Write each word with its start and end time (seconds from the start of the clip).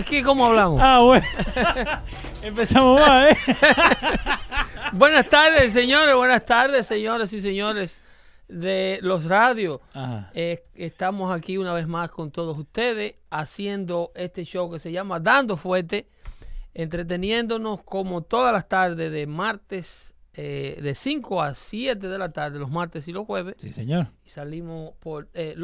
aquí 0.00 0.22
cómo 0.22 0.46
hablamos? 0.46 0.80
Ah, 0.82 1.00
bueno. 1.00 1.26
Empezamos 2.42 3.00
más, 3.00 3.30
¿eh? 3.30 3.36
buenas 4.94 5.28
tardes, 5.28 5.72
señores. 5.72 6.14
Buenas 6.14 6.44
tardes, 6.46 6.86
señores 6.86 7.32
y 7.32 7.40
señores 7.40 8.00
de 8.48 8.98
los 9.02 9.24
radios. 9.24 9.80
Eh, 10.34 10.64
estamos 10.74 11.30
aquí 11.30 11.58
una 11.58 11.74
vez 11.74 11.86
más 11.86 12.10
con 12.10 12.30
todos 12.30 12.58
ustedes 12.58 13.16
haciendo 13.30 14.10
este 14.14 14.44
show 14.44 14.70
que 14.70 14.78
se 14.78 14.90
llama 14.90 15.20
Dando 15.20 15.56
Fuerte, 15.56 16.08
entreteniéndonos 16.72 17.82
como 17.82 18.22
todas 18.22 18.52
las 18.54 18.68
tardes 18.68 19.12
de 19.12 19.26
martes, 19.26 20.14
eh, 20.32 20.78
de 20.82 20.94
5 20.94 21.42
a 21.42 21.54
7 21.54 22.08
de 22.08 22.18
la 22.18 22.32
tarde, 22.32 22.58
los 22.58 22.70
martes 22.70 23.06
y 23.06 23.12
los 23.12 23.26
jueves. 23.26 23.56
Sí, 23.58 23.72
señor. 23.72 24.08
Y 24.24 24.30
salimos 24.30 24.94
por 24.98 25.28
eh, 25.34 25.54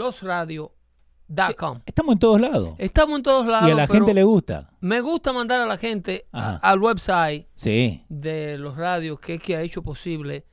losradio.com. 1.29 1.81
Estamos 1.87 2.13
en 2.15 2.19
todos 2.19 2.41
lados. 2.41 2.75
Estamos 2.79 3.17
en 3.19 3.23
todos 3.23 3.47
lados. 3.47 3.69
Y 3.69 3.73
a 3.73 3.75
la 3.75 3.87
gente 3.87 4.15
le 4.15 4.25
gusta. 4.25 4.71
Me 4.81 5.01
gusta 5.01 5.33
mandar 5.33 5.61
a 5.61 5.67
la 5.67 5.77
gente 5.77 6.27
Ajá. 6.33 6.57
al 6.63 6.81
website 6.81 7.47
Sí. 7.55 8.05
de 8.09 8.59
los 8.59 8.77
radios 8.77 9.19
que 9.21 9.35
es 9.35 9.43
que 9.43 9.57
ha 9.57 9.63
hecho 9.63 9.83
posible 9.83 10.45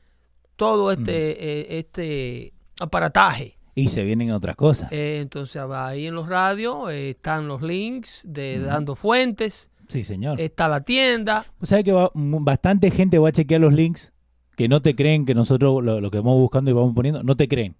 todo 0.55 0.91
este, 0.91 1.71
eh, 1.75 1.79
este 1.79 2.53
aparataje. 2.79 3.57
Y 3.75 3.89
se 3.89 4.03
vienen 4.03 4.31
otras 4.31 4.55
cosas. 4.55 4.91
Eh, 4.91 5.19
entonces 5.21 5.61
ahí 5.71 6.07
en 6.07 6.13
los 6.15 6.27
radios 6.29 6.91
eh, 6.91 7.11
están 7.11 7.47
los 7.47 7.61
links 7.63 8.21
de 8.27 8.59
Dando 8.59 8.95
Fuentes, 8.95 9.71
Sí, 9.87 10.03
señor. 10.03 10.39
está 10.39 10.67
la 10.67 10.81
tienda. 10.81 11.45
Sabés 11.63 11.83
que 11.83 11.91
va- 11.91 12.11
bastante 12.13 12.91
gente 12.91 13.17
va 13.17 13.29
a 13.29 13.31
chequear 13.31 13.61
los 13.61 13.73
links 13.73 14.13
que 14.55 14.67
no 14.67 14.81
te 14.83 14.95
creen 14.95 15.25
que 15.25 15.33
nosotros 15.33 15.83
lo, 15.83 15.99
lo 15.99 16.11
que 16.11 16.17
vamos 16.19 16.37
buscando 16.37 16.69
y 16.69 16.73
vamos 16.75 16.93
poniendo, 16.93 17.23
no 17.23 17.35
te 17.35 17.47
creen. 17.47 17.75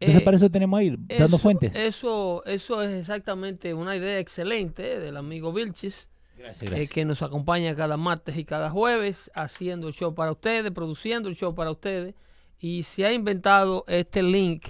Entonces 0.00 0.22
Eh, 0.22 0.24
para 0.24 0.36
eso 0.36 0.50
tenemos 0.50 0.78
ahí, 0.78 0.90
dando 0.90 1.24
eso, 1.26 1.38
fuentes. 1.38 1.74
Eso, 1.76 2.44
eso 2.46 2.82
es 2.82 2.92
exactamente 2.92 3.72
una 3.74 3.96
idea 3.96 4.18
excelente 4.18 4.98
del 5.00 5.16
amigo 5.16 5.52
Vilchis, 5.52 6.10
gracias, 6.36 6.70
eh, 6.72 6.88
que 6.88 7.04
nos 7.04 7.22
acompaña 7.22 7.74
cada 7.76 7.96
martes 7.96 8.36
y 8.36 8.44
cada 8.44 8.70
jueves 8.70 9.30
haciendo 9.34 9.88
el 9.88 9.94
show 9.94 10.14
para 10.14 10.32
ustedes, 10.32 10.70
produciendo 10.72 11.28
el 11.28 11.36
show 11.36 11.54
para 11.54 11.70
ustedes. 11.70 12.14
Y 12.58 12.82
se 12.82 13.04
ha 13.06 13.12
inventado 13.12 13.84
este 13.88 14.22
link 14.22 14.66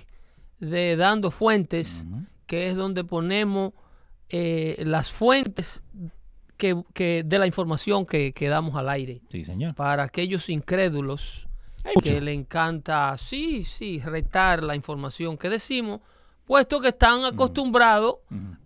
de 0.61 0.97
Dando 0.97 1.31
Fuentes, 1.31 2.05
que 2.47 2.67
es 2.69 2.77
donde 2.77 3.05
ponemos 3.05 3.73
eh, 4.31 4.83
las 4.85 5.11
fuentes 5.11 5.83
que, 6.57 6.83
que- 6.93 7.23
de 7.25 7.39
la 7.39 7.47
información 7.47 8.05
que, 8.07 8.33
que 8.33 8.49
damos 8.49 8.75
al 8.77 8.89
aire. 8.89 9.21
Sí, 9.31 9.45
señor. 9.45 9.75
Para 9.75 10.03
aquellos 10.05 10.49
incrédulos 10.49 11.47
que 12.03 12.21
le 12.21 12.33
encanta, 12.33 13.17
sí, 13.19 13.65
sí, 13.65 14.01
retar 14.01 14.63
la 14.63 14.75
información 14.75 15.37
que 15.37 15.49
decimos, 15.51 16.01
puesto 16.47 16.81
que 16.81 16.89
están 16.89 17.25
acostumbrados 17.25 18.17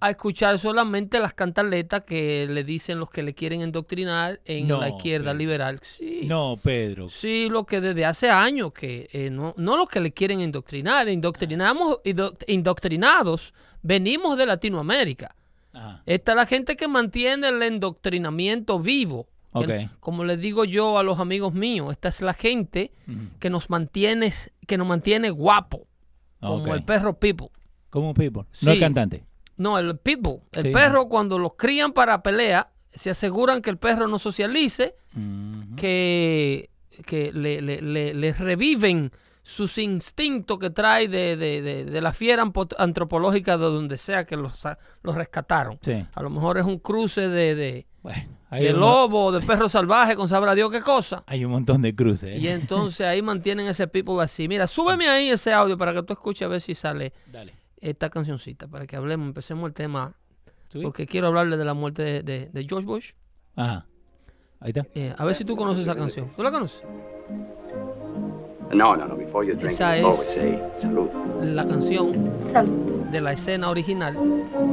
a 0.00 0.10
escuchar 0.10 0.58
solamente 0.58 1.20
las 1.20 1.32
cantaletas 1.34 2.02
que 2.04 2.46
le 2.48 2.64
dicen 2.64 2.98
los 2.98 3.08
que 3.10 3.22
le 3.22 3.34
quieren 3.34 3.60
endoctrinar 3.62 4.40
en 4.44 4.66
No, 4.66 4.80
la 4.80 4.88
izquierda 4.88 5.26
Pedro. 5.32 5.38
liberal. 5.38 5.80
Sí. 5.82 6.22
No, 6.26 6.58
Pedro. 6.62 7.08
Sí, 7.08 7.48
lo 7.48 7.64
que 7.64 7.80
desde 7.80 8.04
hace 8.04 8.30
años 8.30 8.72
que 8.72 9.08
eh, 9.12 9.30
no, 9.30 9.54
no 9.56 9.76
los 9.76 9.88
que 9.88 10.00
le 10.00 10.10
quieren 10.12 10.40
indoctrinamos, 10.40 11.98
indo- 12.04 12.36
indoctrinados, 12.48 13.52
venimos 13.82 14.36
de 14.38 14.46
Latinoamérica. 14.46 15.34
Ajá. 15.72 16.02
Esta 16.06 16.32
es 16.32 16.36
la 16.36 16.46
gente 16.46 16.76
que 16.76 16.88
mantiene 16.88 17.48
el 17.48 17.62
endoctrinamiento 17.62 18.80
vivo. 18.80 19.28
Que. 19.66 19.88
Como 20.00 20.24
les 20.24 20.38
digo 20.40 20.64
yo 20.64 20.98
a 20.98 21.02
los 21.02 21.18
amigos 21.20 21.54
míos, 21.54 21.90
esta 21.92 22.08
es 22.08 22.20
la 22.22 22.34
gente 22.34 22.92
que 23.38 23.50
nos 23.50 23.70
mantiene, 23.70 24.32
que 24.66 24.76
nos 24.78 24.86
mantiene 24.86 25.30
guapo, 25.30 25.86
como 26.40 26.74
el 26.74 26.84
perro 26.84 27.18
People. 27.18 27.48
Como 27.90 28.12
people. 28.14 28.42
Sí. 28.52 28.66
No 28.66 28.72
el 28.72 28.80
cantante. 28.80 29.24
No, 29.56 29.78
el 29.78 29.96
Pitbull. 29.98 30.40
El 30.52 30.62
Sí. 30.64 30.70
perro 30.70 31.08
cuando 31.08 31.38
los 31.38 31.54
crían 31.56 31.92
para 31.92 32.22
pelea, 32.22 32.70
se 32.94 33.10
aseguran 33.10 33.60
que 33.62 33.70
el 33.70 33.76
perro 33.78 34.06
no 34.06 34.18
socialice, 34.20 34.94
que, 35.76 36.70
que 37.06 37.32
le, 37.32 37.60
le- 37.62 37.82
le- 37.82 38.14
le 38.14 38.32
reviven 38.32 39.12
sus 39.42 39.78
instintos 39.78 40.58
que 40.58 40.70
trae 40.70 41.08
de, 41.08 41.36
de- 41.36 41.62
de- 41.62 41.84
de 41.86 42.00
la 42.00 42.12
fiera 42.12 42.44
antropológica 42.78 43.56
de 43.56 43.64
donde 43.64 43.96
sea 43.96 44.24
que 44.26 44.36
los, 44.36 44.62
los 45.02 45.14
rescataron. 45.14 45.78
Sí. 45.80 46.04
A 46.14 46.22
lo 46.22 46.30
mejor 46.30 46.58
es 46.58 46.64
un 46.64 46.78
cruce 46.78 47.28
de, 47.28 47.54
de, 47.54 47.86
Bueno, 48.02 48.28
hay, 48.50 48.64
de 48.64 48.72
lobo 48.72 49.30
de 49.32 49.40
perro 49.44 49.68
salvaje 49.68 50.16
con 50.16 50.28
sabrá 50.28 50.54
Dios 50.54 50.70
qué 50.70 50.80
cosa. 50.80 51.22
hay 51.26 51.44
un 51.44 51.50
montón 51.52 51.82
de 51.82 51.94
cruces. 51.94 52.34
¿eh? 52.34 52.38
Y 52.38 52.48
entonces 52.48 53.06
ahí 53.06 53.20
mantienen 53.32 53.66
ese 53.66 53.86
people 53.88 54.22
así. 54.22 54.48
Mira, 54.48 54.66
súbeme 54.66 55.08
ahí 55.08 55.30
ese 55.30 55.52
audio 55.52 55.76
para 55.76 55.92
que 55.92 56.02
tú 56.02 56.12
escuches 56.14 56.42
a 56.46 56.48
ver 56.48 56.60
si 56.60 56.74
sale 56.74 57.12
Dale. 57.30 57.54
esta 57.80 58.08
cancioncita, 58.10 58.66
para 58.68 58.86
que 58.86 58.96
hablemos, 58.96 59.26
empecemos 59.26 59.66
el 59.68 59.74
tema, 59.74 60.14
porque 60.82 61.06
quiero 61.06 61.26
hablarle 61.28 61.56
de 61.56 61.64
la 61.64 61.74
muerte 61.74 62.02
de, 62.02 62.22
de- 62.22 62.50
de 62.52 62.64
George 62.68 62.86
Bush. 62.86 63.12
Ajá. 63.56 63.86
Ahí 64.60 64.70
está. 64.70 64.86
Eh, 64.94 65.14
a 65.16 65.24
ver 65.24 65.34
si 65.34 65.44
tú 65.44 65.54
conoces 65.56 65.82
esa 65.82 65.94
canción. 65.94 66.28
¿Tú 66.36 66.42
la 66.42 66.50
conoces? 66.50 66.82
No, 68.72 68.94
no, 68.96 69.06
no. 69.06 69.16
Before 69.16 69.46
you 69.46 69.54
drink, 69.54 69.72
Esa 69.72 69.96
es- 69.96 70.16
say 70.34 70.62
salud. 70.78 71.08
La 71.42 71.66
canción 71.66 72.30
de 73.10 73.20
la 73.20 73.32
escena 73.32 73.70
original 73.70 74.16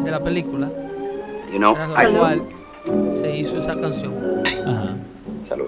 de 0.04 0.12
la 0.12 0.22
película, 0.24 0.70
You 1.52 1.58
know, 1.60 1.74
tras 1.76 1.90
I 1.92 2.12
la 2.12 2.20
cual 2.20 2.42
se 3.12 3.38
hizo 3.38 3.58
esa 3.58 3.76
canción. 3.76 4.14
Ajá. 4.66 4.96
salud. 5.48 5.68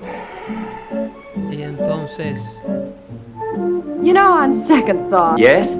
Y 1.51 1.61
entonces, 1.61 2.61
You 4.01 4.13
know, 4.13 4.31
on 4.37 4.65
second 4.67 5.09
thought, 5.09 5.37
Yes, 5.39 5.75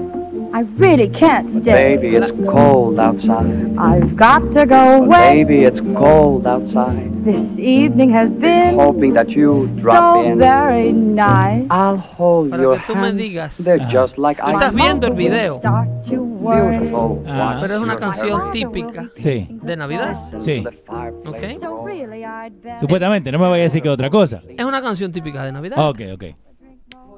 I 0.52 0.62
really 0.78 1.08
can't 1.08 1.50
stay. 1.50 1.96
Baby, 1.96 2.16
it's 2.16 2.32
cold 2.48 2.98
outside. 2.98 3.76
I've 3.78 4.16
got 4.16 4.50
to 4.52 4.64
go 4.66 5.04
away. 5.04 5.44
Baby, 5.44 5.64
it's 5.64 5.80
cold 5.94 6.46
outside. 6.46 7.12
This 7.24 7.58
evening 7.58 8.10
has 8.10 8.34
been 8.34 8.74
Hoping 8.78 9.12
that 9.14 9.30
you 9.36 9.68
drop 9.76 10.14
so 10.14 10.22
in. 10.22 10.38
very 10.38 10.92
nice. 10.92 11.66
I'll 11.70 11.98
hold 11.98 12.50
Para 12.50 12.62
your 12.62 12.78
que 12.78 12.86
tú 12.86 12.94
me 12.96 13.08
hands. 13.08 13.18
digas. 13.18 13.56
They're 13.64 13.86
just 13.90 14.16
like 14.18 14.40
Tú 14.42 14.50
estás 14.50 14.74
viendo 14.74 15.06
el 15.06 15.14
video. 15.14 15.58
Start 15.58 15.88
to 16.08 16.22
worry. 16.22 16.78
Beautiful. 16.78 17.22
Ah. 17.28 17.58
Pero 17.60 17.74
es 17.74 17.80
una 17.80 17.96
canción 17.96 18.50
típica 18.50 19.10
Sí. 19.18 19.48
de 19.62 19.76
Navidad. 19.76 20.14
Sí. 20.38 20.62
to 20.62 20.70
the 20.70 20.76
fireplace 20.86 21.56
Ok. 21.56 21.60
So 21.60 21.68
roll. 21.68 21.84
really, 21.86 22.24
I'd 22.24 22.52
better. 22.62 22.80
Supuestamente, 22.80 23.30
no 23.30 23.38
me 23.38 23.44
vaya 23.48 23.60
a 23.62 23.64
decir 23.64 23.82
que 23.82 23.90
otra 23.90 24.08
cosa. 24.08 24.42
Es 24.48 24.64
una 24.64 24.80
canción 24.80 25.12
típica 25.12 25.44
de 25.44 25.52
Navidad. 25.52 25.76
Ok, 25.88 26.00
ok. 26.14 26.24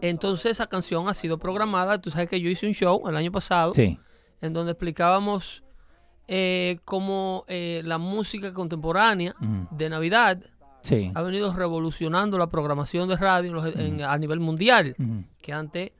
Entonces 0.03 0.53
esa 0.53 0.67
canción 0.67 1.09
ha 1.09 1.15
sido 1.15 1.39
programada. 1.39 2.01
Tú 2.01 2.11
sabes 2.11 2.29
que 2.29 2.41
yo 2.41 2.49
hice 2.49 2.67
un 2.67 2.73
show 2.75 3.07
el 3.09 3.17
año 3.17 3.31
pasado 3.33 3.75
Sí. 3.75 3.99
en 4.41 4.53
donde 4.53 4.73
explicábamos 4.73 5.63
eh, 6.33 6.79
cómo 6.85 7.45
eh, 7.49 7.83
la 7.85 7.99
música 7.99 8.53
contemporánea 8.53 9.35
Ujú. 9.41 9.67
de 9.77 9.91
Navidad 9.91 10.39
Sí. 10.83 11.11
ha 11.15 11.23
venido 11.23 11.53
revolucionando 11.53 12.39
la 12.39 12.47
programación 12.49 13.09
de 13.09 13.17
radio 13.17 13.49
en 13.49 13.55
los- 13.55 13.77
en- 13.77 14.03
a 14.05 14.17
nivel 14.17 14.39
mundial. 14.41 14.95
Ujú. 14.99 15.25
Que 15.43 15.53
antes 15.53 15.91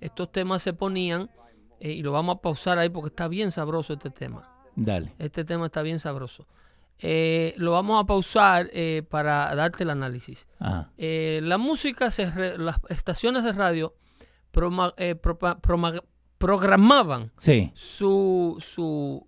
estos 0.00 0.32
temas 0.32 0.62
se 0.62 0.72
ponían, 0.72 1.30
eh, 1.78 1.92
y 1.92 2.02
lo 2.02 2.10
vamos 2.12 2.36
a 2.36 2.40
pausar 2.40 2.78
ahí 2.78 2.88
porque 2.88 3.08
está 3.08 3.28
bien 3.28 3.52
sabroso 3.52 3.92
este 3.92 4.08
tema. 4.10 4.48
Dale. 4.74 5.14
Este 5.18 5.44
tema 5.44 5.66
está 5.66 5.82
bien 5.82 6.00
sabroso. 6.00 6.46
Eh, 6.98 7.54
lo 7.58 7.72
vamos 7.72 8.02
a 8.02 8.06
pausar 8.06 8.70
eh, 8.72 9.02
para 9.08 9.54
darte 9.54 9.82
el 9.84 9.90
análisis. 9.90 10.48
Ajá. 10.58 10.90
Eh, 10.96 11.40
la 11.42 11.58
música, 11.58 12.10
se 12.10 12.30
re- 12.30 12.56
las 12.58 12.78
estaciones 12.88 13.44
de 13.44 13.52
radio 13.52 13.94
proma- 14.52 14.94
eh, 14.96 15.14
proma- 15.14 15.58
programaban 16.38 17.32
Sí. 17.38 17.70
su, 17.74 18.56
su 18.60 19.26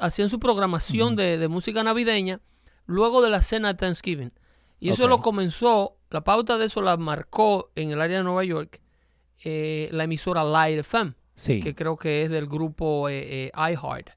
hacían 0.00 0.28
su 0.28 0.38
programación 0.40 1.16
de, 1.16 1.38
de 1.38 1.48
música 1.48 1.82
navideña 1.82 2.40
luego 2.86 3.22
de 3.22 3.30
la 3.30 3.40
cena 3.40 3.68
de 3.72 3.78
Thanksgiving. 3.78 4.32
Y 4.78 4.90
eso 4.90 5.08
lo 5.08 5.20
comenzó, 5.20 5.96
la 6.10 6.22
pauta 6.24 6.58
de 6.58 6.66
eso 6.66 6.82
la 6.82 6.96
marcó 6.98 7.70
en 7.74 7.90
el 7.90 8.00
área 8.02 8.18
de 8.18 8.24
Nueva 8.24 8.44
York 8.44 8.80
la 9.42 10.04
emisora 10.04 10.42
Light 10.44 10.80
FM, 10.80 11.14
Sí. 11.34 11.60
que 11.62 11.74
creo 11.74 11.96
que 11.96 12.22
es 12.24 12.30
del 12.30 12.46
grupo 12.46 13.08
iHeart. 13.08 14.10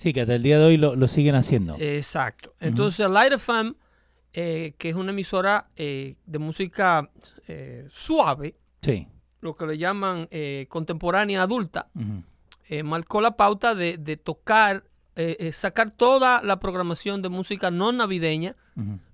Sí, 0.00 0.14
que 0.14 0.22
hasta 0.22 0.34
el 0.34 0.42
día 0.42 0.58
de 0.58 0.64
hoy 0.64 0.76
lo, 0.78 0.96
lo 0.96 1.06
siguen 1.08 1.34
haciendo. 1.34 1.76
Exacto. 1.78 2.54
Entonces, 2.58 3.06
Light 3.10 3.34
FM, 3.34 3.74
eh, 4.32 4.72
que 4.78 4.88
es 4.88 4.94
una 4.94 5.10
emisora 5.10 5.68
eh, 5.76 6.14
de 6.24 6.38
música 6.38 7.10
eh, 7.46 7.84
suave, 7.90 8.56
Sí. 8.80 9.06
lo 9.42 9.54
que 9.56 9.66
le 9.66 9.76
llaman 9.76 10.26
eh, 10.30 10.64
contemporánea 10.70 11.42
adulta, 11.42 11.90
marcó 12.82 13.20
la 13.20 13.36
pauta 13.36 13.74
de, 13.74 13.98
de 13.98 14.16
tocar, 14.16 14.84
sacar 15.52 15.90
toda 15.90 16.40
la 16.42 16.58
programación 16.60 17.20
de 17.20 17.28
música 17.28 17.70
no 17.70 17.92
navideña 17.92 18.56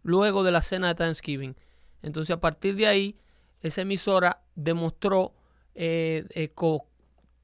luego 0.05 0.45
de 0.45 0.53
la 0.53 0.63
cena 0.63 0.87
de 0.89 0.95
Thanksgiving. 0.95 1.57
Entonces, 2.03 2.37
a 2.37 2.41
partir 2.41 2.77
de 2.77 2.87
ahí, 2.87 3.17
esa 3.61 3.81
emisora 3.83 4.43
demostró 4.55 5.35
eh, 5.75 6.27
eh, 6.31 6.51
co- 6.55 6.87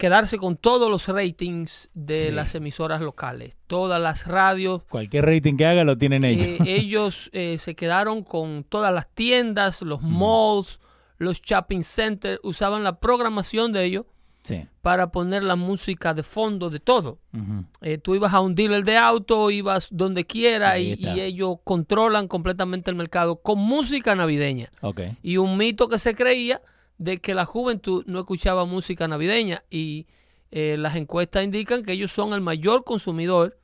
quedarse 0.03 0.37
con 0.37 0.57
todos 0.57 0.91
los 0.91 1.07
ratings 1.07 1.89
de 1.95 2.17
Sí. 2.27 2.31
las 2.33 2.57
emisoras 2.57 3.01
locales. 3.01 3.57
Todas 3.69 4.01
las 4.01 4.27
radios, 4.27 4.83
Cualquier 4.91 5.25
rating 5.27 5.57
que 5.57 5.65
haga 5.65 5.85
lo 5.85 5.97
tienen 5.97 6.25
ellos. 6.25 6.45
eh, 6.45 6.59
ellos 6.67 7.31
eh, 7.33 7.57
se 7.61 7.77
quedaron 7.77 8.25
con 8.25 8.65
todas 8.65 8.93
las 8.93 9.07
tiendas, 9.15 9.81
los 9.83 10.03
malls, 10.03 10.81
los 11.19 11.41
shopping 11.41 11.85
centers, 11.85 12.41
usaban 12.43 12.83
la 12.83 12.99
programación 12.99 13.73
de 13.73 13.85
ellos 13.85 14.05
Sí. 14.43 14.67
para 14.81 15.13
poner 15.13 15.45
la 15.45 15.55
música 15.55 16.15
de 16.15 16.25
fondo 16.25 16.69
de 16.69 16.81
todo. 16.81 17.21
Ujú. 17.33 17.65
Eh, 17.81 17.99
tú 17.99 18.17
ibas 18.17 18.35
a 18.35 18.41
un 18.41 18.57
dealer 18.57 18.83
de 18.83 18.97
auto, 18.97 19.53
ibas 19.53 19.87
donde 19.93 20.25
quiera 20.27 20.81
y, 20.81 20.95
y 20.99 21.21
ellos 21.21 21.59
controlan 21.63 22.27
completamente 22.27 22.91
el 22.91 22.97
mercado 22.97 23.37
con 23.41 23.61
música 23.61 24.17
navideña. 24.17 24.69
Ok. 24.81 25.01
Y 25.23 25.37
un 25.37 25.57
mito 25.57 25.87
que 25.89 26.01
se 26.01 26.17
creía 26.17 26.61
de 27.03 27.19
que 27.19 27.35
la 27.35 27.45
juventud 27.45 28.05
no 28.07 28.21
escuchaba 28.21 28.65
música 28.65 29.09
navideña 29.09 29.65
y 29.71 30.07
eh, 30.53 30.77
las 30.79 30.95
encuestas 30.95 31.43
indican 31.43 31.83
que 31.83 31.93
ellos 31.93 32.13
son 32.13 32.33
el 32.33 32.41
mayor 32.41 32.85
consumidor 32.85 33.59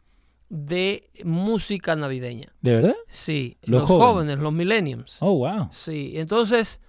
de 0.49 1.11
música 1.25 1.95
navideña. 1.95 2.53
¿De 2.63 2.75
verdad? 2.75 2.97
Sí, 3.07 3.59
Los 3.63 3.83
los, 3.83 3.89
jóvenes. 3.91 4.07
jóvenes. 4.09 4.39
los 4.39 4.53
millennials. 4.53 5.17
Oh, 5.21 5.35
wow. 5.39 5.69
Sí, 5.71 6.13
entonces, 6.17 6.81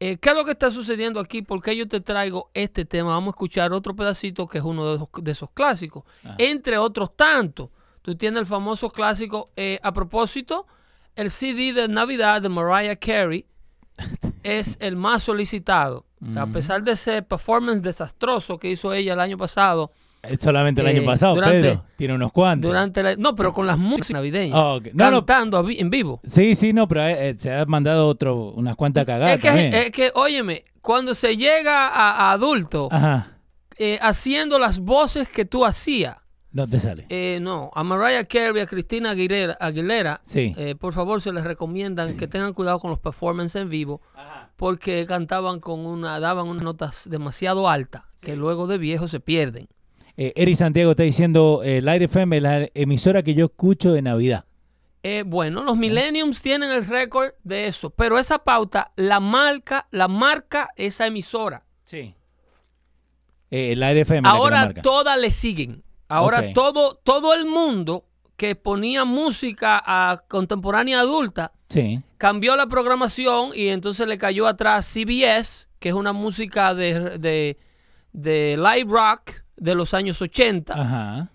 eh, 0.00 0.16
¿qué 0.16 0.30
es 0.30 0.36
lo 0.36 0.44
que 0.46 0.52
está 0.52 0.70
sucediendo 0.70 1.20
aquí? 1.20 1.42
¿Por 1.42 1.60
qué 1.62 1.76
yo 1.76 1.86
te 1.86 2.00
traigo 2.00 2.50
este 2.54 2.84
tema? 2.86 3.10
Vamos 3.10 3.28
a 3.28 3.36
escuchar 3.36 3.72
otro 3.74 3.94
pedacito 3.94 4.46
que 4.46 4.58
es 4.58 4.64
uno 4.64 4.86
de 4.88 4.94
esos, 4.94 5.08
de 5.20 5.32
esos 5.32 5.50
clásicos. 5.50 6.04
Ah. 6.24 6.36
Entre 6.38 6.78
otros 6.78 7.14
tantos, 7.16 7.68
tú 8.00 8.14
tienes 8.14 8.40
el 8.40 8.46
famoso 8.46 8.88
clásico, 8.90 9.50
eh, 9.56 9.78
a 9.82 9.92
propósito, 9.92 10.66
el 11.16 11.30
CD 11.30 11.74
de 11.74 11.88
Navidad 11.88 12.40
de 12.40 12.48
Mariah 12.48 12.96
Carey 12.96 13.44
es 14.42 14.76
el 14.80 14.96
más 14.96 15.22
solicitado. 15.24 16.04
A 16.36 16.46
pesar 16.46 16.84
de 16.84 16.92
ese 16.92 17.22
performance 17.22 17.82
desastroso 17.82 18.58
que 18.58 18.70
hizo 18.70 18.92
ella 18.94 19.14
el 19.14 19.20
año 19.20 19.36
pasado, 19.36 19.90
Es 20.22 20.38
solamente 20.38 20.80
el 20.80 20.86
Eh, 20.86 20.90
año 20.90 21.04
pasado, 21.04 21.34
durante- 21.34 21.60
Pedro. 21.62 21.84
Tiene 21.96 22.14
unos 22.14 22.30
cuantos. 22.30 22.70
durante 22.70 23.02
la, 23.02 23.16
no, 23.16 23.34
pero 23.34 23.52
con 23.52 23.66
las 23.66 23.76
músicas 23.76 24.10
navideñas, 24.12 24.56
Ah, 24.56 24.74
ok. 24.74 24.86
No, 24.94 25.10
no. 25.10 25.26
cantando 25.26 25.66
en 25.68 25.90
vivo. 25.90 26.20
Sí, 26.22 26.54
sí, 26.54 26.72
no, 26.72 26.86
pero 26.86 27.02
eh, 27.02 27.30
eh, 27.30 27.34
se 27.36 27.52
ha 27.52 27.64
mandado 27.66 28.06
otro, 28.06 28.52
unas 28.52 28.76
cuantas 28.76 29.04
cagadas 29.04 29.34
Es 29.34 29.40
que, 29.42 29.80
es 29.86 29.90
que, 29.90 30.12
óyeme, 30.14 30.62
cuando 30.80 31.16
se 31.16 31.36
llega 31.36 31.88
a, 31.88 32.12
a 32.28 32.32
adulto, 32.32 32.86
Ajá. 32.92 33.32
eh, 33.78 33.98
haciendo 34.00 34.60
las 34.60 34.78
voces 34.78 35.28
que 35.28 35.44
tú 35.44 35.64
hacías, 35.66 36.18
No 36.52 36.66
te 36.66 36.78
sale. 36.78 37.06
eh, 37.08 37.38
no, 37.40 37.70
a 37.74 37.82
Mariah 37.82 38.24
Carey, 38.24 38.60
a 38.62 38.66
Cristina 38.66 39.10
Aguilera, 39.10 39.54
Aguilera 39.60 40.20
Sí. 40.22 40.52
eh, 40.58 40.74
por 40.74 40.92
favor 40.92 41.20
se 41.22 41.32
les 41.32 41.44
recomiendan 41.44 42.16
que 42.16 42.26
tengan 42.28 42.52
cuidado 42.52 42.78
con 42.78 42.90
los 42.90 42.98
performances 42.98 43.62
en 43.62 43.70
vivo, 43.70 44.02
porque 44.56 45.06
cantaban 45.06 45.60
con 45.60 45.86
una, 45.86 46.20
daban 46.20 46.46
unas 46.48 46.62
notas 46.62 47.08
demasiado 47.08 47.68
altas, 47.68 48.02
que 48.20 48.36
luego 48.36 48.66
de 48.66 48.76
viejo 48.78 49.08
se 49.08 49.18
pierden. 49.20 49.68
Eh, 50.18 50.34
Eri 50.36 50.54
Santiago 50.54 50.90
está 50.90 51.04
diciendo, 51.04 51.62
eh, 51.64 51.80
Light 51.80 52.02
FM 52.02 52.36
es 52.36 52.42
la 52.42 52.68
emisora 52.74 53.22
que 53.22 53.34
yo 53.34 53.46
escucho 53.46 53.92
de 53.92 54.02
Navidad. 54.02 54.44
Eh, 55.02 55.24
bueno, 55.26 55.64
los 55.64 55.76
Millenniums 55.76 56.42
tienen 56.42 56.70
el 56.70 56.86
récord 56.86 57.32
de 57.42 57.66
eso, 57.66 57.90
pero 57.90 58.18
esa 58.18 58.40
pauta 58.44 58.92
la 58.94 59.20
marca, 59.20 59.88
la 59.90 60.06
marca 60.06 60.68
esa 60.76 61.06
emisora. 61.06 61.64
Sí. 61.82 62.14
Eh, 63.50 63.74
Light 63.74 63.96
FM 63.98 64.18
es 64.18 64.22
la 64.22 64.30
la 64.30 64.36
Ahora 64.38 64.74
todas 64.74 65.18
le 65.20 65.30
siguen. 65.30 65.82
Ahora 66.16 66.52
todo, 66.52 66.94
todo 67.02 67.34
el 67.34 67.46
mundo 67.46 68.04
que 68.36 68.54
ponía 68.56 69.04
música 69.04 69.80
a 69.84 70.22
contemporánea 70.28 71.00
adulta 71.00 71.52
Sí. 71.68 72.00
cambió 72.18 72.56
la 72.56 72.66
programación 72.66 73.50
y 73.54 73.68
entonces 73.68 74.06
le 74.08 74.18
cayó 74.18 74.46
atrás 74.46 74.86
CBS, 74.86 75.68
que 75.78 75.90
es 75.90 75.94
una 75.94 76.12
música 76.12 76.74
de, 76.74 77.18
de, 77.18 77.58
de 78.12 78.56
live 78.56 78.90
rock 78.90 79.42
de 79.56 79.74
los 79.74 79.94
años 79.94 80.20
80. 80.20 80.74
Ajá. 80.74 81.28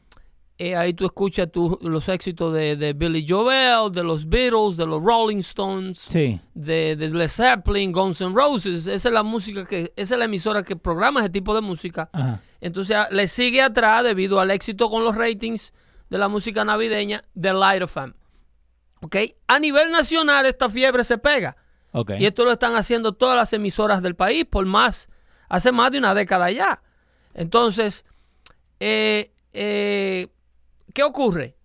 Eh, 0.60 0.76
ahí 0.76 0.94
tú 0.94 1.06
escuchas 1.06 1.52
tu- 1.52 1.78
los 1.84 2.10
éxitos 2.10 2.52
de, 2.54 2.76
de 2.76 2.94
Billy 2.94 3.24
Joel, 3.28 3.92
de 3.92 4.04
los 4.04 4.28
Beatles, 4.28 4.76
de 4.76 4.88
los 4.88 5.02
Rolling 5.04 5.38
Stones, 5.38 6.00
Sí. 6.00 6.42
de, 6.56 6.96
de 6.96 7.10
Led 7.12 7.30
Zeppelin, 7.30 7.92
Guns 7.92 8.22
N' 8.22 8.34
Roses. 8.34 8.88
Esa 8.88 9.10
es 9.10 9.14
la 9.14 9.22
música 9.24 9.66
que, 9.66 9.94
esa 9.96 10.16
es 10.16 10.20
la 10.20 10.26
emisora 10.26 10.64
que 10.64 10.76
programa 10.76 11.20
ese 11.20 11.30
tipo 11.30 11.54
de 11.54 11.62
música. 11.62 12.10
Ajá. 12.12 12.42
Entonces 12.62 12.96
a- 12.96 13.10
le 13.12 13.28
sigue 13.28 13.62
atrás 13.62 14.04
debido 14.04 14.40
al 14.40 14.52
éxito 14.52 14.90
con 14.90 15.04
los 15.04 15.16
ratings 15.16 15.74
de 16.10 16.18
la 16.18 16.28
música 16.28 16.64
navideña 16.66 17.22
de 17.34 17.54
Light 17.54 17.84
of 17.84 17.92
Fame. 17.92 18.14
¿Ok? 19.02 19.16
A 19.48 19.60
nivel 19.60 19.92
nacional 19.92 20.46
esta 20.46 20.70
fiebre 20.70 21.04
se 21.04 21.18
pega. 21.18 21.56
Y 22.20 22.26
esto 22.26 22.46
lo 22.46 22.52
están 22.52 22.76
haciendo 22.76 23.14
todas 23.14 23.36
las 23.36 23.54
emisoras 23.54 24.02
del 24.02 24.16
país 24.16 24.46
por 24.46 24.66
más, 24.66 25.10
hace 25.50 25.72
más 25.72 25.92
de 25.92 25.98
una 26.00 26.14
década 26.14 26.50
ya. 26.52 26.82
Entonces, 27.34 28.06
eh, 28.80 29.32
eh, 29.54 30.28
¿qué 30.94 31.04
ocurre? 31.04 31.56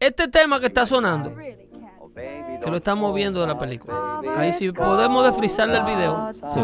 Este 0.00 0.28
tema 0.28 0.60
que 0.60 0.66
está 0.66 0.86
sonando, 0.86 1.34
que 1.34 2.70
lo 2.70 2.76
estamos 2.76 3.14
viendo 3.14 3.40
de 3.40 3.46
la 3.46 3.58
película. 3.58 4.20
Ahí 4.36 4.52
si 4.52 4.70
podemos 4.72 5.24
desfrizarle 5.24 5.78
el 5.78 5.84
video. 5.84 6.30
Sí. 6.50 6.60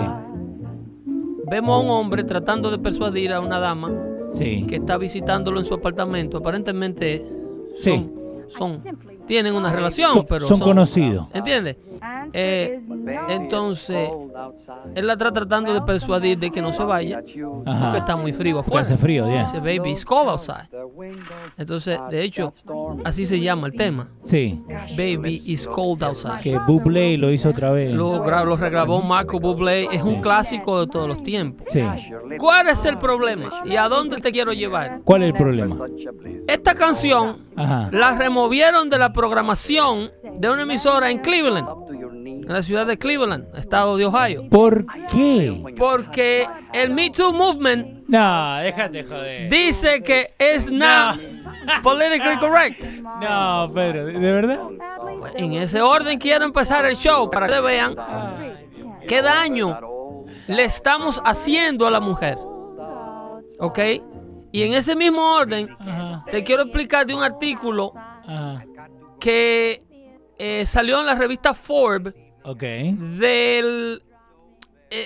Vemos 1.51 1.77
a 1.83 1.85
un 1.85 1.91
hombre 1.91 2.23
tratando 2.25 2.71
de 2.71 2.79
persuadir 2.79 3.33
a 3.33 3.41
una 3.41 3.59
dama 3.59 3.93
Sí. 4.33 4.65
que 4.69 4.77
está 4.77 4.97
visitándolo 4.97 5.59
en 5.59 5.67
su 5.67 5.75
apartamento. 5.75 6.39
Aparentemente 6.39 7.25
Sí. 7.77 8.09
son- 8.49 8.83
tienen 9.31 9.55
una 9.55 9.73
relación, 9.73 10.13
Son, 10.13 10.25
pero 10.29 10.45
son 10.45 10.59
conocidos. 10.59 11.29
¿Entiendes? 11.33 11.77
Eh, 12.33 12.81
entonces, 13.29 14.11
él 14.97 15.07
la 15.07 15.13
está 15.13 15.31
tratando 15.31 15.73
de 15.73 15.81
persuadir 15.83 16.37
de 16.37 16.51
que 16.51 16.61
no 16.61 16.73
se 16.73 16.83
vaya 16.83 17.23
porque 17.23 17.99
está 17.99 18.17
muy 18.17 18.33
frío 18.33 18.57
Porque 18.57 18.71
afuera. 18.71 18.83
hace 18.83 18.97
frío, 18.97 19.31
ya. 19.31 19.45
Dice, 19.45 19.59
baby, 19.61 19.93
it's 19.93 20.05
cold 20.05 20.31
outside. 20.31 20.69
Entonces, 21.57 21.97
de 22.11 22.25
hecho, 22.25 22.53
así 23.05 23.25
se 23.25 23.39
llama 23.39 23.69
el 23.69 23.75
tema. 23.75 24.09
Sí. 24.23 24.61
Baby, 24.97 25.43
it's 25.47 25.65
cold 25.65 26.03
outside. 26.03 26.41
Que 26.43 26.59
Bublé 26.59 27.17
lo 27.17 27.31
hizo 27.31 27.51
otra 27.51 27.71
vez. 27.71 27.93
Lo, 27.93 28.19
lo 28.45 28.57
regrabó 28.57 29.01
Marco 29.01 29.39
Bublé. 29.39 29.85
Es 29.93 30.03
un 30.03 30.21
clásico 30.21 30.81
de 30.81 30.87
todos 30.89 31.07
los 31.07 31.23
tiempos. 31.23 31.67
Sí. 31.69 31.85
¿Cuál 32.37 32.69
es 32.69 32.85
el 32.85 32.99
problema? 32.99 33.63
¿Y 33.65 33.77
a 33.77 33.89
dónde 33.89 34.17
te 34.17 34.33
quiero 34.33 34.53
llevar? 34.53 35.03
¿Cuál 35.05 35.23
es 35.23 35.29
el 35.29 35.35
problema? 35.35 35.77
Esta 36.49 36.75
canción 36.75 37.45
Ajá. 37.55 37.89
la 37.93 38.17
removieron 38.17 38.91
de 38.91 38.99
la 38.99 39.13
programación 39.21 40.11
de 40.37 40.49
una 40.49 40.63
emisora 40.63 41.11
en 41.11 41.19
Cleveland, 41.19 41.69
en 42.25 42.49
la 42.49 42.63
ciudad 42.63 42.87
de 42.87 42.97
Cleveland, 42.97 43.55
estado 43.55 43.99
de 43.99 44.07
Ohio. 44.07 44.49
¿Por 44.51 44.87
qué? 45.13 45.63
Porque 45.77 46.49
el 46.73 46.91
Me 46.95 47.11
Too 47.11 47.31
Movement 47.35 48.09
No, 48.09 48.57
déjate 48.57 49.05
joder. 49.05 49.51
dice 49.51 50.03
que 50.03 50.27
es 50.39 50.73
not 50.73 51.19
politically 51.83 52.39
correct. 52.39 52.83
No, 53.21 53.71
Pedro, 53.75 54.07
¿de 54.07 54.33
verdad? 54.33 54.61
Pues, 55.19 55.35
en 55.37 55.53
ese 55.53 55.83
orden 55.83 56.19
quiero 56.19 56.47
empezar 56.47 56.87
el 56.87 56.97
show 56.97 57.31
para 57.31 57.47
que 57.47 57.61
vean 57.61 57.95
qué 59.07 59.21
daño 59.21 59.79
le 60.47 60.65
estamos 60.65 61.21
haciendo 61.27 61.87
a 61.87 61.91
la 61.91 62.01
mujer. 62.01 62.39
¿Ok? 63.59 63.79
Y 64.51 64.63
en 64.63 64.73
ese 64.73 64.97
mismo 64.97 65.21
orden 65.35 65.69
Ajá. 65.79 66.25
te 66.31 66.43
quiero 66.43 66.63
explicar 66.63 67.05
de 67.07 67.15
un 67.15 67.23
artículo 67.23 67.93
Ajá. 67.95 68.65
Que 69.21 69.83
eh, 70.39 70.67
salió 70.67 71.01
en 71.01 71.07
la 71.07 71.15
revista 71.15 71.55
Forbes 71.55 72.15
Ok. 72.45 72.63
de 72.63 74.01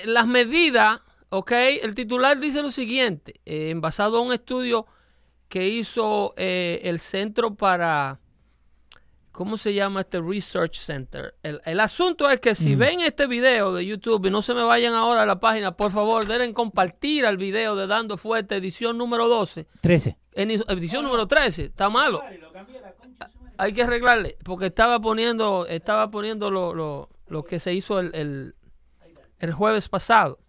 las 0.05 0.25
medidas, 0.25 1.01
¿ok? 1.29 1.51
El 1.83 1.93
titular 1.93 2.39
dice 2.39 2.61
lo 2.61 2.71
siguiente, 2.71 3.35
eh, 3.45 3.73
basado 3.75 4.19
en 4.21 4.27
un 4.27 4.33
estudio 4.33 4.87
que 5.49 5.67
hizo 5.67 6.33
eh, 6.37 6.81
el 6.85 6.99
Centro 6.99 7.53
para, 7.53 8.19
¿cómo 9.31 9.57
se 9.57 9.73
llama 9.75 10.01
este 10.01 10.19
Research 10.19 10.77
Center? 10.79 11.35
El, 11.43 11.61
el 11.65 11.79
asunto 11.81 12.29
es 12.31 12.39
que 12.39 12.55
si 12.55 12.75
ven 12.75 13.01
este 13.01 13.27
video 13.27 13.73
de 13.73 13.85
YouTube 13.85 14.25
y 14.25 14.29
no 14.31 14.41
se 14.41 14.53
me 14.55 14.63
vayan 14.63 14.93
ahora 14.95 15.21
a 15.21 15.25
la 15.25 15.39
página, 15.39 15.75
por 15.77 15.91
favor, 15.91 16.25
den 16.25 16.51
compartir 16.53 17.25
al 17.27 17.37
video 17.37 17.75
de 17.75 17.85
Dando 17.85 18.17
Fuerte, 18.17 18.55
edición 18.55 18.97
número 18.97 19.27
12, 19.27 19.67
13. 19.81 20.17
en 20.33 20.51
edición 20.51 21.03
número 21.03 21.27
13, 21.27 21.65
está 21.65 21.89
malo. 21.89 22.23
Hay 23.57 23.73
que 23.73 23.83
arreglarle, 23.83 24.37
porque 24.43 24.67
estaba 24.67 24.99
poniendo, 24.99 25.65
estaba 25.67 26.09
poniendo 26.11 26.51
lo, 26.51 26.73
lo- 26.73 27.09
lo 27.27 27.43
que 27.43 27.59
se 27.59 27.73
hizo 27.73 27.99
el, 27.99 28.13
el, 28.13 28.55
el 29.39 29.53
jueves 29.53 29.89
pasado. 29.89 30.39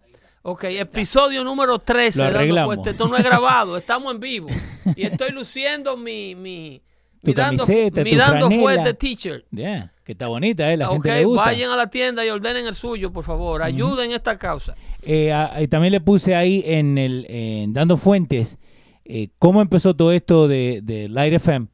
Ok, 0.43 0.63
episodio 0.65 1.43
número 1.43 1.79
13. 1.79 2.19
Lo 2.19 2.23
dando 2.25 2.39
arreglamos. 2.39 2.75
fuerte. 2.75 2.89
Esto 2.91 3.07
no 3.07 3.17
es 3.17 3.23
grabado, 3.23 3.75
estamos 3.77 4.13
en 4.13 4.19
vivo. 4.19 4.47
Y 4.95 5.03
estoy 5.03 5.31
luciendo 5.31 5.97
mi, 5.97 6.35
mi, 6.35 6.81
Tu 7.21 7.31
mi 7.31 7.33
dando, 7.33 7.65
camiseta, 7.65 8.03
mi 8.03 8.15
dando 8.15 8.45
franela. 8.47 8.61
fuerte 8.61 8.93
t-shirt. 8.93 9.45
Ya, 9.51 9.91
que 10.05 10.13
está 10.13 10.27
bonita, 10.27 10.71
¿eh? 10.71 10.77
La 10.77 10.87
gente 10.89 11.11
le 11.11 11.25
gusta. 11.25 11.43
vayan 11.45 11.71
a 11.71 11.75
la 11.75 11.89
tienda 11.89 12.25
y 12.25 12.29
ordenen 12.29 12.65
el 12.65 12.75
suyo, 12.75 13.11
por 13.11 13.25
favor. 13.25 13.61
Ayuden 13.61 14.11
esta 14.11 14.37
causa. 14.37 14.75
Eh, 15.01 15.33
a- 15.33 15.61
y 15.61 15.67
también 15.67 15.91
le 15.91 15.99
puse 16.01 16.35
ahí 16.35 16.63
en 16.65 16.97
el 16.97 17.25
en 17.29 17.73
Dando 17.73 17.97
Fuentes 17.97 18.57
eh, 19.03 19.29
cómo 19.39 19.61
empezó 19.61 19.95
todo 19.95 20.11
esto 20.13 20.47
de, 20.47 20.79
de 20.83 21.09
Light 21.09 21.33
FM 21.33 21.67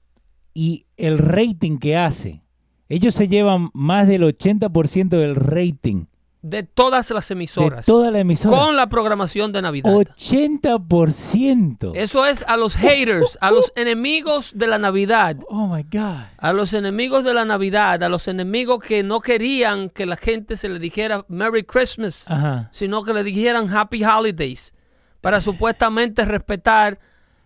y 0.54 0.86
el 0.98 1.18
rating 1.18 1.78
que 1.78 1.98
hace. 1.98 2.42
Ellos 2.90 3.16
se 3.16 3.28
llevan 3.28 3.70
más 3.74 4.08
del 4.08 4.24
80% 4.24 5.10
del 5.10 5.36
rating 5.36 6.06
De 6.42 6.64
todas 6.64 7.10
las 7.12 7.28
de 7.30 7.34
emisoras. 7.34 7.86
toda 7.86 8.12
la 8.12 8.20
emisora. 8.20 8.58
Con 8.58 8.76
la 8.76 8.88
programación 8.88 9.52
de 9.52 9.62
Navidad. 9.62 9.92
80%. 9.92 11.92
Eso 11.96 12.26
es 12.26 12.44
a 12.48 12.58
los 12.58 12.76
haters, 12.76 13.38
a 13.42 13.52
los 13.52 13.72
enemigos 13.76 14.52
de 14.56 14.68
la 14.68 14.78
Navidad. 14.78 15.38
Oh 15.48 15.68
my 15.68 15.84
God. 15.84 16.24
A 16.38 16.54
los 16.54 16.74
enemigos 16.74 17.24
de 17.24 17.34
la 17.34 17.46
Navidad, 17.46 18.04
a 18.04 18.10
los 18.10 18.28
enemigos 18.28 18.80
que 18.80 19.04
no 19.04 19.22
querían 19.22 19.90
que 19.90 20.06
la 20.06 20.18
gente 20.18 20.58
se 20.58 20.70
le 20.70 20.80
dijera 20.80 21.26
Merry 21.30 21.64
Christmas, 21.64 22.26
Ajá. 22.30 22.70
sino 22.72 23.04
que 23.04 23.14
le 23.14 23.24
dijeran 23.24 23.74
Happy 23.74 24.04
Holidays. 24.04 24.74
para 25.22 25.40
supuestamente 25.40 26.26
respetar 26.26 27.00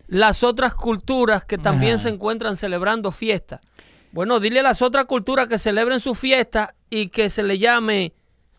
las 0.08 0.42
otras 0.42 0.74
culturas 0.74 1.44
que 1.44 1.56
también 1.58 1.94
Ajá. 1.94 2.02
se 2.04 2.08
encuentran 2.08 2.56
celebrando 2.56 3.12
fiestas. 3.12 3.60
Bueno, 4.10 4.40
dile 4.40 4.60
a 4.60 4.62
las 4.62 4.82
otras 4.82 5.04
culturas 5.04 5.46
que 5.48 5.58
celebren 5.58 6.00
su 6.00 6.14
fiesta 6.14 6.74
y 6.90 7.08
que 7.08 7.28
se 7.30 7.42
le 7.42 7.58
llame 7.58 8.14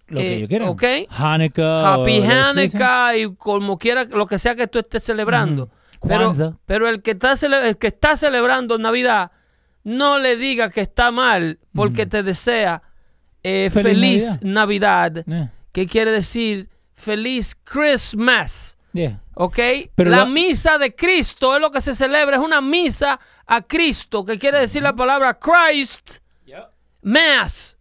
Lo 0.08 0.20
que 0.20 0.27
eh, 0.32 0.36
ellos 0.38 0.48
quieran. 0.50 0.68
ok. 0.70 0.84
Hanukkah. 1.10 1.94
Happy. 1.96 2.22
Hanukkah 2.24 3.18
y 3.18 3.36
como 3.36 3.77
quiera, 3.77 4.03
lo 4.06 4.25
que 4.27 4.38
sea 4.39 4.56
que 4.56 4.68
tú 4.68 4.79
estés 4.79 5.03
celebrando. 5.03 5.70
Pero, 6.08 6.32
pero 6.65 6.88
el, 6.88 7.01
que 7.01 7.12
está 7.12 7.34
cele- 7.34 7.68
el 7.68 7.77
que 7.77 7.88
está 7.88 8.15
celebrando 8.15 8.77
Navidad, 8.77 9.32
no 9.84 10.18
le 10.20 10.38
diga 10.38 10.70
que 10.70 10.82
está 10.82 11.12
mal 11.12 11.60
porque 11.74 12.06
te 12.06 12.22
desea 12.24 12.84
eh, 13.44 13.70
Feliz 13.74 13.84
feliz, 13.94 14.39
Navidad, 14.44 15.18
Eh, 15.27 15.50
que 15.72 15.88
quiere 15.88 16.12
decir 16.12 16.70
feliz 16.94 17.56
Christmas. 17.63 18.77
Yeah. 18.93 19.22
¿Ok? 19.36 19.60
Pero 19.96 20.10
la 20.10 20.25
misa 20.25 20.77
de 20.77 20.96
Cristo 20.96 21.55
es 21.55 21.62
lo 21.62 21.72
que 21.72 21.81
se 21.81 21.96
celebra, 21.96 22.38
es 22.38 22.41
una 22.43 22.62
misa 22.62 23.19
a 23.46 23.62
Cristo, 23.62 24.25
que 24.25 24.38
quiere 24.38 24.60
decir 24.60 24.84
la 24.84 24.96
palabra 24.96 25.39
Christ, 25.39 26.19
Mass, 27.01 27.77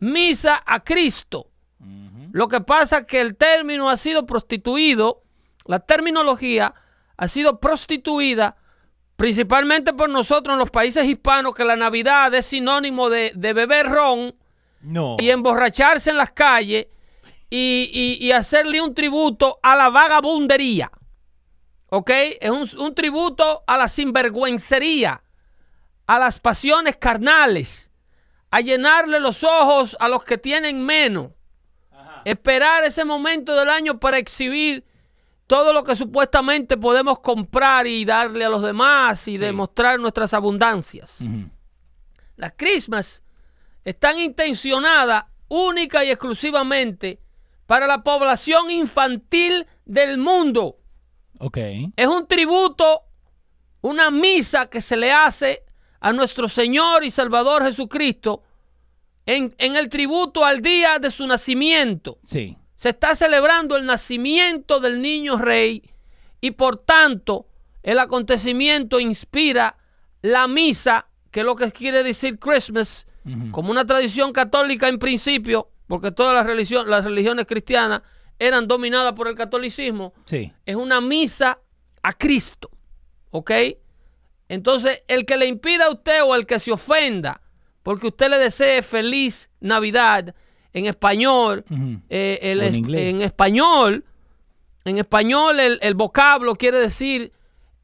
misa 0.00 0.62
a 0.66 0.80
Cristo. 0.80 1.50
Lo 2.32 2.48
que 2.48 2.60
pasa 2.60 2.98
es 2.98 3.06
que 3.06 3.20
el 3.20 3.36
término 3.36 3.88
ha 3.88 3.96
sido 3.96 4.26
prostituido, 4.26 5.22
la 5.64 5.80
terminología 5.80 6.74
ha 7.16 7.28
sido 7.28 7.58
prostituida 7.58 8.56
principalmente 9.16 9.92
por 9.92 10.08
nosotros 10.10 10.54
en 10.54 10.58
los 10.58 10.70
países 10.70 11.04
hispanos, 11.06 11.54
que 11.54 11.64
la 11.64 11.74
Navidad 11.76 12.32
es 12.34 12.46
sinónimo 12.46 13.10
de, 13.10 13.32
de 13.34 13.52
beber 13.52 13.86
ron 13.86 14.34
No. 14.80 15.16
y 15.18 15.30
emborracharse 15.30 16.10
en 16.10 16.16
las 16.16 16.30
calles 16.30 16.86
y, 17.50 17.90
y- 17.92 18.24
y 18.26 18.32
hacerle 18.32 18.80
un 18.80 18.94
tributo 18.94 19.58
a 19.62 19.76
la 19.76 19.88
vagabundería. 19.90 20.90
¿Ok? 21.90 22.10
Es 22.40 22.50
un, 22.50 22.68
un 22.80 22.94
tributo 22.94 23.64
a 23.66 23.76
la 23.78 23.88
sinvergüencería, 23.88 25.22
a 26.06 26.18
las 26.18 26.38
pasiones 26.38 26.96
carnales, 26.98 27.90
a 28.50 28.60
llenarle 28.60 29.20
los 29.20 29.42
ojos 29.44 29.96
a 30.00 30.08
los 30.08 30.24
que 30.24 30.36
tienen 30.38 30.84
menos. 30.84 31.30
Esperar 32.24 32.84
ese 32.84 33.04
momento 33.04 33.54
del 33.56 33.70
año 33.70 33.98
para 34.00 34.18
exhibir 34.18 34.84
todo 35.46 35.72
lo 35.72 35.82
que 35.84 35.96
supuestamente 35.96 36.76
podemos 36.76 37.20
comprar 37.20 37.86
y 37.86 38.04
darle 38.04 38.44
a 38.44 38.50
los 38.50 38.60
demás 38.62 39.26
y 39.28 39.32
Sí. 39.32 39.38
demostrar 39.38 39.98
nuestras 39.98 40.34
abundancias. 40.34 41.20
Las 42.36 42.52
Christmas 42.56 43.22
están 43.84 44.18
intencionadas 44.18 45.24
única 45.48 46.04
y 46.04 46.10
exclusivamente 46.10 47.18
para 47.68 47.86
la 47.86 48.02
población 48.02 48.70
infantil 48.70 49.66
del 49.84 50.16
mundo. 50.16 50.78
Ok. 51.38 51.58
Es 51.96 52.06
un 52.06 52.26
tributo, 52.26 53.02
una 53.82 54.10
misa 54.10 54.70
que 54.70 54.80
se 54.80 54.96
le 54.96 55.12
hace 55.12 55.66
a 56.00 56.14
nuestro 56.14 56.48
Señor 56.48 57.04
y 57.04 57.10
Salvador 57.10 57.62
Jesucristo 57.64 58.42
en, 59.26 59.54
en 59.58 59.76
el 59.76 59.90
tributo 59.90 60.46
al 60.46 60.62
día 60.62 60.98
de 60.98 61.10
su 61.10 61.26
nacimiento. 61.26 62.18
Sí. 62.22 62.56
Se 62.74 62.88
está 62.88 63.14
celebrando 63.14 63.76
el 63.76 63.84
nacimiento 63.84 64.80
del 64.80 65.02
niño 65.02 65.36
rey 65.36 65.90
y 66.40 66.52
por 66.52 66.78
tanto 66.78 67.48
el 67.82 67.98
acontecimiento 67.98 68.98
inspira 68.98 69.76
la 70.22 70.48
misa, 70.48 71.08
que 71.30 71.40
es 71.40 71.46
lo 71.46 71.54
que 71.54 71.70
quiere 71.70 72.02
decir 72.02 72.38
Christmas, 72.38 73.06
como 73.50 73.70
una 73.70 73.84
tradición 73.84 74.32
católica 74.32 74.88
en 74.88 74.98
principio, 74.98 75.68
porque 75.88 76.12
todas 76.12 76.34
las, 76.34 76.46
religión- 76.46 76.88
las 76.88 77.02
religiones 77.04 77.46
cristianas 77.46 78.02
eran 78.38 78.68
dominadas 78.68 79.14
por 79.14 79.26
el 79.26 79.34
catolicismo, 79.34 80.14
Sí. 80.24 80.52
es 80.64 80.76
una 80.76 81.00
misa 81.00 81.58
a 82.02 82.12
Cristo. 82.12 82.70
¿Ok? 83.30 83.50
Entonces, 84.48 85.02
el 85.08 85.26
que 85.26 85.36
le 85.36 85.46
impida 85.46 85.86
a 85.86 85.90
usted 85.90 86.22
o 86.22 86.34
el 86.34 86.46
que 86.46 86.58
se 86.58 86.70
ofenda 86.72 87.40
porque 87.82 88.06
usted 88.08 88.30
le 88.30 88.38
desee 88.38 88.82
feliz 88.82 89.50
Navidad 89.60 90.34
en 90.72 90.86
español, 90.86 91.64
eh, 92.08 92.38
el 92.42 92.60
en 92.62 92.68
es- 92.68 92.76
inglés. 92.76 93.00
en 93.14 93.20
español, 93.22 94.04
en 94.84 94.98
español 94.98 95.58
el, 95.60 95.78
el 95.82 95.94
vocablo 95.94 96.54
quiere 96.54 96.78
decir 96.78 97.32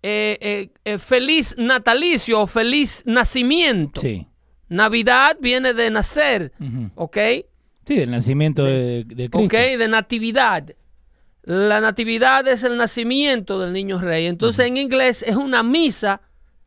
eh, 0.02 0.70
eh, 0.84 0.98
feliz 0.98 1.54
natalicio 1.58 2.42
o 2.42 2.46
feliz 2.46 3.02
nacimiento. 3.06 4.00
Sí. 4.02 4.26
Navidad 4.68 5.36
viene 5.40 5.72
de 5.74 5.90
nacer. 5.90 6.52
¿ok? 6.94 7.16
Sí, 7.86 7.96
del 7.96 8.10
nacimiento 8.10 8.64
de, 8.64 9.04
de 9.04 9.30
Cristo. 9.30 9.38
¿Ok? 9.38 9.78
De 9.78 9.88
natividad. 9.88 10.74
La 11.42 11.80
natividad 11.80 12.48
es 12.48 12.62
el 12.62 12.76
nacimiento 12.76 13.58
del 13.58 13.72
niño 13.72 14.00
rey. 14.00 14.26
Entonces 14.26 14.66
en 14.66 14.76
inglés 14.76 15.22
es 15.22 15.36
una 15.36 15.62
misa 15.62 16.22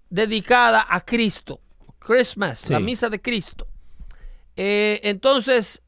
dedicada 0.09 0.85
a 0.87 1.01
Cristo. 1.01 1.59
Christmas, 1.99 2.69
la 2.69 2.79
misa 2.79 3.09
de 3.09 3.21
Cristo. 3.21 3.67
Eh, 4.55 5.01
entonces, 5.03 5.81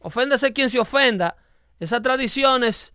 oféndase 0.00 0.52
quien 0.52 0.70
se 0.70 0.78
ofenda. 0.78 1.36
Esas 1.78 2.00
tradiciones 2.00 2.94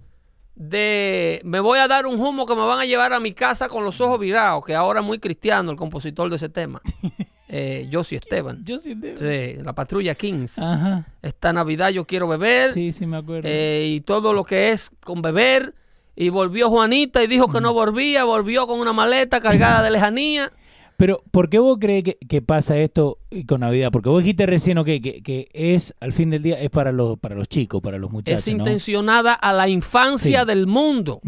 de 0.56 1.42
me 1.44 1.60
voy 1.60 1.80
a 1.80 1.88
dar 1.88 2.08
un 2.08 2.20
humo 2.20 2.46
que 2.46 2.56
me 2.56 2.66
van 2.66 2.80
a 2.80 2.86
llevar 2.86 3.14
a 3.14 3.20
mi 3.20 3.34
casa 3.34 3.70
con 3.70 3.84
los 3.84 4.02
ojos 4.02 4.20
virados, 4.20 4.66
que 4.66 4.74
ahora 4.74 5.02
es 5.02 5.06
muy 5.06 5.20
cristiano 5.20 5.70
el 5.72 5.78
compositor 5.78 6.30
de 6.30 6.38
ese 6.38 6.50
tema. 6.50 6.82
Eh, 7.54 7.90
Josie 7.92 8.18
Esteban. 8.18 8.64
Sí, 8.82 9.56
la 9.62 9.74
patrulla 9.74 10.16
Kings. 10.16 10.58
Ajá. 10.58 11.06
Esta 11.22 11.52
Navidad 11.52 11.90
yo 11.90 12.06
quiero 12.06 12.28
beber. 12.28 12.72
Sí, 12.72 12.92
sí 12.94 13.06
me 13.06 13.18
acuerdo. 13.18 13.50
eh, 13.52 13.84
y 13.96 14.02
todo 14.02 14.32
lo 14.34 14.46
que 14.46 14.72
es 14.72 14.90
con 15.04 15.22
beber. 15.22 15.76
Y 16.16 16.30
volvió 16.30 16.70
Juanita 16.70 17.24
y 17.24 17.28
dijo 17.28 17.50
que 17.50 17.60
no 17.62 17.74
volvía, 17.74 18.24
volvió 18.26 18.68
con 18.68 18.80
una 18.80 18.94
maleta 18.94 19.40
cargada 19.42 19.84
de 19.84 19.92
lejanía. 19.92 20.52
Pero, 20.98 21.24
¿por 21.32 21.50
qué 21.50 21.58
vos 21.58 21.78
crees 21.82 22.04
que, 22.04 22.18
que 22.28 22.42
pasa 22.44 22.78
esto 22.78 23.18
con 23.48 23.62
Navidad? 23.62 23.90
Porque 23.92 24.10
vos 24.10 24.22
dijiste 24.22 24.46
recién, 24.46 24.78
ok, 24.78 24.86
que, 24.86 25.22
que 25.24 25.50
es, 25.52 25.96
al 26.00 26.14
fin 26.14 26.30
del 26.30 26.44
día, 26.44 26.60
es 26.62 26.70
para 26.70 26.92
los, 26.92 27.18
para 27.20 27.34
los 27.34 27.48
chicos, 27.48 27.82
para 27.82 27.98
los 27.98 28.12
muchachos, 28.12 28.48
es 28.48 28.54
¿no? 28.54 28.60
intencionada 28.60 29.34
a 29.34 29.52
la 29.52 29.68
infancia 29.68 30.42
Sí. 30.42 30.46
del 30.48 30.68
mundo. 30.68 31.20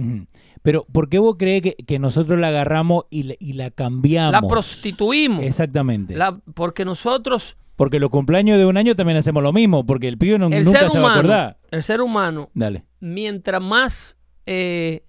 Pero, 0.63 0.85
¿por 0.91 1.09
qué 1.09 1.19
vos 1.19 1.35
crees 1.37 1.61
que, 1.61 1.75
que 1.75 1.99
nosotros 1.99 2.39
la 2.39 2.47
agarramos 2.47 3.03
y, 3.11 3.23
la- 3.23 3.35
y 3.39 3.53
la 3.53 3.69
cambiamos? 3.69 4.31
La 4.31 4.41
prostituimos. 4.47 5.43
Exactamente. 5.43 6.15
La- 6.15 6.39
porque 6.55 6.83
nosotros, 6.85 7.55
Porque 7.75 7.99
los 7.99 8.09
cumpleaños 8.09 8.57
de 8.57 8.65
un 8.65 8.77
año 8.77 8.95
también 8.95 9.17
hacemos 9.17 9.43
lo 9.43 9.51
mismo, 9.53 9.85
porque 9.85 10.07
el 10.07 10.17
pibe 10.17 10.39
no, 10.39 10.47
el 10.47 10.63
nunca 10.63 10.79
ser 10.79 10.89
se 10.89 10.99
va 10.99 11.03
a 11.03 11.07
humano, 11.07 11.19
acordar. 11.19 11.57
el 11.71 11.83
ser 11.83 12.01
humano, 12.01 12.49
Dale. 12.53 12.85
mientras 12.99 13.61
más 13.61 14.17
eh, 14.45 15.03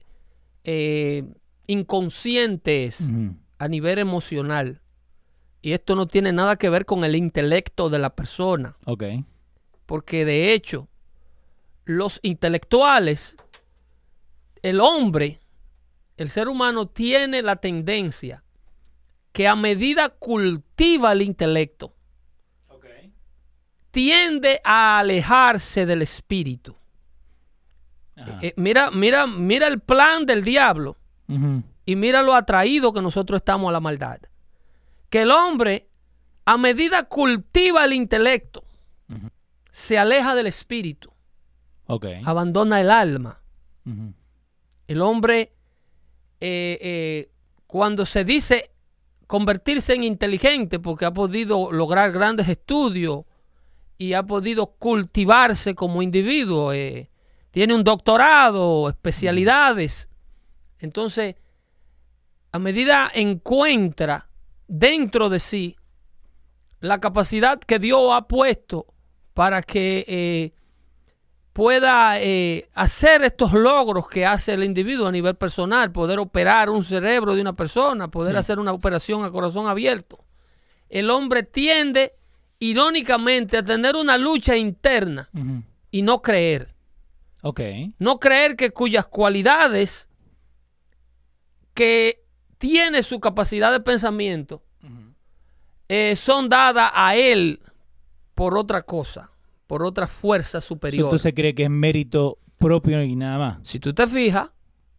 eh, 0.64 1.24
inconsciente 1.66 2.84
es 2.86 3.08
a 3.58 3.68
nivel 3.68 3.98
emocional, 3.98 4.80
y 5.62 5.72
esto 5.72 5.94
no 5.94 6.06
tiene 6.06 6.32
nada 6.32 6.56
que 6.56 6.68
ver 6.68 6.84
con 6.84 7.04
el 7.04 7.14
intelecto 7.16 7.90
de 7.90 7.98
la 7.98 8.10
persona, 8.16 8.76
Ok. 8.86 9.04
porque 9.86 10.24
de 10.24 10.52
hecho 10.52 10.88
los 11.84 12.18
intelectuales, 12.22 13.36
el 14.62 14.80
hombre, 14.80 15.38
el 16.16 16.28
ser 16.28 16.48
humano 16.48 16.86
tiene 16.86 17.42
la 17.42 17.56
tendencia 17.56 18.42
que 19.32 19.48
a 19.48 19.56
medida 19.56 20.08
cultiva 20.10 21.12
el 21.12 21.22
intelecto, 21.22 21.94
tiende 23.90 24.60
a 24.64 24.98
alejarse 24.98 25.86
del 25.86 26.02
espíritu. 26.02 26.74
Ajá. 28.16 28.40
Eh, 28.42 28.52
mira, 28.56 28.90
mira, 28.90 29.28
mira 29.28 29.68
el 29.68 29.78
plan 29.78 30.26
del 30.26 30.42
diablo 30.42 30.96
y 31.86 31.94
mira 31.94 32.22
lo 32.22 32.34
atraído 32.34 32.92
que 32.92 33.00
nosotros 33.00 33.38
estamos 33.38 33.68
a 33.68 33.72
la 33.72 33.78
maldad. 33.78 34.18
Que 35.10 35.22
el 35.22 35.30
hombre, 35.30 35.88
a 36.44 36.58
medida 36.58 37.04
cultiva 37.04 37.84
el 37.84 37.92
intelecto, 37.92 38.64
se 39.70 39.96
aleja 39.96 40.34
del 40.34 40.48
espíritu, 40.48 41.12
abandona 42.24 42.80
el 42.80 42.90
alma. 42.90 43.40
El 44.88 45.02
hombre, 45.02 45.52
eh, 46.46 46.78
eh, 46.82 47.30
cuando 47.66 48.04
se 48.04 48.22
dice 48.22 48.70
convertirse 49.26 49.94
en 49.94 50.04
inteligente, 50.04 50.78
porque 50.78 51.06
ha 51.06 51.10
podido 51.10 51.72
lograr 51.72 52.12
grandes 52.12 52.50
estudios 52.50 53.24
y 53.96 54.12
ha 54.12 54.24
podido 54.24 54.66
cultivarse 54.66 55.74
como 55.74 56.02
individuo, 56.02 56.74
eh, 56.74 57.08
tiene 57.50 57.74
un 57.74 57.82
doctorado, 57.82 58.90
especialidades. 58.90 60.10
Entonces, 60.80 61.36
a 62.52 62.58
medida 62.58 63.10
encuentra 63.14 64.28
dentro 64.68 65.30
de 65.30 65.40
sí 65.40 65.76
la 66.80 67.00
capacidad 67.00 67.58
que 67.58 67.78
Dios 67.78 68.12
ha 68.12 68.28
puesto 68.28 68.84
para 69.32 69.62
que 69.62 70.52
pueda 71.54 72.20
eh, 72.20 72.68
hacer 72.74 73.22
estos 73.24 73.52
logros 73.54 74.06
que 74.08 74.26
hace 74.26 74.52
el 74.52 74.64
individuo 74.64 75.06
a 75.06 75.12
nivel 75.12 75.36
personal, 75.36 75.90
poder 75.92 76.18
operar 76.18 76.68
un 76.68 76.84
cerebro 76.84 77.34
de 77.34 77.40
una 77.40 77.54
persona, 77.54 78.08
poder 78.10 78.32
Sí. 78.32 78.38
hacer 78.38 78.58
una 78.58 78.72
operación 78.72 79.24
a 79.24 79.30
corazón 79.30 79.66
abierto. 79.68 80.18
El 80.90 81.08
hombre 81.10 81.44
tiende, 81.44 82.12
irónicamente, 82.58 83.58
a 83.58 83.62
tener 83.64 83.94
una 83.96 84.18
lucha 84.18 84.56
interna 84.56 85.30
y 85.92 86.02
no 86.02 86.20
creer. 86.20 86.74
Ok. 87.42 87.60
No 87.98 88.18
creer 88.18 88.56
que 88.56 88.70
cuyas 88.70 89.06
cualidades 89.06 90.08
que 91.72 92.22
tiene 92.58 93.02
su 93.02 93.20
capacidad 93.20 93.70
de 93.72 93.80
pensamiento 93.80 94.62
eh, 95.88 96.16
son 96.16 96.48
dadas 96.48 96.90
a 96.94 97.14
él 97.14 97.60
por 98.34 98.56
otra 98.58 98.82
cosa, 98.82 99.30
por 99.66 99.82
otra 99.84 100.06
fuerza 100.06 100.60
superior. 100.60 101.06
Entonces 101.06 101.32
cree 101.34 101.54
que 101.54 101.64
es 101.64 101.70
mérito 101.70 102.38
propio 102.58 103.02
y 103.02 103.16
nada 103.16 103.38
más. 103.38 103.58
Si 103.68 103.78
tú 103.80 103.92
te 103.94 104.06
fijas, 104.06 104.50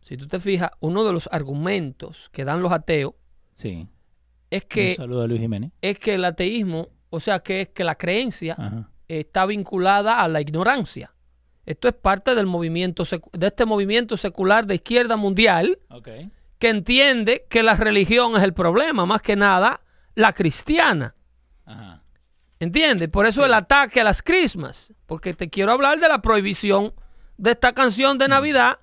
si 0.02 0.18
tú 0.18 0.28
te 0.28 0.40
fijas, 0.40 0.72
uno 0.80 1.04
de 1.04 1.14
los 1.14 1.28
argumentos 1.32 2.30
que 2.32 2.46
dan 2.46 2.62
los 2.62 2.72
ateos 2.72 3.14
Sí. 3.54 3.88
es 4.50 4.64
Un 4.64 4.68
que, 4.70 4.96
saludo 4.96 5.22
a 5.24 5.28
Luis 5.28 5.40
Jiménez. 5.42 5.72
es 5.82 5.98
que 6.00 6.16
el 6.16 6.26
ateísmo, 6.26 6.90
o 7.10 7.20
sea, 7.20 7.40
que 7.40 7.62
es 7.62 7.68
que 7.70 7.84
la 7.84 7.96
creencia 7.96 8.56
Ajá. 8.58 8.90
está 9.08 9.46
vinculada 9.46 10.22
a 10.22 10.28
la 10.28 10.42
ignorancia. 10.42 11.14
Esto 11.66 11.88
es 11.88 11.96
parte 11.96 12.36
del 12.36 12.46
movimiento 12.46 13.04
de 13.34 13.48
este 13.48 13.66
movimiento 13.66 14.18
secular 14.18 14.68
de 14.68 14.76
izquierda 14.76 15.16
mundial 15.18 15.80
que 16.60 16.70
entiende 16.70 17.46
que 17.50 17.64
la 17.64 17.74
religión 17.76 18.36
es 18.38 18.44
el 18.44 18.54
problema, 18.54 19.06
más 19.08 19.22
que 19.24 19.36
nada 19.36 19.82
la 20.14 20.34
cristiana. 20.34 21.16
¿Entiendes? 22.60 23.10
Por 23.10 23.26
eso 23.26 23.46
el 23.46 23.54
ataque 23.54 24.02
a 24.02 24.04
las 24.04 24.22
Christmas. 24.22 24.94
Porque 25.06 25.34
te 25.34 25.50
quiero 25.50 25.72
hablar 25.72 26.00
de 26.00 26.08
la 26.08 26.22
prohibición 26.22 26.94
de 27.38 27.52
esta 27.52 27.74
canción 27.74 28.18
de 28.18 28.28
Navidad, 28.30 28.80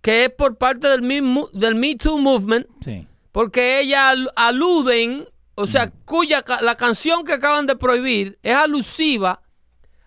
que 0.00 0.24
es 0.26 0.30
por 0.30 0.56
parte 0.56 0.86
del 0.88 1.02
Me, 1.02 1.20
del 1.52 1.74
Me 1.74 1.96
Too 1.96 2.18
Movement, 2.18 2.66
Sí. 2.80 3.06
porque 3.32 3.80
ellas 3.80 4.02
al- 4.12 4.30
aluden, 4.36 5.28
o 5.56 5.66
sea, 5.66 5.90
cuya 6.04 6.42
ca- 6.42 6.62
la 6.62 6.76
canción 6.76 7.24
que 7.24 7.32
acaban 7.32 7.66
de 7.66 7.74
prohibir 7.76 8.38
es 8.42 8.54
alusiva 8.54 9.42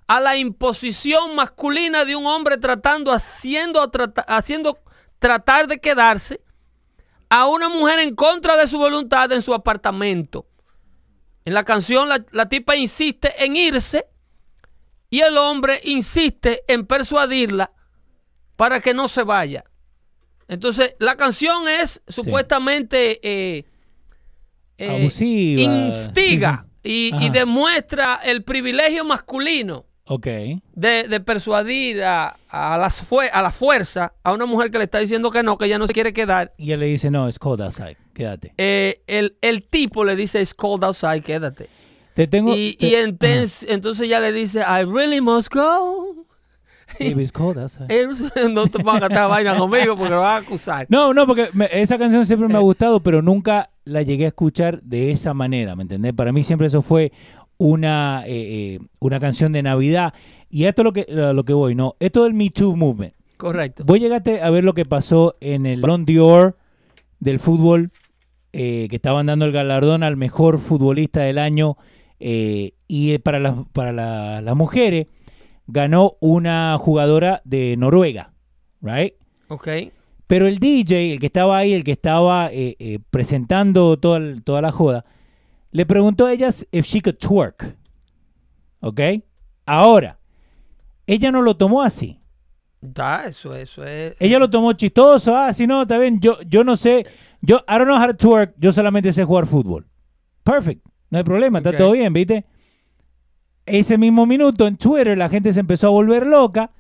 a 0.08 0.20
la 0.22 0.38
imposición 0.38 1.36
masculina 1.36 2.06
de 2.06 2.16
un 2.16 2.26
hombre 2.26 2.58
tratando, 2.58 3.12
haciendo, 3.12 3.88
trata- 3.92 4.22
haciendo 4.22 4.80
tratar 5.20 5.68
de 5.68 5.80
quedarse 5.80 6.40
a 7.30 7.46
una 7.48 7.68
mujer 7.68 8.00
en 8.00 8.16
contra 8.16 8.56
de 8.56 8.68
su 8.68 8.78
voluntad 8.80 9.32
en 9.34 9.42
su 9.42 9.54
apartamento. 9.54 10.48
En 11.50 11.56
la 11.56 11.64
canción 11.64 12.08
la, 12.08 12.24
la 12.32 12.48
tipa 12.48 12.76
insiste 12.76 13.44
en 13.44 13.56
irse 13.56 14.06
y 15.10 15.22
el 15.22 15.36
hombre 15.36 15.80
insiste 15.84 16.64
en 16.68 16.86
persuadirla 16.86 17.72
para 18.56 18.82
que 18.82 18.94
no 18.94 19.08
se 19.08 19.24
vaya. 19.24 19.64
Entonces, 20.48 20.96
la 21.00 21.16
canción 21.16 21.68
es 21.68 22.04
supuestamente 22.08 23.20
eh, 23.24 23.66
eh, 24.78 24.90
Abusiva. 24.90 25.62
instiga 25.64 26.68
Sí, 26.84 27.10
sí. 27.10 27.16
Y, 27.20 27.30
demuestra 27.32 28.20
el 28.24 28.44
privilegio 28.44 29.04
masculino 29.04 29.88
Ok. 30.12 30.26
de, 30.26 31.08
de 31.08 31.20
persuadir 31.20 32.04
a, 32.04 32.36
a, 32.50 32.78
las 32.80 33.02
fue- 33.02 33.30
a 33.30 33.42
la 33.44 33.52
fuerza 33.52 34.14
a 34.24 34.34
una 34.34 34.46
mujer 34.48 34.72
que 34.72 34.80
le 34.80 34.86
está 34.86 34.98
diciendo 35.00 35.30
que 35.30 35.44
no, 35.44 35.56
que 35.58 35.66
ella 35.66 35.78
no 35.78 35.86
se 35.86 35.94
quiere 35.94 36.14
quedar. 36.14 36.52
Y 36.58 36.72
él 36.72 36.80
le 36.80 36.88
dice, 36.88 37.12
no, 37.12 37.28
es 37.28 37.38
cold 37.38 37.62
outside. 37.62 37.96
Quédate. 38.14 38.54
Eh, 38.58 39.02
el, 39.08 39.38
el 39.42 39.64
tipo 39.64 40.04
le 40.04 40.16
dice, 40.16 40.42
it's 40.42 40.54
cold 40.54 40.84
outside, 40.84 41.22
quédate. 41.22 41.70
Te 42.16 42.26
tengo... 42.28 42.56
Y, 42.56 42.74
te- 42.74 42.88
y 42.88 42.96
entonces, 42.96 43.66
entonces 43.70 44.10
ya 44.10 44.20
le 44.20 44.32
dice, 44.34 44.60
I 44.62 44.84
really 44.84 45.22
must 45.22 45.54
go. 45.54 46.26
It's 47.00 47.32
cold 47.32 47.60
outside. 47.60 47.86
Eh, 47.90 48.08
no 48.50 48.66
te 48.66 48.80
pongas 48.80 48.96
a 49.04 49.08
cantar 49.10 49.30
vaina 49.30 49.56
conmigo 49.56 49.96
porque 49.96 50.10
lo 50.12 50.22
vas 50.22 50.42
a 50.42 50.46
acusar. 50.46 50.88
No, 50.90 51.14
no, 51.14 51.28
porque 51.28 51.50
me- 51.54 51.70
esa 51.72 51.98
canción 52.00 52.26
siempre 52.26 52.48
me 52.48 52.56
ha 52.56 52.60
gustado, 52.62 53.00
pero 53.00 53.22
nunca 53.22 53.70
la 53.86 54.02
llegué 54.02 54.26
a 54.26 54.30
escuchar 54.30 54.82
de 54.82 55.12
esa 55.12 55.34
manera, 55.36 55.76
¿me 55.76 55.84
entendés? 55.84 56.14
Para 56.14 56.32
mí 56.32 56.42
siempre 56.44 56.66
eso 56.68 56.82
fue 56.82 57.12
una, 57.60 58.24
eh, 58.26 58.76
eh, 58.76 58.80
una 59.00 59.20
canción 59.20 59.52
de 59.52 59.62
Navidad. 59.62 60.14
Y 60.50 60.64
esto 60.64 60.82
es 60.82 60.84
lo 60.86 60.94
que, 60.94 61.02
a 61.12 61.34
lo 61.34 61.44
que 61.46 61.54
voy, 61.54 61.76
¿no? 61.76 61.96
Esto 62.00 62.24
del 62.24 62.34
Me 62.34 62.50
Too 62.50 62.76
Movement. 62.76 63.14
Correcto. 63.38 63.84
Vos 63.86 64.00
llegaste 64.00 64.42
a 64.42 64.50
ver 64.50 64.64
lo 64.64 64.74
que 64.74 64.86
pasó 64.86 65.36
en 65.40 65.66
el 65.68 65.80
Ballon 65.82 66.06
d'Or 66.06 66.58
del 67.20 67.38
fútbol, 67.40 67.92
eh, 68.54 68.88
que 68.90 68.96
estaban 68.96 69.28
dando 69.28 69.46
el 69.46 69.52
galardón 69.52 70.02
al 70.04 70.18
mejor 70.18 70.58
futbolista 70.58 71.22
del 71.22 71.38
año. 71.38 71.78
eh, 72.22 72.74
y 72.88 73.18
para, 73.20 73.40
las, 73.40 73.54
para 73.72 73.94
la- 73.94 74.42
las 74.42 74.56
mujeres 74.56 75.06
ganó 75.68 76.18
una 76.20 76.76
jugadora 76.78 77.42
de 77.46 77.76
Noruega, 77.78 78.34
¿right? 78.82 79.14
Ok. 79.48 79.68
Pero 80.28 80.46
el 80.48 80.60
DJ, 80.60 81.14
el 81.14 81.20
que 81.22 81.28
estaba 81.28 81.58
ahí, 81.60 81.74
el 81.74 81.84
que 81.86 81.92
estaba 81.94 82.50
eh, 82.52 82.76
eh, 82.80 83.00
presentando 83.10 83.98
toda, 83.98 84.20
toda 84.44 84.62
la 84.62 84.72
joda, 84.72 85.06
le 85.72 85.86
preguntó 85.86 86.26
a 86.26 86.34
ellas 86.34 86.68
if 86.72 86.86
she 86.86 87.02
could 87.02 87.18
twerk. 87.18 87.76
¿Ok? 88.82 89.00
Ahora, 89.66 90.20
ella 91.06 91.32
no 91.32 91.42
lo 91.42 91.58
tomó 91.58 91.82
así. 91.82 92.20
Da, 92.82 93.26
eso, 93.26 93.54
eso 93.56 93.84
es. 93.84 94.16
Ella 94.20 94.40
lo 94.40 94.50
tomó 94.50 94.72
chistoso. 94.74 95.36
Ah, 95.36 95.54
si 95.54 95.68
no, 95.68 95.82
está 95.82 95.98
bien. 95.98 96.20
Yo, 96.20 96.42
yo 96.44 96.64
no 96.64 96.76
sé. 96.76 97.06
Yo, 97.42 97.58
I 97.68 97.74
don't 97.74 97.86
know 97.86 97.98
how 97.98 98.08
to 98.08 98.16
twerk. 98.16 98.54
Yo 98.58 98.72
solamente 98.72 99.12
sé 99.12 99.24
jugar 99.26 99.46
fútbol. 99.46 99.86
Perfect. 100.44 100.86
No 101.10 101.18
hay 101.18 101.24
problema. 101.24 101.60
Está 101.60 101.76
todo 101.76 101.92
bien, 101.92 102.14
¿viste? 102.14 102.46
Ese 103.66 103.98
mismo 103.98 104.26
minuto 104.26 104.66
en 104.66 104.78
Twitter 104.78 105.18
la 105.18 105.30
gente 105.30 105.52
se 105.52 105.60
empezó 105.60 105.88
a 105.88 105.92
volver 105.92 106.26
loca 106.26 106.72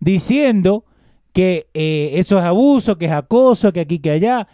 diciendo 0.00 0.84
que 1.32 1.68
eh, 1.72 2.12
eso 2.14 2.38
es 2.38 2.44
abuso, 2.44 2.98
que 2.98 3.06
es 3.06 3.12
acoso, 3.12 3.72
que 3.72 3.80
aquí, 3.80 3.98
que 3.98 4.10
allá. 4.10 4.48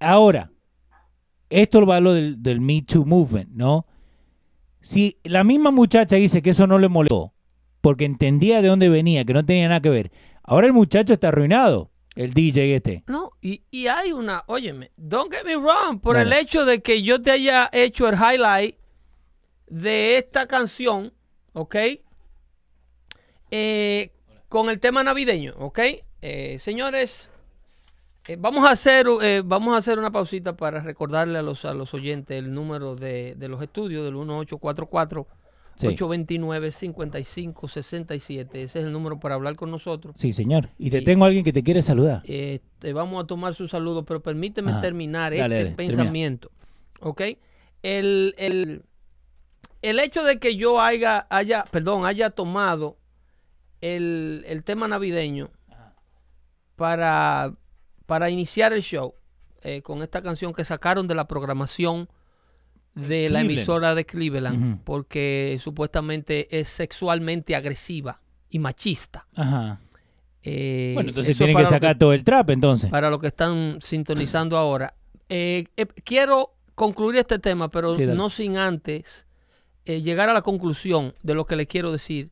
Ahora, 0.00 0.51
esto 1.52 1.84
va 1.86 1.96
a 1.96 2.00
lo 2.00 2.14
del, 2.14 2.42
del 2.42 2.60
Me 2.60 2.82
Too 2.82 3.04
Movement, 3.04 3.50
¿no? 3.50 3.86
Si 4.80 5.18
la 5.24 5.44
misma 5.44 5.70
muchacha 5.70 6.16
dice 6.16 6.42
que 6.42 6.50
eso 6.50 6.66
no 6.66 6.78
le 6.78 6.88
molestó, 6.88 7.32
porque 7.80 8.04
entendía 8.04 8.62
de 8.62 8.68
dónde 8.68 8.88
venía, 8.88 9.24
que 9.24 9.32
no 9.32 9.44
tenía 9.44 9.68
nada 9.68 9.80
que 9.80 9.90
ver, 9.90 10.12
ahora 10.42 10.66
el 10.66 10.72
muchacho 10.72 11.12
está 11.14 11.28
arruinado, 11.28 11.90
el 12.14 12.34
DJ 12.34 12.76
este. 12.76 13.04
No, 13.06 13.30
y, 13.40 13.62
y 13.70 13.86
hay 13.86 14.12
una, 14.12 14.44
óyeme, 14.46 14.90
don't 14.96 15.32
get 15.32 15.44
me 15.44 15.56
wrong, 15.56 16.00
por 16.00 16.16
el 16.16 16.32
hecho 16.32 16.64
de 16.64 16.82
que 16.82 17.02
yo 17.02 17.22
te 17.22 17.30
haya 17.30 17.70
hecho 17.72 18.08
el 18.08 18.16
highlight 18.16 18.76
de 19.68 20.18
esta 20.18 20.46
canción, 20.46 21.12
¿ok? 21.54 21.76
Eh, 23.50 24.12
con 24.48 24.68
el 24.68 24.80
tema 24.80 25.02
navideño, 25.02 25.54
¿ok? 25.58 25.78
Eh, 26.20 26.58
señores, 26.60 27.31
eh, 28.28 28.36
vamos, 28.38 28.64
a 28.64 28.70
hacer, 28.72 29.06
eh, 29.22 29.42
vamos 29.44 29.74
a 29.74 29.78
hacer 29.78 29.98
una 29.98 30.10
pausita 30.12 30.56
para 30.56 30.80
recordarle 30.80 31.38
a 31.38 31.42
los, 31.42 31.64
a 31.64 31.74
los 31.74 31.92
oyentes 31.94 32.36
el 32.38 32.52
número 32.52 32.94
de, 32.96 33.34
de 33.36 33.48
los 33.48 33.62
estudios 33.62 34.04
del 34.04 34.14
1844. 34.14 35.26
Sí. 35.74 35.86
829-5567. 35.86 38.48
Ese 38.54 38.78
es 38.80 38.84
el 38.84 38.92
número 38.92 39.18
para 39.18 39.34
hablar 39.36 39.56
con 39.56 39.70
nosotros. 39.70 40.14
Sí, 40.18 40.32
señor. 40.32 40.68
Y 40.78 40.90
te 40.90 41.00
tengo 41.02 41.24
a 41.24 41.28
alguien 41.28 41.44
que 41.44 41.52
te 41.52 41.62
quiere 41.62 41.82
saludar. 41.82 42.22
Eh, 42.26 42.60
te 42.78 42.92
vamos 42.92 43.24
a 43.24 43.26
tomar 43.26 43.54
su 43.54 43.66
saludo, 43.68 44.04
pero 44.04 44.22
permíteme 44.22 44.70
Ajá. 44.72 44.80
terminar 44.82 45.32
Dale, 45.32 45.42
este 45.42 45.48
dale, 45.48 45.64
termina. 45.76 45.96
pensamiento. 45.96 46.50
¿Ok? 47.00 47.22
El, 47.82 48.34
el- 48.38 48.82
el 49.80 49.98
hecho 49.98 50.22
de 50.24 50.38
que 50.38 50.56
yo 50.56 50.80
haya, 50.80 51.26
haya, 51.30 51.64
perdón, 51.70 52.04
haya 52.06 52.30
tomado 52.30 52.98
el, 53.80 54.44
el 54.46 54.62
tema 54.62 54.86
navideño 54.86 55.50
para, 56.76 57.54
para 58.06 58.30
iniciar 58.30 58.72
el 58.72 58.82
show 58.82 59.14
eh, 59.62 59.82
con 59.82 60.02
esta 60.02 60.22
canción 60.22 60.52
que 60.52 60.64
sacaron 60.64 61.06
de 61.08 61.14
la 61.14 61.26
programación 61.28 62.08
de 62.94 63.30
la 63.30 63.40
emisora 63.40 63.94
de 63.94 64.04
Cleveland, 64.04 64.80
porque 64.84 65.56
supuestamente 65.62 66.58
es 66.60 66.68
sexualmente 66.68 67.56
agresiva 67.56 68.20
y 68.50 68.58
machista. 68.58 69.26
Ajá. 69.34 69.80
Eh, 70.42 70.90
Bueno, 70.94 71.10
entonces 71.10 71.36
tienen 71.38 71.56
que 71.56 71.64
sacar 71.66 71.96
todo 71.96 72.12
el 72.12 72.22
trap 72.24 72.50
entonces. 72.50 72.90
para 72.90 73.08
los 73.08 73.18
que 73.20 73.28
están 73.28 73.78
sintonizando 73.80 74.58
ahora. 74.58 74.94
Eh, 75.28 75.64
eh, 75.76 75.86
quiero 76.04 76.54
concluir 76.74 77.18
este 77.20 77.38
tema, 77.38 77.70
pero 77.70 77.94
Sí, 77.94 78.04
no 78.04 78.28
sin 78.28 78.56
antes 78.58 79.26
llegar 79.84 80.28
a 80.28 80.32
la 80.34 80.42
conclusión 80.42 81.14
de 81.22 81.34
lo 81.34 81.46
que 81.46 81.56
le 81.56 81.66
quiero 81.66 81.92
decir. 81.92 82.30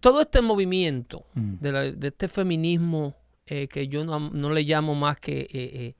Todo 0.00 0.20
este 0.22 0.40
movimiento 0.40 1.24
Mm. 1.34 1.54
de, 1.60 1.72
la- 1.72 1.80
de 1.92 2.08
este 2.08 2.28
feminismo 2.28 3.16
eh, 3.46 3.68
que 3.68 3.88
yo 3.88 4.04
no, 4.04 4.18
no 4.30 4.50
le 4.50 4.62
llamo 4.62 4.94
más 4.94 5.18
que... 5.18 5.40
eh, 5.40 5.48
eh, 5.52 5.94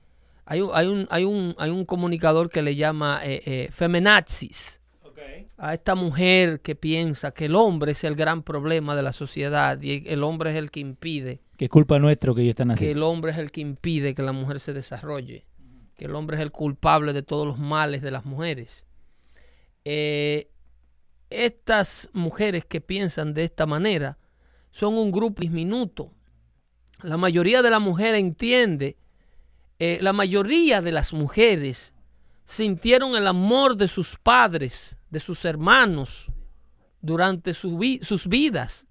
hay, 0.46 0.60
un, 0.60 0.70
hay, 0.74 0.86
un, 0.86 1.06
hay, 1.10 1.24
un, 1.24 1.54
hay 1.58 1.70
un 1.70 1.84
comunicador 1.84 2.50
que 2.50 2.62
le 2.62 2.74
llama 2.74 3.20
eh, 3.24 3.42
eh, 3.46 3.68
femenazis 3.70 4.80
a 5.56 5.72
esta 5.72 5.94
mujer 5.94 6.60
que 6.60 6.74
piensa 6.74 7.30
que 7.30 7.44
el 7.46 7.54
hombre 7.54 7.92
es 7.92 8.02
el 8.04 8.16
gran 8.16 8.42
problema 8.42 8.96
de 8.96 9.02
la 9.02 9.12
sociedad 9.12 9.80
y 9.80 10.02
el 10.06 10.22
hombre 10.24 10.50
es 10.50 10.56
el 10.56 10.70
que 10.70 10.80
impide 10.80 11.40
Que 11.56 11.66
es 11.66 11.70
culpa 11.70 11.98
nuestro 12.00 12.34
que 12.34 12.42
ellos 12.42 12.50
están 12.50 12.68
que 12.68 12.74
haciendo. 12.74 12.98
el 12.98 13.02
hombre 13.04 13.30
es 13.32 13.38
el 13.38 13.50
que 13.52 13.60
impide 13.60 14.14
que 14.14 14.22
la 14.22 14.32
mujer 14.32 14.58
se 14.58 14.72
desarrolle, 14.72 15.46
que 15.96 16.06
el 16.06 16.14
hombre 16.16 16.36
es 16.36 16.42
el 16.42 16.50
culpable 16.50 17.12
de 17.12 17.22
todos 17.22 17.46
los 17.46 17.56
males 17.58 18.02
de 18.02 18.10
las 18.10 18.24
mujeres. 18.24 18.84
Eh, 19.84 20.50
estas 21.30 22.10
mujeres 22.12 22.64
que 22.64 22.80
piensan 22.80 23.32
de 23.32 23.44
esta 23.44 23.64
manera 23.64 24.18
son 24.72 24.98
un 24.98 25.12
grupo 25.12 25.40
diminuto. 25.40 26.12
La 27.04 27.18
mayoría 27.18 27.60
de 27.60 27.68
la 27.68 27.80
mujer 27.80 28.14
entiende, 28.14 28.96
eh, 29.78 29.98
la 30.00 30.14
mayoría 30.14 30.80
de 30.80 30.90
las 30.90 31.12
mujeres 31.12 31.92
sintieron 32.46 33.14
el 33.14 33.26
amor 33.26 33.76
de 33.76 33.88
sus 33.88 34.16
padres, 34.16 34.96
de 35.10 35.20
sus 35.20 35.44
hermanos, 35.44 36.28
durante 37.02 37.52
sus 37.52 38.26
vidas. 38.26 38.86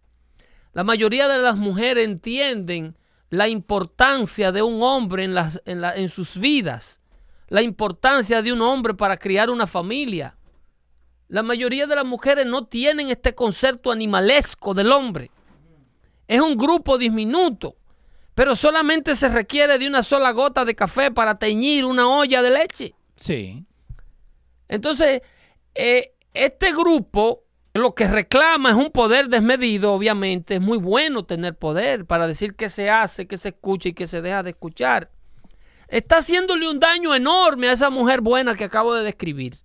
La 0.73 0.83
mayoría 0.83 1.27
de 1.27 1.41
las 1.41 1.55
mujeres 1.55 2.05
entienden 2.05 2.95
la 3.31 3.47
importancia 3.47 4.51
de 4.51 4.61
un 4.61 4.83
hombre 4.83 5.27
las, 5.27 5.63
en 5.65 6.07
sus 6.07 6.37
vidas, 6.37 7.01
la 7.47 7.63
importancia 7.63 8.43
de 8.43 8.53
un 8.53 8.61
hombre 8.61 8.93
para 8.93 9.17
criar 9.17 9.49
una 9.49 9.65
familia. 9.65 10.37
La 11.29 11.41
mayoría 11.41 11.87
de 11.87 11.95
las 11.95 12.05
mujeres 12.05 12.45
no 12.45 12.67
tienen 12.67 13.09
este 13.09 13.33
concepto 13.33 13.91
animalesco 13.91 14.75
del 14.75 14.91
hombre. 14.91 15.31
Es 16.27 16.41
un 16.41 16.55
grupo 16.55 16.99
diminuto, 16.99 17.77
pero 18.35 18.55
solamente 18.55 19.15
se 19.15 19.29
requiere 19.29 19.77
de 19.77 19.87
una 19.87 20.03
sola 20.03 20.31
gota 20.31 20.65
de 20.65 20.75
café 20.75 21.11
para 21.11 21.37
teñir 21.39 21.85
una 21.85 22.07
olla 22.07 22.41
de 22.41 22.49
leche. 22.51 22.95
Sí. 23.15 23.65
Entonces, 24.67 25.21
eh, 25.75 26.13
este 26.33 26.71
grupo 26.71 27.43
lo 27.75 27.95
que 27.95 28.07
reclama 28.07 28.69
es 28.69 28.75
un 28.75 28.91
poder 28.91 29.29
desmedido, 29.29 29.93
obviamente. 29.93 30.55
Es 30.55 30.61
muy 30.61 30.77
bueno 30.77 31.25
tener 31.25 31.55
poder 31.55 32.05
para 32.05 32.27
decir 32.27 32.55
qué 32.55 32.69
se 32.69 32.89
hace, 32.89 33.27
qué 33.27 33.37
se 33.37 33.49
escucha 33.49 33.89
y 33.89 33.93
qué 33.93 34.07
se 34.07 34.21
deja 34.21 34.43
de 34.43 34.51
escuchar. 34.51 35.09
Está 35.87 36.17
haciéndole 36.17 36.69
un 36.69 36.79
daño 36.79 37.13
enorme 37.13 37.69
a 37.69 37.73
esa 37.73 37.89
mujer 37.89 38.21
buena 38.21 38.55
que 38.55 38.63
acabo 38.63 38.93
de 38.95 39.03
describir. 39.03 39.59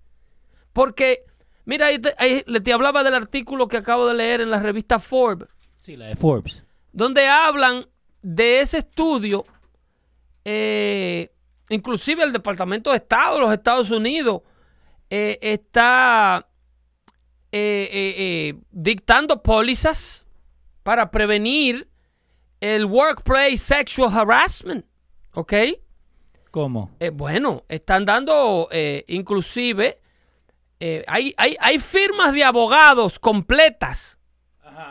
Porque, 0.73 1.25
mira, 1.65 1.87
ahí 1.87 1.99
te, 1.99 2.15
ahí 2.19 2.43
te 2.43 2.73
hablaba 2.73 3.03
del 3.03 3.15
artículo 3.15 3.69
que 3.69 3.79
acabo 3.79 4.07
de 4.07 4.15
leer 4.15 4.41
en 4.43 4.51
la 4.51 4.61
revista 4.61 4.99
Forbes 4.99 5.49
Sí, 5.79 5.97
la 5.97 6.07
de 6.07 6.17
Forbes. 6.17 6.65
donde 6.93 7.27
hablan 7.27 7.87
de 8.23 8.61
ese 8.61 8.79
estudio, 8.79 9.47
eh, 10.45 11.31
inclusive 11.71 12.23
el 12.23 12.33
Departamento 12.33 12.91
de 12.91 12.97
Estado 12.97 13.35
de 13.35 13.41
los 13.41 13.53
Estados 13.53 13.91
Unidos 13.91 14.43
eh, 15.11 15.39
está 15.41 16.47
eh, 17.53 17.89
eh, 17.93 18.55
dictando 18.71 19.43
pólizas 19.43 20.27
para 20.83 21.11
prevenir 21.11 21.89
el 22.61 22.85
workplace 22.85 23.59
sexual 23.59 24.11
harassment, 24.17 24.85
¿ok? 25.35 25.53
¿Cómo? 26.51 26.91
Eh, 26.99 27.11
bueno, 27.11 27.65
están 27.69 28.05
dando 28.05 28.69
eh, 28.71 29.05
inclusive, 29.09 30.01
eh, 30.81 31.05
hay, 31.07 31.35
hay, 31.37 31.57
hay 31.61 31.79
firmas 31.79 32.33
de 32.33 32.45
abogados 32.45 33.19
completas 33.19 34.19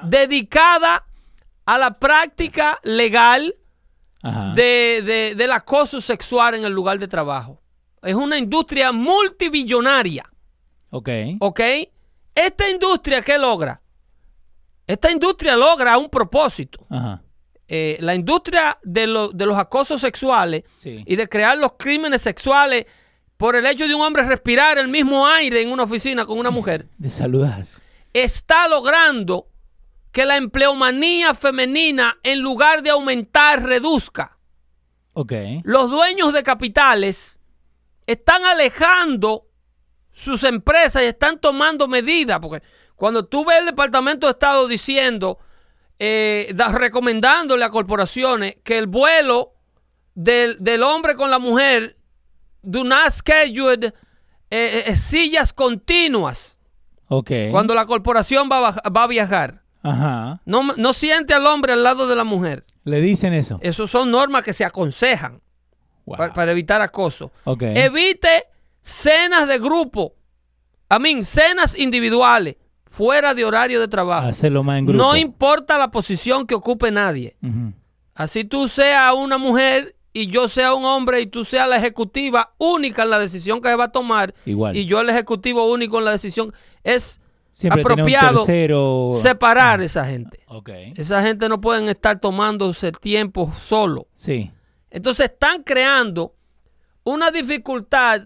dedicadas 0.04 1.02
a 1.68 1.78
la 1.78 1.92
práctica 1.92 2.80
legal 2.84 3.54
de, 4.56 5.02
de- 5.06 5.36
del 5.36 5.52
acoso 5.52 6.02
sexual 6.02 6.56
en 6.56 6.66
el 6.66 6.74
lugar 6.74 6.98
de 6.98 7.08
trabajo. 7.08 7.62
Es 8.02 8.16
una 8.16 8.38
industria 8.38 8.92
multibillonaria, 8.92 10.30
Ok. 10.90 11.10
¿ok? 11.40 11.60
Esta 12.34 12.70
industria, 12.70 13.22
¿qué 13.22 13.38
logra? 13.38 13.82
Esta 14.86 15.12
industria 15.12 15.56
logra 15.56 15.98
un 15.98 16.10
propósito. 16.10 16.86
Ajá. 16.90 17.22
Eh, 17.68 17.98
la 18.00 18.16
industria 18.16 18.78
de, 18.84 19.08
lo- 19.08 19.30
de 19.30 19.46
los 19.46 19.58
acosos 19.58 20.00
sexuales 20.00 20.64
Sí. 20.74 21.04
y 21.06 21.16
de 21.18 21.28
crear 21.28 21.58
los 21.58 21.74
crímenes 21.78 22.22
sexuales 22.22 22.86
por 23.36 23.56
el 23.58 23.66
hecho 23.66 23.86
de 23.88 23.94
un 23.94 24.02
hombre 24.02 24.24
respirar 24.24 24.78
el 24.78 24.88
mismo 24.88 25.28
aire 25.28 25.62
en 25.62 25.70
una 25.72 25.84
oficina 25.84 26.26
con 26.26 26.38
una 26.40 26.50
mujer, 26.50 26.88
De 26.98 27.10
saludar. 27.12 27.68
está 28.14 28.68
logrando 28.70 29.48
que 30.18 30.26
la 30.26 30.36
empleomanía 30.38 31.36
femenina, 31.36 32.18
en 32.24 32.40
lugar 32.40 32.82
de 32.82 32.90
aumentar, 32.90 33.62
reduzca. 33.62 34.40
Ok. 35.14 35.32
Los 35.64 35.92
dueños 35.92 36.34
de 36.34 36.42
capitales 36.42 37.38
están 38.08 38.44
alejando 38.44 39.46
sus 40.12 40.44
empresas 40.44 41.04
y 41.04 41.06
están 41.06 41.40
tomando 41.40 41.88
medidas, 41.88 42.40
porque 42.40 42.64
cuando 42.96 43.26
tú 43.28 43.46
ves 43.46 43.60
el 43.60 43.68
Departamento 43.68 44.26
de 44.26 44.32
Estado 44.32 44.68
diciendo, 44.68 45.38
eh, 46.00 46.52
da- 46.56 46.70
recomendándole 46.72 47.64
a 47.64 47.70
corporaciones 47.70 48.58
que 48.64 48.80
el 48.80 48.88
vuelo 48.88 49.54
del, 50.16 50.58
del 50.60 50.82
hombre 50.82 51.16
con 51.16 51.30
la 51.30 51.38
mujer 51.38 51.96
do 52.64 52.84
not 52.84 53.12
schedule 53.12 53.94
eh, 54.50 54.84
eh, 54.88 54.98
sillas 54.98 55.54
continuas 55.54 56.58
Ok. 57.08 57.30
cuando 57.52 57.76
la 57.76 57.86
corporación 57.86 58.50
va 58.52 58.70
a, 58.70 58.90
va 58.90 59.04
a 59.04 59.08
viajar. 59.08 59.67
Ajá. 59.90 60.42
No, 60.46 60.64
no 60.76 60.94
siente 60.94 61.34
al 61.34 61.46
hombre 61.48 61.74
al 61.74 61.84
lado 61.84 62.08
de 62.08 62.16
la 62.16 62.24
mujer. 62.24 62.64
Le 62.84 63.02
dicen 63.02 63.34
eso. 63.34 63.60
Esas 63.62 63.90
son 63.92 64.12
normas 64.12 64.44
que 64.44 64.54
se 64.54 64.66
aconsejan 64.66 65.42
Wow. 66.06 66.18
para, 66.34 66.52
evitar 66.52 66.82
acoso. 66.82 67.32
Ok. 67.44 67.64
Evite 67.64 68.46
cenas 68.82 69.48
de 69.48 69.60
grupo. 69.60 70.14
A 70.90 71.00
mí, 71.00 71.24
cenas 71.24 71.78
individuales 71.78 72.56
fuera 72.86 73.34
de 73.34 73.44
horario 73.44 73.80
de 73.82 73.88
trabajo. 73.90 74.28
Hacerlo 74.28 74.64
más 74.64 74.80
en 74.80 74.86
grupo. 74.86 75.04
No 75.04 75.18
importa 75.18 75.78
la 75.78 75.92
posición 75.92 76.48
que 76.48 76.56
ocupe 76.56 76.92
nadie. 76.92 77.36
Así 78.16 78.46
tú 78.46 78.68
seas 78.70 79.14
una 79.14 79.38
mujer 79.38 79.96
y 80.14 80.28
yo 80.28 80.48
sea 80.48 80.74
un 80.74 80.86
hombre 80.86 81.22
y 81.22 81.28
tú 81.28 81.46
seas 81.46 81.68
la 81.70 81.78
ejecutiva 81.78 82.54
única 82.58 83.04
en 83.04 83.10
la 83.12 83.20
decisión 83.20 83.62
que 83.62 83.68
se 83.70 83.76
va 83.76 83.84
a 83.86 83.92
tomar 83.92 84.34
Igual. 84.46 84.76
y 84.76 84.86
yo 84.86 85.00
el 85.02 85.10
ejecutivo 85.10 85.72
único 85.72 86.00
en 86.00 86.06
la 86.06 86.12
decisión, 86.12 86.52
es 86.84 87.22
Siempre 87.58 87.82
apropiado 87.82 88.46
tercero. 88.46 89.14
separar 89.16 89.82
esa 89.82 90.06
gente. 90.06 90.44
Ok. 90.46 90.70
Esa 90.96 91.24
gente 91.24 91.50
no 91.50 91.60
pueden 91.60 91.90
estar 91.90 92.20
tomándose 92.20 92.92
tiempo 92.92 93.52
solo. 93.58 94.06
Sí. 94.14 94.52
Entonces 94.92 95.32
están 95.32 95.64
creando 95.64 96.36
una 97.04 97.32
dificultad 97.32 98.22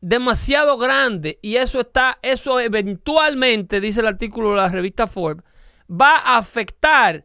demasiado 0.00 0.76
grande 0.76 1.38
y 1.40 1.54
eso 1.54 1.78
está, 1.78 2.18
eso 2.20 2.58
eventualmente, 2.58 3.80
dice 3.80 4.00
el 4.00 4.08
artículo 4.08 4.50
de 4.50 4.56
la 4.56 4.68
revista 4.68 5.06
Forbes, 5.06 5.44
va 5.88 6.16
a 6.16 6.38
afectar 6.38 7.24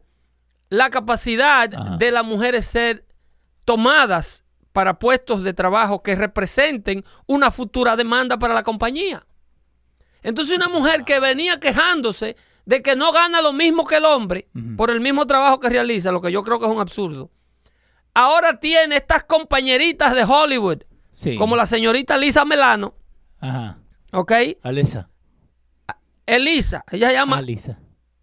la 0.68 0.88
capacidad 0.90 1.74
Ajá. 1.74 1.96
de 1.96 2.12
las 2.12 2.24
mujeres 2.24 2.64
ser 2.66 3.04
tomadas 3.64 4.44
para 4.70 5.00
puestos 5.00 5.42
de 5.42 5.52
trabajo 5.52 6.00
que 6.04 6.14
representen 6.14 7.04
una 7.26 7.50
futura 7.50 7.96
demanda 7.96 8.38
para 8.38 8.54
la 8.54 8.62
compañía. 8.62 9.26
Entonces 10.22 10.56
una 10.56 10.68
mujer 10.68 11.04
que 11.04 11.18
venía 11.20 11.58
quejándose 11.60 12.36
de 12.66 12.82
que 12.82 12.94
no 12.96 13.12
gana 13.12 13.40
lo 13.42 13.52
mismo 13.52 13.84
que 13.86 13.96
el 13.96 14.04
hombre 14.04 14.48
por 14.76 14.90
el 14.90 15.00
mismo 15.00 15.26
trabajo 15.26 15.58
que 15.60 15.68
realiza, 15.70 16.12
lo 16.12 16.20
que 16.20 16.30
yo 16.30 16.42
creo 16.42 16.58
que 16.58 16.66
es 16.66 16.70
un 16.72 16.80
absurdo, 16.80 17.30
ahora 18.14 18.58
tiene 18.60 18.96
estas 18.96 19.24
compañeritas 19.24 20.14
de 20.14 20.24
Hollywood, 20.24 20.82
Sí. 21.12 21.36
como 21.36 21.56
la 21.56 21.66
señorita 21.66 22.16
Lisa 22.16 22.44
Melano, 22.44 22.94
Ajá. 23.40 23.78
¿ok? 24.12 24.32
Alisa. 24.62 25.08
Elisa, 26.26 26.84
ella 26.92 27.08
se 27.08 27.14
llama, 27.14 27.38
Alisa. 27.38 27.78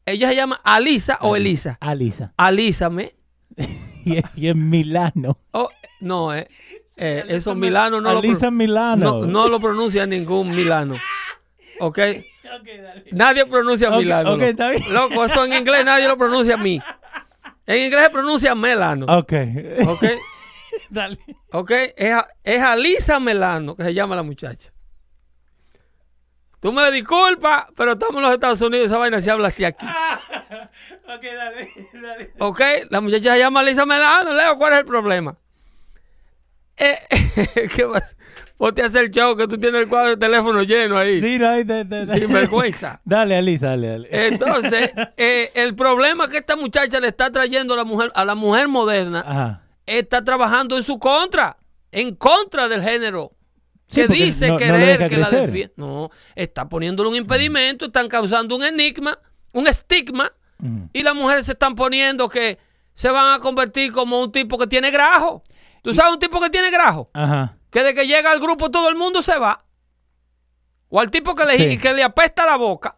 ella 0.05 0.29
se 0.29 0.35
llama 0.35 0.59
Alisa 0.63 1.17
o 1.21 1.35
Elisa. 1.35 1.77
Alisa. 1.81 2.33
Alísame. 2.37 3.15
Y, 4.07 4.19
y 4.37 4.47
en 4.47 4.69
Milano. 4.69 5.35
Oh, 5.51 5.67
no, 5.99 6.33
eh, 6.33 6.47
eh, 6.95 7.25
eso 7.27 7.53
Milano 7.55 7.99
no 7.99 8.13
lo, 8.13 8.19
Alisa 8.19 8.39
pro- 8.47 8.51
Milano. 8.51 9.19
no, 9.19 9.25
no 9.27 9.47
lo 9.49 9.59
pronuncia 9.59 10.05
ningún 10.05 10.51
Milano. 10.55 10.95
¿Ok? 11.79 11.99
Nadie 13.11 13.45
pronuncia 13.45 13.89
Ok, 13.89 13.97
Milano. 13.97 14.31
ok, 14.33 14.37
loco. 14.39 14.49
está 14.49 14.69
bien. 14.69 14.93
Loco, 14.93 15.25
eso 15.25 15.45
en 15.45 15.53
inglés 15.53 15.83
nadie 15.85 16.07
lo 16.07 16.17
pronuncia 16.17 16.55
a 16.55 16.57
mí. 16.57 16.81
En 17.65 17.83
inglés 17.85 18.05
se 18.05 18.09
pronuncia 18.09 18.55
Melano. 18.55 19.05
Ok. 19.09 19.33
¿Ok? 19.87 20.03
Dale. 20.89 21.17
¿Ok? 21.51 21.71
Es, 21.95 22.15
es 22.43 22.61
Alisa 22.61 23.19
Melano, 23.19 23.75
que 23.75 23.83
se 23.83 23.93
llama 23.93 24.15
la 24.15 24.23
muchacha. 24.23 24.71
Tú 26.59 26.73
me 26.73 26.89
disculpas, 26.91 27.65
pero 27.75 27.91
estamos 27.91 28.15
en 28.15 28.21
los 28.23 28.33
Estados 28.33 28.61
Unidos, 28.61 28.87
esa 28.87 28.97
vaina 28.97 29.21
se 29.21 29.29
habla 29.29 29.49
así 29.49 29.63
aquí. 29.65 29.85
Ok, 31.09 31.23
dale. 31.23 31.69
Dale. 31.93 32.31
¿Ok? 32.39 32.61
La 32.89 33.01
muchacha 33.01 33.33
se 33.33 33.39
llama 33.39 33.59
Alisa 33.61 33.85
Melano, 33.85 34.33
Leo, 34.33 34.57
¿cuál 34.57 34.73
es 34.73 34.79
el 34.79 34.85
problema? 34.85 35.37
Eh, 36.77 36.97
¿Qué 37.75 37.85
pasa? 37.85 38.15
Ponte 38.57 38.81
a 38.81 38.87
hacer 38.87 39.11
show 39.11 39.37
que 39.37 39.47
tú 39.47 39.57
tienes 39.59 39.81
el 39.81 39.87
cuadro 39.87 40.09
de 40.11 40.17
teléfono 40.17 40.63
lleno 40.63 40.97
ahí. 40.97 41.21
Sí, 41.21 41.37
no, 41.37 41.63
da- 41.63 41.83
da- 41.83 42.15
Sin 42.15 42.31
vergüenza. 42.33 42.99
Dale, 43.05 43.37
Alisa, 43.37 43.67
dale, 43.67 43.87
dale. 43.87 44.07
Entonces, 44.11 44.91
eh, 45.17 45.51
el 45.53 45.75
problema 45.75 46.27
que 46.27 46.37
esta 46.37 46.55
muchacha 46.55 46.99
le 46.99 47.09
está 47.09 47.29
trayendo 47.29 47.75
a 47.75 47.77
la 47.77 47.83
mujer, 47.83 48.11
a 48.15 48.25
la 48.25 48.33
mujer 48.33 48.67
moderna, 48.67 49.23
Ajá. 49.27 49.61
está 49.85 50.23
trabajando 50.23 50.75
en 50.75 50.83
su 50.83 50.97
contra, 50.97 51.57
en 51.91 52.15
contra 52.15 52.67
del 52.67 52.81
género. 52.81 53.31
Sí, 53.85 54.01
que 54.01 54.07
dice 54.07 54.47
no- 54.47 54.53
no 54.53 54.59
querer 54.59 54.97
deja 54.97 55.09
que 55.09 55.17
la 55.17 55.27
crecer. 55.29 55.45
defienda. 55.47 55.73
No, 55.77 56.09
está 56.35 56.67
poniéndole 56.67 57.09
un 57.09 57.15
impedimento, 57.15 57.85
están 57.85 58.07
causando 58.09 58.55
un 58.55 58.63
enigma, 58.63 59.17
un 59.53 59.67
estigma, 59.67 60.31
Ujú. 60.61 60.89
y 60.93 61.03
las 61.03 61.13
mujeres 61.15 61.45
se 61.45 61.51
están 61.51 61.75
poniendo 61.75 62.27
que 62.27 62.57
se 62.93 63.09
van 63.11 63.35
a 63.35 63.39
convertir 63.39 63.91
como 63.91 64.19
un 64.21 64.31
tipo 64.31 64.57
que 64.57 64.65
tiene 64.67 64.89
grajo. 64.89 65.43
¿Tú 65.83 65.93
sabes 65.93 66.11
un 66.13 66.19
tipo 66.19 66.41
que 66.41 66.49
tiene 66.49 66.69
grajo? 66.71 67.09
Ajá. 67.13 67.55
Que 67.69 67.83
de 67.83 67.93
que 67.93 68.07
llega 68.07 68.31
al 68.31 68.39
grupo 68.39 68.71
todo 68.71 68.89
el 68.89 68.95
mundo 68.95 69.21
se 69.21 69.37
va. 69.39 69.65
O 70.89 70.99
al 70.99 71.11
tipo 71.11 71.35
que 71.35 71.45
le, 71.45 71.57
Sí. 71.57 71.77
que 71.77 71.93
le 71.93 72.03
apesta 72.03 72.45
la 72.45 72.55
boca 72.55 72.97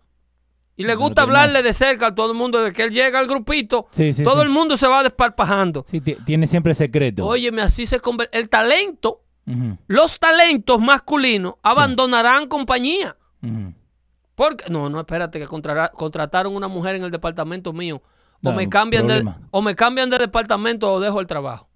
y 0.75 0.83
le 0.83 0.93
gusta 0.95 1.23
hablarle 1.23 1.63
de 1.63 1.73
cerca 1.73 2.07
a 2.07 2.15
todo 2.15 2.31
el 2.31 2.37
mundo, 2.37 2.63
de 2.63 2.71
que 2.71 2.83
él 2.83 2.91
llega 2.91 3.17
al 3.19 3.27
grupito, 3.27 3.87
Sí, 3.91 4.13
sí, 4.13 4.23
todo 4.23 4.41
el 4.43 4.49
mundo 4.49 4.77
se 4.77 4.87
va 4.87 5.01
desparpajando. 5.03 5.83
Sí, 5.87 5.99
ti- 5.99 6.15
tiene 6.25 6.45
siempre 6.47 6.73
secreto. 6.75 7.25
Óyeme, 7.25 7.61
así 7.63 7.85
se 7.85 7.99
convierte. 7.99 8.37
El 8.37 8.47
talento, 8.49 9.23
los 9.87 10.19
talentos 10.19 10.79
masculinos 10.79 11.55
abandonarán 11.63 12.47
compañía. 12.47 13.17
Porque, 14.35 14.69
no, 14.69 14.89
no, 14.89 14.99
espérate, 14.99 15.39
que 15.39 15.47
contrataron 15.47 16.55
una 16.55 16.67
mujer 16.67 16.95
en 16.95 17.03
el 17.03 17.11
departamento 17.11 17.73
mío. 17.73 18.01
o 18.01 18.37
No, 18.41 18.53
me 18.53 18.69
cambian 18.69 19.07
de, 19.07 19.25
o 19.51 19.61
me 19.61 19.75
cambian 19.75 20.09
de 20.09 20.17
departamento 20.17 20.93
o 20.93 20.99
dejo 21.01 21.19
el 21.19 21.27
trabajo. 21.27 21.67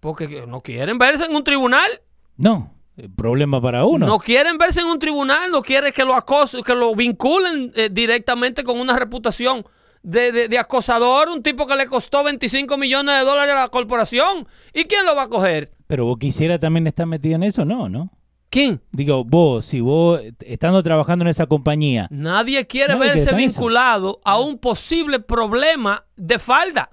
Porque 0.00 0.44
no 0.46 0.60
quieren 0.60 0.98
verse 0.98 1.24
en 1.24 1.34
un 1.36 1.44
tribunal. 1.44 1.88
No, 2.36 2.74
eh, 2.96 3.08
problema 3.14 3.60
para 3.60 3.84
uno. 3.84 4.06
No 4.06 4.18
quieren 4.18 4.58
verse 4.58 4.80
en 4.80 4.86
un 4.86 4.98
tribunal, 4.98 5.50
no 5.50 5.62
quieren 5.62 5.92
que 5.92 6.04
lo 6.04 6.14
acosen, 6.14 6.62
que 6.62 6.74
lo 6.74 6.94
vinculen 6.94 7.72
eh, 7.76 7.88
directamente 7.92 8.62
con 8.64 8.78
una 8.78 8.96
reputación 8.98 9.64
de, 10.02 10.32
de- 10.32 10.48
de 10.48 10.58
acosador, 10.58 11.28
un 11.28 11.42
tipo 11.42 11.66
que 11.66 11.76
le 11.76 11.86
costó 11.86 12.22
25 12.24 12.76
millones 12.76 13.18
de 13.18 13.24
dólares 13.24 13.54
a 13.54 13.60
la 13.62 13.68
corporación. 13.68 14.46
¿Y 14.72 14.84
quién 14.84 15.06
lo 15.06 15.14
va 15.16 15.22
a 15.24 15.28
coger? 15.28 15.72
Pero 15.86 16.04
vos 16.06 16.18
quisiera 16.18 16.58
también 16.58 16.86
estar 16.86 17.06
metido 17.06 17.36
en 17.36 17.42
eso, 17.42 17.64
no, 17.64 17.88
¿no? 17.88 18.10
¿Quién? 18.50 18.80
Digo, 18.92 19.24
vos, 19.24 19.66
si 19.66 19.80
vos 19.80 20.20
estando 20.40 20.80
trabajando 20.82 21.24
en 21.24 21.28
esa 21.30 21.46
compañía, 21.46 22.06
Nadie 22.10 22.66
quiere 22.66 22.94
Nadie 22.94 23.10
verse 23.12 23.30
eso. 23.30 23.36
vinculado 23.36 24.20
a 24.24 24.38
un 24.38 24.58
posible 24.58 25.18
problema 25.18 26.04
de 26.16 26.38
falda. 26.38 26.90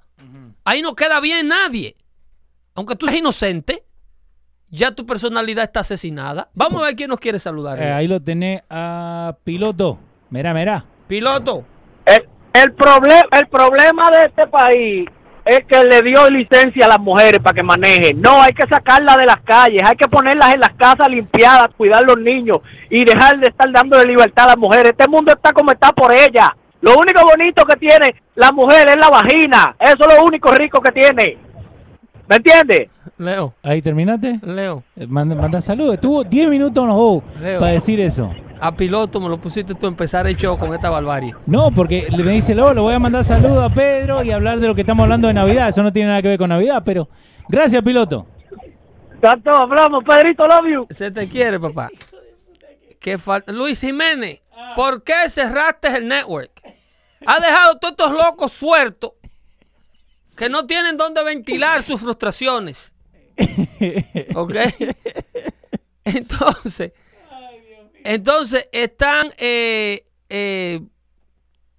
Ahí 0.63 0.82
no 0.82 0.95
queda 0.95 1.19
bien 1.19 1.47
nadie. 1.49 1.95
Aunque 2.75 2.95
tú 2.95 3.06
seas 3.08 3.17
inocente, 3.19 3.84
ya 4.71 4.91
tu 4.91 5.05
personalidad 5.05 5.65
está 5.65 5.81
asesinada. 5.81 6.49
Vamos 6.55 6.81
a 6.81 6.88
ver 6.88 6.95
quién 6.95 7.10
nos 7.10 7.19
quiere 7.19 7.38
saludar. 7.39 7.77
eh, 7.81 7.91
ahí 7.91 8.07
lo 8.07 8.19
tenés 8.19 8.62
a 8.69 9.36
piloto. 9.43 9.99
Mira, 10.29 10.53
mira. 10.53 10.86
Piloto. 11.07 11.63
El, 12.05 12.25
el, 12.53 12.75
proble- 12.75 13.27
el 13.31 13.47
problema 13.47 14.10
de 14.12 14.25
este 14.27 14.47
país 14.47 15.07
es 15.43 15.62
que 15.67 15.84
le 15.84 16.01
dio 16.03 16.29
licencia 16.29 16.86
a 16.86 16.89
las 16.89 16.99
mujeres 16.99 17.39
para 17.39 17.55
que 17.55 17.63
manejen. 17.63 18.21
No, 18.21 18.41
hay 18.41 18.51
que 18.53 18.65
sacarlas 18.67 19.17
de 19.17 19.25
las 19.25 19.41
calles, 19.41 19.81
hay 19.84 19.97
que 19.97 20.07
ponerlas 20.07 20.53
en 20.53 20.60
las 20.62 20.73
casas 20.75 21.10
limpiadas, 21.10 21.69
cuidar 21.75 22.03
los 22.05 22.17
niños 22.19 22.60
y 22.89 23.03
dejar 23.03 23.39
de 23.39 23.47
estar 23.47 23.69
dándole 23.71 24.05
libertad 24.05 24.45
a 24.45 24.47
las 24.49 24.57
mujeres. 24.57 24.91
Este 24.91 25.07
mundo 25.07 25.34
está 25.34 25.51
como 25.51 25.71
está 25.71 25.91
por 25.91 26.13
ella. 26.13 26.55
Lo 26.81 26.95
único 26.97 27.23
bonito 27.23 27.65
que 27.65 27.75
tiene 27.75 28.15
la 28.36 28.51
mujer 28.51 28.88
es 28.89 28.97
la 28.97 29.10
vagina. 29.10 29.75
Eso 29.79 30.07
es 30.07 30.15
lo 30.17 30.23
único 30.25 30.51
rico 30.51 30.79
que 30.81 30.91
tiene. 30.91 31.38
¿Me 32.27 32.36
entiendes? 32.38 32.89
Leo. 33.17 33.53
Ahí 33.63 33.81
terminaste. 33.81 34.39
Leo. 34.43 34.84
Eh, 34.95 35.05
Manda, 35.07 35.36
manda 35.36 35.60
saludos. 35.62 35.95
Estuvo 35.95 36.23
10 36.23 36.49
minutos 36.49 36.81
en 36.81 36.88
los 36.88 36.95
juegos 36.97 37.23
Leo. 37.41 37.60
para 37.60 37.71
decir 37.73 37.99
eso. 37.99 38.34
A 38.60 38.75
piloto 38.75 39.19
me 39.19 39.27
lo 39.27 39.39
pusiste 39.41 39.73
tú 39.73 39.88
a 39.88 39.89
empezar 39.89 40.27
el 40.27 40.36
show 40.36 40.57
con 40.57 40.73
esta 40.73 40.89
barbarie. 40.89 41.34
No, 41.47 41.71
porque 41.71 42.07
me 42.15 42.31
dice, 42.34 42.53
luego 42.53 42.73
le 42.75 42.81
voy 42.81 42.93
a 42.93 42.99
mandar 42.99 43.23
saludos 43.23 43.69
a 43.71 43.73
Pedro 43.73 44.23
y 44.23 44.31
hablar 44.31 44.60
de 44.60 44.67
lo 44.67 44.75
que 44.75 44.81
estamos 44.81 45.03
hablando 45.03 45.27
de 45.27 45.34
Navidad. 45.34 45.69
Eso 45.69 45.81
no 45.81 45.91
tiene 45.91 46.10
nada 46.10 46.21
que 46.21 46.27
ver 46.27 46.38
con 46.38 46.49
Navidad, 46.49 46.84
pero 46.86 47.10
gracias, 47.49 47.81
piloto. 47.84 48.27
Tanto 49.19 49.51
hablamos, 49.51 50.03
Pedrito, 50.03 50.47
love 50.47 50.67
you. 50.71 50.88
Se 50.91 51.10
te 51.12 51.27
quiere, 51.27 51.60
papá. 51.60 51.89
¿Qué 52.99 53.17
falta? 53.17 53.51
Luis 53.51 53.81
Jiménez, 53.81 54.41
¿por 54.75 55.03
qué 55.03 55.27
cerraste 55.27 55.88
el 55.97 56.07
network? 56.07 56.51
Ha 57.25 57.39
dejado 57.39 57.77
todos 57.79 57.91
estos 57.93 58.12
locos 58.12 58.51
sueltos 58.51 59.12
que 60.37 60.49
no 60.49 60.65
tienen 60.65 60.97
dónde 60.97 61.23
ventilar 61.23 61.83
sus 61.83 61.99
frustraciones. 62.01 62.93
¿Ok? 64.35 64.53
Entonces, 66.03 66.93
entonces 68.03 68.67
están, 68.71 69.31
eh, 69.37 70.05
eh, 70.29 70.81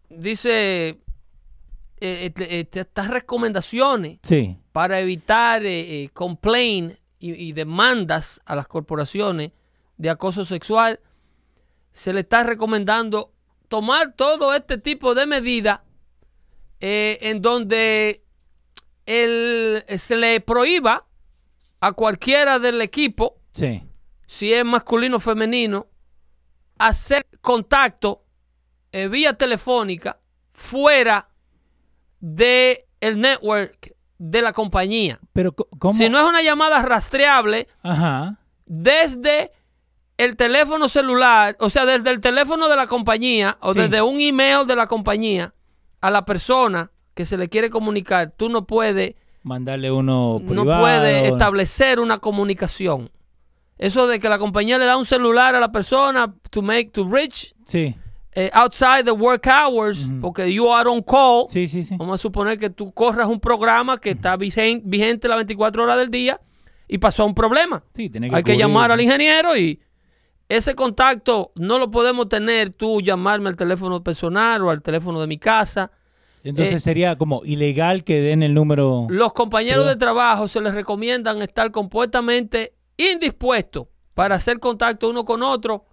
dice, 0.09 0.89
eh, 0.89 0.99
eh, 2.01 2.33
eh, 2.39 2.69
estas 2.73 3.09
recomendaciones 3.09 4.19
Sí. 4.23 4.57
para 4.73 5.01
evitar 5.01 5.63
eh, 5.65 6.11
complaint 6.13 6.97
y, 7.19 7.33
y 7.33 7.53
demandas 7.53 8.41
a 8.45 8.55
las 8.57 8.67
corporaciones 8.69 9.53
de 9.97 10.11
acoso 10.11 10.45
sexual, 10.45 11.01
se 11.93 12.13
le 12.13 12.21
está 12.21 12.43
recomendando 12.45 13.33
tomar 13.69 14.15
todo 14.15 14.55
este 14.55 14.79
tipo 14.79 15.15
de 15.15 15.27
medidas 15.27 15.81
eh, 16.81 17.19
en 17.23 17.43
donde 17.43 18.22
el- 19.07 19.85
se 19.99 20.17
le 20.17 20.41
prohíba 20.41 21.07
a 21.81 21.93
cualquiera 21.93 22.59
del 22.59 22.81
equipo, 22.83 23.37
Sí. 23.51 23.83
si 24.27 24.53
es 24.55 24.65
masculino 24.65 25.17
o 25.17 25.21
femenino, 25.21 25.87
hacer 26.79 27.27
contacto 27.41 28.25
eh, 28.93 29.09
vía 29.09 29.33
telefónica 29.33 30.21
fuera 30.53 31.29
de 32.21 32.87
el 33.01 33.21
network 33.21 33.95
de 34.19 34.43
la 34.43 34.53
compañía. 34.53 35.19
Pero, 35.33 35.53
¿cómo? 35.55 35.93
Si 35.97 36.09
no 36.09 36.19
es 36.21 36.25
una 36.29 36.43
llamada 36.43 36.83
rastreable 36.83 37.69
Ajá. 37.83 38.39
desde 38.67 39.51
el 40.19 40.37
teléfono 40.37 40.89
celular, 40.89 41.57
o 41.59 41.71
sea, 41.71 41.85
desde 41.87 42.11
el 42.11 42.21
teléfono 42.21 42.69
de 42.69 42.77
la 42.77 42.87
compañía 42.87 43.57
o 43.61 43.73
Sí. 43.73 43.81
desde 43.81 44.03
un 44.03 44.21
email 44.21 44.67
de 44.67 44.77
la 44.77 44.87
compañía 44.87 45.53
a 46.01 46.11
la 46.11 46.25
persona 46.25 46.92
que 47.15 47.25
se 47.27 47.37
le 47.37 47.49
quiere 47.49 47.71
comunicar, 47.71 48.33
tú 48.37 48.49
no 48.49 48.67
puedes 48.67 49.15
Mandarle 49.43 49.91
uno 49.91 50.39
no 50.41 50.47
privado. 50.47 50.81
puede 50.83 51.29
establecer 51.29 51.99
una 52.01 52.19
comunicación. 52.19 53.11
Eso 53.79 54.07
de 54.07 54.21
que 54.21 54.29
la 54.29 54.39
compañía 54.39 54.79
le 54.79 54.85
da 54.87 54.97
un 54.97 55.05
celular 55.05 55.55
a 55.57 55.61
la 55.61 55.73
persona 55.73 56.33
to 56.51 56.63
make 56.63 56.91
to 56.91 57.09
reach 57.09 57.53
Sí, 57.65 57.97
eh, 58.35 58.49
outside 58.55 59.03
the 59.05 59.11
work 59.11 59.47
hours, 59.49 59.99
porque 60.21 60.53
you 60.53 60.73
are 60.73 60.89
on 60.89 61.03
call. 61.03 61.47
sí, 61.49 61.67
sí, 61.67 61.83
sí. 61.83 61.97
Vamos 61.99 62.15
a 62.15 62.19
suponer 62.19 62.59
que 62.59 62.71
tú 62.71 62.93
corras 62.93 63.27
un 63.27 63.41
programa 63.41 63.99
que 63.99 64.11
está 64.11 64.37
vigen- 64.37 64.83
vigente 64.85 65.27
las 65.29 65.39
24 65.39 65.83
horas 65.83 65.97
del 65.99 66.11
día 66.11 66.41
y 66.87 66.99
pasó 66.99 67.27
un 67.27 67.35
problema. 67.35 67.83
Sí, 67.95 68.09
tenés 68.09 68.31
que 68.31 68.37
Hay 68.37 68.43
que 68.45 68.57
llamar 68.57 68.93
al 68.93 69.01
ingeniero 69.01 69.57
y 69.57 69.81
ese 70.49 70.75
contacto 70.77 71.51
no 71.57 71.79
lo 71.79 71.91
podemos 71.91 72.29
tener 72.29 72.71
tú 72.71 73.01
llamarme 73.01 73.49
al 73.49 73.57
teléfono 73.57 74.05
personal 74.05 74.63
o 74.63 74.71
al 74.71 74.83
teléfono 74.83 75.21
de 75.21 75.27
mi 75.27 75.39
casa. 75.39 75.91
Entonces 76.45 76.75
eh, 76.77 76.81
sería 76.81 77.17
como 77.17 77.43
ilegal 77.45 78.03
que 78.05 78.21
den 78.21 78.43
el 78.43 78.55
número. 78.55 79.07
Los 79.11 79.33
compañeros 79.33 79.87
de 79.87 79.97
trabajo 79.97 80.49
se 80.49 80.61
les 80.61 80.75
recomiendan 80.75 81.41
estar 81.43 81.71
completamente 81.71 82.75
indispuestos 82.97 83.87
para 84.15 84.35
hacer 84.37 84.59
contacto 84.59 85.09
uno 85.09 85.25
con 85.25 85.43
otro 85.43 85.85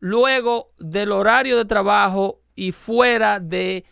luego 0.00 0.72
del 0.78 1.12
horario 1.12 1.56
de 1.56 1.64
trabajo 1.64 2.40
y 2.54 2.72
fuera 2.72 3.40
de 3.40 3.84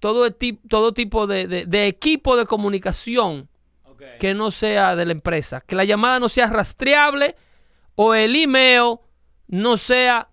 todo, 0.00 0.26
el 0.26 0.36
tip- 0.36 0.60
todo 0.68 0.92
tipo 0.92 1.26
de, 1.26 1.46
de- 1.46 1.66
de 1.66 1.86
equipo 1.86 2.36
de 2.36 2.46
comunicación 2.46 3.48
que 4.18 4.34
no 4.34 4.50
sea 4.50 4.96
de 4.96 5.06
la 5.06 5.12
empresa. 5.12 5.60
Que 5.60 5.76
la 5.76 5.84
llamada 5.84 6.18
no 6.18 6.28
sea 6.28 6.46
rastreable 6.48 7.36
o 7.94 8.14
el 8.14 8.34
email 8.34 8.96
no 9.46 9.76
sea 9.76 10.28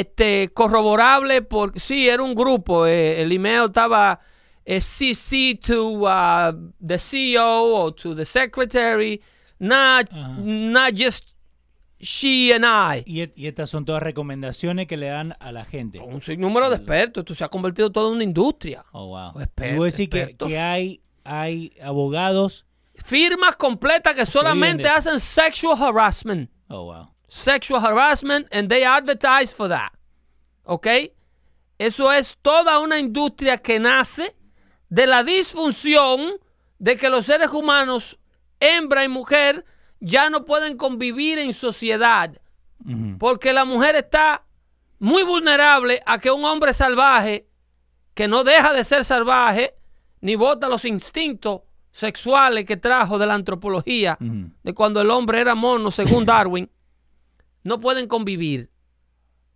este, 0.00 0.48
corroborable 0.54 1.42
porque 1.42 1.78
sí, 1.78 2.08
era 2.08 2.22
un 2.22 2.34
grupo. 2.34 2.86
eh, 2.86 3.20
el 3.20 3.30
email 3.30 3.66
estaba 3.66 4.20
eh, 4.64 4.80
CC 4.80 5.58
to 5.60 6.06
uh, 6.06 6.52
the 6.80 6.98
CEO 6.98 7.74
o 7.84 7.92
to 7.92 8.14
the 8.16 8.24
secretary, 8.24 9.20
not, 9.58 10.10
not 10.38 10.94
just 10.96 11.28
she 12.00 12.52
and 12.54 12.64
I. 12.64 13.02
Y, 13.06 13.20
et- 13.20 13.34
y 13.36 13.46
estas 13.46 13.68
son 13.68 13.84
todas 13.84 14.02
recomendaciones 14.02 14.86
que 14.86 14.96
le 14.96 15.08
dan 15.08 15.36
a 15.38 15.52
la 15.52 15.64
gente. 15.66 15.98
Un 16.00 16.20
sinnúmero 16.22 16.70
de 16.70 16.76
expertos. 16.76 17.22
Esto 17.22 17.34
se 17.34 17.44
ha 17.44 17.48
convertido 17.48 17.90
todo 17.92 18.08
en 18.08 18.14
una 18.14 18.24
industria. 18.24 18.84
Oh, 18.92 19.08
wow. 19.08 19.32
Exper- 19.42 19.74
y 19.74 19.76
vos 19.76 19.96
decís 19.96 20.08
que, 20.08 20.58
hay, 20.58 21.02
hay 21.24 21.72
abogados. 21.82 22.64
Firmas 23.04 23.56
completas 23.56 24.14
que 24.14 24.24
solamente 24.26 24.88
hacen 24.88 25.20
sexual 25.20 25.76
harassment. 25.82 26.50
Oh, 26.68 26.84
wow. 26.84 27.11
Sexual 27.32 27.80
harassment 27.80 28.46
and 28.52 28.68
they 28.68 28.84
advertise 28.84 29.54
for 29.54 29.66
that. 29.68 29.92
¿Ok? 30.64 30.86
Eso 31.78 32.12
es 32.12 32.36
toda 32.42 32.78
una 32.78 32.98
industria 32.98 33.56
que 33.56 33.78
nace 33.78 34.36
de 34.90 35.06
la 35.06 35.24
disfunción 35.24 36.32
de 36.78 36.96
que 36.96 37.08
los 37.08 37.24
seres 37.26 37.50
humanos, 37.50 38.18
hembra 38.60 39.02
y 39.02 39.08
mujer, 39.08 39.64
ya 39.98 40.28
no 40.28 40.44
pueden 40.44 40.76
convivir 40.76 41.38
en 41.38 41.52
sociedad. 41.52 42.38
Porque 43.18 43.52
la 43.52 43.64
mujer 43.64 43.94
está 43.94 44.44
muy 44.98 45.22
vulnerable 45.22 46.00
a 46.04 46.18
que 46.18 46.30
un 46.30 46.44
hombre 46.44 46.74
salvaje, 46.74 47.46
que 48.12 48.26
no 48.28 48.44
deja 48.44 48.72
de 48.72 48.84
ser 48.84 49.04
salvaje, 49.04 49.74
ni 50.20 50.34
bota 50.34 50.68
los 50.68 50.84
instintos 50.84 51.62
sexuales 51.92 52.64
que 52.64 52.76
trajo 52.76 53.18
de 53.18 53.26
la 53.26 53.34
antropología, 53.34 54.18
de 54.20 54.74
cuando 54.74 55.00
el 55.00 55.10
hombre 55.10 55.40
era 55.40 55.54
mono, 55.54 55.90
según 55.92 56.26
Darwin, 56.26 56.68
no 57.64 57.80
pueden 57.80 58.06
convivir. 58.06 58.70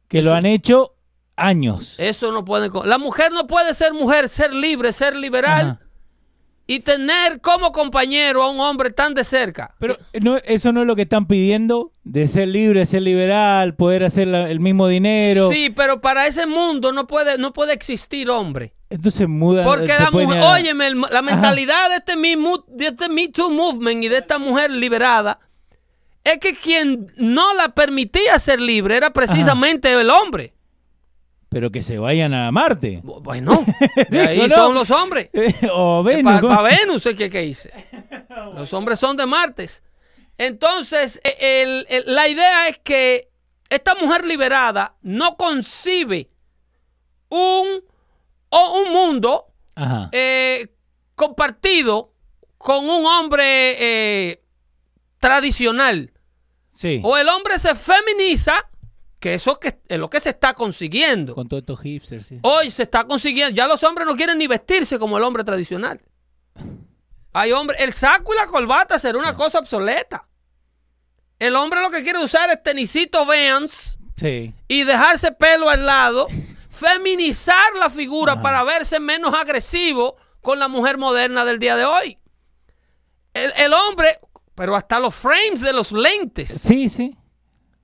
Que 0.09 0.23
lo 0.23 0.35
han 0.35 0.47
hecho 0.47 0.95
años. 1.37 1.99
Eso 1.99 2.33
no 2.33 2.45
pueden. 2.45 2.71
con- 2.71 2.88
La 2.88 2.99
mujer 2.99 3.33
no 3.33 3.47
puede 3.47 3.75
ser 3.75 3.92
mujer, 3.92 4.29
ser 4.29 4.55
libre, 4.55 4.92
ser 4.92 5.16
liberal 5.16 5.66
Ajá. 5.66 5.81
y 6.66 6.81
tener 6.81 7.40
como 7.40 7.73
compañero 7.73 8.42
a 8.42 8.51
un 8.51 8.61
hombre 8.61 8.90
tan 8.90 9.14
de 9.14 9.25
cerca. 9.25 9.75
Pero 9.79 9.97
no, 10.23 10.37
eso 10.38 10.73
no 10.73 10.81
es 10.83 10.87
lo 10.87 10.97
que 10.97 11.03
están 11.03 11.27
pidiendo, 11.27 11.92
de 12.05 12.27
ser 12.29 12.49
libre, 12.49 12.87
ser 12.87 13.03
liberal, 13.03 13.75
poder 13.75 14.05
hacer 14.05 14.29
la- 14.29 14.49
el 14.51 14.61
mismo 14.61 14.87
dinero. 14.88 15.49
Sí, 15.51 15.71
pero 15.71 16.01
para 16.01 16.27
ese 16.27 16.47
mundo 16.47 16.92
no 16.92 17.07
puede, 17.07 17.37
no 17.37 17.53
puede 17.53 17.73
existir 17.73 18.31
hombre. 18.31 18.73
Entonces 18.88 19.29
mudan. 19.29 19.64
Porque 19.64 19.92
la 19.99 20.11
mujer, 20.12 20.38
a- 20.42 20.53
óyeme, 20.53 20.88
la 21.11 21.21
mentalidad 21.23 21.90
de 21.90 21.97
este, 21.97 22.16
me, 22.16 22.37
de 22.69 22.87
este 22.87 23.09
Me 23.09 23.29
Too 23.29 23.51
Movement 23.51 24.05
y 24.05 24.09
de 24.09 24.19
esta 24.19 24.38
mujer 24.38 24.71
liberada 24.71 25.40
es 26.32 26.38
que 26.40 26.54
quien 26.54 27.06
no 27.16 27.54
la 27.54 27.68
permitía 27.70 28.38
ser 28.38 28.60
libre 28.60 28.96
era 28.96 29.12
precisamente 29.12 29.92
el 29.92 30.10
hombre. 30.10 30.52
Pero 31.48 31.70
que 31.70 31.82
se 31.82 31.98
vayan 31.98 32.34
a 32.34 32.50
Marte. 32.50 33.00
Bu- 33.02 33.22
Bueno, 33.22 33.64
de 34.10 34.20
ahí 34.20 34.38
no. 34.48 34.54
son 34.54 34.74
los 34.74 34.90
hombres. 34.90 35.30
o 35.72 36.02
Venus. 36.02 36.24
Para 36.24 36.40
¿cómo? 36.40 36.62
Venus, 36.64 37.08
¿qué, 37.16 37.30
qué 37.30 37.44
hice? 37.44 37.72
Los 38.54 38.72
hombres 38.72 38.98
son 38.98 39.16
de 39.16 39.26
Martes. 39.26 39.82
Entonces, 40.38 41.20
e- 41.24 41.62
el- 41.62 41.86
el- 41.88 42.14
la 42.14 42.28
idea 42.28 42.68
es 42.68 42.78
que 42.78 43.30
esta 43.70 43.94
mujer 43.94 44.24
liberada 44.24 44.96
no 45.02 45.36
concibe 45.36 46.28
un, 47.28 47.82
o 48.50 48.80
un 48.80 48.92
mundo 48.92 49.46
eh, 50.12 50.68
compartido 51.14 52.12
con 52.58 52.88
un 52.90 53.04
hombre 53.06 53.76
eh, 54.30 54.42
tradicional. 55.20 56.12
Sí. 56.76 57.00
O 57.02 57.16
el 57.16 57.26
hombre 57.28 57.58
se 57.58 57.74
feminiza, 57.74 58.68
que 59.18 59.32
eso 59.34 59.58
que 59.58 59.78
es 59.88 59.98
lo 59.98 60.10
que 60.10 60.20
se 60.20 60.28
está 60.30 60.52
consiguiendo. 60.52 61.34
Con 61.34 61.48
todos 61.48 61.62
estos 61.62 61.80
hipsters. 61.80 62.26
sí. 62.26 62.38
Hoy 62.42 62.70
se 62.70 62.82
está 62.82 63.04
consiguiendo, 63.04 63.54
ya 63.54 63.66
los 63.66 63.82
hombres 63.82 64.06
no 64.06 64.14
quieren 64.14 64.36
ni 64.38 64.46
vestirse 64.46 64.98
como 64.98 65.16
el 65.16 65.24
hombre 65.24 65.42
tradicional. 65.42 66.00
Hay 67.32 67.52
hombres, 67.52 67.80
el 67.80 67.92
saco 67.92 68.34
y 68.34 68.36
la 68.36 68.46
corbata 68.46 68.98
será 68.98 69.18
una 69.18 69.34
cosa 69.34 69.58
obsoleta. 69.58 70.26
El 71.38 71.56
hombre 71.56 71.80
lo 71.82 71.90
que 71.90 72.02
quiere 72.02 72.22
usar 72.22 72.48
es 72.50 72.62
tenisito 72.62 73.24
Vans 73.26 73.98
Sí. 74.16 74.54
y 74.68 74.84
dejarse 74.84 75.32
pelo 75.32 75.68
al 75.68 75.84
lado, 75.84 76.26
feminizar 76.70 77.74
la 77.78 77.90
figura 77.90 78.40
para 78.42 78.62
verse 78.64 79.00
menos 79.00 79.34
agresivo 79.34 80.16
con 80.40 80.58
la 80.58 80.68
mujer 80.68 80.96
moderna 80.98 81.44
del 81.44 81.58
día 81.58 81.76
de 81.76 81.84
hoy. 81.84 82.18
El, 83.34 83.52
el 83.56 83.74
hombre, 83.74 84.18
pero 84.57 84.75
hasta 84.75 84.99
los 84.99 85.14
frames 85.14 85.61
de 85.61 85.73
los 85.73 85.92
lentes, 85.92 86.51
Sí, 86.51 86.88
sí. 86.88 87.16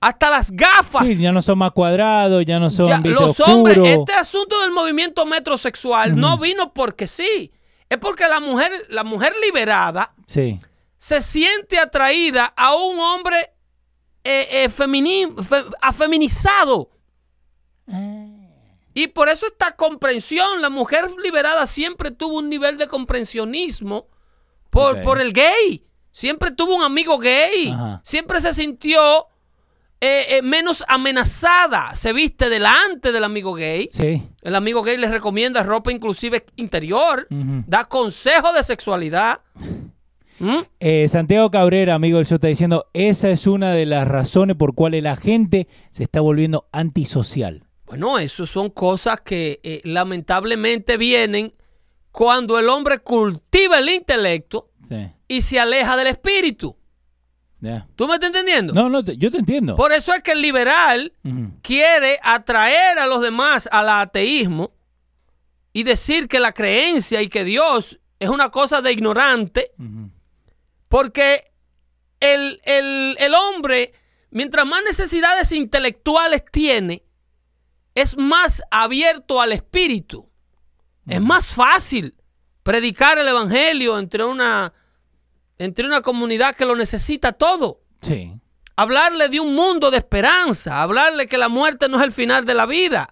hasta 0.01 0.29
las 0.31 0.51
gafas. 0.51 1.07
Sí, 1.07 1.17
ya 1.23 1.31
no 1.31 1.41
son 1.43 1.59
más 1.59 1.71
cuadrados, 1.71 2.45
ya 2.45 2.59
no 2.59 2.71
son 2.71 2.89
Ya, 2.89 2.99
los 3.11 3.39
hombres, 3.39 3.79
este 3.79 4.13
asunto 4.15 4.61
del 4.63 4.73
movimiento 4.73 5.25
metrosexual 5.27 6.17
no 6.17 6.37
vino 6.39 6.73
porque 6.75 7.07
sí. 7.07 7.53
Es 7.89 7.99
porque 7.99 8.27
la 8.27 8.41
mujer, 8.41 8.73
la 8.89 9.05
mujer 9.05 9.33
liberada 9.45 10.15
Sí. 10.27 10.59
se 10.99 11.21
siente 11.21 11.79
atraída 11.79 12.47
a 12.57 12.75
un 12.75 12.99
hombre 12.99 13.53
eh, 14.25 14.49
eh, 14.65 14.69
femini- 14.71 15.45
fe- 15.45 15.65
afeminizado. 15.83 16.91
Y 18.95 19.09
por 19.09 19.29
eso 19.29 19.47
esta 19.47 19.73
comprensión, 19.73 20.61
la 20.63 20.71
mujer 20.71 21.11
liberada 21.23 21.67
siempre 21.67 22.11
tuvo 22.11 22.39
un 22.39 22.49
nivel 22.51 22.77
de 22.79 22.87
comprensionismo 22.89 24.07
por, 24.71 25.03
por 25.03 25.21
el 25.21 25.33
gay. 25.33 25.85
Siempre 26.13 26.53
tuvo 26.53 26.77
un 26.77 26.83
amigo 26.83 27.19
gay. 27.19 27.71
Ajá. 27.73 28.01
Siempre 28.05 28.41
se 28.41 28.53
sintió 28.53 29.27
eh, 30.01 30.37
eh, 30.37 30.43
menos 30.43 30.85
amenazada. 30.89 31.97
Se 31.97 32.13
viste 32.13 32.51
delante 32.51 33.13
del 33.13 33.25
amigo 33.25 33.55
gay. 33.55 33.89
Sí. 33.91 34.23
El 34.43 34.55
amigo 34.55 34.83
gay 34.83 34.99
les 34.99 35.11
recomienda 35.11 35.63
ropa 35.63 35.91
inclusive 35.91 36.45
interior. 36.57 37.27
Da 37.31 37.85
consejos 37.85 38.55
de 38.55 38.63
sexualidad. 38.63 39.41
¿Mm? 40.39 40.59
Eh, 40.81 41.07
Santiago 41.09 41.51
Cabrera, 41.51 41.95
amigo 41.95 42.19
del 42.19 42.27
show, 42.27 42.35
está 42.35 42.49
diciendo, 42.49 42.87
esa 42.93 43.31
es 43.31 43.47
una 43.47 43.73
de 43.73 43.87
las 43.87 44.07
razones 44.07 44.57
por 44.57 44.75
cuales 44.75 45.03
la 45.03 45.15
gente 45.17 45.69
se 45.93 46.03
está 46.03 46.21
volviendo 46.21 46.69
antisocial. 46.73 47.65
Bueno, 47.87 48.19
eso 48.19 48.45
son 48.45 48.71
cosas 48.71 49.21
que 49.21 49.81
lamentablemente 49.85 50.97
vienen 50.97 51.55
cuando 52.11 52.59
el 52.59 52.69
hombre 52.69 52.99
cultiva 52.99 53.79
el 53.79 53.89
intelecto 53.89 54.73
Sí. 54.89 55.13
Y 55.33 55.41
se 55.43 55.59
aleja 55.59 55.97
del 55.97 56.09
espíritu. 56.09 56.77
¿Tú 57.97 58.07
me 58.09 58.15
estás 58.15 58.27
entendiendo? 58.29 58.73
No, 58.75 58.89
no, 58.89 59.05
te- 59.05 59.17
yo 59.17 59.31
te 59.31 59.39
entiendo. 59.39 59.77
Por 59.77 59.93
eso 59.93 60.13
es 60.13 60.23
que 60.23 60.33
el 60.33 60.43
liberal 60.43 61.13
quiere 61.63 62.19
atraer 62.23 62.99
a 62.99 63.07
los 63.07 63.21
demás 63.23 63.69
al 63.73 63.89
ateísmo 63.89 64.73
y 65.73 65.85
decir 65.85 66.29
que 66.29 66.41
la 66.41 66.53
creencia 66.53 67.23
y 67.23 67.29
que 67.29 67.45
Dios 67.45 68.01
es 68.19 68.29
una 68.29 68.51
cosa 68.51 68.83
de 68.83 68.93
ignorante, 68.93 69.73
porque 70.89 71.45
el, 72.21 72.61
el- 72.65 73.17
el 73.19 73.35
hombre, 73.35 73.93
mientras 74.31 74.67
más 74.67 74.83
necesidades 74.85 75.53
intelectuales 75.53 76.43
tiene, 76.51 77.05
es 77.95 78.17
más 78.17 78.63
abierto 78.71 79.41
al 79.41 79.53
espíritu. 79.53 80.29
Es 81.07 81.21
más 81.21 81.53
fácil 81.55 82.15
predicar 82.63 83.19
el 83.19 83.29
evangelio 83.29 83.99
entre 83.99 84.25
una, 84.25 84.73
entre 85.65 85.87
una 85.87 86.01
comunidad 86.03 86.55
que 86.55 86.65
lo 86.65 86.77
necesita 86.77 87.33
todo. 87.33 87.81
Sí. 88.01 88.33
Hablarle 88.77 89.29
de 89.29 89.41
un 89.41 89.55
mundo 89.55 89.91
de 89.91 89.99
esperanza, 89.99 90.83
hablarle 90.83 91.27
que 91.27 91.39
la 91.39 91.49
muerte 91.49 91.89
no 91.89 91.99
es 91.99 92.05
el 92.05 92.13
final 92.13 92.45
de 92.45 92.55
la 92.55 92.67
vida. 92.67 93.09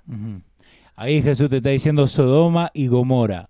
Ahí 0.97 1.23
Jesús 1.23 1.49
te 1.51 1.59
está 1.59 1.69
diciendo 1.71 2.07
Sodoma 2.07 2.71
y 2.75 2.87
Gomora. 2.89 3.49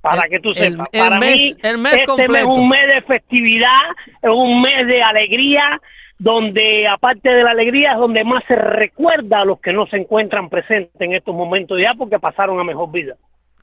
Para 0.00 0.22
El- 0.22 0.30
que 0.30 0.38
tú 0.40 0.54
sepas, 0.54 0.88
el 0.92 1.00
para 1.00 1.18
mes- 1.18 1.36
mí 1.36 1.68
el 1.68 1.78
mes 1.78 1.94
este 1.94 2.28
mes 2.28 2.40
es 2.42 2.46
un 2.46 2.68
mes 2.68 2.86
de 2.94 3.02
festividad, 3.02 3.82
es 4.22 4.30
un 4.30 4.60
mes 4.62 4.86
de 4.86 5.02
alegría, 5.02 5.80
donde 6.18 6.86
aparte 6.86 7.28
de 7.28 7.42
la 7.42 7.50
alegría 7.50 7.92
es 7.92 7.98
donde 7.98 8.22
más 8.22 8.44
se 8.46 8.54
recuerda 8.54 9.40
a 9.40 9.44
los 9.44 9.60
que 9.60 9.72
no 9.72 9.86
se 9.88 9.96
encuentran 9.96 10.48
presentes 10.48 11.00
en 11.00 11.14
estos 11.14 11.34
momentos 11.34 11.80
ya 11.80 11.94
porque 11.94 12.20
pasaron 12.20 12.60
a 12.60 12.64
mejor 12.64 12.92
vida. 12.92 13.16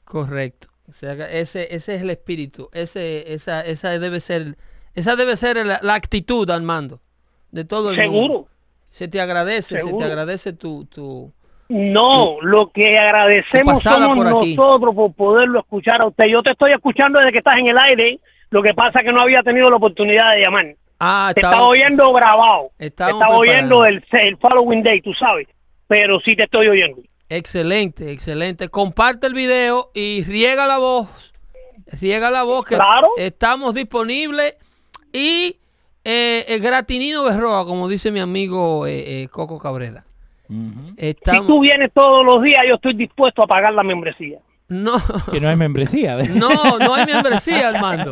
Correcto. 0.04 0.68
O 0.88 0.92
sea, 0.92 1.12
ese, 1.12 1.74
ese 1.74 1.96
es 1.96 2.02
el 2.02 2.10
espíritu. 2.10 2.68
Ese, 2.72 3.32
esa, 3.32 3.60
esa 3.60 3.98
debe 3.98 4.20
ser, 4.20 4.56
esa 4.94 5.16
debe 5.16 5.36
ser 5.36 5.64
la, 5.66 5.80
la 5.82 5.94
actitud, 5.94 6.48
Armando, 6.50 7.00
de 7.50 7.64
todo 7.64 7.90
el 7.90 7.96
mundo. 8.10 8.22
Seguro. 8.26 8.46
Se 8.88 9.08
te 9.08 9.20
agradece, 9.20 9.80
se 9.80 9.92
te 9.92 10.04
agradece 10.04 10.52
tu, 10.52 10.86
tu, 10.86 11.32
No, 11.68 12.36
lo 12.40 12.70
que 12.70 12.96
agradecemos 12.96 13.82
somos 13.82 14.16
por 14.16 14.26
nosotros 14.30 14.94
por 14.94 15.12
poderlo 15.14 15.58
escuchar 15.58 16.00
a 16.00 16.06
usted. 16.06 16.26
Yo 16.26 16.42
te 16.42 16.52
estoy 16.52 16.70
escuchando 16.70 17.18
desde 17.18 17.32
que 17.32 17.38
estás 17.38 17.56
en 17.56 17.66
el 17.68 17.76
aire, 17.78 18.20
lo 18.50 18.62
que 18.62 18.72
pasa 18.74 19.00
es 19.00 19.06
que 19.06 19.12
no 19.12 19.20
había 19.20 19.42
tenido 19.42 19.68
la 19.68 19.76
oportunidad 19.76 20.32
de 20.34 20.42
llamar. 20.42 20.76
Ah, 20.98 21.32
Te 21.34 21.40
estaba- 21.40 21.66
oyendo 21.66 22.10
grabado. 22.12 22.70
Estaba 22.78 23.28
oyendo 23.36 23.84
el, 23.84 24.02
el 24.12 24.36
following 24.38 24.82
day, 24.82 25.00
tú 25.02 25.12
sabes. 25.14 25.46
Pero 25.88 26.18
sí 26.20 26.34
te 26.34 26.44
estoy 26.44 26.68
oyendo. 26.68 27.02
Excelente, 27.28 28.12
excelente. 28.12 28.68
Comparte 28.68 29.26
el 29.26 29.34
video 29.34 29.90
y 29.94 30.22
riega 30.24 30.66
la 30.66 30.78
voz. 30.78 31.32
Riega 32.00 32.30
la 32.30 32.42
voz 32.44 32.64
que 32.66 32.76
Claro. 32.76 33.08
estamos 33.16 33.74
disponibles. 33.74 34.54
Y 35.12 35.56
eh, 36.04 36.44
el 36.48 36.60
gratinino 36.60 37.24
Berroa, 37.24 37.64
como 37.64 37.88
dice 37.88 38.10
mi 38.12 38.20
amigo 38.20 38.86
eh, 38.86 39.22
eh, 39.22 39.28
Coco 39.28 39.58
Cabrera. 39.58 40.04
Ujú. 40.48 40.94
Si 40.98 41.06
Estamos... 41.08 41.46
tú 41.48 41.60
vienes 41.60 41.90
todos 41.92 42.24
los 42.24 42.42
días, 42.42 42.62
yo 42.68 42.76
estoy 42.76 42.94
dispuesto 42.94 43.42
a 43.42 43.46
pagar 43.46 43.72
la 43.72 43.82
membresía. 43.82 44.38
No, 44.68 44.96
Que 45.30 45.40
no 45.40 45.48
hay 45.48 45.54
membresía. 45.56 46.16
¿ves? 46.16 46.28
no, 46.34 46.78
no 46.78 46.94
hay 46.94 47.06
membresía, 47.06 47.68
Armando. 47.68 48.10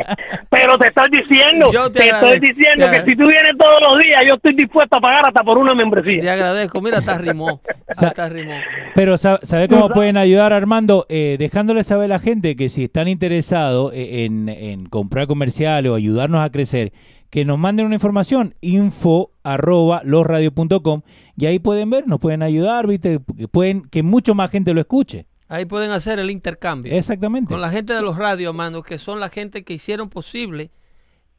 Pero 0.51 0.79
te 0.79 0.87
estoy 0.87 1.07
diciendo, 1.11 1.73
Yo 1.73 1.91
te 1.91 1.99
te, 2.01 2.09
estoy 2.11 2.39
diciendo 2.39 2.87
te 2.91 2.93
que 3.03 3.11
si 3.11 3.17
tú 3.17 3.27
vienes 3.27 3.53
todos 3.59 3.77
los 3.89 3.99
días, 4.03 4.23
yo 4.29 4.35
estoy 4.37 4.55
dispuesto 4.55 4.97
a 4.97 5.01
pagar 5.01 5.27
hasta 5.27 5.43
por 5.43 5.59
una 5.59 5.71
Te 5.73 5.77
membresía. 5.77 6.33
agradezco. 6.33 6.81
Mira, 6.81 6.99
hasta 6.99 7.19
rimó. 7.19 7.61
Hasta 7.89 8.29
rimó. 8.29 8.55
Pero 8.95 9.19
sa- 9.19 9.41
¿sabe 9.43 9.67
cómo 9.69 9.89
pueden 9.91 10.17
ayudar, 10.17 10.53
Armando? 10.53 11.07
Eh, 11.09 11.37
dejándole 11.41 11.83
saber 11.83 12.05
a 12.05 12.15
la 12.15 12.19
gente 12.21 12.55
que 12.55 12.69
si 12.69 12.85
están 12.85 13.09
interesados 13.09 13.93
eh, 13.93 14.25
en, 14.25 14.49
en 14.49 14.87
comprar 14.87 15.27
comerciales 15.27 15.91
o 15.91 15.97
ayudarnos 15.97 16.41
a 16.41 16.51
crecer, 16.51 16.93
que 17.31 17.45
nos 17.45 17.59
manden 17.59 17.87
una 17.87 17.97
información, 17.97 18.55
info 18.61 19.33
arroba 19.43 20.03
losradio.com 20.05 21.03
y 21.37 21.47
ahí 21.47 21.59
pueden 21.59 21.91
ver, 21.91 22.07
nos 22.07 22.21
pueden 22.21 22.43
ayudar, 22.45 22.87
¿viste? 22.87 23.19
Que, 23.37 23.49
pueden, 23.49 23.83
que 23.89 24.05
mucho 24.05 24.37
más 24.37 24.51
gente 24.53 24.73
lo 24.73 24.81
escuche. 24.81 25.27
Ahí 25.49 25.65
pueden 25.67 25.91
hacer 25.91 26.19
el 26.19 26.31
intercambio. 26.31 26.95
Exactamente. 26.95 27.53
Con 27.53 27.61
la 27.61 27.71
gente 27.71 27.93
de 27.93 28.03
los 28.03 28.17
radios, 28.17 28.51
hermano, 28.51 28.83
que 28.83 28.99
son 28.99 29.21
la 29.21 29.29
gente 29.29 29.65
que 29.65 29.75
hicieron 29.75 30.09
posible 30.09 30.71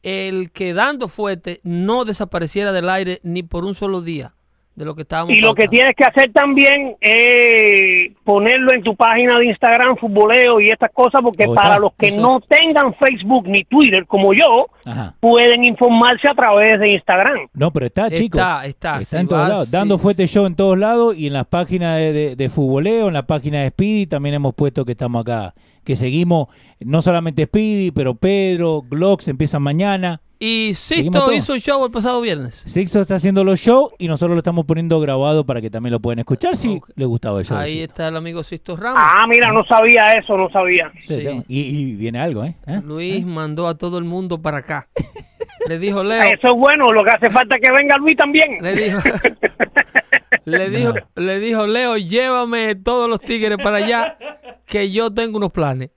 el 0.02 0.52
que 0.52 0.72
dando 0.72 1.08
fuerte 1.08 1.60
no 1.64 2.04
desapareciera 2.04 2.72
del 2.72 2.88
aire 2.88 3.20
ni 3.24 3.42
por 3.42 3.64
un 3.64 3.74
solo 3.74 4.02
día 4.02 4.34
de 4.76 4.84
lo 4.84 4.94
que 4.94 5.02
estábamos 5.02 5.34
Y 5.34 5.40
lo 5.40 5.54
que 5.54 5.66
tienes 5.68 5.94
que 5.96 6.04
hacer 6.04 6.30
también 6.32 6.96
es 7.00 8.12
ponerlo 8.24 8.72
en 8.74 8.82
tu 8.82 8.94
página 8.94 9.38
de 9.38 9.46
Instagram, 9.46 9.96
futboleo 9.96 10.60
y 10.60 10.68
estas 10.68 10.90
cosas, 10.92 11.20
porque 11.22 11.46
para 11.46 11.68
está. 11.70 11.78
los 11.78 11.92
que 11.98 12.08
Eso. 12.08 12.20
no 12.20 12.40
tengan 12.40 12.94
Facebook 12.94 13.48
ni 13.48 13.64
Twitter 13.64 14.06
como 14.06 14.34
yo, 14.34 14.66
Ajá. 14.84 15.14
pueden 15.18 15.64
informarse 15.64 16.28
a 16.30 16.34
través 16.34 16.78
de 16.78 16.90
Instagram. 16.90 17.48
No, 17.54 17.72
pero 17.72 17.86
está, 17.86 18.06
Está, 18.08 18.16
chicos. 18.18 18.40
está, 18.40 18.66
Está 18.66 19.04
si 19.04 19.16
en 19.16 19.28
todos 19.28 19.42
vas, 19.42 19.48
lados. 19.50 19.66
sí, 19.66 19.72
Dando 19.72 19.96
sí. 19.96 20.02
fuerte 20.02 20.26
show 20.26 20.46
en 20.46 20.54
todos 20.54 20.78
lados 20.78 21.16
y 21.16 21.26
en 21.28 21.32
las 21.32 21.46
páginas 21.46 21.96
de, 21.98 22.12
de, 22.12 22.36
de 22.36 22.48
futboleo, 22.50 23.08
en 23.08 23.14
la 23.14 23.26
página 23.26 23.62
de 23.62 23.70
Speedy 23.70 24.06
también 24.06 24.34
hemos 24.34 24.54
puesto 24.54 24.84
que 24.84 24.92
estamos 24.92 25.22
acá. 25.22 25.54
Que 25.84 25.96
seguimos, 25.96 26.48
no 26.80 27.00
solamente 27.00 27.44
Speedy, 27.44 27.92
pero 27.92 28.14
Pedro, 28.16 28.82
Glocks 28.82 29.28
empiezan 29.28 29.62
mañana. 29.62 30.20
Y 30.38 30.74
todo. 31.10 31.32
hizo 31.32 31.54
el 31.54 31.60
show 31.62 31.84
el 31.84 31.90
pasado 31.90 32.20
viernes. 32.20 32.54
Sixto 32.66 33.00
está 33.00 33.14
haciendo 33.14 33.42
los 33.42 33.58
shows 33.58 33.92
y 33.98 34.06
nosotros 34.08 34.34
lo 34.36 34.40
estamos 34.40 34.66
poniendo 34.66 35.00
grabado 35.00 35.46
para 35.46 35.60
que 35.62 35.70
también 35.70 35.92
lo 35.92 36.00
pueden 36.00 36.18
escuchar 36.18 36.54
si 36.56 36.76
Ok. 36.76 36.90
les 36.94 37.08
gustaba 37.08 37.38
el 37.40 37.46
show. 37.46 37.56
Ahí 37.56 37.72
Sixto. 37.78 37.84
está 37.92 38.08
el 38.08 38.16
amigo 38.16 38.42
Sisto 38.44 38.76
Ramos. 38.76 39.00
Ah, 39.02 39.24
mira, 39.28 39.50
no 39.52 39.64
sabía 39.64 40.12
eso, 40.12 40.36
no 40.36 40.50
sabía. 40.50 40.92
Sí, 41.06 41.20
Sí. 41.24 41.42
Y, 41.48 41.60
y 41.92 41.96
viene 41.96 42.18
algo, 42.20 42.44
¿eh? 42.44 42.54
¿Eh? 42.66 42.80
Luis 42.84 43.24
mandó 43.24 43.66
a 43.68 43.78
todo 43.78 43.96
el 43.98 44.04
mundo 44.04 44.40
para 44.42 44.58
acá. 44.58 44.88
Le 45.68 45.78
dijo 45.78 46.04
Leo, 46.04 46.22
Eso 46.22 46.48
es 46.48 46.52
bueno, 46.56 46.92
lo 46.92 47.02
que 47.02 47.10
hace 47.10 47.30
falta 47.30 47.56
es 47.56 47.62
que 47.62 47.72
venga 47.72 47.96
Luis 47.96 48.16
también. 48.16 48.58
le 48.60 48.74
dijo, 48.74 48.98
le 50.44 50.70
dijo, 50.70 50.92
le 51.16 51.40
dijo 51.40 51.66
Leo, 51.66 51.96
llévame 51.96 52.74
todos 52.76 53.08
los 53.08 53.20
tigres 53.20 53.56
para 53.62 53.78
allá, 53.78 54.18
que 54.66 54.90
yo 54.92 55.12
tengo 55.12 55.38
unos 55.38 55.50
planes. 55.50 55.90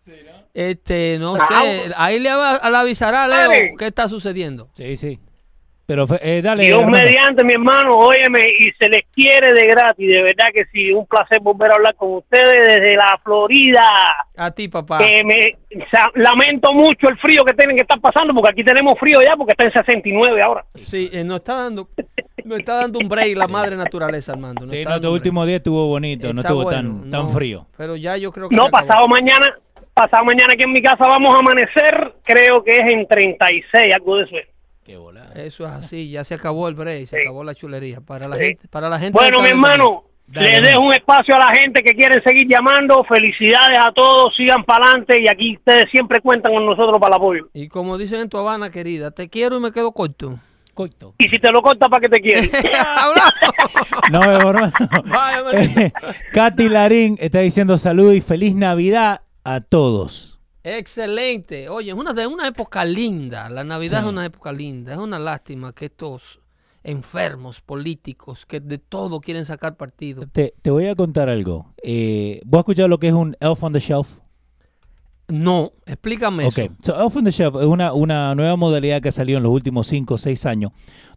Este, 0.59 1.17
no 1.19 1.35
Ah, 1.35 1.47
sé, 1.63 1.91
ahí 1.95 2.19
le, 2.19 2.29
avisará 2.29 3.23
a 3.23 3.27
Leo 3.29 3.37
Dale. 3.49 3.73
qué 3.77 3.87
está 3.87 4.09
sucediendo. 4.09 4.67
Sí, 4.73 4.97
sí. 4.97 5.17
Pero 5.85 6.05
eh, 6.21 6.41
dale. 6.43 6.65
Dios 6.65 6.83
Armando. 6.83 6.97
mediante, 7.03 7.43
mi 7.45 7.53
hermano, 7.53 7.97
óyeme, 7.97 8.45
y 8.59 8.69
se 8.77 8.89
les 8.89 9.01
quiere 9.11 9.53
de 9.53 9.65
gratis, 9.67 10.05
de 10.07 10.21
verdad 10.21 10.47
que 10.53 10.65
sí, 10.71 10.91
un 10.91 11.07
placer 11.07 11.39
volver 11.41 11.71
a 11.71 11.75
hablar 11.75 11.95
con 11.95 12.13
ustedes 12.15 12.59
desde 12.67 12.95
la 12.95 13.19
Florida. 13.23 13.81
A 14.37 14.51
ti, 14.51 14.67
papá. 14.67 14.99
Que 14.99 15.23
me 15.23 15.57
lamento 16.15 16.73
mucho 16.73 17.07
el 17.09 17.17
frío 17.17 17.43
que 17.45 17.53
tienen 17.53 17.75
que 17.77 17.81
estar 17.83 17.99
pasando, 18.01 18.33
porque 18.35 18.51
aquí 18.51 18.63
tenemos 18.63 18.99
frío 18.99 19.19
ya, 19.25 19.35
porque 19.37 19.53
está 19.53 19.65
en 19.65 19.71
69 19.85 20.41
ahora. 20.43 20.65
Sí, 20.75 21.09
eh, 21.11 21.23
nos 21.23 21.37
está 21.37 21.55
dando, 21.55 21.89
nos 22.43 22.59
está 22.59 22.75
dando 22.81 22.99
un 22.99 23.07
break 23.09 23.35
la 23.35 23.47
madre 23.47 23.75
naturaleza, 23.75 24.33
Armando. 24.33 24.61
nos 24.61 24.69
Sí, 24.69 24.83
no, 24.85 24.99
tu 25.01 25.09
último 25.11 25.43
día 25.45 25.55
estuvo 25.55 25.87
bonito, 25.87 26.31
no 26.33 26.41
estuvo 26.41 26.63
bueno, 26.65 26.81
tan, 26.99 27.09
tan 27.09 27.21
no, 27.23 27.29
frío. 27.29 27.65
Pero 27.77 27.95
ya 27.95 28.15
yo 28.17 28.31
creo 28.31 28.49
que 28.49 28.55
No, 28.55 28.65
acabó. 28.65 28.85
pasado 28.87 29.07
mañana, 29.07 29.57
pasado 29.99 30.23
mañana 30.25 30.53
aquí 30.53 30.63
en 30.63 30.71
mi 30.71 30.81
casa 30.81 31.03
vamos 31.07 31.35
a 31.35 31.39
amanecer, 31.39 32.13
creo 32.23 32.63
que 32.63 32.75
es 32.77 32.91
en 32.91 33.07
36, 33.07 33.93
algo 33.95 34.15
de 34.17 34.23
eso. 34.23 34.37
es. 34.37 34.47
Qué 34.85 34.97
volada. 34.97 35.33
Eso 35.35 35.65
es 35.65 35.71
así, 35.71 36.09
ya 36.09 36.23
se 36.23 36.33
acabó 36.35 36.67
el 36.67 36.73
break, 36.75 37.05
se 37.05 37.17
Sí. 37.17 37.21
acabó 37.21 37.43
la 37.43 37.53
chulería. 37.53 37.99
Para 38.01 38.27
la 38.27 38.37
Sí. 38.37 38.45
gente, 38.45 38.67
para 38.69 38.89
la 38.89 38.97
gente 38.97 39.11
Bueno, 39.19 39.41
mi 39.41 39.49
hermano, 39.49 40.03
Dale, 40.25 40.47
le 40.49 40.55
hermano. 40.57 40.67
dejo 40.69 40.81
un 40.81 40.93
espacio 40.93 41.35
a 41.35 41.39
la 41.39 41.53
gente 41.53 41.83
que 41.83 41.93
quieren 41.93 42.23
seguir 42.23 42.47
llamando. 42.49 43.03
Felicidades 43.03 43.77
a 43.77 43.91
todos, 43.91 44.33
sigan 44.35 44.63
para 44.63 44.85
adelante 44.85 45.21
y 45.21 45.27
aquí 45.27 45.57
ustedes 45.57 45.85
siempre 45.91 46.21
cuentan 46.21 46.53
con 46.53 46.65
nosotros 46.65 46.97
para 46.99 47.15
el 47.15 47.21
apoyo. 47.21 47.49
Y 47.53 47.67
como 47.67 47.97
dicen 47.97 48.21
en 48.21 48.29
tu 48.29 48.37
Habana, 48.37 48.71
querida, 48.71 49.11
te 49.11 49.29
quiero 49.29 49.57
y 49.57 49.59
me 49.59 49.71
quedo 49.71 49.91
corto. 49.91 50.39
Coito. 50.73 51.13
Y 51.17 51.27
si 51.27 51.37
te 51.39 51.51
lo 51.51 51.61
corta, 51.61 51.89
¿para 51.89 51.99
que 51.99 52.07
te? 52.09 52.19
Hablamos. 52.79 53.33
No, 54.11 54.23
hermano. 54.23 54.71
Katy 56.33 56.69
Larín 56.69 57.17
está 57.19 57.39
diciendo 57.39 57.77
salud 57.77 58.13
y 58.13 58.21
feliz 58.21 58.55
Navidad 58.55 59.21
a 59.55 59.61
todos. 59.61 60.39
Excelente. 60.63 61.69
Oye, 61.69 61.91
es 61.91 61.97
una, 61.97 62.13
de 62.13 62.27
una 62.27 62.47
época 62.47 62.83
linda. 62.85 63.49
La 63.49 63.63
Navidad 63.63 63.99
Sí. 64.01 64.05
es 64.05 64.11
una 64.11 64.25
época 64.25 64.51
linda. 64.51 64.93
Es 64.93 64.97
una 64.99 65.17
lástima 65.19 65.73
que 65.73 65.85
estos 65.85 66.39
enfermos 66.83 67.61
políticos 67.61 68.45
que 68.45 68.59
de 68.59 68.77
todo 68.77 69.19
quieren 69.21 69.45
sacar 69.45 69.75
partido. 69.77 70.25
Te, 70.31 70.53
te 70.61 70.71
voy 70.71 70.87
a 70.87 70.95
contar 70.95 71.29
algo. 71.29 71.73
Eh, 71.83 72.41
¿Vos 72.45 72.59
has 72.59 72.61
escuchado 72.63 72.87
lo 72.87 72.99
que 72.99 73.07
es 73.07 73.13
un 73.13 73.35
Elf 73.39 73.63
on 73.63 73.73
the 73.73 73.79
Shelf? 73.79 74.19
No, 75.27 75.73
explícame 75.85 76.45
Ok, 76.47 76.57
eso. 76.57 76.73
so 76.81 77.03
Elf 77.03 77.15
on 77.17 77.23
the 77.25 77.31
Shelf 77.31 77.55
es 77.57 77.65
una, 77.65 77.93
una 77.93 78.33
nueva 78.33 78.55
modalidad 78.55 79.01
que 79.01 79.09
ha 79.09 79.11
salido 79.11 79.37
en 79.37 79.43
los 79.43 79.51
últimos 79.51 79.85
5 79.87 80.15
o 80.15 80.17
6 80.17 80.45
años, 80.47 80.71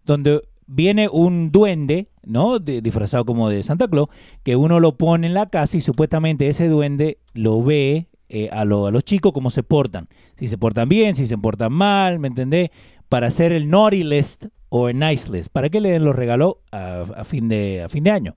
donde 0.04 0.40
viene 0.66 1.08
un 1.08 1.50
duende, 1.50 2.10
¿no? 2.22 2.58
De- 2.58 2.82
disfrazado 2.82 3.24
como 3.24 3.48
de 3.48 3.62
Santa 3.62 3.88
Claus, 3.88 4.08
que 4.42 4.54
uno 4.56 4.80
lo 4.80 4.98
pone 4.98 5.26
en 5.28 5.34
la 5.34 5.48
casa 5.48 5.78
y 5.78 5.80
supuestamente 5.80 6.46
ese 6.48 6.68
duende 6.68 7.18
lo 7.32 7.62
ve 7.62 8.08
eh, 8.32 8.48
a, 8.50 8.64
lo- 8.64 8.86
a 8.86 8.90
los 8.90 9.04
chicos 9.04 9.32
cómo 9.32 9.50
se 9.50 9.62
portan. 9.62 10.08
Si 10.36 10.48
se 10.48 10.58
portan 10.58 10.88
bien, 10.88 11.14
si 11.14 11.26
se 11.26 11.38
portan 11.38 11.72
mal, 11.72 12.18
¿me 12.18 12.28
entendés? 12.28 12.70
Para 13.08 13.28
hacer 13.28 13.52
el 13.52 13.68
naughty 13.70 14.02
list 14.04 14.46
o 14.70 14.88
el 14.88 14.98
nice 14.98 15.30
list. 15.30 15.48
¿Para 15.52 15.68
qué 15.68 15.80
le 15.80 15.90
den 15.90 16.04
los 16.04 16.16
regalos 16.16 16.54
a, 16.72 17.02
a 17.16 17.24
fin 17.24 17.48
de, 17.48 17.82
a 17.82 17.88
fin 17.88 18.02
de 18.04 18.10
año? 18.10 18.34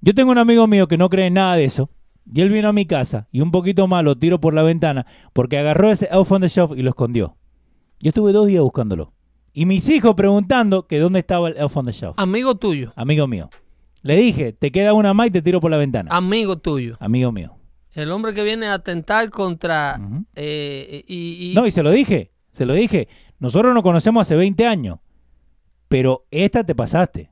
Yo 0.00 0.14
tengo 0.14 0.30
un 0.32 0.38
amigo 0.38 0.66
mío 0.66 0.88
que 0.88 0.96
no 0.98 1.08
cree 1.08 1.26
en 1.26 1.34
nada 1.34 1.56
de 1.56 1.64
eso. 1.64 1.90
Y 2.32 2.40
él 2.40 2.50
vino 2.50 2.68
a 2.68 2.72
mi 2.72 2.86
casa 2.86 3.26
y 3.32 3.40
un 3.40 3.50
poquito 3.50 3.88
más 3.88 4.04
lo 4.04 4.16
tiro 4.16 4.40
por 4.40 4.54
la 4.54 4.62
ventana 4.62 5.06
porque 5.32 5.58
agarró 5.58 5.90
ese 5.90 6.08
Elf 6.12 6.30
on 6.30 6.40
the 6.42 6.48
Shelf 6.48 6.70
y 6.76 6.82
lo 6.82 6.90
escondió. 6.90 7.36
Yo 7.98 8.08
estuve 8.10 8.32
dos 8.32 8.46
días 8.46 8.62
buscándolo. 8.62 9.12
Y 9.52 9.66
mis 9.66 9.90
hijos 9.90 10.14
preguntando 10.14 10.86
que 10.86 11.00
dónde 11.00 11.18
estaba 11.18 11.48
el 11.48 11.56
Elf 11.56 11.76
on 11.76 11.86
the 11.86 11.92
Shelf. 11.92 12.14
Amigo 12.16 12.54
tuyo. 12.54 12.92
Amigo 12.94 13.26
mío. 13.26 13.50
Le 14.02 14.16
dije, 14.16 14.52
te 14.52 14.70
queda 14.70 14.94
una 14.94 15.12
más 15.14 15.26
y 15.26 15.30
te 15.32 15.42
tiro 15.42 15.60
por 15.60 15.72
la 15.72 15.76
ventana. 15.76 16.10
Amigo 16.14 16.58
tuyo. 16.58 16.94
Amigo 17.00 17.32
mío. 17.32 17.56
El 17.94 18.10
hombre 18.10 18.32
que 18.34 18.42
viene 18.42 18.66
a 18.66 18.74
atentar 18.74 19.30
contra... 19.30 20.00
Eh, 20.34 21.04
y, 21.06 21.50
y- 21.50 21.54
No, 21.54 21.66
y 21.66 21.70
se 21.70 21.82
lo 21.82 21.90
dije. 21.90 22.32
Se 22.52 22.64
lo 22.66 22.74
dije. 22.74 23.08
Nosotros 23.38 23.74
nos 23.74 23.82
conocemos 23.82 24.22
hace 24.22 24.36
20 24.36 24.66
años. 24.66 24.98
Pero 25.88 26.26
esta 26.30 26.64
te 26.64 26.74
pasaste. 26.74 27.30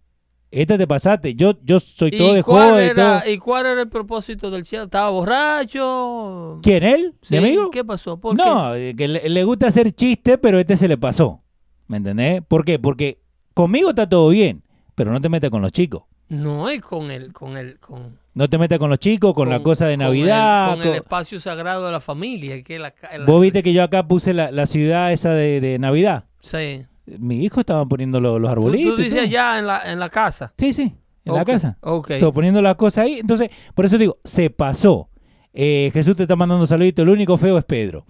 Esta 0.50 0.76
te 0.76 0.86
pasaste. 0.86 1.34
Yo, 1.34 1.54
yo 1.62 1.78
soy 1.80 2.10
todo 2.10 2.32
¿y 2.32 2.34
de 2.36 2.42
joven. 2.42 2.74
y 2.84 2.88
era- 2.90 3.20
todo. 3.20 3.30
¿Y 3.32 3.38
cuál 3.38 3.66
era 3.66 3.80
el 3.82 3.88
propósito 3.88 4.50
del 4.50 4.64
cielo? 4.64 4.84
¿Estaba 4.84 5.10
borracho? 5.10 6.58
¿Quién? 6.62 6.82
¿Él? 6.82 7.14
Sí, 7.22 7.34
¿Mi 7.34 7.38
amigo? 7.38 7.70
¿Qué 7.70 7.84
pasó? 7.84 8.18
¿Por? 8.18 8.36
No, 8.36 8.74
eh, 8.74 8.94
que 8.96 9.08
le, 9.08 9.28
le 9.28 9.44
gusta 9.44 9.68
hacer 9.68 9.92
chiste, 9.94 10.38
pero 10.38 10.58
este 10.58 10.76
se 10.76 10.88
le 10.88 10.98
pasó. 10.98 11.42
¿Me 11.86 11.96
entendés? 11.98 12.42
¿Por 12.46 12.64
qué? 12.64 12.78
Porque 12.78 13.20
conmigo 13.54 13.90
está 13.90 14.08
todo 14.08 14.28
bien, 14.30 14.62
pero 14.94 15.12
no 15.12 15.20
te 15.20 15.28
metas 15.28 15.50
con 15.50 15.62
los 15.62 15.72
chicos. 15.72 16.02
No, 16.28 16.70
y 16.72 16.78
con 16.80 17.10
el, 17.10 17.32
con 17.32 17.56
el, 17.56 17.78
con, 17.80 18.18
No 18.32 18.48
te 18.48 18.58
metas 18.58 18.78
con 18.78 18.90
los 18.90 18.98
chicos, 19.00 19.34
con, 19.34 19.48
la 19.50 19.60
cosa 19.62 19.86
de 19.86 19.94
con 19.96 20.02
el- 20.02 20.06
Navidad. 20.08 20.70
Con 20.70 20.82
el, 20.82 20.86
con- 20.88 20.96
espacio 20.96 21.40
sagrado 21.40 21.86
de 21.86 21.92
la 21.92 22.00
familia. 22.00 22.62
Que 22.62 22.76
es 22.76 22.80
la, 22.80 22.92
ca- 22.92 23.18
la- 23.18 23.24
Vos 23.24 23.40
viste 23.42 23.62
que 23.62 23.72
yo 23.72 23.82
acá 23.82 24.06
puse 24.06 24.32
la, 24.32 24.50
la 24.52 24.66
ciudad 24.66 25.12
esa 25.12 25.32
de, 25.34 25.60
de 25.60 25.78
Navidad. 25.78 26.24
Sí. 26.40 26.86
Mi 27.06 27.44
hijo 27.44 27.58
estaba 27.60 27.84
poniendo 27.86 28.20
lo- 28.20 28.38
los 28.38 28.48
Tú, 28.48 28.52
arbolitos. 28.52 28.94
tú 28.94 29.00
y 29.00 29.04
dices 29.04 29.22
allá 29.22 29.58
en 29.58 29.66
la, 29.66 29.82
en 29.90 29.98
la 29.98 30.08
casa. 30.10 30.52
Sí, 30.56 30.72
sí, 30.72 30.94
en 31.24 31.34
la 31.34 31.44
casa. 31.44 31.76
Ok. 31.80 32.12
So, 32.20 32.32
poniendo 32.32 32.62
las 32.62 32.76
cosas 32.76 33.04
ahí. 33.06 33.18
Entonces, 33.18 33.50
por 33.74 33.84
eso 33.84 33.98
digo, 33.98 34.18
se 34.24 34.48
pasó. 34.48 35.08
Eh, 35.52 35.90
Jesús 35.92 36.14
te 36.16 36.22
está 36.22 36.36
mandando 36.36 36.64
saluditos. 36.68 37.02
El 37.02 37.08
único 37.08 37.36
feo 37.36 37.58
es 37.58 37.64
Pedro. 37.64 38.06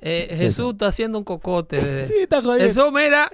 Eh, 0.00 0.34
Jesús 0.36 0.72
está 0.72 0.88
haciendo 0.88 1.16
un 1.18 1.24
cocote. 1.24 1.76
de- 1.80 2.06
Sí, 2.08 2.14
está 2.22 2.42
jodiendo. 2.42 2.64
Eso, 2.64 2.90
mira. 2.90 3.30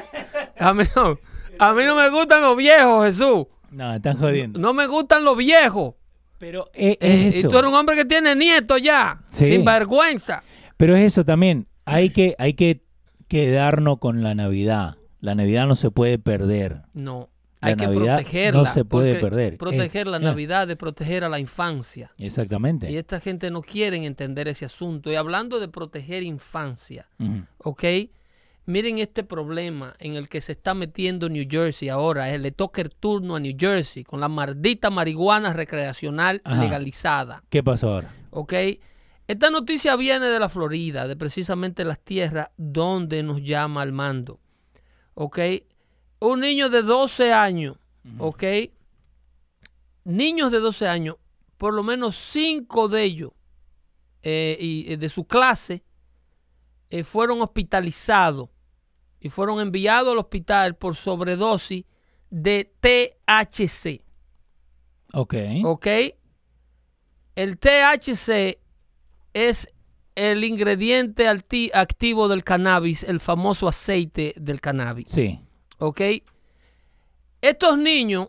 a, 0.58 0.72
mí 0.72 0.84
no, 0.96 1.18
a 1.58 1.74
mí 1.74 1.84
no 1.84 1.94
me 1.94 2.08
gustan 2.10 2.40
los 2.40 2.56
viejos, 2.56 3.04
Jesús. 3.06 3.46
No, 3.72 3.94
están 3.94 4.16
jodiendo. 4.18 4.60
No 4.60 4.72
me 4.74 4.86
gustan 4.86 5.24
los 5.24 5.36
viejos. 5.36 5.94
Pero 6.38 6.66
es, 6.74 6.92
Eh, 6.92 6.98
es 7.28 7.36
y 7.36 7.38
eso. 7.40 7.48
tú 7.48 7.58
eres 7.58 7.68
un 7.70 7.74
hombre 7.76 7.96
que 7.96 8.04
tiene 8.04 8.34
nietos 8.34 8.80
ya. 8.82 9.22
Sí. 9.28 9.46
Sin 9.46 9.64
vergüenza. 9.64 10.42
Pero 10.76 10.96
es 10.96 11.04
eso 11.04 11.24
también. 11.24 11.66
Hay 11.84 12.10
que, 12.10 12.34
hay 12.38 12.54
que 12.54 12.82
quedarnos 13.28 13.98
con 13.98 14.22
la 14.22 14.34
Navidad. 14.34 14.96
La 15.20 15.34
Navidad 15.34 15.66
no 15.66 15.76
se 15.76 15.90
puede 15.90 16.18
perder. 16.18 16.82
No. 16.94 17.28
La 17.60 17.68
Hay 17.68 17.76
que 17.76 17.84
Navidad 17.86 18.16
protegerla. 18.16 18.60
no 18.60 18.66
se 18.66 18.84
puede 18.84 19.14
perder. 19.20 19.56
Proteger 19.56 20.08
Es- 20.08 20.10
la. 20.10 20.18
Navidad 20.18 20.68
es 20.68 20.76
proteger 20.76 21.22
a 21.22 21.28
la 21.28 21.38
infancia. 21.38 22.10
Exactamente. 22.18 22.90
Y 22.90 22.96
esta 22.96 23.20
gente 23.20 23.50
no 23.52 23.62
quiere 23.62 24.04
entender 24.04 24.48
ese 24.48 24.64
asunto. 24.64 25.12
Y 25.12 25.14
hablando 25.14 25.60
de 25.60 25.68
proteger 25.68 26.24
infancia. 26.24 27.06
¿ok? 27.58 27.84
Miren 28.64 28.98
este 28.98 29.24
problema 29.24 29.94
en 29.98 30.14
el 30.14 30.28
que 30.28 30.40
se 30.40 30.52
está 30.52 30.72
metiendo 30.74 31.28
New 31.28 31.46
Jersey 31.50 31.88
ahora. 31.88 32.32
eh, 32.32 32.38
Le 32.38 32.52
toca 32.52 32.80
el 32.80 32.90
turno 32.94 33.34
a 33.36 33.40
New 33.40 33.56
Jersey 33.58 34.04
con 34.04 34.20
la 34.20 34.28
maldita 34.28 34.88
marihuana 34.90 35.52
recreacional 35.52 36.40
Ajá. 36.44 36.62
legalizada. 36.62 37.42
¿Qué 37.50 37.62
pasó 37.62 37.94
ahora? 37.94 38.14
¿Ok? 38.30 38.52
Esta 39.26 39.50
noticia 39.50 39.96
viene 39.96 40.26
de 40.26 40.38
la 40.38 40.48
Florida, 40.48 41.08
de 41.08 41.16
precisamente 41.16 41.84
las 41.84 41.98
tierras 42.00 42.50
donde 42.56 43.22
nos 43.22 43.42
llama 43.42 43.82
al 43.82 43.92
mando. 43.92 44.40
¿Ok? 45.14 45.38
Un 46.20 46.40
niño 46.40 46.68
de 46.70 46.82
12 46.82 47.32
años, 47.32 47.76
¿ok? 48.18 48.44
Niños 50.04 50.52
de 50.52 50.58
12 50.60 50.86
años, 50.88 51.16
por 51.58 51.74
lo 51.74 51.82
menos 51.82 52.16
5 52.16 52.88
de 52.88 53.02
ellos 53.04 53.30
eh, 54.22 54.56
y, 54.60 54.92
eh, 54.92 54.96
de 54.96 55.08
su 55.08 55.24
clase 55.24 55.82
eh, 56.92 57.04
fueron 57.04 57.40
hospitalizados 57.40 58.50
y 59.18 59.30
fueron 59.30 59.60
enviados 59.60 60.12
al 60.12 60.18
hospital 60.18 60.76
por 60.76 60.94
sobredosis 60.94 61.86
de 62.28 62.70
THC. 62.80 64.02
Ok. 65.14 65.34
¿Ok? 65.64 65.86
El 67.34 67.58
THC 67.58 68.58
es 69.32 69.68
el 70.16 70.44
ingrediente 70.44 71.26
activo 71.72 72.28
del 72.28 72.44
cannabis, 72.44 73.04
el 73.04 73.20
famoso 73.20 73.68
aceite 73.68 74.34
del 74.36 74.60
cannabis. 74.60 75.08
Sí. 75.08 75.40
¿Ok? 75.78 76.02
Estos 77.40 77.78
niños, 77.78 78.28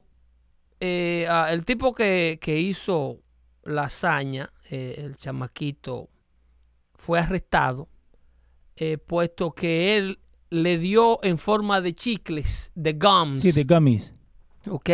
eh, 0.79 1.27
ah, 1.29 1.49
el 1.51 1.65
tipo 1.65 1.93
que, 1.93 2.39
que 2.41 2.57
hizo 2.61 3.19
la 3.63 3.83
hazaña, 3.83 4.53
eh, 4.69 4.95
el 4.99 5.17
chamaquito, 5.17 6.09
fue 6.95 7.19
arrestado, 7.19 7.89
eh, 8.75 8.97
puesto 8.97 9.51
que 9.53 9.97
él 9.97 10.19
le 10.49 10.77
dio 10.77 11.19
en 11.23 11.37
forma 11.37 11.81
de 11.81 11.93
chicles, 11.93 12.71
de 12.75 12.93
gums. 12.93 13.39
Sí, 13.41 13.51
de 13.51 13.63
gummies. 13.63 14.13
¿ok? 14.69 14.89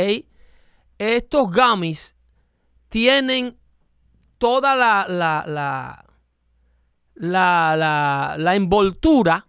Estos 0.97 1.51
gummies 1.51 2.15
tienen 2.89 3.57
toda 4.37 4.75
la, 4.75 5.05
la, 5.07 5.43
la, 5.47 6.05
la, 7.15 7.75
la- 7.77 8.35
la 8.37 8.55
envoltura 8.55 9.47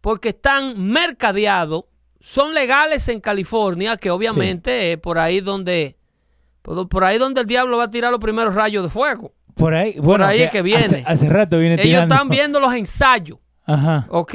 porque 0.00 0.30
están 0.30 0.80
mercadeados, 0.82 1.84
son 2.20 2.54
legales 2.54 3.06
en 3.08 3.20
California, 3.20 3.96
que 3.96 4.10
obviamente 4.10 4.92
es 4.92 4.98
por 4.98 5.18
ahí 5.18 5.40
donde 5.40 5.96
por 6.62 7.04
ahí 7.04 7.16
donde 7.18 7.40
el 7.40 7.46
diablo 7.46 7.78
va 7.78 7.84
a 7.84 7.90
tirar 7.90 8.10
los 8.10 8.20
primeros 8.20 8.54
rayos 8.54 8.82
de 8.84 8.90
fuego. 8.90 9.32
Por 9.60 9.74
ahí, 9.74 9.94
bueno, 10.00 10.26
ahí 10.26 10.42
es 10.42 10.50
que 10.50 10.62
viene. 10.62 10.84
Hace, 10.84 11.04
hace 11.06 11.28
rato 11.28 11.58
viene 11.58 11.74
Ellos 11.74 11.84
tirando. 11.84 12.14
están 12.14 12.28
viendo 12.28 12.58
los 12.60 12.72
ensayos. 12.74 13.38
Ajá. 13.66 14.06
¿Ok? 14.08 14.34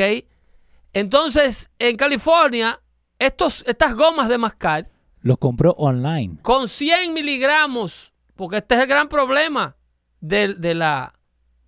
Entonces, 0.94 1.70
en 1.80 1.98
California, 1.98 2.80
estos, 3.20 3.64
estas 3.68 3.96
gomas 3.96 4.30
de 4.30 4.38
mascar 4.38 4.90
Los 5.22 5.38
compró 5.38 5.72
online. 5.78 6.38
con 6.42 6.68
100 6.68 7.14
miligramos, 7.14 8.14
porque 8.36 8.58
este 8.58 8.76
es 8.76 8.82
el 8.82 8.88
gran 8.88 9.10
problema 9.10 9.76
de, 10.22 10.54
de 10.54 10.74
la, 10.74 11.14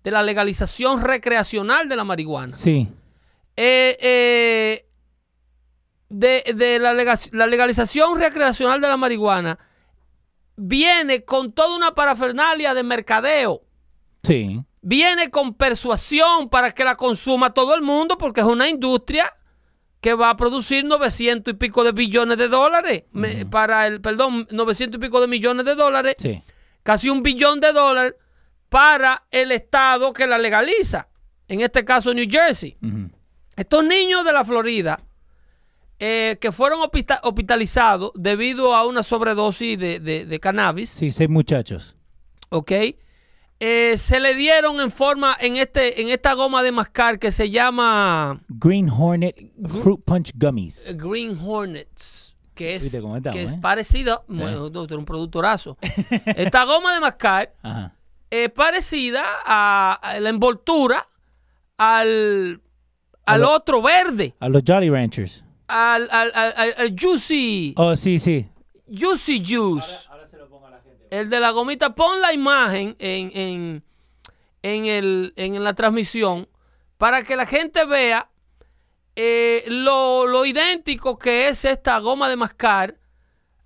de 0.02 0.10
la 0.10 0.22
legalización 0.22 1.02
recreacional 1.02 1.88
de 1.88 1.96
la 1.96 2.04
marihuana. 2.04 2.52
Sí. 2.52 2.88
Eh, 3.56 3.96
eh, 4.00 4.86
de, 6.08 6.44
de 6.54 6.78
la, 6.78 6.94
lega- 6.94 7.18
la 7.32 7.46
legalización 7.46 8.18
recreacional 8.18 8.80
de 8.80 8.88
la 8.88 8.96
marihuana 8.96 9.58
viene 10.58 11.24
con 11.24 11.52
toda 11.52 11.74
una 11.76 11.94
parafernalia 11.94 12.74
de 12.74 12.82
mercadeo. 12.82 13.62
Sí. 14.22 14.60
Viene 14.82 15.30
con 15.30 15.54
persuasión 15.54 16.48
para 16.48 16.72
que 16.72 16.84
la 16.84 16.96
consuma 16.96 17.54
todo 17.54 17.74
el 17.74 17.82
mundo 17.82 18.18
porque 18.18 18.40
es 18.40 18.46
una 18.46 18.68
industria 18.68 19.32
que 20.00 20.14
va 20.14 20.30
a 20.30 20.36
producir 20.36 20.84
900 20.84 21.54
y 21.54 21.56
pico 21.56 21.84
de 21.84 21.92
billones 21.92 22.36
de 22.38 22.48
dólares. 22.48 23.04
Para 23.50 23.86
el, 23.86 24.00
perdón, 24.00 24.46
900 24.50 24.98
y 24.98 25.00
pico 25.00 25.20
de 25.20 25.28
millones 25.28 25.64
de 25.64 25.74
dólares. 25.74 26.16
Sí. 26.18 26.42
Casi 26.82 27.08
un 27.08 27.22
billón 27.22 27.60
de 27.60 27.72
dólares 27.72 28.14
para 28.68 29.26
el 29.30 29.52
estado 29.52 30.12
que 30.12 30.26
la 30.26 30.38
legaliza. 30.38 31.08
En 31.48 31.60
este 31.60 31.84
caso, 31.84 32.12
New 32.12 32.26
Jersey. 32.28 32.76
Estos 33.56 33.84
niños 33.84 34.24
de 34.24 34.32
la 34.32 34.44
Florida 34.44 35.00
eh, 36.00 36.36
que 36.40 36.52
fueron 36.52 36.80
hospita- 36.80 37.20
hospitalizados 37.22 38.12
debido 38.14 38.74
a 38.74 38.86
una 38.86 39.02
sobredosis 39.02 39.78
de, 39.78 40.00
de- 40.00 40.26
de 40.26 40.40
cannabis, 40.40 40.90
Sí, 40.90 41.10
seis 41.12 41.28
muchachos. 41.28 41.96
¿ok? 42.50 42.72
Eh, 43.60 43.94
se 43.98 44.20
le 44.20 44.34
dieron 44.36 44.80
en 44.80 44.92
forma, 44.92 45.36
en, 45.40 45.56
este, 45.56 46.00
en 46.00 46.08
esta 46.10 46.34
goma 46.34 46.62
de 46.62 46.70
mascar 46.70 47.18
que 47.18 47.32
se 47.32 47.50
llama 47.50 48.40
Green 48.48 48.88
Hornet 48.88 49.34
Fruit 49.66 50.00
Punch 50.04 50.30
Gummies. 50.36 50.94
Green 50.96 51.36
Hornets, 51.42 52.36
que 52.54 52.76
es, 52.76 52.96
que 53.32 53.42
es 53.42 53.54
¿eh? 53.54 53.58
parecida, 53.60 54.22
Sí. 54.32 54.40
bueno, 54.40 54.70
tú 54.70 54.84
eres 54.84 54.96
un 54.96 55.04
productorazo. 55.04 55.76
Esta 56.26 56.64
goma 56.64 56.94
de 56.94 57.00
mascar 57.00 57.52
es 58.30 58.48
parecida 58.50 59.24
a, 59.44 59.94
a 60.00 60.20
la 60.20 60.28
envoltura 60.30 61.08
al, 61.76 62.60
al 63.26 63.40
lo- 63.40 63.52
otro 63.52 63.82
verde, 63.82 64.34
A 64.38 64.48
los 64.48 64.62
Jolly 64.64 64.88
Ranchers. 64.90 65.44
Al, 65.68 66.08
al, 66.10 66.32
al- 66.34 66.54
al- 66.56 66.74
al 66.78 66.96
Juicy, 66.98 67.74
Oh, 67.76 67.96
sí, 67.96 68.18
sí. 68.18 68.46
Juicy 68.90 69.42
Juice. 69.46 70.08
El 71.10 71.30
de 71.30 71.40
la 71.40 71.50
gomita, 71.50 71.94
pon 71.94 72.20
la 72.20 72.32
imagen 72.34 72.94
en, 72.98 73.30
en, 73.34 73.84
en, 74.62 74.84
el, 74.86 75.32
en 75.36 75.62
la 75.64 75.72
transmisión 75.74 76.48
para 76.98 77.22
que 77.22 77.34
la 77.36 77.46
gente 77.46 77.84
vea 77.86 78.28
eh, 79.16 79.64
lo, 79.68 80.26
lo 80.26 80.44
idéntico 80.44 81.18
que 81.18 81.48
es 81.48 81.64
esta 81.64 81.98
goma 81.98 82.28
de 82.28 82.36
mascar 82.36 82.96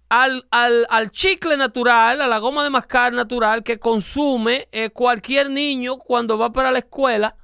al, 0.09 0.46
al- 0.50 0.86
al 0.88 1.11
chicle 1.11 1.57
natural, 1.57 2.20
a 2.20 2.26
la 2.28 2.38
goma 2.38 2.62
de 2.62 2.70
mascar 2.70 3.12
natural 3.12 3.62
que 3.64 3.78
consume 3.78 4.68
eh, 4.70 4.90
cualquier 4.90 5.50
niño 5.50 5.96
cuando 5.98 6.38
va 6.38 6.53
para 6.53 6.70
la 6.70 6.78
escuela 6.78 7.36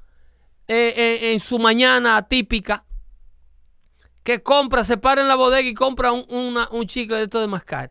eh, 0.68 0.92
eh, 0.96 1.32
en 1.32 1.40
su 1.40 1.58
mañana 1.58 2.22
típica 2.28 2.84
que 4.28 4.42
compra, 4.42 4.84
se 4.84 4.98
para 4.98 5.22
en 5.22 5.28
la 5.28 5.36
bodega 5.36 5.66
y 5.66 5.72
compra 5.72 6.12
un, 6.12 6.26
una- 6.28 6.68
un 6.70 6.86
chicle 6.86 7.16
de 7.16 7.22
esto 7.22 7.40
de 7.40 7.46
mascar. 7.46 7.90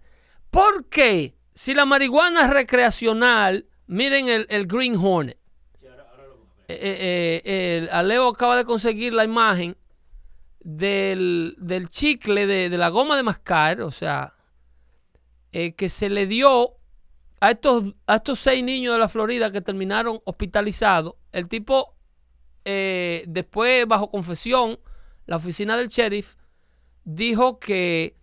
¿Por 0.51 0.85
qué? 0.88 1.35
Si 1.55 1.73
la 1.73 1.83
marihuana 1.85 2.43
es 2.43 2.51
recreacional, 2.51 3.65
miren 3.88 4.27
el, 4.27 4.45
el 4.51 4.67
Green 4.67 4.95
Hornet. 4.95 5.39
Eh, 6.67 6.77
eh, 6.79 7.41
eh, 7.43 7.89
Aleo 7.91 8.27
acaba 8.27 8.55
de 8.55 8.65
conseguir 8.65 9.15
la 9.15 9.23
imagen 9.23 9.77
del, 10.59 11.55
del 11.57 11.89
chicle 11.89 12.45
de, 12.45 12.69
de 12.69 12.77
la 12.77 12.89
goma 12.89 13.17
de 13.17 13.23
mascar, 13.23 13.81
o 13.81 13.89
sea, 13.89 14.35
que 15.51 15.89
se 15.89 16.07
le 16.07 16.27
dio 16.27 16.73
a 17.39 17.49
estos, 17.49 17.95
a 18.05 18.17
estos 18.17 18.38
seis 18.38 18.63
niños 18.63 18.93
de 18.93 18.99
la 18.99 19.09
Florida 19.09 19.51
que 19.51 19.61
terminaron 19.61 20.19
hospitalizados. 20.23 21.15
El 21.31 21.47
tipo, 21.47 21.95
después, 22.63 23.88
bajo 23.88 24.11
confesión, 24.11 24.77
la 25.28 25.36
oficina 25.38 25.78
del 25.78 25.89
sheriff 25.89 26.36
dijo 27.03 27.59
que 27.59 28.15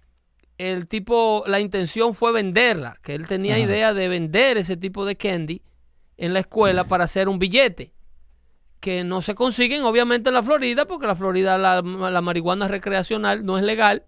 el 0.59 0.87
tipo, 0.89 1.45
la 1.47 1.61
intención 1.61 2.15
fue 2.15 2.33
venderla, 2.33 2.99
que 3.03 3.15
él 3.15 3.27
tenía 3.27 3.55
Ajá. 3.55 3.63
idea 3.65 3.95
de 3.95 4.09
vender 4.09 4.57
ese 4.57 4.77
tipo 4.77 5.05
de 5.07 5.17
candy 5.17 5.63
en 6.17 6.33
la 6.33 6.41
escuela 6.41 6.85
para 6.85 7.05
hacer 7.05 7.29
un 7.29 7.39
billete 7.39 7.93
que 8.81 9.03
no 9.03 9.23
se 9.23 9.35
consiguen 9.35 9.83
obviamente 9.85 10.29
en 10.29 10.35
la 10.35 10.43
Florida 10.43 10.85
porque 10.87 11.07
la 11.07 11.17
Florida 11.17 11.57
la, 11.59 11.81
la 11.83 12.21
marihuana 12.21 12.69
recreacional 12.69 13.45
no 13.45 13.57
es 13.59 13.65
legal 13.65 14.05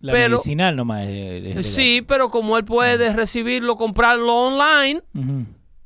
La 0.00 0.12
Pero- 0.12 0.36
medicinal 0.38 0.74
nomás. 0.76 1.04
es- 1.06 1.36
es 1.36 1.42
legal. 1.42 1.64
sí 1.64 2.02
pero 2.06 2.28
como 2.28 2.58
él 2.58 2.64
puede 2.64 3.12
recibirlo 3.14 3.76
comprarlo 3.76 4.34
online 4.34 5.02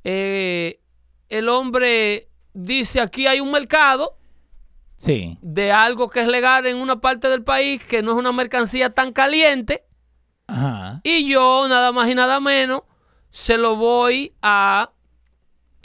eh, 0.04 0.80
el 1.28 1.48
hombre 1.48 2.28
dice 2.54 3.00
aquí 3.00 3.26
hay 3.26 3.40
un 3.40 3.50
mercado 3.52 4.16
Sí. 4.98 5.38
de 5.42 5.72
algo 5.72 6.08
que 6.08 6.20
es 6.22 6.28
legal 6.28 6.66
en 6.66 6.78
una 6.78 7.00
parte 7.00 7.28
del 7.28 7.44
país 7.44 7.82
que 7.84 8.02
no 8.02 8.12
es 8.12 8.18
una 8.18 8.32
mercancía 8.32 8.90
tan 8.90 9.12
caliente 9.12 9.84
Ajá. 10.46 11.00
y 11.04 11.28
yo 11.28 11.66
nada 11.68 11.92
más 11.92 12.08
y 12.08 12.14
nada 12.14 12.40
menos 12.40 12.80
se 13.30 13.58
lo 13.58 13.76
voy 13.76 14.32
a 14.40 14.90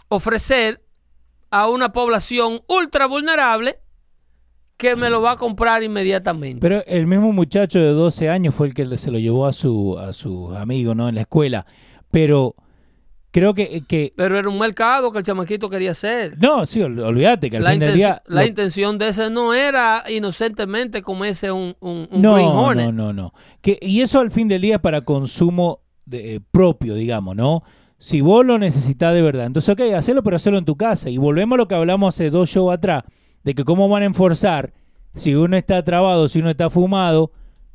ofrecer 0.08 0.82
a 1.50 1.68
una 1.68 1.92
población 1.92 2.62
ultra 2.68 3.06
vulnerable 3.08 3.80
que 4.78 4.96
me 4.96 5.10
lo 5.10 5.22
va 5.22 5.34
a 5.34 5.36
comprar 5.38 5.84
inmediatamente. 5.84 6.60
Pero 6.60 6.84
el 6.88 7.06
mismo 7.06 7.32
muchacho 7.34 7.78
de 7.78 7.92
12 7.92 8.30
años 8.30 8.56
fue 8.56 8.68
el 8.68 8.74
que 8.74 8.98
se 8.98 9.12
lo 9.12 9.20
llevó 9.20 9.46
a 9.46 9.54
su, 9.54 9.98
a 10.00 10.12
su 10.12 10.56
amigo, 10.56 10.96
¿no? 10.96 11.08
En 11.08 11.16
la 11.16 11.22
escuela. 11.22 11.68
Pero 12.10 12.56
creo 13.32 13.54
que, 13.54 13.84
que 13.88 14.14
Pero 14.16 14.38
era 14.38 14.50
un 14.50 14.60
mercado 14.60 15.12
que 15.12 15.18
el 15.20 15.24
chamaquito 15.24 15.70
quería 15.70 15.92
hacer. 15.92 16.38
no, 16.38 16.66
sí, 16.66 16.82
ol- 16.82 17.00
olvídate 17.00 17.50
que 17.50 17.58
al 17.58 17.64
La, 17.64 17.72
fin 17.72 17.80
del 17.80 17.94
día 17.96 18.22
la 18.28 18.42
lo- 18.42 18.48
intención 18.48 18.98
de 18.98 19.10
ese 19.10 19.30
no 19.30 19.54
era 19.54 20.04
inocentemente 20.10 21.02
comerse 21.02 21.52
un, 21.52 21.76
un, 21.80 22.08
un 22.12 22.22
no, 22.22 22.34
Green 22.36 22.48
Hornet. 22.50 22.86
no, 22.88 22.92
no, 22.92 23.14
no. 23.14 23.34
Que, 23.62 23.78
y 23.82 24.02
eso 24.02 24.20
al 24.20 24.32
fin 24.32 24.48
del 24.48 24.62
día 24.62 24.76
es 24.76 24.82
para 24.82 25.02
consumo 25.02 25.82
de- 26.06 26.36
eh, 26.36 26.40
propio, 26.52 26.96
digamos, 26.96 27.36
¿no? 27.36 27.64
Si 27.98 28.22
vos 28.22 28.44
lo 28.46 28.58
necesitas 28.58 29.14
de 29.14 29.22
verdad. 29.22 29.46
Entonces, 29.46 29.70
ok, 29.74 29.94
hacelo, 29.96 30.24
pero 30.24 30.36
hacerlo 30.36 30.58
en 30.58 30.66
tu 30.66 30.76
casa. 30.76 31.10
Y 31.10 31.18
volvemos 31.20 31.56
a 31.56 31.58
lo 31.60 31.68
que 31.68 31.76
hablamos 31.76 32.16
hace 32.16 32.32
dos 32.32 32.50
shows 32.50 32.74
atrás, 32.74 33.04
de 33.44 33.54
que 33.54 33.64
cómo 33.64 33.88
van 33.90 34.02
a 34.04 34.08
enforzar 34.08 34.74
si 35.14 35.36
uno 35.36 35.56
está 35.56 35.84
trabado, 35.84 36.28
si 36.28 36.40
uno 36.40 36.50
está 36.50 36.70
fumado, 36.72 37.32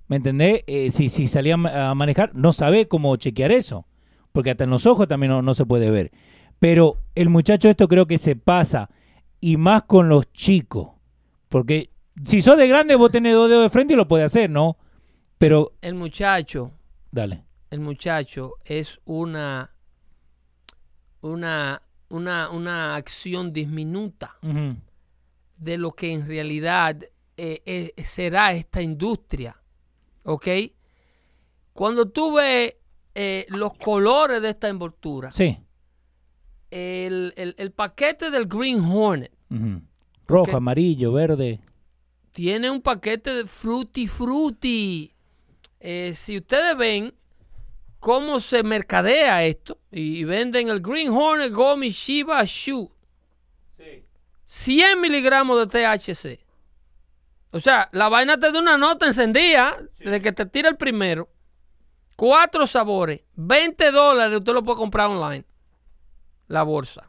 ¿me 0.09 0.17
entendés? 0.17 0.63
Eh, 0.67 0.91
si, 0.91 1.09
si 1.09 1.29
salía 1.29 1.55
a 1.55 1.95
manejar, 1.95 2.31
no 2.35 2.53
sabe 2.53 2.89
cómo 2.89 3.15
chequear 3.17 3.53
eso. 3.53 3.87
Porque 4.37 4.51
hasta 4.51 4.65
en 4.65 4.71
los 4.71 4.85
ojos 4.85 5.09
también 5.09 5.31
no, 5.33 5.41
no 5.41 5.55
se 5.55 5.65
puede 5.65 5.91
ver. 5.91 6.13
Pero 6.59 6.99
el 7.15 7.31
muchacho 7.31 7.71
esto 7.71 7.89
creo 7.89 8.07
que 8.07 8.19
se 8.19 8.37
pasa. 8.37 8.91
Y 9.41 9.57
más 9.57 9.85
con 9.85 10.11
los 10.11 10.31
chicos. 10.31 10.91
Porque 11.49 11.89
si 12.23 12.43
sos 12.43 12.59
de 12.59 12.69
grande, 12.69 12.97
vos 12.97 13.11
tenés 13.11 13.33
dos 13.33 13.49
dedos 13.49 13.63
de 13.63 13.71
frente 13.71 13.95
y 13.95 13.97
lo 13.97 14.07
podés 14.07 14.27
hacer, 14.27 14.51
¿no? 14.51 14.77
Pero, 15.39 15.73
El 15.81 15.95
muchacho, 15.95 16.73
dale. 17.11 17.45
el 17.71 17.81
muchacho 17.81 18.57
es 18.67 19.01
una, 19.07 19.71
una, 21.23 21.81
una, 22.11 22.51
una 22.51 22.95
acción 22.97 23.55
diminuta 23.55 24.37
Ujú. 24.43 24.77
de 25.57 25.79
lo 25.79 25.93
que 25.93 26.13
en 26.13 26.27
realidad 26.29 27.03
eh, 27.39 27.63
eh, 27.65 28.05
será 28.05 28.53
esta 28.53 28.83
industria. 28.83 29.57
¿Ok? 30.25 30.47
Cuando 31.73 32.07
tú 32.11 32.35
ves 32.35 32.75
eh, 33.19 33.47
los 33.49 33.73
colores 33.75 34.43
de 34.43 34.51
esta 34.51 34.69
envoltura, 34.69 35.33
Sí. 35.33 35.59
el, 36.71 37.33
el- 37.37 37.55
el 37.59 37.73
paquete 37.73 38.31
del 38.31 38.47
Green 38.47 38.85
Hornet. 38.85 39.33
Rojo, 40.27 40.57
amarillo, 40.57 41.13
verde. 41.13 41.61
tiene 42.33 42.69
un 42.71 42.83
paquete 42.83 43.33
de 43.35 43.47
Fruity 43.47 44.07
Fruity. 44.07 45.15
Eh, 45.81 46.13
si 46.15 46.37
ustedes 46.37 46.77
ven 46.77 47.15
cómo 48.01 48.41
se 48.41 48.63
mercadea 48.63 49.45
esto 49.45 49.79
y 49.91 50.25
venden 50.25 50.69
el 50.69 50.81
Green 50.81 51.09
Hornet 51.11 51.53
Gummy 51.55 51.91
Shiba 51.91 52.43
Shoe, 52.45 52.89
100 54.45 55.01
miligramos 55.01 55.59
de 55.59 55.67
THC. 55.67 56.45
O 57.53 57.61
sea, 57.61 57.89
la 57.93 58.09
vaina 58.09 58.39
te 58.39 58.53
da 58.53 58.59
una 58.61 58.77
nota 58.77 59.07
encendida 59.07 59.77
desde 59.99 60.21
que 60.21 60.33
te 60.33 60.47
tira 60.47 60.69
el 60.69 60.77
primero. 60.77 61.29
Cuatro 62.17 62.67
sabores, 62.67 63.21
20 63.35 63.91
dólares, 63.93 64.39
usted 64.39 64.53
lo 64.55 64.65
puede 64.65 64.79
comprar 64.79 65.09
online. 65.09 65.45
La 66.49 66.63
bolsa. 66.63 67.09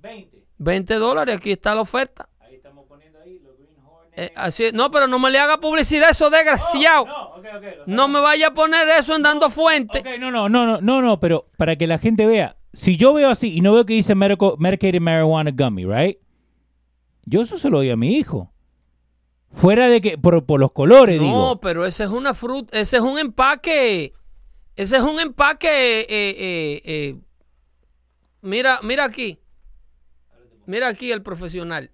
20. 0.00 0.44
20 0.58 0.94
dólares, 0.96 1.36
aquí 1.36 1.52
está 1.52 1.74
la 1.74 1.82
oferta. 1.82 2.28
Ahí 2.40 2.56
estamos 2.56 2.86
poniendo 2.88 3.20
ahí 3.20 3.38
los 3.38 3.56
Green 3.56 3.76
Hornet. 3.84 4.12
Eh, 4.18 4.32
así, 4.34 4.64
no, 4.72 4.90
pero 4.90 5.06
no 5.06 5.20
me 5.20 5.30
le 5.30 5.38
haga 5.38 5.58
publicidad 5.58 6.10
eso 6.10 6.28
desgraciado. 6.28 7.06
no, 7.06 7.28
ok, 7.36 7.46
ok. 7.56 7.62
lo 7.78 7.82
No 7.86 8.08
me 8.08 8.20
vaya 8.20 8.48
a 8.48 8.54
poner 8.54 8.88
eso 8.88 9.14
en 9.14 9.22
dando 9.22 9.48
fuente. 9.48 10.00
Ok, 10.00 10.18
no, 10.18 10.32
no, 10.32 10.48
no, 10.48 10.66
no, 10.66 10.80
no, 10.80 11.02
no, 11.02 11.20
pero 11.20 11.46
para 11.56 11.76
que 11.76 11.86
la 11.86 11.98
gente 11.98 12.26
vea, 12.26 12.56
si 12.72 12.96
yo 12.96 13.14
veo 13.14 13.30
así 13.30 13.56
y 13.56 13.60
no 13.60 13.74
veo 13.74 13.86
que 13.86 13.94
dice 13.94 14.16
medical, 14.16 14.54
medicated 14.58 15.00
marijuana 15.00 15.52
gummy, 15.52 15.84
right? 15.84 16.18
Yo 17.26 17.42
eso 17.42 17.58
se 17.58 17.70
lo 17.70 17.78
doy 17.78 17.90
a 17.90 17.96
mi 17.96 18.16
hijo. 18.16 18.52
Fuera 19.56 19.88
de 19.88 20.00
que, 20.02 20.18
por, 20.18 20.44
por 20.44 20.60
los 20.60 20.70
colores, 20.72 21.16
No, 21.18 21.24
digo. 21.24 21.60
pero 21.60 21.84
ese 21.86 22.04
es 22.04 22.10
una 22.10 22.34
fruta, 22.34 22.78
ese 22.78 22.98
es 22.98 23.02
un 23.02 23.18
empaque, 23.18 24.12
ese 24.76 24.96
es 24.96 25.02
un 25.02 25.18
empaque, 25.18 26.00
eh, 26.00 26.06
eh, 26.10 26.82
eh, 26.84 27.16
mira, 28.42 28.80
mira 28.82 29.04
aquí, 29.04 29.38
mira 30.66 30.88
aquí 30.88 31.10
el 31.10 31.22
profesional, 31.22 31.90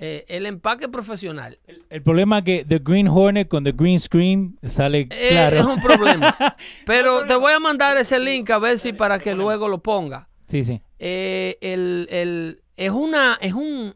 Eh, 0.00 0.24
el 0.28 0.46
empaque 0.46 0.88
profesional, 0.88 1.58
El, 1.66 1.84
el 1.90 2.02
problema 2.02 2.38
es 2.38 2.44
que 2.44 2.64
The 2.64 2.78
Green 2.78 3.08
Hornet 3.08 3.48
con 3.48 3.64
The 3.64 3.72
Green 3.72 3.98
Screen 3.98 4.56
sale 4.62 5.08
Eh, 5.10 5.28
claro. 5.30 5.58
es 5.58 5.64
un 5.66 5.80
problema, 5.80 6.36
pero 6.86 7.24
te 7.24 7.34
voy 7.34 7.52
a 7.52 7.58
mandar 7.60 7.96
ese 7.98 8.18
link 8.20 8.48
a 8.50 8.58
ver 8.58 8.78
si 8.78 8.92
para 8.92 9.18
que 9.18 9.34
luego 9.34 9.68
lo 9.68 9.78
ponga. 9.82 10.28
sí, 10.46 10.62
sí. 10.64 10.80
Eh, 11.00 11.56
el, 11.60 12.06
el- 12.10 12.62
es 12.76 12.90
una, 12.90 13.38
es 13.40 13.54
un, 13.54 13.94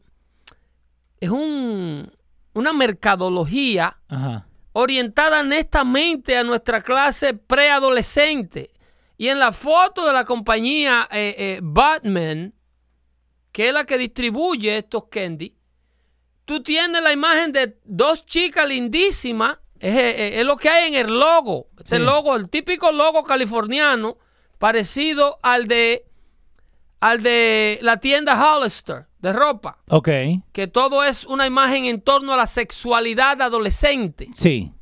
es 1.21 1.31
un, 1.31 2.11
una 2.55 2.73
mercadología 2.73 3.99
Ajá. 4.09 4.47
orientada 4.73 5.43
netamente 5.43 6.37
a 6.37 6.45
nuestra 6.45 6.81
clase 6.83 7.35
preadolescente. 7.35 8.71
Y 9.17 9.29
en 9.29 9.39
la 9.39 9.53
foto 9.53 10.07
de 10.07 10.13
la 10.13 10.25
compañía 10.25 11.09
eh, 11.11 11.35
eh, 11.39 11.61
Batman, 11.63 12.55
que 13.53 13.69
es 13.69 13.75
la 13.75 13.85
que 13.85 13.99
distribuye 13.99 14.79
estos 14.79 15.05
candy, 15.11 15.55
tú 16.45 16.63
tienes 16.63 17.03
la 17.03 17.13
imagen 17.13 17.53
de 17.53 17.79
dos 17.85 18.25
chicas 18.27 18.67
lindísimas. 18.67 19.59
Es, 19.79 19.95
eh, 19.95 20.41
es 20.41 20.47
lo 20.47 20.57
que 20.57 20.69
hay 20.69 20.89
en 20.89 20.95
el 20.95 21.19
logo. 21.19 21.69
Este 21.79 21.97
Sí. 21.97 22.03
logo, 22.03 22.37
el 22.37 22.49
típico 22.49 22.93
logo 22.93 23.25
californiano, 23.25 24.17
parecido 24.59 25.39
al 25.43 25.67
de, 25.67 26.05
al 27.01 27.23
de 27.23 27.79
la 27.83 27.99
tienda 27.99 28.35
Hollister 28.57 29.07
de 29.23 29.33
ropa. 29.33 29.79
Ok. 29.89 30.09
Que 30.53 30.67
todo 30.67 31.05
es 31.05 31.25
una 31.25 31.47
imagen 31.47 31.87
en 31.87 32.01
torno 32.01 32.35
a 32.35 32.37
la 32.37 32.47
sexualidad 32.47 33.41
adolescente. 33.41 34.29
Sí. 34.35 34.73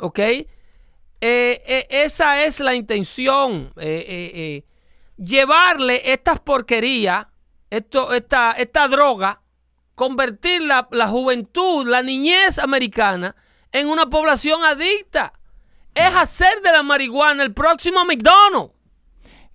¿Ok? 0.00 0.18
Eh, 0.18 0.46
eh, 1.20 1.86
esa 1.90 2.44
es 2.44 2.60
la 2.60 2.74
intención. 2.74 3.72
eh, 3.76 4.64
llevarle 5.16 6.12
estas 6.12 6.40
porquerías, 6.40 7.26
esto, 7.70 8.12
esta, 8.12 8.52
esta 8.52 8.86
droga, 8.88 9.40
convertir 9.94 10.62
la, 10.62 10.88
la 10.90 11.08
juventud, 11.08 11.86
la 11.88 12.02
niñez 12.02 12.58
americana 12.58 13.34
en 13.72 13.88
una 13.88 14.08
población 14.08 14.62
adicta. 14.62 15.32
Es 15.94 16.14
hacer 16.14 16.60
de 16.62 16.72
la 16.72 16.82
marihuana 16.82 17.42
el 17.42 17.54
próximo 17.54 18.04
McDonald's. 18.04 18.74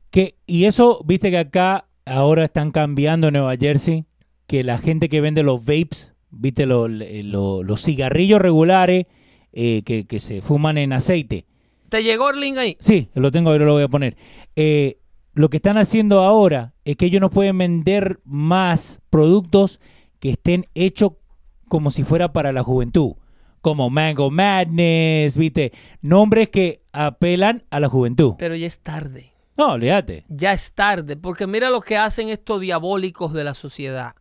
Que, 0.10 0.36
y 0.48 0.66
eso, 0.66 1.02
viste 1.06 1.30
que 1.30 1.38
acá 1.38 1.86
ahora 2.06 2.46
están 2.46 2.72
cambiando 2.72 3.28
en 3.28 3.34
Nueva 3.34 3.56
Jersey, 3.56 4.06
que 4.48 4.64
la 4.64 4.78
gente 4.78 5.10
que 5.10 5.22
vende 5.22 5.44
los 5.44 5.62
vapes, 5.62 6.14
viste 6.30 6.66
lo- 6.66 6.88
le- 6.88 7.24
lo- 7.24 7.64
los 7.64 7.82
cigarrillos 7.84 8.42
regulares 8.42 9.06
eh, 9.54 9.82
que, 9.84 10.06
que 10.08 10.20
se 10.20 10.42
fuman 10.42 10.78
en 10.78 10.94
aceite. 10.94 11.46
¿Te 11.90 12.04
llegó 12.04 12.30
el 12.30 12.40
link 12.40 12.58
ahí? 12.58 12.78
Sí, 12.80 13.10
lo 13.14 13.32
tengo, 13.32 13.50
ahora 13.52 13.66
lo 13.66 13.74
voy 13.74 13.84
a 13.84 13.88
poner. 13.90 14.16
Eh, 14.56 14.98
lo 15.34 15.50
que 15.50 15.58
están 15.58 15.78
haciendo 15.78 16.22
ahora 16.22 16.74
es 16.86 16.96
que 16.96 17.06
ellos 17.08 17.20
no 17.22 17.30
pueden 17.30 17.58
vender 17.58 18.20
más 18.24 19.02
productos 19.10 19.80
que 20.20 20.30
estén 20.32 20.66
hechos 20.74 21.14
como 21.68 21.92
si 21.92 22.04
fuera 22.04 22.32
para 22.34 22.52
la 22.54 22.64
juventud. 22.64 23.14
Como 23.62 23.90
Mango 23.90 24.32
Madness, 24.32 25.38
viste, 25.38 25.72
nombres 26.02 26.50
que 26.50 26.82
apelan 26.94 27.64
a 27.70 27.80
la 27.80 27.90
juventud. 27.90 28.34
Pero 28.38 28.56
ya 28.56 28.68
es 28.68 28.80
tarde. 28.80 29.31
No, 29.62 29.74
olvídate. 29.74 30.26
ya 30.30 30.54
es 30.54 30.72
tarde, 30.74 31.16
porque 31.18 31.46
mira 31.48 31.70
lo 31.70 31.82
que 31.82 31.98
hacen 31.98 32.30
estos 32.30 32.62
diabólicos 32.62 33.32
de 33.34 33.44
la 33.44 33.54
sociedad, 33.54 34.16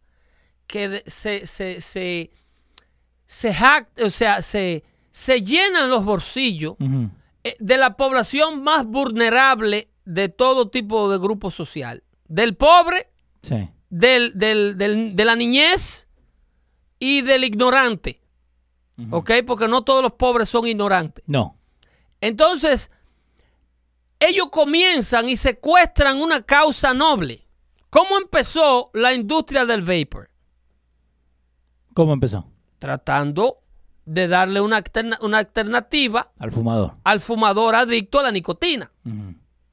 que 0.67 1.03
se, 1.07 1.47
se, 1.47 1.81
se, 1.81 2.31
se 3.27 3.53
hack- 3.55 3.89
o 4.05 4.11
sea, 4.11 4.43
se, 4.43 4.85
se 5.11 5.43
llenan 5.43 5.91
los 5.91 6.05
bolsillos 6.05 6.75
eh, 7.45 7.57
de 7.59 7.77
la 7.77 7.97
población 7.97 8.63
más 8.63 8.85
vulnerable 8.87 9.89
de 10.05 10.29
todo 10.29 10.69
tipo 10.71 11.11
de 11.11 11.19
grupo 11.19 11.51
social, 11.51 12.03
del 12.29 12.55
pobre, 12.57 13.11
Sí. 13.43 13.69
del, 13.89 14.33
del- 14.39 14.77
del- 14.77 15.17
de 15.17 15.25
la 15.25 15.37
niñez 15.37 16.09
y 16.99 17.23
del 17.23 17.45
ignorante, 17.45 18.21
¿ok? 19.11 19.31
Porque 19.47 19.69
no 19.69 19.83
todos 19.83 20.03
los 20.03 20.13
pobres 20.13 20.49
son 20.51 20.67
ignorantes. 20.67 21.25
No. 21.27 21.57
Entonces, 22.21 22.91
ellos 24.21 24.49
comienzan 24.51 25.29
y 25.29 25.37
secuestran 25.37 26.21
una 26.21 26.43
causa 26.43 26.95
noble. 26.95 27.47
¿Cómo 27.89 28.19
empezó 28.19 28.91
la 28.95 29.13
industria 29.15 29.65
del 29.65 29.83
vapor? 29.83 30.31
¿Cómo 31.95 32.13
empezó? 32.13 32.47
Tratando 32.79 33.59
de 34.05 34.29
darle 34.29 34.61
una, 34.61 34.77
alterna- 34.79 35.19
una 35.23 35.39
alternativa 35.39 36.31
Al 36.39 36.53
fumador. 36.53 36.93
al 37.05 37.21
fumador 37.21 37.75
adicto 37.75 38.21
a 38.21 38.25
la 38.25 38.31
nicotina. 38.31 38.91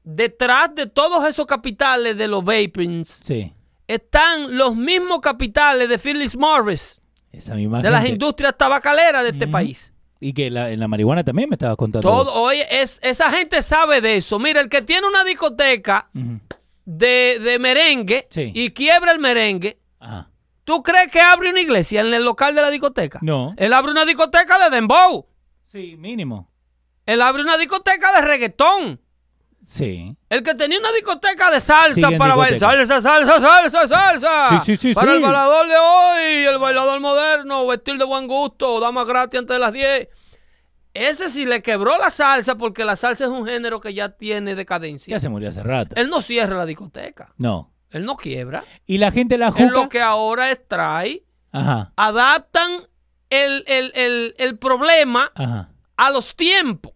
Detrás 0.04 0.74
de 0.74 0.86
todos 0.86 1.26
esos 1.28 1.46
capitales 1.46 2.16
de 2.16 2.28
los 2.28 2.42
vapings 2.44 3.20
Sí. 3.22 3.52
están 3.86 4.56
los 4.56 4.74
mismos 4.74 5.20
capitales 5.20 5.88
de 5.88 5.98
Phyllis 5.98 6.36
Morris, 6.36 7.02
Esa 7.30 7.54
misma 7.54 7.82
de 7.82 7.90
las 7.90 8.06
industrias 8.06 8.56
tabacaleras 8.56 9.22
de 9.22 9.30
este 9.30 9.46
país. 9.46 9.92
Y 10.20 10.32
que 10.32 10.50
la- 10.50 10.70
en 10.70 10.80
la 10.80 10.88
marihuana 10.88 11.22
también 11.22 11.48
me 11.48 11.54
estabas 11.54 11.76
contando. 11.76 12.08
Todo, 12.08 12.32
oye, 12.34 12.66
es, 12.82 12.98
esa 13.02 13.30
gente 13.30 13.62
sabe 13.62 14.00
de 14.00 14.16
eso. 14.16 14.38
Mira, 14.38 14.60
el 14.60 14.68
que 14.68 14.82
tiene 14.82 15.06
una 15.06 15.22
discoteca 15.24 16.10
de, 16.84 17.38
de 17.40 17.58
merengue 17.58 18.26
Sí. 18.30 18.50
y 18.54 18.70
quiebra 18.70 19.12
el 19.12 19.18
merengue, 19.20 19.78
Ajá. 20.00 20.30
¿tú 20.64 20.82
crees 20.82 21.10
que 21.12 21.20
abre 21.20 21.50
una 21.50 21.60
iglesia 21.60 22.00
en 22.00 22.12
el 22.12 22.24
local 22.24 22.54
de 22.54 22.62
la 22.62 22.70
discoteca? 22.70 23.18
No. 23.22 23.54
Él 23.56 23.72
abre 23.72 23.92
una 23.92 24.04
discoteca 24.04 24.58
de 24.68 24.74
dembow. 24.74 25.26
Sí, 25.64 25.96
mínimo. 25.96 26.50
Él 27.06 27.22
abre 27.22 27.42
una 27.42 27.56
discoteca 27.56 28.12
de 28.20 28.26
reggaetón. 28.26 29.00
Sí. 29.70 30.16
El 30.30 30.42
que 30.42 30.54
tenía 30.54 30.78
una 30.78 30.90
discoteca 30.92 31.50
de 31.50 31.60
salsa 31.60 32.08
para 32.16 32.34
bailar. 32.34 32.58
Salsa, 32.58 33.02
salsa, 33.02 33.38
salsa, 33.38 33.86
salsa. 33.86 34.60
Sí, 34.60 34.64
sí, 34.64 34.76
sí, 34.78 34.94
Para 34.94 35.10
sí. 35.12 35.16
el 35.18 35.22
bailador 35.22 35.68
de 35.68 35.74
hoy, 35.76 36.44
el 36.46 36.58
bailador 36.58 37.00
moderno, 37.00 37.66
vestir 37.66 37.98
de 37.98 38.04
buen 38.06 38.26
gusto, 38.26 38.80
dama 38.80 39.04
gratis 39.04 39.40
antes 39.40 39.54
de 39.54 39.60
las 39.60 39.72
10. 39.74 40.08
Ese 40.94 41.28
sí 41.28 41.44
le 41.44 41.60
quebró 41.60 41.98
la 41.98 42.10
salsa 42.10 42.54
porque 42.56 42.82
la 42.86 42.96
salsa 42.96 43.24
es 43.26 43.30
un 43.30 43.46
género 43.46 43.78
que 43.78 43.92
ya 43.92 44.08
tiene 44.08 44.54
decadencia. 44.54 45.10
Ya 45.10 45.20
se 45.20 45.28
murió 45.28 45.50
hace 45.50 45.62
rato. 45.62 45.94
Él 45.96 46.08
no 46.08 46.22
cierra 46.22 46.56
la 46.56 46.64
discoteca. 46.64 47.34
No. 47.36 47.70
Él 47.90 48.06
no 48.06 48.16
quiebra. 48.16 48.64
Y 48.86 48.96
la 48.96 49.10
gente 49.10 49.36
la 49.36 49.48
Él 49.48 49.52
juca. 49.52 49.66
lo 49.70 49.88
que 49.90 50.00
ahora 50.00 50.50
extrae, 50.50 51.24
Ajá. 51.52 51.92
adaptan 51.94 52.70
el, 53.28 53.64
el- 53.66 53.92
el- 53.94 54.34
el 54.38 54.58
problema 54.58 55.30
Ajá. 55.34 55.68
a 55.98 56.10
los 56.10 56.34
tiempos. 56.36 56.92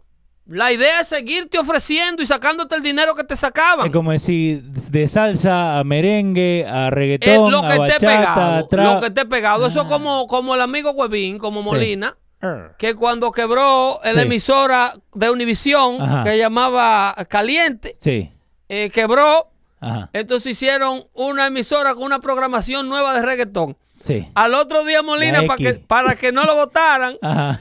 La 0.55 0.71
idea 0.71 1.01
es 1.01 1.07
seguirte 1.09 1.59
ofreciendo 1.59 2.23
y 2.23 2.27
sacándote 2.27 2.75
el 2.75 2.83
dinero 2.83 3.15
que 3.15 3.25
te 3.25 3.37
sacaban. 3.37 3.87
Es 3.87 3.93
como 3.93 4.13
decir, 4.13 4.63
de 4.63 5.09
salsa 5.09 5.79
a 5.79 5.85
merengue, 5.85 6.67
a 6.69 6.89
Es 6.89 6.93
reggaetón, 6.93 7.51
lo 7.51 7.63
que 7.63 7.69
a 7.69 7.87
esté 7.87 8.07
bachata, 8.07 8.35
pegado. 8.35 8.69
trap. 8.69 8.95
Lo 8.95 9.01
que 9.01 9.07
esté 9.07 9.25
pegado. 9.27 9.67
Eso 9.67 9.87
como, 9.89 10.27
como 10.27 10.55
el 10.55 10.61
amigo 10.61 10.91
Huevín, 10.91 11.39
como 11.39 11.63
Molina, 11.63 12.17
Arr. 12.43 12.75
que 12.77 12.95
cuando 12.95 13.33
quebró 13.33 13.99
la 14.05 14.13
Sí. 14.13 14.19
emisora 14.21 14.93
de 15.15 15.31
Univisión, 15.31 15.97
que 16.25 16.37
llamaba 16.37 17.15
Caliente, 17.29 17.97
Sí. 17.99 18.31
eh, 18.69 18.91
quebró. 18.93 19.49
Ajá. 19.81 20.11
Entonces 20.13 20.53
hicieron 20.53 21.05
una 21.15 21.47
emisora 21.47 21.95
con 21.95 22.05
una 22.05 22.21
programación 22.21 22.89
nueva 22.91 23.15
de 23.15 23.23
reggaetón. 23.23 23.77
Sí. 24.01 24.29
Al 24.35 24.55
otro 24.55 24.85
día 24.85 25.03
Molina, 25.03 25.43
para 25.47 25.57
que, 25.57 25.75
para 25.75 26.15
que 26.15 26.31
no 26.31 26.45
lo 26.45 26.57
votaran, 26.57 27.17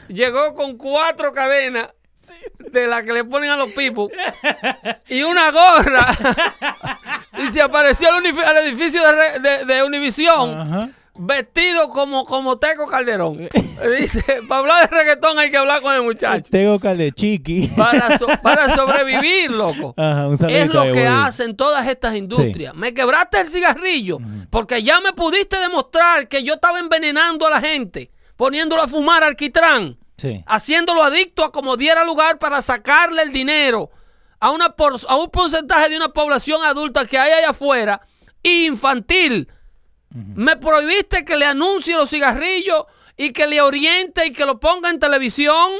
llegó 0.09 0.53
con 0.55 0.75
cuatro 0.77 1.31
cadenas 1.33 1.89
de 2.71 2.87
las 2.87 3.03
que 3.03 3.13
le 3.13 3.23
ponen 3.25 3.49
a 3.49 3.57
los 3.57 3.71
pipos 3.71 4.11
y 5.09 5.23
una 5.23 5.51
gorra 5.51 6.07
y 7.39 7.47
se 7.51 7.61
apareció 7.61 8.09
al, 8.13 8.25
edificio 8.65 9.01
de, 9.05 9.39
de, 9.39 9.65
de 9.65 9.83
Univisión 9.83 10.93
vestido 11.17 11.89
como, 11.89 12.25
como 12.25 12.57
Teco 12.57 12.87
Calderón. 12.87 13.49
Dice, 13.99 14.23
para 14.47 14.61
hablar 14.61 14.89
de 14.89 14.95
reggaetón 14.95 15.37
hay 15.39 15.51
que 15.51 15.57
hablar 15.57 15.81
con 15.81 15.93
el 15.93 16.03
muchacho. 16.03 16.49
De 16.97 17.11
chiqui. 17.11 17.67
Para, 17.75 18.17
so- 18.17 18.27
para 18.41 18.75
sobrevivir, 18.75 19.51
loco. 19.51 19.93
Es 20.49 20.73
lo 20.73 20.83
que 20.93 21.07
hacen 21.07 21.55
todas 21.55 21.87
estas 21.87 22.15
industrias. 22.15 22.73
Me 22.75 22.93
quebraste 22.93 23.39
el 23.41 23.49
cigarrillo 23.49 24.19
porque 24.49 24.83
ya 24.83 24.99
me 25.01 25.13
pudiste 25.13 25.59
demostrar 25.59 26.27
que 26.27 26.43
yo 26.43 26.53
estaba 26.55 26.79
envenenando 26.79 27.45
a 27.45 27.49
la 27.49 27.59
gente, 27.61 28.09
poniéndolo 28.35 28.81
a 28.81 28.87
fumar 28.87 29.23
alquitrán, 29.23 29.97
Sí. 30.21 30.43
haciéndolo 30.47 31.03
adicto 31.03 31.43
a 31.43 31.51
como 31.51 31.77
diera 31.77 32.03
lugar 32.05 32.37
para 32.39 32.61
sacarle 32.61 33.23
el 33.23 33.31
dinero 33.33 33.89
a, 34.39 34.51
una 34.51 34.75
por- 34.75 34.99
a 35.07 35.15
un 35.15 35.29
porcentaje 35.29 35.89
de 35.89 35.97
una 35.97 36.09
población 36.09 36.63
adulta 36.63 37.05
que 37.05 37.17
hay 37.17 37.31
allá 37.31 37.49
afuera, 37.51 38.01
infantil. 38.43 39.47
Me 40.09 40.57
prohibiste 40.57 41.23
que 41.23 41.37
le 41.37 41.45
anuncie 41.45 41.95
los 41.95 42.09
cigarrillos 42.09 42.83
y 43.15 43.31
que 43.31 43.47
le 43.47 43.61
oriente 43.61 44.25
y 44.25 44.33
que 44.33 44.45
lo 44.45 44.59
ponga 44.59 44.89
en 44.89 44.99
televisión 44.99 45.71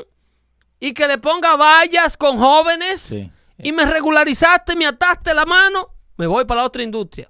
y 0.79 0.93
que 0.93 1.07
le 1.07 1.17
ponga 1.17 1.55
vallas 1.57 2.15
con 2.17 2.37
jóvenes 2.37 3.01
Sí. 3.01 3.29
y 3.57 3.71
me 3.73 3.85
regularizaste, 3.85 4.75
me 4.75 4.85
ataste 4.87 5.33
la 5.33 5.45
mano, 5.45 5.89
me 6.17 6.27
voy 6.27 6.45
para 6.45 6.61
la 6.61 6.67
otra 6.67 6.81
industria. 6.83 7.29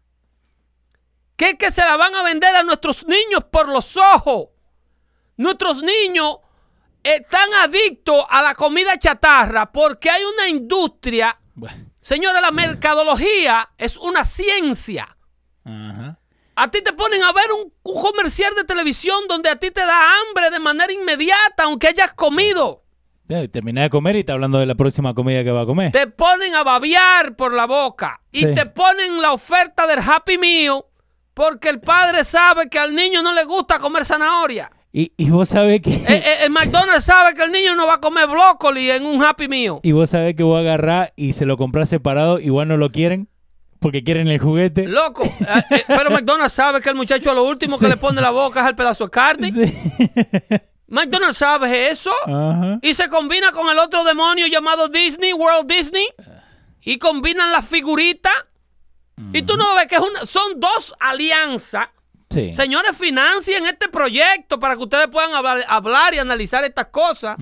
Que 1.37 1.51
es 1.51 1.55
que 1.57 1.71
se 1.71 1.85
la 1.85 1.97
van 1.97 2.17
a 2.17 2.25
vender 2.25 2.57
a 2.57 2.65
nuestros 2.65 3.07
niños 3.07 3.45
por 3.45 3.69
los 3.69 3.97
ojos. 3.97 4.49
Nuestros 5.37 5.85
niños 5.85 6.39
están 7.05 7.55
adictos 7.55 8.27
a 8.29 8.43
la 8.43 8.57
comida 8.57 8.99
chatarra 8.99 9.71
porque 9.71 10.11
hay 10.11 10.25
una 10.25 10.49
industria. 10.49 11.39
Bueno. 11.55 11.93
Señora, 12.01 12.41
la 12.41 12.51
mercadología 12.51 13.71
es 13.79 13.97
una 13.99 14.25
ciencia. 14.25 15.17
Ajá. 15.65 16.19
A 16.57 16.71
ti 16.71 16.83
te 16.83 16.93
ponen 16.95 17.23
a 17.23 17.33
ver 17.33 17.53
un, 17.53 17.73
un 17.83 18.03
comercial 18.03 18.53
de 18.57 18.65
televisión 18.65 19.21
donde 19.29 19.51
a 19.51 19.57
ti 19.57 19.71
te 19.71 19.81
da 19.83 19.95
hambre 20.21 20.51
de 20.51 20.59
manera 20.59 20.93
inmediata, 20.93 21.65
aunque 21.65 21.89
hayas 21.89 22.13
comido. 22.15 22.83
Terminé 23.53 23.83
de 23.83 23.91
comer 23.91 24.17
y 24.17 24.21
está 24.21 24.35
hablando 24.35 24.59
de 24.59 24.67
la 24.67 24.75
próxima 24.77 25.13
comida 25.13 25.43
que 25.43 25.51
va 25.51 25.63
a 25.63 25.67
comer. 25.67 25.91
te 25.93 26.07
ponen 26.07 26.55
a 26.55 26.63
babear 26.63 27.35
por 27.37 27.53
la 27.53 27.67
boca 27.67 28.21
y 28.31 28.41
Sí. 28.43 28.55
te 28.55 28.67
ponen 28.67 29.21
la 29.21 29.33
oferta 29.33 29.87
del 29.87 29.99
Happy 29.99 30.39
Meal 30.39 30.85
porque 31.35 31.69
el 31.69 31.81
padre 31.81 32.23
sabe 32.25 32.69
que 32.71 32.79
al 32.79 32.95
niño 32.95 33.23
no 33.23 33.33
le 33.33 33.45
gusta 33.45 33.79
comer 33.81 34.05
zanahoria. 34.07 34.71
Y, 34.93 35.13
y 35.19 35.29
vos 35.29 35.49
sabés 35.51 35.83
que... 35.83 35.91
Eh, 35.93 36.05
eh, 36.09 36.37
el 36.45 36.51
McDonald's 36.51 37.05
sabe 37.05 37.35
que 37.35 37.43
el 37.43 37.53
niño 37.53 37.75
no 37.75 37.87
va 37.87 37.95
a 37.95 38.01
comer 38.01 38.29
brócoli 38.29 38.91
en 38.91 39.05
un 39.05 39.23
Happy 39.23 39.47
Meal. 39.49 39.79
Y 39.83 39.93
vos 39.93 40.09
sabés 40.09 40.35
que 40.37 40.43
voy 40.45 40.57
a 40.57 40.61
agarrar 40.61 41.13
y 41.17 41.33
se 41.35 41.45
lo 41.45 41.59
compras 41.59 41.89
separado, 41.91 42.39
igual 42.39 42.69
no 42.69 42.77
lo 42.79 42.91
quieren, 42.91 43.29
porque 43.81 44.03
quieren 44.03 44.29
el 44.29 44.39
juguete. 44.39 44.87
Loco, 44.87 45.25
eh, 45.25 45.63
eh, 45.71 45.85
pero 45.87 46.11
McDonald's 46.11 46.53
sabe 46.53 46.81
que 46.81 46.89
el 46.89 46.95
muchacho 46.95 47.31
a 47.31 47.35
lo 47.35 47.45
último 47.45 47.79
que 47.79 47.89
le 47.89 47.97
pone 47.97 48.21
la 48.21 48.31
boca 48.31 48.63
es 48.63 48.69
el 48.69 48.77
pedazo 48.77 49.05
de 49.05 49.11
carne. 49.11 49.53
Sí. 49.53 49.75
McDonald's 50.89 51.39
sabe 51.39 51.91
eso 51.91 52.13
Ajá. 52.27 52.79
y 52.81 52.95
se 52.95 53.09
combina 53.09 53.51
con 53.51 53.69
el 53.69 53.79
otro 53.79 54.05
demonio 54.05 54.47
llamado 54.47 54.89
Disney, 54.89 55.33
World 55.33 55.71
Disney, 55.71 56.07
y 56.83 56.99
combinan 56.99 57.51
las 57.51 57.67
figuritas. 57.67 58.33
Y 59.33 59.43
tú 59.43 59.57
no 59.57 59.75
ves 59.75 59.87
que 59.87 59.95
es 59.97 60.01
una, 60.03 60.27
son 60.27 60.61
dos 60.61 60.95
alianzas 61.01 61.89
Sí. 62.29 62.53
Señores, 62.53 62.97
financien 62.97 63.65
este 63.67 63.89
proyecto 63.89 64.59
para 64.59 64.77
que 64.77 64.83
ustedes 64.83 65.07
puedan 65.09 65.33
hablar, 65.33 65.65
hablar 65.69 66.13
y 66.15 66.19
analizar 66.19 66.65
estas 66.65 66.87
cosas. 66.87 67.37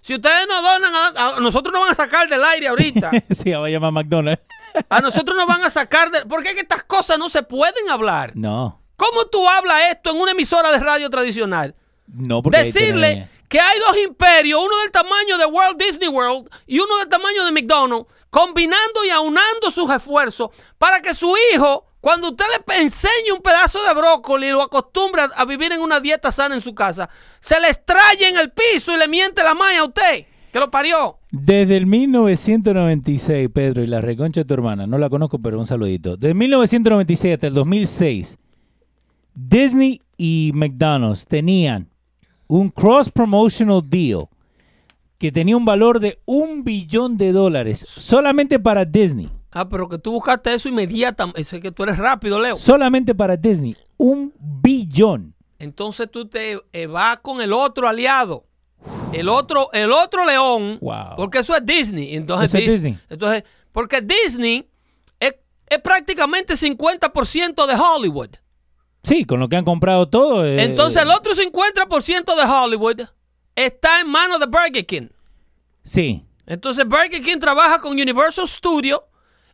Si 0.00 0.14
ustedes 0.14 0.46
nos 0.48 0.62
donan, 0.62 0.92
a, 0.94 1.36
a 1.36 1.40
nosotros 1.40 1.72
nos 1.72 1.82
van 1.82 1.92
a 1.92 1.94
sacar 1.94 2.28
del 2.28 2.42
aire 2.44 2.68
ahorita. 2.68 3.10
sí, 3.30 3.50
va 3.50 3.66
a 3.66 3.70
llamar 3.70 3.92
McDonald's. 3.92 4.42
A 4.88 5.00
nosotros 5.00 5.36
nos 5.36 5.46
van 5.46 5.64
a 5.64 5.70
sacar 5.70 6.10
del... 6.10 6.26
Porque 6.26 6.48
es 6.48 6.54
que 6.54 6.60
estas 6.60 6.84
cosas 6.84 7.18
no 7.18 7.28
se 7.28 7.42
pueden 7.42 7.88
hablar. 7.88 8.32
No, 8.34 8.80
¿Cómo 8.96 9.24
tú 9.26 9.48
hablas 9.48 9.80
esto 9.90 10.10
en 10.10 10.20
una 10.20 10.32
emisora 10.32 10.70
de 10.70 10.78
radio 10.78 11.08
tradicional? 11.08 11.74
no, 12.06 12.42
porque 12.42 12.58
ahí 12.58 12.64
Decirle 12.66 13.28
que 13.48 13.58
hay 13.58 13.78
dos 13.80 13.96
imperios, 13.96 14.60
uno 14.62 14.78
del 14.82 14.90
tamaño 14.90 15.38
de 15.38 15.46
Walt 15.46 15.78
Disney 15.78 16.08
World 16.08 16.50
y 16.66 16.78
uno 16.80 16.98
del 16.98 17.08
tamaño 17.08 17.44
de 17.44 17.52
McDonald's, 17.52 18.12
combinando 18.28 19.04
y 19.04 19.10
aunando 19.10 19.70
sus 19.70 19.90
esfuerzos 19.90 20.50
para 20.76 21.00
que 21.00 21.14
su 21.14 21.34
hijo, 21.52 21.86
cuando 22.00 22.28
usted 22.28 22.44
le 22.68 22.76
enseñe 22.76 23.32
un 23.32 23.40
pedazo 23.40 23.82
de 23.82 23.94
brócoli 23.94 24.48
y 24.48 24.50
lo 24.50 24.62
acostumbre 24.62 25.22
a, 25.34 25.44
vivir 25.46 25.72
en 25.72 25.80
una 25.80 25.98
dieta 25.98 26.30
sana 26.30 26.54
en 26.54 26.60
su 26.60 26.74
casa, 26.74 27.08
se 27.40 27.58
le 27.58 27.70
extraye 27.70 28.28
en 28.28 28.36
el 28.36 28.52
piso 28.52 28.94
y 28.94 28.98
le 28.98 29.08
miente 29.08 29.42
la 29.42 29.54
maya 29.54 29.80
a 29.80 29.84
usted, 29.84 30.26
que 30.52 30.58
lo 30.58 30.70
parió. 30.70 31.18
Desde 31.30 31.76
el 31.76 31.86
1996, 31.86 33.48
Pedro, 33.52 33.82
y 33.82 33.86
la 33.86 34.00
reconcha 34.00 34.40
de 34.40 34.44
tu 34.44 34.54
hermana, 34.54 34.86
no 34.86 34.98
la 34.98 35.08
conozco, 35.08 35.38
pero 35.38 35.58
un 35.58 35.66
saludito. 35.66 36.16
Desde 36.16 36.34
1996 36.34 37.34
hasta 37.34 37.46
el 37.46 37.54
2006, 37.54 38.38
Disney 39.34 40.00
y 40.16 40.50
McDonald's 40.54 41.24
tenían 41.24 41.88
un 42.46 42.68
cross 42.68 43.10
promotional 43.10 43.82
deal 43.88 44.28
que 45.18 45.30
tenía 45.30 45.56
un 45.56 45.64
valor 45.64 46.00
de 46.00 46.18
un 46.24 46.64
billón 46.64 47.16
de 47.16 47.32
dólares 47.32 47.84
solamente 47.88 48.58
para 48.58 48.84
Disney. 48.84 49.30
Ah, 49.52 49.68
pero 49.68 49.88
que 49.88 49.98
tú 49.98 50.12
buscaste 50.12 50.54
eso 50.54 50.68
inmediatamente. 50.68 51.40
Eso 51.40 51.56
es 51.56 51.62
que 51.62 51.72
tú 51.72 51.82
eres 51.82 51.98
rápido, 51.98 52.38
Leo. 52.38 52.56
Solamente 52.56 53.14
para 53.14 53.36
Disney. 53.36 53.76
Un 53.96 54.32
billón. 54.38 55.34
Entonces 55.58 56.10
tú 56.10 56.26
te 56.26 56.58
eh, 56.72 56.86
vas 56.86 57.18
con 57.20 57.40
el 57.40 57.52
otro 57.52 57.86
aliado. 57.86 58.44
El 59.12 59.28
otro, 59.28 59.70
el 59.72 59.92
otro 59.92 60.24
león. 60.24 60.78
Wow. 60.80 61.16
Porque 61.16 61.38
eso 61.38 61.54
es 61.56 61.64
Disney. 61.64 62.14
Entonces, 62.16 62.48
Eso 62.54 62.58
es 62.58 62.64
Dis- 62.64 62.72
Disney. 62.74 62.98
Entonces, 63.08 63.44
porque 63.72 64.00
Disney 64.00 64.68
es, 65.18 65.34
es 65.66 65.78
prácticamente 65.80 66.54
50% 66.54 67.66
de 67.66 67.74
Hollywood. 67.74 68.30
Sí, 69.02 69.24
con 69.24 69.40
lo 69.40 69.48
que 69.48 69.56
han 69.56 69.64
comprado 69.64 70.08
todo. 70.08 70.44
eh, 70.44 70.62
Entonces, 70.62 71.02
el 71.02 71.10
otro 71.10 71.32
50% 71.34 72.36
de 72.36 72.42
Hollywood 72.42 73.00
está 73.56 74.00
en 74.00 74.08
manos 74.10 74.38
de 74.40 74.46
Burger 74.46 74.84
King. 74.86 75.08
Sí. 75.82 76.24
Entonces, 76.46 76.84
Burger 76.86 77.22
King 77.22 77.38
trabaja 77.38 77.80
con 77.80 77.92
Universal 77.92 78.46
Studios 78.46 79.00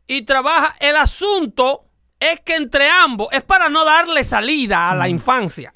y 0.07 0.23
trabaja. 0.23 0.75
El 0.81 0.97
asunto 0.97 1.85
es 2.19 2.41
que 2.41 2.57
entre 2.57 2.89
ambos 2.89 3.29
es 3.33 3.45
para 3.45 3.69
no 3.69 3.85
darle 3.85 4.25
salida 4.25 4.91
a 4.91 4.97
la 4.97 5.09
infancia. 5.09 5.73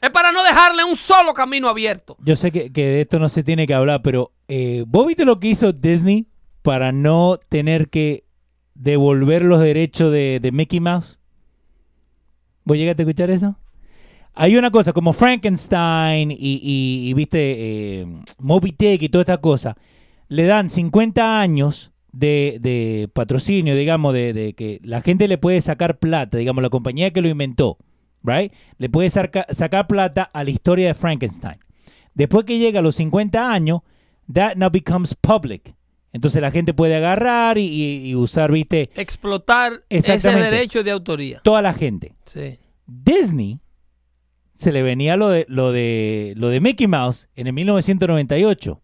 Es 0.00 0.10
para 0.10 0.32
no 0.32 0.42
dejarle 0.42 0.84
un 0.84 0.96
solo 0.96 1.34
camino 1.34 1.68
abierto. 1.68 2.16
Yo 2.24 2.34
sé 2.34 2.50
que, 2.50 2.72
que 2.72 2.86
de 2.86 3.00
esto 3.02 3.18
no 3.18 3.28
se 3.28 3.42
tiene 3.42 3.66
que 3.66 3.74
hablar, 3.74 4.00
pero 4.02 4.32
eh, 4.48 4.84
¿vos 4.86 5.06
viste 5.06 5.24
lo 5.24 5.38
que 5.38 5.48
hizo 5.48 5.72
Disney 5.72 6.26
para 6.62 6.90
no 6.90 7.38
tener 7.48 7.90
que 7.90 8.24
devolver 8.74 9.42
los 9.42 9.60
derechos 9.60 10.10
de, 10.10 10.40
de 10.40 10.52
Mickey 10.52 10.80
Mouse? 10.80 11.18
¿Vos 12.64 12.78
llegaste 12.78 13.02
a 13.02 13.04
escuchar 13.04 13.30
eso? 13.30 13.56
Hay 14.32 14.56
una 14.56 14.70
cosa 14.70 14.92
como 14.92 15.12
Frankenstein 15.12 16.30
y, 16.30 17.12
viste, 17.14 17.38
eh, 17.40 18.06
Moby 18.38 18.74
Dick 18.78 19.02
y 19.02 19.08
toda 19.08 19.22
esta 19.22 19.38
cosa. 19.38 19.76
Le 20.28 20.44
dan 20.44 20.70
50 20.70 21.40
años 21.40 21.92
de, 22.12 22.58
de 22.60 23.10
patrocinio, 23.12 23.74
digamos, 23.74 24.14
de 24.14 24.54
que 24.56 24.80
la 24.82 25.02
gente 25.02 25.28
le 25.28 25.36
puede 25.36 25.60
sacar 25.60 25.98
plata, 25.98 26.38
digamos, 26.38 26.62
la 26.62 26.70
compañía 26.70 27.12
que 27.12 27.20
lo 27.20 27.28
inventó, 27.28 27.76
right? 28.22 28.52
Le 28.78 28.88
puede 28.88 29.08
saca- 29.10 29.46
sacar 29.50 29.86
plata 29.86 30.30
a 30.32 30.44
la 30.44 30.50
historia 30.50 30.88
de 30.88 30.94
Frankenstein. 30.94 31.58
Después 32.14 32.44
que 32.44 32.58
llega 32.58 32.80
a 32.80 32.82
los 32.82 32.96
50 32.96 33.52
años, 33.52 33.80
that 34.32 34.56
now 34.56 34.70
becomes 34.70 35.14
public. 35.14 35.74
Entonces 36.12 36.42
la 36.42 36.50
gente 36.50 36.74
puede 36.74 36.96
agarrar 36.96 37.56
y, 37.56 37.66
y- 37.66 38.08
y 38.10 38.14
usar, 38.16 38.50
viste, 38.50 38.90
Explotar 38.96 39.84
ese 39.88 40.18
derecho 40.18 40.82
de 40.82 40.90
autoría. 40.90 41.40
toda 41.44 41.62
la 41.62 41.72
gente. 41.72 42.14
Sí. 42.24 42.58
Disney 42.86 43.60
se 44.54 44.72
le 44.72 44.82
venía 44.82 45.16
lo 45.16 45.28
de, 45.28 45.46
lo 45.48 45.70
de, 45.72 46.34
lo 46.36 46.48
de 46.48 46.60
Mickey 46.60 46.86
Mouse 46.88 47.28
en 47.36 47.46
el 47.46 47.52
1998 47.52 48.82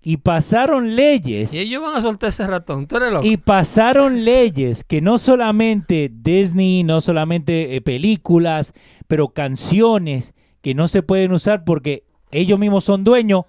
y 0.00 0.18
pasaron 0.18 0.94
leyes 0.94 1.52
Y 1.54 1.58
ellos 1.58 1.82
van 1.82 1.96
a 1.96 2.02
soltar 2.02 2.28
ese 2.28 2.46
ratón. 2.46 2.86
Tú 2.86 2.96
eres 2.96 3.12
loco. 3.12 3.26
y 3.26 3.36
pasaron 3.36 4.24
leyes 4.24 4.84
que 4.84 5.00
no 5.00 5.18
solamente 5.18 6.10
Disney, 6.12 6.84
no 6.84 7.00
solamente 7.00 7.74
eh, 7.76 7.80
películas, 7.80 8.72
pero 9.06 9.28
canciones 9.28 10.34
que 10.60 10.74
no 10.74 10.88
se 10.88 11.02
pueden 11.02 11.32
usar 11.32 11.64
porque 11.64 12.04
ellos 12.30 12.58
mismos 12.58 12.84
son 12.84 13.04
dueños 13.04 13.44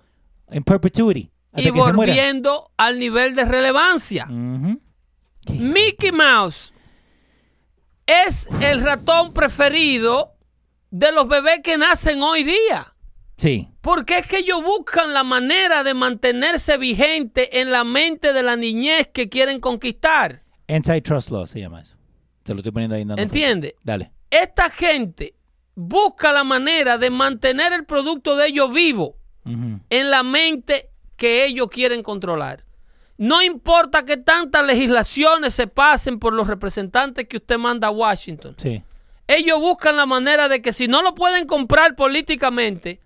en 0.50 0.64
perpetuity. 0.64 1.32
Hasta 1.52 1.70
Y 1.70 1.72
que 1.72 1.82
se 1.82 1.92
volviendo 1.92 2.72
al 2.78 3.00
nivel 3.00 3.36
de 3.36 3.46
relevancia. 3.46 4.26
Mickey 5.48 6.12
Mouse 6.12 6.74
es 8.06 8.50
el 8.62 8.82
ratón 8.82 9.34
preferido 9.34 10.34
de 10.92 11.12
los 11.12 11.28
bebés 11.28 11.62
que 11.64 11.78
nacen 11.78 12.22
hoy 12.22 12.44
día. 12.44 12.96
Sí, 13.40 13.70
Porque 13.82 14.18
es 14.18 14.28
que 14.28 14.40
ellos 14.40 14.62
buscan 14.62 15.14
la 15.14 15.24
manera 15.24 15.84
de 15.84 15.94
mantenerse 15.94 16.78
vigente 16.78 17.62
en 17.62 17.72
la 17.72 17.86
mente 17.86 18.34
de 18.34 18.44
la 18.44 18.58
niñez 18.58 19.08
que 19.14 19.30
quieren 19.30 19.60
conquistar. 19.62 20.44
antitrust 20.68 21.32
law 21.32 21.48
se 21.48 21.62
llama 21.62 21.82
eso. 21.82 21.96
Te 22.44 22.54
lo 22.54 22.60
estoy 22.60 22.74
poniendo 22.74 22.96
ahí. 22.96 23.06
¿Entiende? 23.18 23.76
Dale. 23.82 24.12
Esta 24.30 24.70
gente 24.70 25.36
busca 25.74 26.34
la 26.34 26.44
manera 26.44 26.98
de 26.98 27.10
mantener 27.10 27.72
el 27.72 27.86
producto 27.86 28.36
de 28.36 28.48
ellos 28.48 28.74
vivo 28.74 29.16
en 29.46 30.12
la 30.12 30.22
mente 30.22 30.90
que 31.16 31.46
ellos 31.46 31.70
quieren 31.70 32.04
controlar. 32.04 32.66
No 33.18 33.42
importa 33.42 34.06
que 34.06 34.18
tantas 34.18 34.66
legislaciones 34.66 35.54
se 35.54 35.68
pasen 35.68 36.20
por 36.20 36.34
los 36.34 36.48
representantes 36.48 37.28
que 37.28 37.38
usted 37.38 37.58
manda 37.58 37.88
a 37.88 37.92
Washington. 37.92 38.56
Sí. 38.58 38.84
Ellos 39.28 39.60
buscan 39.60 39.96
la 39.96 40.06
manera 40.06 40.50
de 40.50 40.62
que 40.62 40.74
si 40.74 40.88
no 40.88 41.02
lo 41.02 41.16
pueden 41.16 41.46
comprar 41.46 41.96
políticamente 41.96 43.00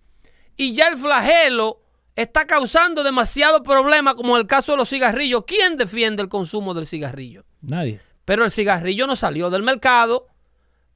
y 0.58 0.74
ya 0.74 0.88
el 0.88 0.98
flagelo 0.98 1.82
está 2.16 2.46
causando 2.46 3.04
demasiado 3.04 3.64
problema, 3.64 4.16
como 4.16 4.36
en 4.36 4.42
el 4.42 4.48
caso 4.48 4.74
de 4.74 4.78
los 4.78 4.90
cigarrillos, 4.90 5.44
¿quién 5.46 5.78
defiende 5.78 6.22
el 6.22 6.30
consumo 6.30 6.74
del 6.74 6.88
cigarrillo? 6.88 7.46
Nadie. 7.62 8.02
Pero 8.26 8.46
el 8.46 8.52
cigarrillo 8.52 9.08
no 9.08 9.16
salió 9.16 9.50
del 9.50 9.64
mercado 9.64 10.28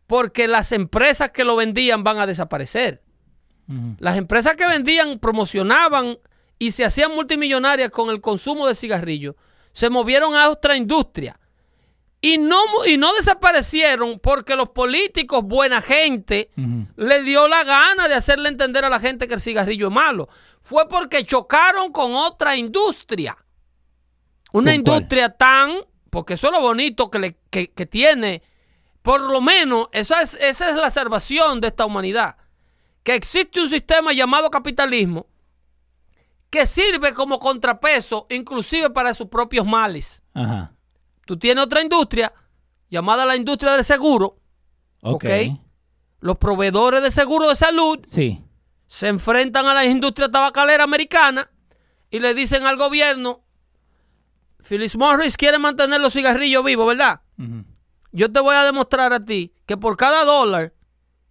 porque 0.05 0.47
las 0.47 0.71
empresas 0.71 1.31
que 1.31 1.43
lo 1.43 1.55
vendían 1.55 2.03
van 2.03 2.19
a 2.19 2.27
desaparecer. 2.27 3.03
Las 3.99 4.17
empresas 4.17 4.55
que 4.55 4.65
vendían, 4.65 5.19
promocionaban 5.19 6.17
y 6.57 6.71
se 6.71 6.85
hacían 6.85 7.13
multimillonarias 7.13 7.89
con 7.89 8.09
el 8.09 8.21
consumo 8.21 8.65
de 8.65 8.75
cigarrillos, 8.75 9.35
se 9.73 9.89
movieron 9.89 10.35
a 10.35 10.49
otra 10.49 10.77
industria. 10.77 11.37
Y 12.33 12.37
no, 12.37 12.57
y 12.85 12.97
no 12.97 13.13
desaparecieron 13.13 14.19
porque 14.19 14.55
los 14.55 14.69
políticos, 14.69 15.41
buena 15.43 15.81
gente, 15.81 16.49
le 16.95 17.23
dio 17.23 17.47
la 17.47 17.63
gana 17.63 18.07
de 18.07 18.15
hacerle 18.15 18.49
entender 18.49 18.83
a 18.85 18.89
la 18.89 18.99
gente 18.99 19.27
que 19.27 19.35
el 19.35 19.41
cigarrillo 19.41 19.87
es 19.87 19.93
malo. 19.93 20.27
Fue 20.61 20.89
porque 20.89 21.23
chocaron 21.23 21.91
con 21.91 22.13
otra 22.15 22.55
industria. 22.57 23.37
Una 24.53 24.71
industria 24.75 25.29
tan, 25.29 25.71
porque 26.09 26.33
eso 26.33 26.47
es 26.47 26.53
lo 26.53 26.61
bonito 26.61 27.09
que, 27.11 27.19
le- 27.19 27.37
que- 27.49 27.71
que 27.71 27.85
tiene, 27.85 28.41
por 29.01 29.21
lo 29.21 29.39
menos, 29.39 29.87
esa 29.91 30.21
es, 30.21 30.33
esa 30.41 30.69
es 30.69 30.75
la 30.75 30.89
salvación 30.91 31.61
de 31.61 31.67
esta 31.67 31.85
humanidad. 31.85 32.35
Que 33.03 33.15
existe 33.15 33.61
un 33.61 33.69
sistema 33.69 34.11
llamado 34.11 34.49
capitalismo 34.51 35.27
que 36.49 36.65
sirve 36.65 37.13
como 37.13 37.39
contrapeso, 37.39 38.25
inclusive 38.29 38.89
para 38.89 39.13
sus 39.13 39.27
propios 39.27 39.65
males. 39.65 40.23
Ajá. 40.33 40.73
Tú 41.27 41.37
tienes 41.37 41.65
otra 41.65 41.81
industria 41.81 42.33
llamada 42.89 43.25
la 43.25 43.35
industria 43.35 43.73
del 43.73 43.83
seguro. 43.83 44.39
Ok. 45.01 45.25
Los 46.21 46.37
proveedores 46.37 47.03
de 47.03 47.11
seguro 47.11 47.49
de 47.49 47.55
salud 47.55 47.99
Sí. 48.05 48.41
se 48.87 49.09
enfrentan 49.09 49.65
a 49.67 49.73
la 49.73 49.83
industria 49.83 50.29
tabacalera 50.31 50.85
americana 50.85 51.51
y 52.09 52.19
le 52.19 52.33
dicen 52.33 52.65
al 52.65 52.77
gobierno, 52.77 53.43
Phyllis 54.63 54.95
Morris 54.97 55.35
quiere 55.35 55.59
mantener 55.59 55.99
los 55.99 56.13
cigarrillos 56.13 56.63
vivos, 56.63 56.87
¿verdad? 56.87 57.21
Yo 58.13 58.31
te 58.31 58.39
voy 58.39 58.55
a 58.55 58.63
demostrar 58.63 59.11
a 59.11 59.23
ti 59.23 59.53
que 59.65 59.75
por 59.75 59.97
cada 59.97 60.23
dólar 60.23 60.73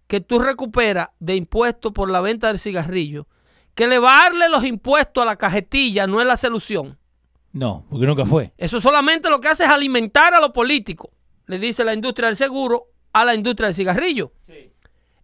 que 0.05 0.21
tú 0.21 0.37
recuperas 0.37 1.09
de 1.19 1.35
impuestos 1.35 1.91
por 1.91 2.09
la 2.11 2.21
venta 2.21 2.47
del 2.47 2.59
cigarrillo, 2.59 3.27
que 3.73 3.85
elevarle 3.85 4.47
los 4.47 4.63
impuestos 4.63 5.23
a 5.23 5.25
la 5.25 5.37
cajetilla 5.37 6.05
no 6.05 6.21
es 6.21 6.27
la 6.27 6.37
solución. 6.37 6.99
No, 7.57 7.85
porque 7.89 8.05
nunca 8.05 8.23
fue. 8.23 8.53
Eso 8.55 8.79
solamente 8.79 9.31
lo 9.31 9.41
que 9.41 9.47
hace 9.47 9.63
es 9.63 9.69
alimentar 9.69 10.31
a 10.35 10.39
los 10.39 10.51
políticos, 10.51 11.09
le 11.47 11.57
dice 11.57 11.83
la 11.83 11.95
industria 11.95 12.27
del 12.27 12.37
seguro 12.37 12.91
a 13.13 13.25
la 13.25 13.33
industria 13.33 13.65
del 13.67 13.75
cigarrillo. 13.75 14.31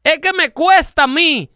Es 0.04 0.20
que 0.20 0.34
me 0.34 0.50
cuesta 0.52 1.04
a 1.04 1.08
mí 1.08 1.52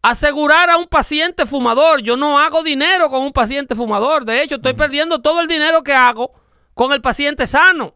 asegurar 0.00 0.70
a 0.70 0.78
un 0.78 0.86
paciente 0.86 1.44
fumador. 1.44 2.00
Yo 2.00 2.16
no 2.16 2.38
hago 2.38 2.62
dinero 2.62 3.10
con 3.10 3.22
un 3.22 3.32
paciente 3.32 3.74
fumador. 3.74 4.24
De 4.24 4.42
hecho, 4.42 4.54
estoy 4.54 4.72
perdiendo 4.72 5.20
todo 5.20 5.42
el 5.42 5.46
dinero 5.46 5.82
que 5.82 5.92
hago 5.92 6.32
con 6.72 6.92
el 6.94 7.02
paciente 7.02 7.46
sano. 7.46 7.94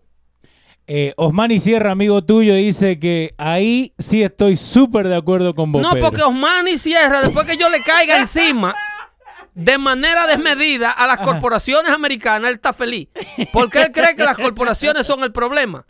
Eh, 0.86 1.14
Osmani 1.16 1.60
Sierra, 1.60 1.92
amigo 1.92 2.22
tuyo, 2.22 2.54
dice 2.54 2.98
que 2.98 3.34
ahí 3.38 3.94
sí 3.98 4.22
estoy 4.22 4.56
súper 4.56 5.08
de 5.08 5.16
acuerdo 5.16 5.54
con 5.54 5.72
vos. 5.72 5.80
No, 5.80 5.92
Pedro. 5.92 6.06
porque 6.06 6.22
Osmani 6.22 6.76
Sierra, 6.76 7.22
después 7.22 7.46
que 7.46 7.56
yo 7.56 7.70
le 7.70 7.80
caiga 7.82 8.18
encima 8.18 8.74
de 9.54 9.78
manera 9.78 10.26
desmedida 10.26 10.90
a 10.90 11.06
las 11.06 11.18
corporaciones 11.18 11.92
americanas, 11.92 12.48
él 12.48 12.54
está 12.54 12.72
feliz. 12.72 13.08
Porque 13.52 13.82
él 13.82 13.92
cree 13.92 14.16
que 14.16 14.24
las 14.24 14.36
corporaciones 14.36 15.06
son 15.06 15.22
el 15.22 15.32
problema. 15.32 15.84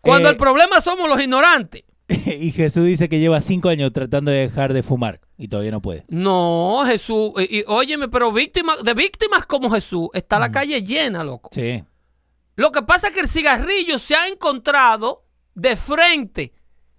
Cuando 0.00 0.28
Eh, 0.28 0.32
el 0.32 0.36
problema 0.36 0.80
somos 0.80 1.08
los 1.08 1.20
ignorantes. 1.20 1.84
y 2.08 2.52
Jesús 2.52 2.84
dice 2.84 3.08
que 3.08 3.18
lleva 3.18 3.40
cinco 3.40 3.68
años 3.68 3.92
tratando 3.92 4.30
de 4.30 4.38
dejar 4.38 4.72
de 4.72 4.82
fumar 4.82 5.20
y 5.36 5.48
todavía 5.48 5.72
no 5.72 5.82
puede. 5.82 6.04
No, 6.08 6.84
Jesús, 6.86 7.32
y, 7.38 7.58
y 7.58 7.64
óyeme, 7.66 8.08
pero 8.08 8.30
víctimas, 8.32 8.82
de 8.84 8.94
víctimas 8.94 9.46
como 9.46 9.70
Jesús, 9.70 10.08
está 10.12 10.38
la 10.38 10.52
calle 10.52 10.82
llena, 10.82 11.24
loco. 11.24 11.50
Sí. 11.52 11.82
Lo 12.54 12.70
que 12.70 12.82
pasa 12.82 13.08
es 13.08 13.14
que 13.14 13.20
el 13.20 13.28
cigarrillo 13.28 13.98
se 13.98 14.14
ha 14.14 14.28
encontrado 14.28 15.24
de 15.54 15.76
frente, 15.76 16.52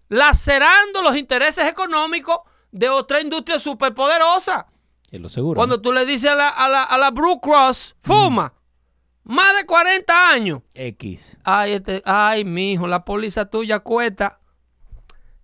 lacerando 0.10 1.02
los 1.02 1.16
intereses 1.16 1.68
económicos 1.68 2.40
de 2.72 2.90
otra 2.90 3.22
industria 3.22 3.60
superpoderosa. 3.60 4.68
Lo 5.12 5.30
seguro. 5.30 5.58
Cuando 5.58 5.78
¿no? 5.78 5.82
tú 5.82 5.92
le 5.94 6.06
dices 6.06 6.30
a 6.32 6.36
la, 6.36 6.50
a 6.50 6.68
la, 6.70 6.84
a 6.84 6.98
la 6.98 7.12
Blue 7.12 7.40
Cross, 7.42 7.96
fuma, 8.02 8.54
más 9.24 9.56
de 9.56 9.66
40 9.66 10.30
años. 10.30 10.62
X. 10.74 11.38
Ay, 11.44 11.74
este, 11.74 12.02
ay, 12.06 12.44
mijo, 12.46 12.88
la 12.88 13.04
póliza 13.06 13.50
tuya 13.50 13.80
cuesta 13.80 14.40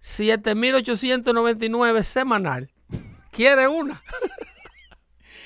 7.899 0.02 2.04
semanal. 2.04 2.72
¿Quiere 3.32 3.68
una? 3.68 4.02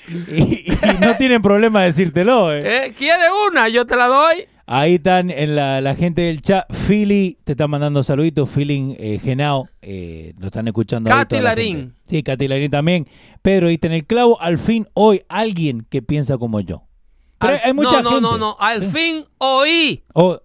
Y, 0.08 0.72
y 0.72 0.78
no 1.00 1.16
tienen 1.16 1.42
problema 1.42 1.80
de 1.80 1.86
decírtelo. 1.86 2.52
eh. 2.52 2.86
¿Eh? 2.86 2.94
¿Quiere 2.96 3.24
una? 3.48 3.68
Yo 3.68 3.86
te 3.86 3.96
la 3.96 4.06
doy. 4.06 4.46
Ahí 4.70 4.96
están 4.96 5.30
en 5.30 5.56
la, 5.56 5.80
la 5.80 5.94
gente 5.96 6.20
del 6.22 6.42
chat. 6.42 6.64
Philly 6.86 7.38
te 7.44 7.52
está 7.52 7.66
mandando 7.66 8.02
saluditos. 8.02 8.50
Feeling 8.50 8.94
eh, 8.98 9.18
Genao. 9.22 9.66
eh, 9.80 10.34
lo 10.38 10.48
están 10.48 10.68
escuchando. 10.68 11.08
Katy 11.08 11.36
la 11.36 11.42
Larín. 11.42 11.76
gente. 11.76 12.00
Sí, 12.02 12.22
Katy 12.22 12.48
Larín 12.48 12.70
también. 12.70 13.06
Pedro, 13.40 13.68
ahí 13.68 13.78
en 13.80 13.92
el 13.92 14.04
clavo. 14.06 14.38
Al 14.40 14.58
fin, 14.58 14.86
hoy, 14.92 15.22
alguien 15.30 15.86
que 15.88 16.02
piensa 16.02 16.36
como 16.36 16.60
yo. 16.60 16.82
Pero 17.38 17.54
Al- 17.54 17.60
hay 17.64 17.72
mucha 17.72 18.02
no, 18.02 18.10
gente. 18.10 18.20
no, 18.22 18.32
no, 18.32 18.38
no. 18.38 18.56
Al 18.60 18.82
fin 18.84 19.24
oí. 19.38 20.04
Oh, 20.12 20.38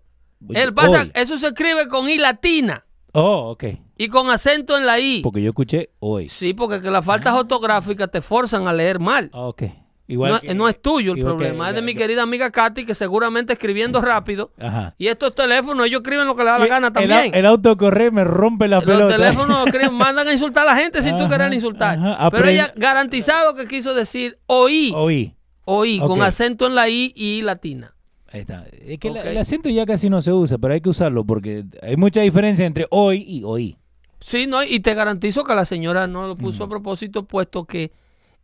El 0.50 0.74
pasa- 0.74 1.02
hoy. 1.02 1.12
eso 1.16 1.38
se 1.38 1.48
escribe 1.48 1.88
con 1.90 2.08
I 2.08 2.18
latina 2.18 2.86
Oh, 3.14 3.52
ok. 3.52 3.64
y 3.98 4.08
con 4.08 4.30
acento 4.30 4.78
en 4.78 4.86
la 4.86 5.00
I. 5.00 5.20
Porque 5.22 5.42
yo 5.42 5.50
escuché 5.50 5.90
hoy. 6.00 6.30
Sí, 6.30 6.54
porque 6.54 6.82
que 6.82 6.90
las 6.90 7.04
faltas 7.04 7.34
ortográficas 7.36 8.10
te 8.10 8.22
forzan 8.22 8.68
a 8.68 8.74
leer 8.74 9.00
mal. 9.00 9.30
Ah, 9.34 9.48
ok. 9.48 9.64
Igual 10.06 10.34
No, 10.34 10.40
que- 10.42 10.54
no 10.54 10.68
es 10.68 10.82
tuyo 10.82 11.14
el 11.14 11.18
que- 11.20 11.24
problema, 11.24 11.70
es 11.70 11.76
de 11.76 11.82
mi 11.82 11.96
querida 11.96 12.24
amiga 12.24 12.52
Katy, 12.52 12.86
que 12.86 12.94
seguramente 12.94 13.54
escribiendo 13.54 14.02
rápido. 14.02 14.52
Ajá. 14.60 14.94
Y 14.98 15.08
estos 15.08 15.34
teléfonos, 15.34 15.86
ellos 15.88 16.02
escriben 16.02 16.28
lo 16.28 16.36
que 16.36 16.44
le 16.44 16.50
da 16.50 16.60
la 16.60 16.68
gana 16.68 16.88
el, 16.88 16.94
también. 16.94 17.32
el 17.34 17.46
autocorrer 17.46 18.12
me 18.12 18.26
rompe 18.26 18.68
la 18.68 18.78
Los 18.78 18.86
pelota. 18.86 19.16
teléfonos 19.16 19.66
escriben- 19.68 19.94
mandan 19.94 20.28
a 20.28 20.34
insultar 20.34 20.68
a 20.68 20.74
la 20.74 20.82
gente 20.82 21.02
sin 21.02 21.16
tú 21.16 21.30
querer 21.30 21.54
insultar. 21.54 21.98
ajá. 21.98 22.30
Pero 22.32 22.48
ella 22.50 22.74
garantizado 22.76 23.56
que 23.56 23.66
quiso 23.68 23.94
decir 23.94 24.38
oí, 24.46 24.92
Oí. 24.94 25.34
oí, 25.66 26.00
con 26.00 26.22
acento 26.22 26.68
en 26.68 26.76
la 26.76 26.90
I 26.90 27.14
y 27.16 27.40
I 27.40 27.42
latina. 27.42 27.96
Ahí 28.32 28.42
está. 28.42 28.66
Es 28.86 28.98
que 29.00 29.10
la- 29.12 29.22
el 29.22 29.38
acento 29.38 29.70
ya 29.70 29.86
casi 29.86 30.10
no 30.10 30.22
se 30.22 30.34
usa, 30.34 30.58
pero 30.58 30.74
hay 30.74 30.82
que 30.82 30.90
usarlo 30.90 31.24
porque 31.24 31.64
hay 31.82 31.96
mucha 31.98 32.20
diferencia 32.22 32.66
entre 32.66 32.88
hoy 32.90 33.24
y 33.28 33.44
oí. 33.46 33.78
Sí, 34.20 34.48
no, 34.48 34.64
y 34.64 34.80
te 34.80 34.94
garantizo 34.96 35.44
que 35.44 35.54
la 35.56 35.66
señora 35.66 36.08
no 36.08 36.28
lo 36.28 36.36
puso 36.36 36.64
a 36.66 36.70
propósito, 36.70 37.24
puesto 37.26 37.66
que 37.66 37.92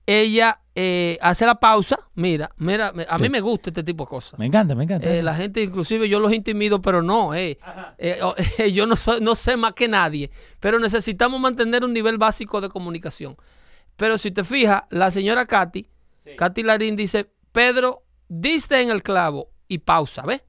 ella 0.10 0.62
eh, 0.74 1.20
hace 1.22 1.46
la 1.46 1.60
pausa. 1.60 2.00
Mira, 2.16 2.50
mira, 2.58 2.92
a 3.08 3.18
mí 3.20 3.30
me 3.30 3.42
gusta 3.42 3.70
este 3.70 3.84
tipo 3.84 4.06
de 4.06 4.10
cosas. 4.10 4.40
Me 4.40 4.48
encanta, 4.48 4.74
me 4.74 4.86
encanta. 4.86 5.08
Eh, 5.08 5.22
la 5.22 5.36
gente, 5.36 5.62
inclusive 5.62 6.10
yo 6.10 6.20
los 6.20 6.34
intimido, 6.34 6.82
pero 6.82 7.04
no, 7.04 7.36
eh, 7.36 7.60
eh, 8.00 8.18
oh, 8.24 8.34
eh, 8.58 8.72
yo 8.72 8.88
no, 8.88 8.96
soy- 8.96 9.22
no 9.22 9.36
sé 9.36 9.56
más 9.56 9.74
que 9.74 9.88
nadie, 9.88 10.32
pero 10.60 10.80
necesitamos 10.80 11.40
mantener 11.40 11.84
un 11.84 11.94
nivel 11.94 12.18
básico 12.18 12.60
de 12.60 12.70
comunicación. 12.70 13.36
Pero 13.98 14.18
si 14.18 14.32
te 14.32 14.44
fijas, 14.44 14.84
la 14.90 15.12
señora 15.12 15.46
Katy, 15.46 15.88
Katy 16.38 16.64
Larín 16.64 16.96
dice, 16.96 17.30
Pedro, 17.52 18.02
diste 18.28 18.82
en 18.82 18.90
el 18.90 19.04
clavo 19.04 19.52
y 19.68 19.78
pausa, 19.80 20.24
¿ves? 20.24 20.42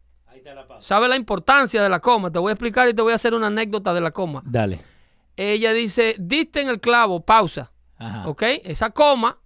¿Sabe 0.80 1.06
la 1.08 1.16
importancia 1.16 1.82
de 1.82 1.88
la 1.90 2.00
coma? 2.00 2.30
Te 2.32 2.38
voy 2.38 2.48
a 2.48 2.52
explicar 2.54 2.88
y 2.88 2.94
te 2.94 3.02
voy 3.02 3.12
a 3.12 3.16
hacer 3.16 3.34
una 3.34 3.48
anécdota 3.48 3.92
de 3.92 4.00
la 4.00 4.11
coma. 4.11 4.42
Dale. 4.46 4.80
Ella 5.36 5.74
dice, 5.74 6.16
diste 6.18 6.62
en 6.62 6.68
el 6.68 6.80
clavo, 6.80 7.20
pausa. 7.20 7.72
Ajá. 7.98 8.26
¿Ok? 8.26 8.42
Esa 8.64 8.88
coma 8.90 9.38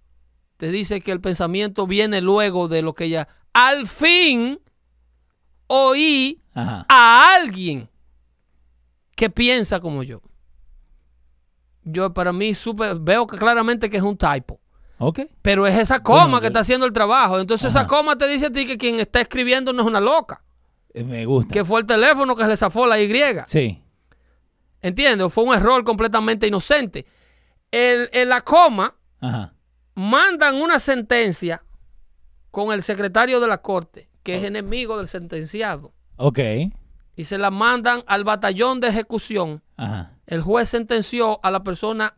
te 0.57 0.71
dice 0.71 1.01
que 1.01 1.11
el 1.11 1.21
pensamiento 1.21 1.85
viene 1.87 2.21
luego 2.21 2.67
de 2.67 2.81
lo 2.81 2.93
que 2.93 3.05
ella. 3.05 3.27
Al 3.53 3.87
fin 3.87 4.59
oí 5.67 6.41
Ajá. 6.53 6.85
a 6.89 7.33
alguien 7.35 7.89
que 9.15 9.29
piensa 9.29 9.79
como 9.79 10.03
yo. 10.03 10.21
Yo, 11.83 12.13
para 12.13 12.33
mí, 12.33 12.53
supe- 12.55 12.97
veo 12.99 13.27
que 13.27 13.37
claramente 13.37 13.89
que 13.89 13.97
es 13.97 14.03
un 14.03 14.17
typo. 14.17 14.59
Ok. 14.97 15.21
Pero 15.41 15.67
es 15.67 15.77
esa 15.77 16.01
coma 16.01 16.23
Bueno, 16.23 16.37
que 16.39 16.43
yo- 16.45 16.47
está 16.47 16.59
haciendo 16.61 16.85
el 16.85 16.93
trabajo. 16.93 17.39
Entonces, 17.39 17.69
esa 17.69 17.85
coma 17.85 18.17
te 18.17 18.27
dice 18.27 18.47
a 18.47 18.51
ti 18.51 18.65
que 18.65 18.77
quien 18.77 18.99
está 18.99 19.21
escribiendo 19.21 19.71
no 19.73 19.81
es 19.81 19.87
una 19.87 19.99
loca. 19.99 20.41
Eh, 20.93 21.03
Me 21.03 21.25
gusta. 21.25 21.53
Que 21.53 21.63
fue 21.65 21.81
el 21.81 21.85
teléfono 21.85 22.35
que 22.35 22.45
le 22.45 22.57
zafó 22.57 22.87
la 22.87 22.99
Y. 22.99 23.11
Sí. 23.45 23.81
¿Entiendes? 24.81 25.31
Fue 25.33 25.43
un 25.43 25.53
error 25.53 25.83
completamente 25.83 26.47
inocente. 26.47 27.05
El, 27.71 28.09
la 28.29 28.41
coma, 28.41 28.95
Ajá. 29.19 29.53
Mandan 29.95 30.55
una 30.55 30.79
sentencia 30.79 31.63
con 32.51 32.71
el 32.73 32.83
secretario 32.83 33.39
de 33.39 33.47
la 33.47 33.61
corte, 33.61 34.09
que 34.23 34.35
es 34.35 34.43
enemigo 34.43 34.97
del 34.97 35.07
sentenciado, 35.07 35.93
Ok. 36.17 36.39
y 37.15 37.23
se 37.23 37.37
la 37.37 37.51
mandan 37.51 38.03
al 38.07 38.23
batallón 38.23 38.79
de 38.79 38.87
ejecución. 38.89 39.61
Ajá. 39.77 40.13
El 40.25 40.41
juez 40.41 40.69
sentenció 40.69 41.39
a 41.43 41.51
la 41.51 41.63
persona 41.63 42.15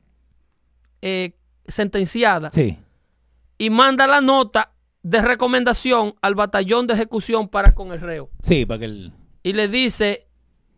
eh, 1.01 1.36
sentenciada 1.67 2.51
Sí. 2.51 2.78
y 3.57 3.69
manda 3.69 4.07
la 4.07 4.21
nota 4.21 4.73
de 5.03 5.21
recomendación 5.21 6.15
al 6.21 6.36
batallón 6.36 6.88
de 6.88 6.93
ejecución 6.95 7.47
para 7.49 7.73
con 7.75 7.91
el 7.91 7.99
reo. 8.01 8.30
Sí, 8.41 8.65
para 8.65 8.80
que 8.80 8.86
el... 8.86 9.13
Y 9.43 9.53
le 9.53 9.67
dice, 9.67 10.28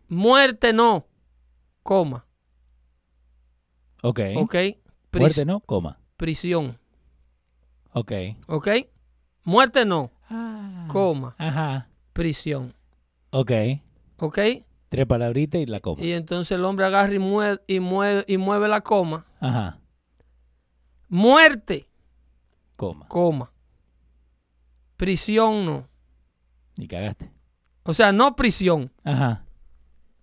muerte 0.08 0.72
no, 0.72 1.06
coma, 1.82 2.26
Ok. 4.02 4.20
¿ok? 4.36 4.54
Pris- 4.54 5.20
Muerte 5.20 5.44
no, 5.44 5.60
coma. 5.60 5.98
Prisión, 6.16 6.78
Ok. 7.92 8.12
¿ok? 8.46 8.68
Muerte 9.44 9.84
no, 9.84 10.12
Ah. 10.28 10.86
coma, 10.88 11.34
Ajá. 11.38 11.88
prisión, 12.12 12.74
Ok. 13.30 13.50
¿ok? 14.18 14.38
Tres 14.88 15.06
palabritas 15.06 15.60
y 15.60 15.66
la 15.66 15.80
coma. 15.80 16.02
Y 16.02 16.12
entonces 16.12 16.52
el 16.52 16.64
hombre 16.64 16.86
agarra 16.86 17.14
y 17.14 17.18
mueve, 17.18 17.60
y 17.66 17.80
mueve, 17.80 18.24
y 18.28 18.36
mueve 18.38 18.68
la 18.68 18.80
coma. 18.80 19.24
Ajá. 19.40 19.78
Muerte, 21.08 21.88
Coma. 22.76 23.06
coma. 23.08 23.52
Prisión 24.96 25.64
no. 25.66 25.88
Y 26.76 26.86
cagaste. 26.86 27.30
O 27.84 27.94
sea, 27.94 28.12
no 28.12 28.36
prisión. 28.36 28.92
Ajá. 29.04 29.44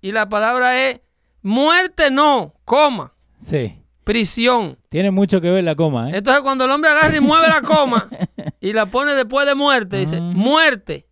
Y 0.02 0.12
la 0.12 0.30
palabra 0.30 0.88
es 0.90 1.02
muerte 1.42 2.12
no, 2.12 2.54
coma. 2.66 3.14
Sí. 3.40 3.82
Prisión. 4.08 4.78
Tiene 4.90 5.12
mucho 5.12 5.42
que 5.42 5.52
ver 5.52 5.64
la 5.64 5.76
coma, 5.76 6.10
¿eh? 6.10 6.18
Entonces 6.18 6.42
cuando 6.42 6.66
el 6.66 6.72
hombre 6.72 6.90
agarra 6.90 7.16
y 7.16 7.20
mueve 7.20 7.48
la 7.50 7.62
coma 7.62 8.08
y 8.62 8.74
la 8.74 8.86
pone 8.88 9.14
después 9.14 9.46
de 9.46 9.54
muerte, 9.54 9.98
dice 9.98 10.20
muerte, 10.22 11.06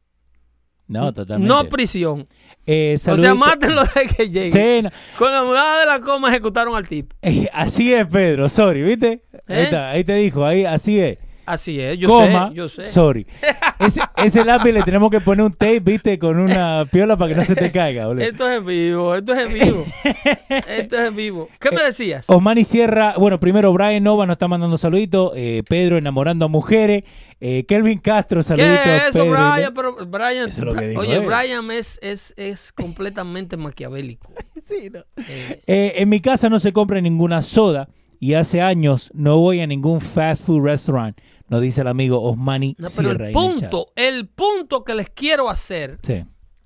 No, 0.87 1.13
totalmente. 1.13 1.47
no 1.53 1.65
prisión. 1.69 2.25
Eh, 2.65 2.95
O 3.07 3.17
sea, 3.17 3.35
mátenlo 3.35 3.83
de 3.83 4.07
que 4.07 4.29
llegue. 4.29 4.49
Sí, 4.49 4.81
no. 4.81 4.89
Con 5.19 5.31
la 5.31 5.43
mudada 5.43 5.81
de 5.81 5.85
la 5.85 5.99
coma 5.99 6.29
ejecutaron 6.29 6.75
al 6.75 6.87
tipo. 6.87 7.15
Eh, 7.21 7.47
así 7.53 7.93
es, 7.93 8.07
Pedro. 8.07 8.49
Sorry, 8.49 8.81
¿viste? 8.81 9.21
Ahí, 9.47 9.57
¿Eh? 9.59 9.63
está, 9.63 9.89
ahí 9.91 10.03
te 10.03 10.15
dijo, 10.15 10.43
ahí, 10.45 10.65
así 10.65 10.99
es. 10.99 11.17
Así 11.45 11.79
es, 11.79 11.97
yo 11.99 12.07
coma, 12.09 12.49
sé, 12.49 12.55
yo 12.55 12.69
sé. 12.69 12.85
sorry. 12.85 13.25
Ese, 13.79 14.01
ese 14.23 14.45
lápiz 14.45 14.71
le 14.71 14.81
tenemos 14.83 15.11
que 15.11 15.19
poner 15.19 15.45
un 15.45 15.51
tape, 15.51 15.81
¿viste? 15.81 16.17
Con 16.17 16.39
una 16.39 16.85
piola 16.89 17.17
para 17.17 17.29
que 17.29 17.35
no 17.35 17.43
se 17.43 17.55
te 17.55 17.71
caiga, 17.73 18.07
boludo. 18.07 18.23
Esto 18.23 18.49
es 18.49 18.57
en 18.59 18.65
vivo, 18.65 19.13
esto 19.15 19.33
es 19.33 19.45
en 19.45 19.53
vivo. 19.53 19.85
esto 20.69 20.95
es 20.95 21.01
en 21.09 21.15
vivo. 21.15 21.49
¿Qué 21.59 21.71
me 21.71 21.83
decías? 21.83 22.23
Osmani 22.29 22.63
Sierra, 22.63 23.15
bueno, 23.17 23.37
primero 23.41 23.73
Brian 23.73 24.01
Nova 24.01 24.25
nos 24.25 24.35
está 24.35 24.47
mandando 24.47 24.77
saluditos, 24.77 25.33
eh, 25.35 25.61
Pedro 25.67 25.97
enamorando 25.97 26.45
a 26.45 26.47
mujeres, 26.47 27.03
eh, 27.41 27.65
Kelvin 27.67 27.99
Castro, 27.99 28.43
saluditos. 28.43 28.79
¿Qué 28.83 28.95
es 28.95 29.03
eso, 29.09 29.23
Pedro. 29.25 29.31
Brian? 29.31 29.73
Pero 29.75 29.95
Brian, 30.07 30.49
Eso 30.49 30.61
es 30.61 30.65
lo 30.67 30.73
que 30.73 30.87
dijo 30.87 31.01
oye, 31.01 31.15
él. 31.17 31.25
Brian 31.25 31.69
es, 31.71 31.99
es, 32.01 32.33
es 32.37 32.71
completamente 32.71 33.57
maquiavélico. 33.57 34.31
Sí, 34.65 34.89
no. 34.91 35.01
Eh, 35.17 35.59
Eh, 35.67 35.93
en 35.97 36.09
mi 36.09 36.21
casa 36.21 36.49
no 36.49 36.57
se 36.57 36.73
compra 36.73 36.99
ninguna 36.99 37.43
soda 37.43 37.87
y 38.19 38.33
hace 38.33 38.61
años 38.61 39.11
no 39.13 39.37
voy 39.37 39.61
a 39.61 39.67
ningún 39.67 40.01
fast 40.01 40.43
food 40.43 40.63
restaurant, 40.63 41.15
nos 41.47 41.61
dice 41.61 41.81
el 41.81 41.87
amigo 41.87 42.21
Osmani 42.23 42.75
no, 42.79 42.87
pero 42.95 43.09
Sierra. 43.09 43.27
el 43.27 43.33
punto, 43.33 43.91
el 43.95 44.27
punto 44.27 44.83
que 44.83 44.95
les 44.95 45.09
quiero 45.09 45.49
hacer 45.49 45.99
Sí. 46.01 46.25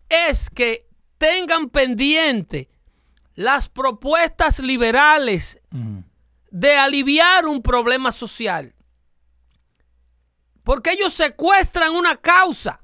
es 0.09 0.49
que 0.49 0.87
tengan 1.17 1.69
pendiente 1.69 2.69
las 3.35 3.67
propuestas 3.67 4.59
liberales 4.59 5.59
de 6.51 6.75
aliviar 6.77 7.45
un 7.45 7.61
problema 7.61 8.11
social. 8.11 8.73
Porque 10.63 10.91
ellos 10.91 11.13
secuestran 11.13 11.95
una 11.95 12.15
causa. 12.17 12.81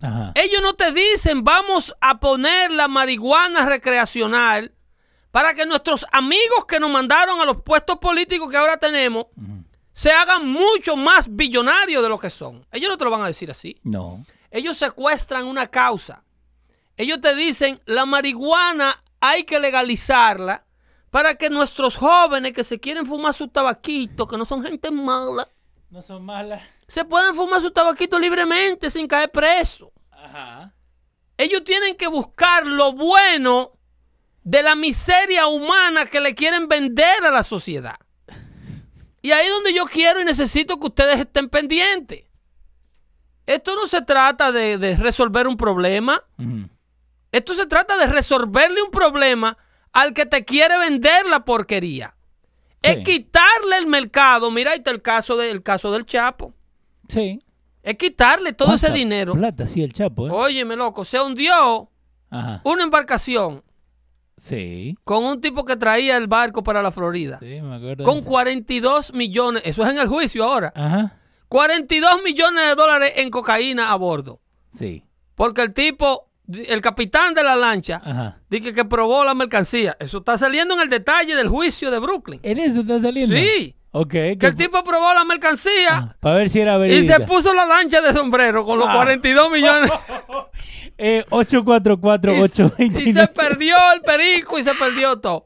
Ajá. 0.00 0.32
Ellos 0.34 0.60
no 0.62 0.74
te 0.74 0.92
dicen 0.92 1.42
vamos 1.44 1.94
a 2.00 2.20
poner 2.20 2.70
la 2.70 2.88
marihuana 2.88 3.64
recreacional 3.66 4.72
para 5.30 5.54
que 5.54 5.66
nuestros 5.66 6.06
amigos 6.12 6.66
que 6.68 6.78
nos 6.80 6.90
mandaron 6.90 7.40
a 7.40 7.44
los 7.44 7.62
puestos 7.62 7.96
políticos 7.98 8.50
que 8.50 8.56
ahora 8.56 8.76
tenemos 8.76 9.26
se 9.96 10.12
hagan 10.12 10.46
mucho 10.46 10.94
más 10.94 11.34
billonarios 11.34 12.02
de 12.02 12.10
lo 12.10 12.18
que 12.18 12.28
son. 12.28 12.66
Ellos 12.70 12.90
no 12.90 12.98
te 12.98 13.04
lo 13.06 13.10
van 13.10 13.22
a 13.22 13.28
decir 13.28 13.50
así. 13.50 13.80
No. 13.82 14.26
Ellos 14.50 14.76
secuestran 14.76 15.46
una 15.46 15.68
causa. 15.68 16.22
Ellos 16.98 17.18
te 17.22 17.34
dicen 17.34 17.80
la 17.86 18.04
marihuana 18.04 19.02
hay 19.20 19.44
que 19.44 19.58
legalizarla 19.58 20.66
para 21.10 21.36
que 21.36 21.48
nuestros 21.48 21.96
jóvenes 21.96 22.52
que 22.52 22.62
se 22.62 22.78
quieren 22.78 23.06
fumar 23.06 23.32
su 23.32 23.48
tabaquito, 23.48 24.28
que 24.28 24.36
no 24.36 24.44
son 24.44 24.62
gente 24.62 24.90
mala, 24.90 25.48
No 25.88 26.02
son 26.02 26.26
malas. 26.26 26.62
se 26.86 27.06
puedan 27.06 27.34
fumar 27.34 27.62
su 27.62 27.70
tabaquito 27.70 28.18
libremente 28.18 28.90
sin 28.90 29.08
caer 29.08 29.30
preso. 29.30 29.90
Ajá. 30.10 30.74
Ellos 31.38 31.64
tienen 31.64 31.96
que 31.96 32.06
buscar 32.06 32.66
lo 32.66 32.92
bueno 32.92 33.72
de 34.42 34.62
la 34.62 34.74
miseria 34.74 35.46
humana 35.46 36.04
que 36.04 36.20
le 36.20 36.34
quieren 36.34 36.68
vender 36.68 37.24
a 37.24 37.30
la 37.30 37.42
sociedad. 37.42 37.96
Y 39.26 39.32
ahí 39.32 39.46
es 39.46 39.52
donde 39.52 39.74
yo 39.74 39.86
quiero 39.86 40.20
y 40.20 40.24
necesito 40.24 40.78
que 40.78 40.86
ustedes 40.86 41.18
estén 41.18 41.48
pendientes. 41.48 42.24
Esto 43.44 43.74
no 43.74 43.86
se 43.88 44.02
trata 44.02 44.52
de, 44.52 44.78
de 44.78 44.96
resolver 44.96 45.48
un 45.48 45.56
problema. 45.56 46.22
Esto 47.32 47.54
se 47.54 47.66
trata 47.66 47.96
de 47.96 48.06
resolverle 48.06 48.82
un 48.82 48.90
problema 48.92 49.58
al 49.92 50.14
que 50.14 50.26
te 50.26 50.44
quiere 50.44 50.78
vender 50.78 51.26
la 51.26 51.44
porquería. 51.44 52.14
Sí. 52.82 52.90
Es 52.92 52.98
quitarle 52.98 53.78
el 53.78 53.86
mercado. 53.88 54.50
Mira, 54.52 54.70
ahí 54.70 54.78
está 54.78 54.92
el 54.92 55.02
caso, 55.02 55.36
de- 55.36 55.50
el 55.50 55.62
caso 55.62 55.90
del 55.90 56.06
Chapo. 56.06 56.54
Sí. 57.08 57.40
Es 57.82 57.96
quitarle 57.96 58.52
todo 58.52 58.74
ese 58.74 58.86
¿Cuánta 58.86 58.98
dinero. 58.98 59.32
Plata, 59.32 59.66
sí, 59.66 59.82
el 59.82 59.92
Chapo, 59.92 60.28
¿eh? 60.28 60.30
Óyeme, 60.32 60.76
loco, 60.76 61.04
se 61.04 61.20
hundió 61.20 61.90
Ajá. 62.30 62.60
una 62.64 62.84
embarcación 62.84 63.64
Sí. 64.36 64.96
con 65.04 65.24
un 65.24 65.40
tipo 65.40 65.64
que 65.64 65.76
traía 65.76 66.16
el 66.16 66.26
barco 66.26 66.62
para 66.62 66.82
la 66.82 66.92
Florida. 66.92 67.38
Sí, 67.40 67.60
me 67.62 67.76
acuerdo. 67.76 68.04
Con 68.04 68.18
eso. 68.18 68.28
42 68.28 69.12
millones, 69.14 69.62
eso 69.64 69.82
es 69.84 69.90
en 69.90 69.98
el 69.98 70.08
juicio 70.08 70.44
ahora. 70.44 70.72
Ajá. 70.76 71.16
42 71.48 72.22
millones 72.24 72.66
de 72.68 72.74
dólares 72.74 73.12
en 73.16 73.30
cocaína 73.30 73.92
a 73.92 73.96
bordo. 73.96 74.40
Sí. 74.72 75.04
Porque 75.34 75.62
el 75.62 75.72
tipo, 75.72 76.28
el 76.48 76.80
capitán 76.82 77.34
de 77.34 77.42
la 77.44 77.56
lancha, 77.56 78.00
Ajá. 78.04 78.40
dice 78.50 78.72
que 78.74 78.84
probó 78.84 79.24
la 79.24 79.34
mercancía. 79.34 79.96
Eso 80.00 80.18
está 80.18 80.36
saliendo 80.36 80.74
en 80.74 80.80
el 80.80 80.88
detalle 80.90 81.34
del 81.36 81.48
juicio 81.48 81.90
de 81.90 81.98
Brooklyn. 81.98 82.40
¿En 82.42 82.58
eso 82.58 82.80
está 82.80 83.00
saliendo? 83.00 83.34
Sí. 83.36 83.74
Que 84.04 84.36
el 84.40 84.54
tipo 84.56 84.82
probó 84.84 85.14
la 85.14 85.24
mercancía 85.24 86.16
Para 86.20 86.34
ver 86.36 86.50
si 86.50 86.60
era 86.60 86.76
y 86.76 86.80
verídica. 86.80 87.16
se 87.16 87.20
puso 87.24 87.54
la 87.54 87.64
lancha 87.66 88.00
de 88.02 88.12
sombrero 88.12 88.64
con 88.64 88.78
los 88.78 88.88
Ah. 88.88 88.94
42 88.96 89.50
millones. 89.50 89.90
Eh, 90.98 91.26
844 91.28 92.32
y, 92.32 92.36
y 92.36 92.48
se 92.48 92.62
829 92.64 93.28
perdió 93.36 93.76
el 93.94 94.00
perico 94.00 94.58
y 94.58 94.64
se 94.64 94.72
perdió 94.72 95.18
todo. 95.20 95.42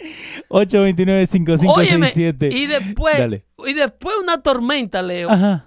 829 0.48 1.22
Óyeme, 1.22 1.26
5567 1.26 2.48
y 2.56 2.66
después, 2.68 3.18
Dale. 3.18 3.44
y 3.66 3.72
después 3.74 4.14
una 4.22 4.40
tormenta, 4.42 5.02
Leo, 5.02 5.28
Ajá. 5.28 5.66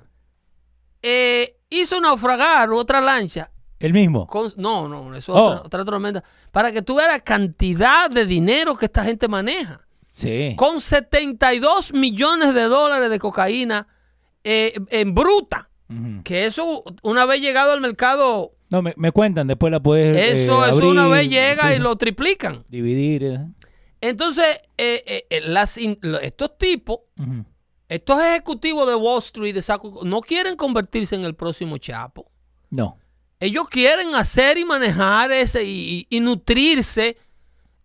eh, 1.02 1.58
hizo 1.70 2.00
naufragar 2.00 2.70
otra 2.72 3.02
lancha. 3.02 3.52
El 3.80 3.92
mismo. 3.92 4.26
con- 4.26 4.54
no, 4.56 4.88
no, 4.88 5.14
eso 5.16 5.34
es 5.36 5.38
Oh. 5.42 5.44
otra, 5.44 5.62
otra 5.66 5.84
tormenta. 5.86 6.24
Para 6.54 6.72
que 6.72 6.82
tú 6.82 6.96
veas 6.96 7.10
la 7.10 7.20
cantidad 7.20 8.10
de 8.10 8.26
dinero 8.26 8.78
que 8.78 8.86
esta 8.86 9.04
gente 9.04 9.28
maneja. 9.28 9.82
Sí. 10.16 10.54
Con 10.58 10.80
72 10.80 11.92
millones 11.92 12.54
de 12.54 12.62
dólares 12.64 13.10
de 13.10 13.18
cocaína 13.18 13.88
eh, 14.44 14.74
en 14.90 15.14
bruta. 15.16 15.70
Que 16.24 16.46
eso, 16.48 16.84
una 17.04 17.26
vez 17.26 17.40
llegado 17.42 17.72
al 17.74 17.82
mercado, 17.82 18.54
No, 18.72 18.82
me, 18.82 18.94
me 18.98 19.12
cuentan, 19.12 19.46
después 19.48 19.70
la 19.72 19.80
puedes 19.80 20.16
eh, 20.18 20.44
eso, 20.44 20.66
eso 20.66 20.88
una 20.90 21.08
vez 21.08 21.30
llega 21.30 21.70
sí, 21.70 21.76
y 21.76 21.80
lo 21.80 21.96
triplican. 21.98 22.64
Dividir. 22.70 23.24
eh. 23.26 23.40
Entonces, 24.02 24.46
eh, 24.78 25.26
las 25.46 25.78
estos 25.78 26.58
tipos, 26.58 27.00
estos 27.90 28.22
ejecutivos 28.24 28.88
de 28.88 28.96
Wall 28.96 29.20
Street, 29.20 29.54
de 29.54 29.62
saco, 29.62 30.02
no 30.04 30.22
quieren 30.22 30.56
convertirse 30.56 31.16
en 31.16 31.26
el 31.26 31.36
próximo 31.36 31.78
Chapo. 31.78 32.32
No. 32.72 32.98
Ellos 33.40 33.68
quieren 33.70 34.16
hacer 34.16 34.58
y 34.58 34.66
manejar 34.66 35.32
ese 35.32 35.64
y, 35.64 36.08
y- 36.10 36.18
y 36.18 36.20
nutrirse 36.22 37.18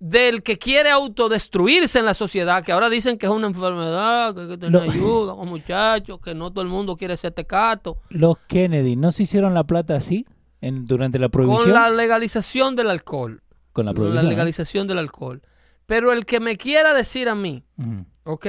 del 0.00 0.42
que 0.44 0.58
quiere 0.58 0.90
autodestruirse 0.90 1.98
en 1.98 2.04
la 2.04 2.14
sociedad, 2.14 2.62
que 2.64 2.70
ahora 2.72 2.88
dicen 2.88 3.18
que 3.18 3.26
es 3.26 3.32
una 3.32 3.48
enfermedad, 3.48 4.34
que 4.34 4.40
hay 4.42 4.48
que 4.48 4.58
tener 4.58 4.82
ayuda 4.82 5.34
con 5.34 5.48
muchachos, 5.48 6.20
que 6.20 6.34
no 6.34 6.50
todo 6.52 6.62
el 6.62 6.68
mundo 6.68 6.96
quiere 6.96 7.16
ser 7.16 7.32
tecato. 7.32 7.98
Los 8.10 8.38
Kennedy, 8.46 8.94
¿no 8.96 9.10
se 9.10 9.24
hicieron 9.24 9.54
la 9.54 9.64
plata 9.64 9.96
así 9.96 10.24
en, 10.60 10.84
durante 10.86 11.18
la 11.18 11.26
Con 11.28 11.32
prohibición? 11.32 11.72
la 11.74 11.90
legalización 11.90 12.76
del 12.76 12.90
alcohol. 12.90 13.42
Con 13.72 13.86
la 13.86 13.90
La 13.92 13.94
prohibición. 13.96 14.26
¿eh? 14.26 14.28
legalización 14.28 14.86
del 14.86 14.98
alcohol. 14.98 15.42
Pero 15.86 16.12
el 16.12 16.24
que 16.26 16.38
me 16.40 16.56
quiera 16.56 16.94
decir 16.94 17.28
a 17.28 17.34
mí, 17.34 17.64
Ujú. 17.76 18.04
¿ok? 18.24 18.46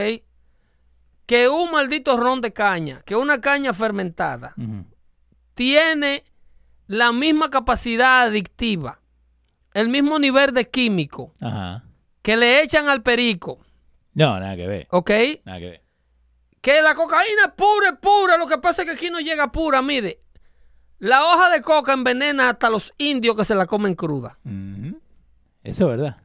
Que 1.25 1.47
un 1.49 1.71
maldito 1.71 2.17
ron 2.17 2.41
de 2.41 2.53
caña, 2.53 3.01
que 3.05 3.15
una 3.15 3.39
caña 3.41 3.73
fermentada, 3.73 4.53
Ujú. 4.57 4.85
tiene 5.53 6.23
la 6.87 7.11
misma 7.11 7.49
capacidad 7.49 8.23
adictiva, 8.23 8.98
el 9.79 9.89
mismo 9.89 10.19
nivel 10.19 10.53
de 10.53 10.69
químico 10.69 11.33
Ajá. 11.41 11.83
que 12.21 12.37
le 12.37 12.61
echan 12.61 12.87
al 12.89 13.01
perico, 13.03 13.59
No, 14.13 14.39
nada 14.39 14.55
que 14.55 14.67
ver. 14.67 14.87
¿ok? 14.91 15.11
Nada 15.45 15.59
que 15.59 15.65
ver. 15.69 15.83
Que 16.61 16.81
la 16.81 16.93
cocaína 16.95 17.45
es 17.47 17.53
pura, 17.53 17.89
es 17.89 17.97
pura. 18.01 18.37
Lo 18.37 18.45
que 18.47 18.57
pasa 18.57 18.81
es 18.81 18.87
que 18.87 18.93
aquí 18.95 19.09
no 19.09 19.19
llega 19.21 19.51
pura. 19.51 19.81
Mire, 19.81 20.19
la 20.97 21.23
hoja 21.25 21.49
de 21.51 21.61
coca 21.61 21.93
envenena 21.93 22.49
hasta 22.49 22.69
los 22.69 22.93
indios 22.97 23.35
que 23.37 23.45
se 23.45 23.55
la 23.55 23.65
comen 23.65 23.95
cruda. 23.95 24.37
Eso 25.63 25.83
es 25.85 25.89
verdad. 25.97 26.17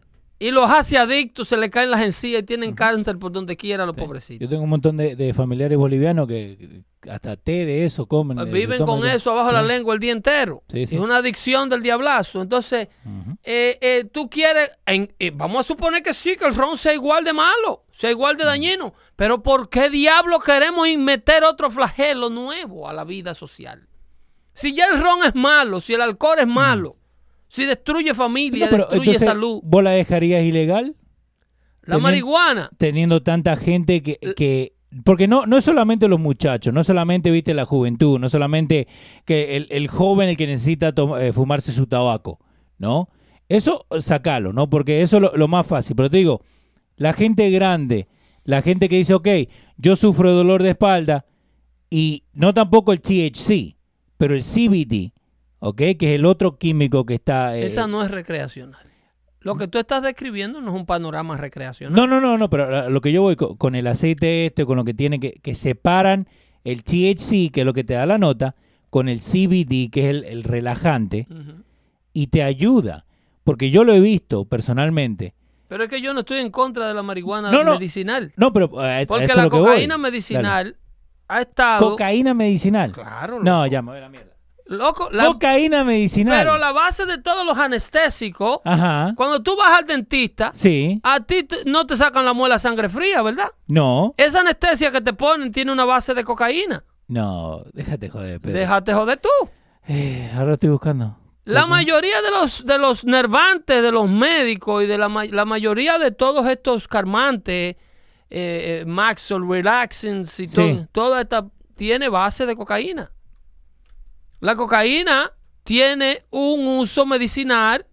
Y 0.45 0.51
los 0.51 0.71
hace 0.71 0.99
adictos, 0.99 1.49
se 1.49 1.57
le 1.57 1.71
caen 1.71 1.91
las 1.91 2.03
encías 2.03 2.43
y 2.43 2.45
tienen 2.45 2.75
cáncer 2.75 3.19
por 3.19 3.33
donde 3.33 3.57
quiera 3.57 3.87
los 3.87 3.97
pobrecitos. 3.97 4.41
Yo 4.41 4.49
tengo 4.51 4.65
un 4.65 4.69
montón 4.71 4.97
de, 4.99 5.17
de 5.17 5.33
familiares 5.33 5.79
bolivianos 5.79 6.29
que 6.29 6.83
hasta 7.11 7.37
té 7.37 7.65
de 7.65 7.85
eso 7.87 8.05
comen. 8.07 8.39
eh, 8.39 8.45
Viven 8.45 8.85
con 8.85 9.01
ya. 9.03 9.15
eso 9.15 9.31
abajo 9.31 9.49
de 9.49 9.53
la 9.55 9.63
lengua 9.63 9.95
el 9.95 10.01
día 10.01 10.13
entero. 10.13 10.63
Sí, 10.69 10.87
sí. 10.87 10.97
Es 10.97 11.01
una 11.01 11.17
adicción 11.17 11.69
del 11.71 11.83
diablazo. 11.83 12.43
Entonces, 12.43 12.89
eh, 13.43 13.79
eh, 13.81 14.05
tú 14.13 14.29
quieres, 14.29 14.71
en- 14.85 15.11
vamos 15.35 15.61
a 15.61 15.63
suponer 15.63 16.03
que 16.03 16.13
sí, 16.13 16.37
que 16.37 16.47
el 16.47 16.55
ron 16.55 16.77
sea 16.77 16.93
igual 16.93 17.25
de 17.25 17.33
malo, 17.33 17.85
sea 17.91 18.11
igual 18.11 18.37
de 18.37 18.45
dañino, 18.45 18.93
pero 19.17 19.43
¿por 19.43 19.71
qué 19.71 19.89
diablo 19.89 20.41
queremos 20.41 20.87
meter 20.99 21.45
otro 21.45 21.71
flagelo 21.71 22.29
nuevo 22.29 22.87
a 22.87 22.93
la 22.93 23.05
vida 23.05 23.33
social? 23.33 23.89
Si 24.53 24.75
ya 24.75 24.87
el 24.93 25.01
ron 25.01 25.25
es 25.25 25.35
malo, 25.35 25.81
si 25.81 25.95
el 25.95 26.03
alcohol 26.03 26.37
es 26.39 26.47
malo, 26.47 26.97
si 27.55 27.67
destruye 27.67 28.15
familia, 28.15 28.67
No, 28.67 28.71
pero 28.71 28.85
destruye 28.85 29.11
entonces, 29.13 29.29
salud, 29.29 29.61
¿Vos 29.63 29.85
la 29.85 29.91
dejarías 29.91 30.43
ilegal? 30.43 30.97
la 31.83 31.99
marihuana, 31.99 32.71
Teniendo 32.77 33.23
tanta 33.23 33.57
gente 33.57 34.03
que... 34.03 34.19
que 34.37 34.73
porque 35.05 35.27
no, 35.27 35.45
no 35.47 35.59
es 35.59 35.65
solamente 35.65 36.07
los 36.07 36.21
muchachos, 36.21 36.73
no 36.73 36.85
solamente, 36.85 37.31
viste, 37.33 37.53
la 37.53 37.65
juventud, 37.65 38.19
no 38.21 38.29
solamente 38.29 38.87
que 39.25 39.57
el, 39.57 39.67
el 39.71 39.89
joven 39.89 40.29
el 40.29 40.37
que 40.37 40.47
necesita 40.47 40.95
eh, 41.21 41.33
fumarse 41.33 41.73
su 41.73 41.87
tabaco, 41.89 42.39
¿no? 42.79 43.09
Eso, 43.49 43.87
sacalo, 43.99 44.53
¿no? 44.53 44.71
Porque 44.71 45.03
eso 45.03 45.17
es 45.17 45.23
lo, 45.23 45.37
lo 45.37 45.49
más 45.49 45.67
fácil. 45.67 45.97
Pero 45.97 46.11
te 46.11 46.19
digo, 46.19 46.43
la 46.97 47.13
gente 47.13 47.51
grande, 47.51 48.07
la 48.45 48.63
gente 48.63 48.89
que 48.89 48.97
dice, 48.97 49.15
ok, 49.15 49.29
yo 49.77 49.97
sufro 49.97 50.33
dolor 50.33 50.63
de 50.63 50.71
espalda 50.71 51.25
y 51.91 52.25
no 52.33 52.55
tampoco 52.55 52.93
el 52.93 53.01
THC, 53.01 53.77
pero 54.17 54.35
el 54.35 54.43
CBD, 54.43 55.13
¿ok? 55.61 55.77
Que 55.77 55.97
es 56.01 56.13
el 56.15 56.25
otro 56.27 56.59
químico 56.59 57.05
que 57.07 57.15
está... 57.15 57.57
eh, 57.57 57.67
esa 57.67 57.87
no 57.87 58.03
es 58.03 58.11
recreacional. 58.11 58.87
Lo 59.41 59.57
que 59.57 59.69
tú 59.69 59.79
estás 59.79 60.03
describiendo 60.03 60.61
no 60.63 60.71
es 60.73 60.77
un 60.77 60.87
panorama 60.87 61.37
recreacional. 61.37 61.95
No, 61.95 62.07
no, 62.07 62.21
no, 62.21 62.39
no, 62.39 62.49
pero 62.49 62.65
a 62.87 62.89
lo 62.89 63.01
que 63.03 63.13
yo 63.13 63.21
voy 63.23 63.37
co- 63.37 63.57
con, 63.57 63.75
el 63.75 63.87
aceite 63.87 64.47
este, 64.47 64.65
con 64.65 64.77
lo 64.77 64.85
que 64.85 64.95
tiene 64.95 65.21
que, 65.21 65.33
que 65.33 65.55
separan 65.55 66.29
el 66.65 66.83
THC, 66.83 67.53
que 67.53 67.61
es 67.61 67.67
lo 67.67 67.75
que 67.75 67.85
te 67.85 67.93
da 67.93 68.07
la 68.07 68.17
nota, 68.17 68.55
con 68.89 69.09
el 69.09 69.19
CBD, 69.21 69.91
que 69.91 70.01
es 70.05 70.07
el, 70.07 70.25
el 70.25 70.45
relajante, 70.45 71.27
y 72.15 72.29
te 72.29 72.43
ayuda. 72.43 73.05
Porque 73.45 73.71
yo 73.71 73.85
lo 73.85 73.93
he 73.93 74.01
visto 74.01 74.47
personalmente. 74.47 75.35
Pero 75.69 75.85
es 75.85 75.91
que 75.91 76.01
yo 76.01 76.15
no 76.15 76.21
estoy 76.21 76.39
en 76.39 76.51
contra 76.51 76.89
de 76.89 76.95
la 76.95 77.03
marihuana 77.03 77.51
No, 77.51 77.65
no. 77.65 77.73
medicinal. 77.75 78.33
No, 78.37 78.51
pero 78.53 78.71
Porque 78.71 79.03
eso 79.03 79.19
es 79.19 79.37
la 79.37 79.45
lo 79.45 79.51
que 79.51 79.57
voy. 79.57 79.67
cocaína 79.67 79.95
Dale. 79.97 80.03
medicinal 80.03 80.77
ha 81.29 81.41
estado. 81.43 81.91
Cocaína 81.91 82.33
medicinal. 82.33 82.93
Claro, 82.93 83.41
No, 83.43 83.67
ya 83.67 83.83
me 83.83 83.91
voy 83.91 83.99
a 83.99 84.03
la 84.03 84.09
mierda. 84.09 84.34
Loco, 84.67 85.09
la- 85.13 85.27
Cocaína 85.27 85.85
medicinal. 85.85 86.39
pero 86.39 86.57
la 86.59 86.73
base 86.73 87.05
de 87.05 87.19
todos 87.19 87.45
los 87.45 87.59
anestésicos, 87.59 88.61
Ajá. 88.65 89.13
cuando 89.17 89.43
tú 89.43 89.57
vas 89.57 89.79
al 89.79 89.87
dentista, 89.87 90.53
Sí. 90.55 91.01
a 91.03 91.21
ti 91.21 91.47
no 91.67 91.87
te 91.87 91.97
sacan 91.97 92.25
la 92.25 92.33
muela 92.33 92.59
sangre 92.59 92.89
fría, 92.89 93.21
¿verdad? 93.23 93.51
No. 93.67 94.15
Esa 94.17 94.41
anestesia 94.41 94.91
que 94.91 95.01
te 95.03 95.13
ponen 95.13 95.53
tiene 95.53 95.71
una 95.71 95.85
base 95.85 96.15
de 96.15 96.25
cocaína. 96.25 96.83
No. 97.09 97.63
Déjate 97.75 98.09
joder, 98.09 98.41
Pedro. 98.41 98.59
Déjate 98.59 98.95
joder 98.95 99.19
tú. 99.19 99.29
Eh, 99.87 100.31
ahora 100.35 100.55
estoy 100.55 100.71
buscando. 100.71 101.19
La 101.45 101.67
mayoría 101.67 102.23
de 102.23 102.31
los, 102.31 102.65
de 102.65 102.79
los 102.79 103.05
nervantes, 103.05 103.83
de 103.83 103.93
los 103.93 104.09
médicos 104.09 104.83
y 104.83 104.87
de 104.87 104.97
la, 104.97 105.09
la 105.31 105.45
mayoría 105.45 105.99
de 105.99 106.11
todos 106.11 106.47
estos 106.49 106.89
calmantes, 106.89 107.77
eh, 107.77 108.81
eh, 108.81 108.85
Maxwell, 108.87 109.47
Relaxants 109.47 110.41
y 110.41 110.47
Sí. 110.49 110.55
todo, 110.57 110.87
toda 110.91 111.21
esta 111.21 111.47
tiene 111.77 112.09
base 112.09 112.47
de 112.47 112.57
cocaína. 112.57 113.11
La 114.45 114.55
cocaína 114.57 115.31
tiene 115.63 116.19
un 116.29 116.67
uso 116.67 117.07
medicinal 117.07 117.87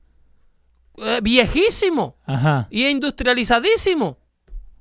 eh, 0.98 1.19
viejísimo 1.23 2.18
Ajá. 2.26 2.68
y 2.69 2.88
industrializadísimo. 2.88 4.18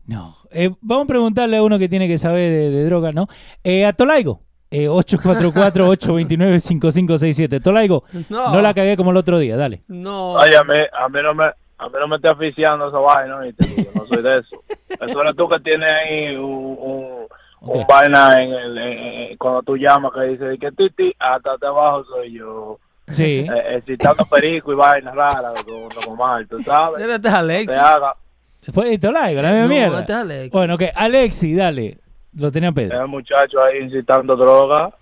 No. 0.05 0.37
Eh, 0.51 0.71
vamos 0.81 1.05
a 1.05 1.09
preguntarle 1.09 1.59
a 1.59 1.63
uno 1.63 1.79
que 1.79 1.89
tiene 1.89 2.09
que 2.09 2.19
saber 2.19 2.51
de, 2.51 2.71
de 2.71 2.85
droga, 2.87 3.13
¿no? 3.13 3.29
Eh, 3.63 3.87
a 3.87 3.93
Tolaigo. 3.93 4.43
Eh, 4.73 4.89
844-829-5567. 4.89 7.63
Tolaigo, 7.63 8.03
No. 8.29 8.53
no 8.53 8.61
la 8.61 8.75
cagué 8.75 8.97
como 8.97 9.13
el 9.13 9.17
otro 9.17 9.39
día, 9.39 9.57
dale. 9.57 9.85
No. 9.87 10.33
Oye, 10.33 10.57
a 10.57 10.65
mí, 10.65 10.75
a 10.93 11.09
mí 11.09 11.19
no 11.23 11.35
me, 11.35 11.45
a 11.45 11.89
mí 11.89 11.95
no 12.01 12.09
me 12.09 12.17
está 12.17 12.33
aficiando 12.33 12.89
esa 12.89 12.99
vaina, 12.99 13.37
¿oíste? 13.39 13.65
Yo 13.77 13.85
no 13.95 14.05
soy 14.07 14.23
de 14.23 14.39
eso. 14.39 14.57
Eso 15.07 15.23
eres 15.23 15.37
tú 15.37 15.49
que 15.49 15.61
tienes 15.61 15.89
ahí 15.89 16.35
un, 16.35 16.77
un, 16.81 17.27
un 17.63 17.87
vaina 17.87 18.43
en 18.43 18.53
el, 18.53 18.79
en- 18.79 18.99
en- 18.99 19.37
cuando 19.39 19.63
tú 19.63 19.77
llamas 19.77 20.13
que 20.15 20.21
dice 20.23 20.59
que 20.59 20.73
titi, 20.73 21.13
hasta 21.19 21.57
abajo 21.67 22.05
soy 22.05 22.33
yo. 22.33 22.79
Sí. 23.09 23.47
Eh, 23.53 23.77
excitando 23.77 24.25
perico 24.25 24.73
y 24.73 24.77
vaina 24.77 25.11
rara 25.13 25.53
con, 25.65 25.89
con 26.05 26.17
mal, 26.19 26.47
tú 26.49 26.61
sabes. 26.63 27.01
Este 27.07 27.29
es 27.29 27.35
Alexi. 27.35 27.67
Te 27.67 27.75
haga. 27.77 28.15
Después 28.63 28.91
de 28.91 28.99
Tolaigo, 28.99 29.41
la 29.43 29.49
misma 29.51 29.63
No, 29.65 29.69
mierda. 29.69 30.01
este. 30.01 30.51
Bueno, 30.51 30.75
ok. 30.75 30.83
Alexi, 30.95 31.55
dale. 31.55 31.99
Lo 32.33 32.53
tenía 32.53 32.71
Pedro. 32.71 33.03
El 33.03 33.09
muchacho 33.09 33.61
ahí 33.61 33.79
incitando 33.83 34.37
droga. 34.37 34.95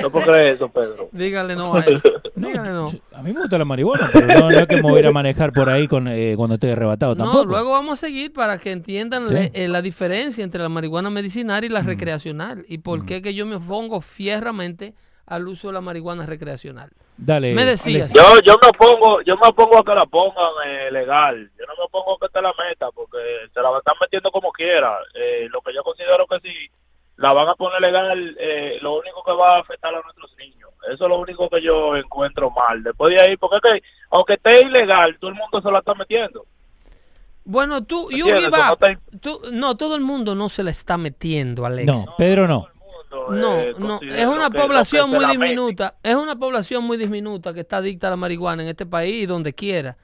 ¿No 0.00 0.10
puedo 0.10 0.26
creer 0.32 0.54
eso, 0.54 0.68
Pedro? 0.70 1.08
Dígale 1.12 1.54
no 1.54 1.74
a 1.74 1.80
eso. 1.86 2.02
Dígale 2.34 2.70
no. 2.70 2.86
A 3.12 3.22
mí 3.22 3.32
me 3.34 3.40
gusta 3.40 3.58
la 3.58 3.66
marihuana, 3.66 4.08
pero 4.12 4.26
no, 4.26 4.50
no 4.50 4.58
es 4.58 4.66
que 4.66 4.76
me 4.76 4.82
voy 4.82 4.96
a 4.96 5.00
ir 5.00 5.06
a 5.06 5.12
manejar 5.12 5.52
por 5.52 5.68
ahí 5.68 5.86
con, 5.86 6.08
eh, 6.08 6.32
cuando 6.36 6.54
estoy 6.54 6.70
arrebatado 6.70 7.14
tampoco. 7.14 7.44
No, 7.44 7.50
luego 7.50 7.72
vamos 7.72 8.02
a 8.02 8.06
seguir 8.06 8.32
para 8.32 8.56
que 8.58 8.72
entiendan 8.72 9.28
Sí. 9.28 9.34
le- 9.34 9.50
eh, 9.52 9.68
la 9.68 9.82
diferencia 9.82 10.42
entre 10.42 10.62
la 10.62 10.70
marihuana 10.70 11.10
medicinal 11.10 11.62
y 11.64 11.68
Mm. 11.68 11.72
la 11.72 11.82
recreacional 11.82 12.64
y 12.66 12.78
por 12.78 13.04
qué 13.04 13.20
que 13.20 13.34
yo 13.34 13.44
me 13.44 13.56
opongo 13.56 14.00
fieramente 14.00 14.94
al 15.26 15.46
uso 15.48 15.68
de 15.68 15.74
la 15.74 15.80
marihuana 15.82 16.24
recreacional. 16.24 16.90
Dale. 17.22 17.54
Me 17.54 17.64
decías. 17.66 18.10
Yo, 18.12 18.22
yo 18.44 18.56
me 18.62 18.68
opongo, 18.68 19.20
yo 19.22 19.36
me 19.36 19.48
opongo 19.48 19.78
a 19.78 19.84
que 19.84 19.94
la 19.94 20.06
pongan 20.06 20.50
eh, 20.66 20.90
legal. 20.90 21.50
Yo 21.58 21.66
no 21.66 21.74
me 21.76 21.84
opongo 21.84 22.14
a 22.14 22.18
que 22.26 22.32
te 22.32 22.40
la 22.40 22.52
meta 22.68 22.90
porque 22.92 23.18
se 23.52 23.60
la 23.60 23.76
están 23.76 23.94
metiendo 24.00 24.30
como 24.30 24.50
quiera. 24.52 24.96
Eh, 25.14 25.46
lo 25.50 25.60
que 25.60 25.74
yo 25.74 25.82
considero 25.82 26.26
que 26.26 26.40
si 26.40 26.52
la 27.16 27.32
van 27.34 27.48
a 27.48 27.54
poner 27.54 27.80
legal, 27.82 28.36
eh, 28.40 28.78
lo 28.80 28.98
único 28.98 29.22
que 29.22 29.32
va 29.32 29.56
a 29.56 29.60
afectar 29.60 29.94
a 29.94 30.00
nuestros 30.00 30.34
niños. 30.38 30.70
Eso 30.90 31.04
es 31.04 31.10
lo 31.10 31.18
único 31.18 31.50
que 31.50 31.60
yo 31.60 31.94
encuentro 31.94 32.50
mal. 32.50 32.82
Después 32.82 33.14
de 33.14 33.20
ahí, 33.20 33.36
porque 33.36 33.56
es 33.56 33.62
que 33.82 33.88
aunque 34.10 34.34
esté 34.34 34.64
ilegal, 34.64 35.18
todo 35.20 35.30
el 35.30 35.36
mundo 35.36 35.60
se 35.60 35.70
la 35.70 35.80
está 35.80 35.92
metiendo. 35.94 36.46
Bueno, 37.44 37.84
tú, 37.84 38.08
you 38.10 38.28
¿Entiendes? 38.28 38.44
give 38.44 38.58
No 38.64 38.76
te- 38.76 39.18
Tú- 39.18 39.40
no, 39.52 39.76
todo 39.76 39.94
el 39.96 40.00
mundo 40.02 40.34
no 40.34 40.48
se 40.48 40.62
la 40.62 40.70
está 40.70 40.96
metiendo, 40.96 41.66
Alex. 41.66 41.86
No, 41.86 42.14
Pedro 42.16 42.46
no. 42.48 42.68
No, 43.10 43.58
eh, 43.60 43.74
no, 43.78 43.98
considero 43.98 44.16
es 44.16 44.26
una 44.28 44.50
población 44.50 45.10
muy 45.10 45.26
diminuta, 45.26 45.96
es 46.02 46.14
una 46.14 46.36
población 46.36 46.84
muy 46.84 46.96
diminuta 46.96 47.52
que 47.52 47.60
está 47.60 47.78
adicta 47.78 48.06
a 48.06 48.10
la 48.10 48.16
marihuana 48.16 48.62
en 48.62 48.68
este 48.68 48.86
país 48.86 49.24
y 49.24 49.26
donde 49.26 49.52
quiera. 49.52 49.96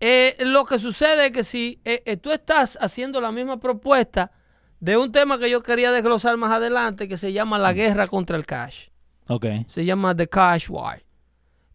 Eh, 0.00 0.36
lo 0.40 0.64
que 0.66 0.78
sucede 0.78 1.26
es 1.26 1.32
que 1.32 1.44
si 1.44 1.80
eh, 1.84 2.02
eh, 2.04 2.16
tú 2.16 2.32
estás 2.32 2.76
haciendo 2.80 3.20
la 3.20 3.32
misma 3.32 3.58
propuesta 3.60 4.32
de 4.80 4.96
un 4.98 5.10
tema 5.12 5.38
que 5.38 5.48
yo 5.48 5.62
quería 5.62 5.92
desglosar 5.92 6.36
más 6.36 6.50
adelante 6.52 7.08
que 7.08 7.16
se 7.16 7.32
llama 7.32 7.58
la 7.58 7.72
guerra 7.72 8.06
contra 8.08 8.36
el 8.36 8.44
cash, 8.44 8.88
Ok. 9.28 9.46
se 9.66 9.84
llama 9.86 10.14
The 10.14 10.28
Cash 10.28 10.68
War. 10.68 11.02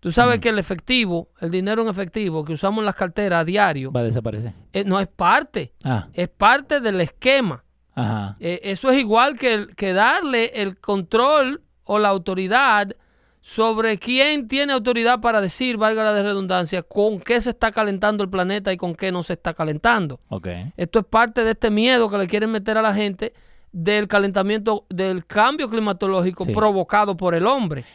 Tú 0.02 0.12
sabes 0.12 0.40
que 0.40 0.50
el 0.50 0.60
efectivo, 0.60 1.30
el 1.41 1.50
dinero 1.52 1.82
en 1.82 1.88
efectivo 1.90 2.46
que 2.46 2.54
usamos 2.54 2.80
en 2.80 2.86
las 2.86 2.96
carteras 2.96 3.41
a 3.41 3.44
diario, 3.46 3.91
Va 3.91 4.02
a 4.02 4.04
desaparecer. 4.04 4.54
eh, 4.72 4.84
no 4.86 5.00
es 5.00 5.08
parte, 5.08 5.74
Ah, 5.84 6.08
es 6.14 6.30
parte 6.30 6.80
del 6.80 7.02
esquema 7.02 7.64
Ajá. 8.00 8.36
Eh, 8.40 8.62
eso 8.64 8.90
es 8.92 8.98
igual 9.00 9.38
que, 9.38 9.94
darle 9.94 10.52
el 10.56 10.78
control 10.78 11.62
o 11.84 12.00
la 12.00 12.10
autoridad 12.10 12.96
sobre 13.42 13.98
quién 13.98 14.48
tiene 14.48 14.74
autoridad 14.74 15.22
para 15.22 15.42
decir, 15.42 15.78
valga 15.78 16.04
la 16.04 16.14
de 16.14 16.24
redundancia, 16.24 16.84
con 16.84 17.20
qué 17.20 17.40
se 17.42 17.52
está 17.52 17.72
calentando 17.72 18.24
el 18.24 18.30
planeta 18.30 18.72
y 18.74 18.78
con 18.78 18.94
qué 18.96 19.12
no 19.12 19.24
se 19.24 19.34
está 19.34 19.54
calentando. 19.54 20.20
Ok. 20.30 20.48
Esto 20.78 21.00
es 21.00 21.06
parte 21.06 21.44
de 21.44 21.52
este 21.52 21.70
miedo 21.70 22.10
que 22.10 22.18
le 22.18 22.28
quieren 22.28 22.52
meter 22.52 22.78
a 22.78 22.82
la 22.82 22.94
gente 22.94 23.34
del 23.72 24.08
calentamiento, 24.08 24.86
del 24.90 25.26
cambio 25.26 25.70
climatológico 25.70 26.44
Sí. 26.44 26.54
provocado 26.54 27.16
por 27.16 27.34
el 27.34 27.48
hombre. 27.48 27.86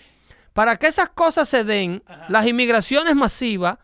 Para 0.53 0.77
que 0.77 0.87
esas 0.87 1.11
cosas 1.11 1.49
se 1.49 1.65
den, 1.65 2.03
las 2.29 2.47
inmigraciones 2.47 3.15
masivas, 3.15 3.79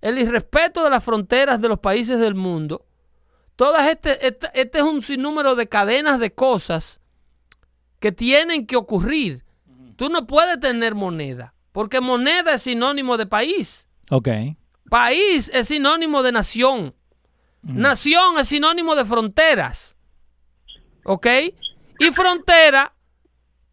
el 0.00 0.18
irrespeto 0.18 0.82
de 0.82 0.90
las 0.90 1.04
fronteras 1.04 1.60
de 1.60 1.68
los 1.68 1.78
países 1.78 2.18
del 2.18 2.34
mundo, 2.34 2.84
todas 3.56 3.86
este, 3.88 4.26
este, 4.26 4.48
este 4.54 4.78
es 4.78 4.84
un 4.84 5.02
sinnúmero 5.02 5.54
de 5.54 5.68
cadenas 5.68 6.18
de 6.18 6.32
cosas 6.34 7.00
que 8.00 8.12
tienen 8.12 8.66
que 8.66 8.76
ocurrir. 8.76 9.44
Tú 9.96 10.08
no 10.08 10.26
puedes 10.26 10.58
tener 10.60 10.94
moneda, 10.94 11.54
porque 11.72 12.00
moneda 12.00 12.54
es 12.54 12.62
sinónimo 12.62 13.16
de 13.16 13.26
país. 13.26 13.88
Ok. 14.10 14.28
País 14.90 15.50
es 15.54 15.68
sinónimo 15.68 16.22
de 16.22 16.32
nación. 16.32 16.94
Nación 17.62 18.38
es 18.38 18.48
sinónimo 18.48 18.94
de 18.94 19.04
fronteras. 19.04 19.96
¿Ok? 21.04 21.26
Y 21.98 22.10
frontera 22.12 22.94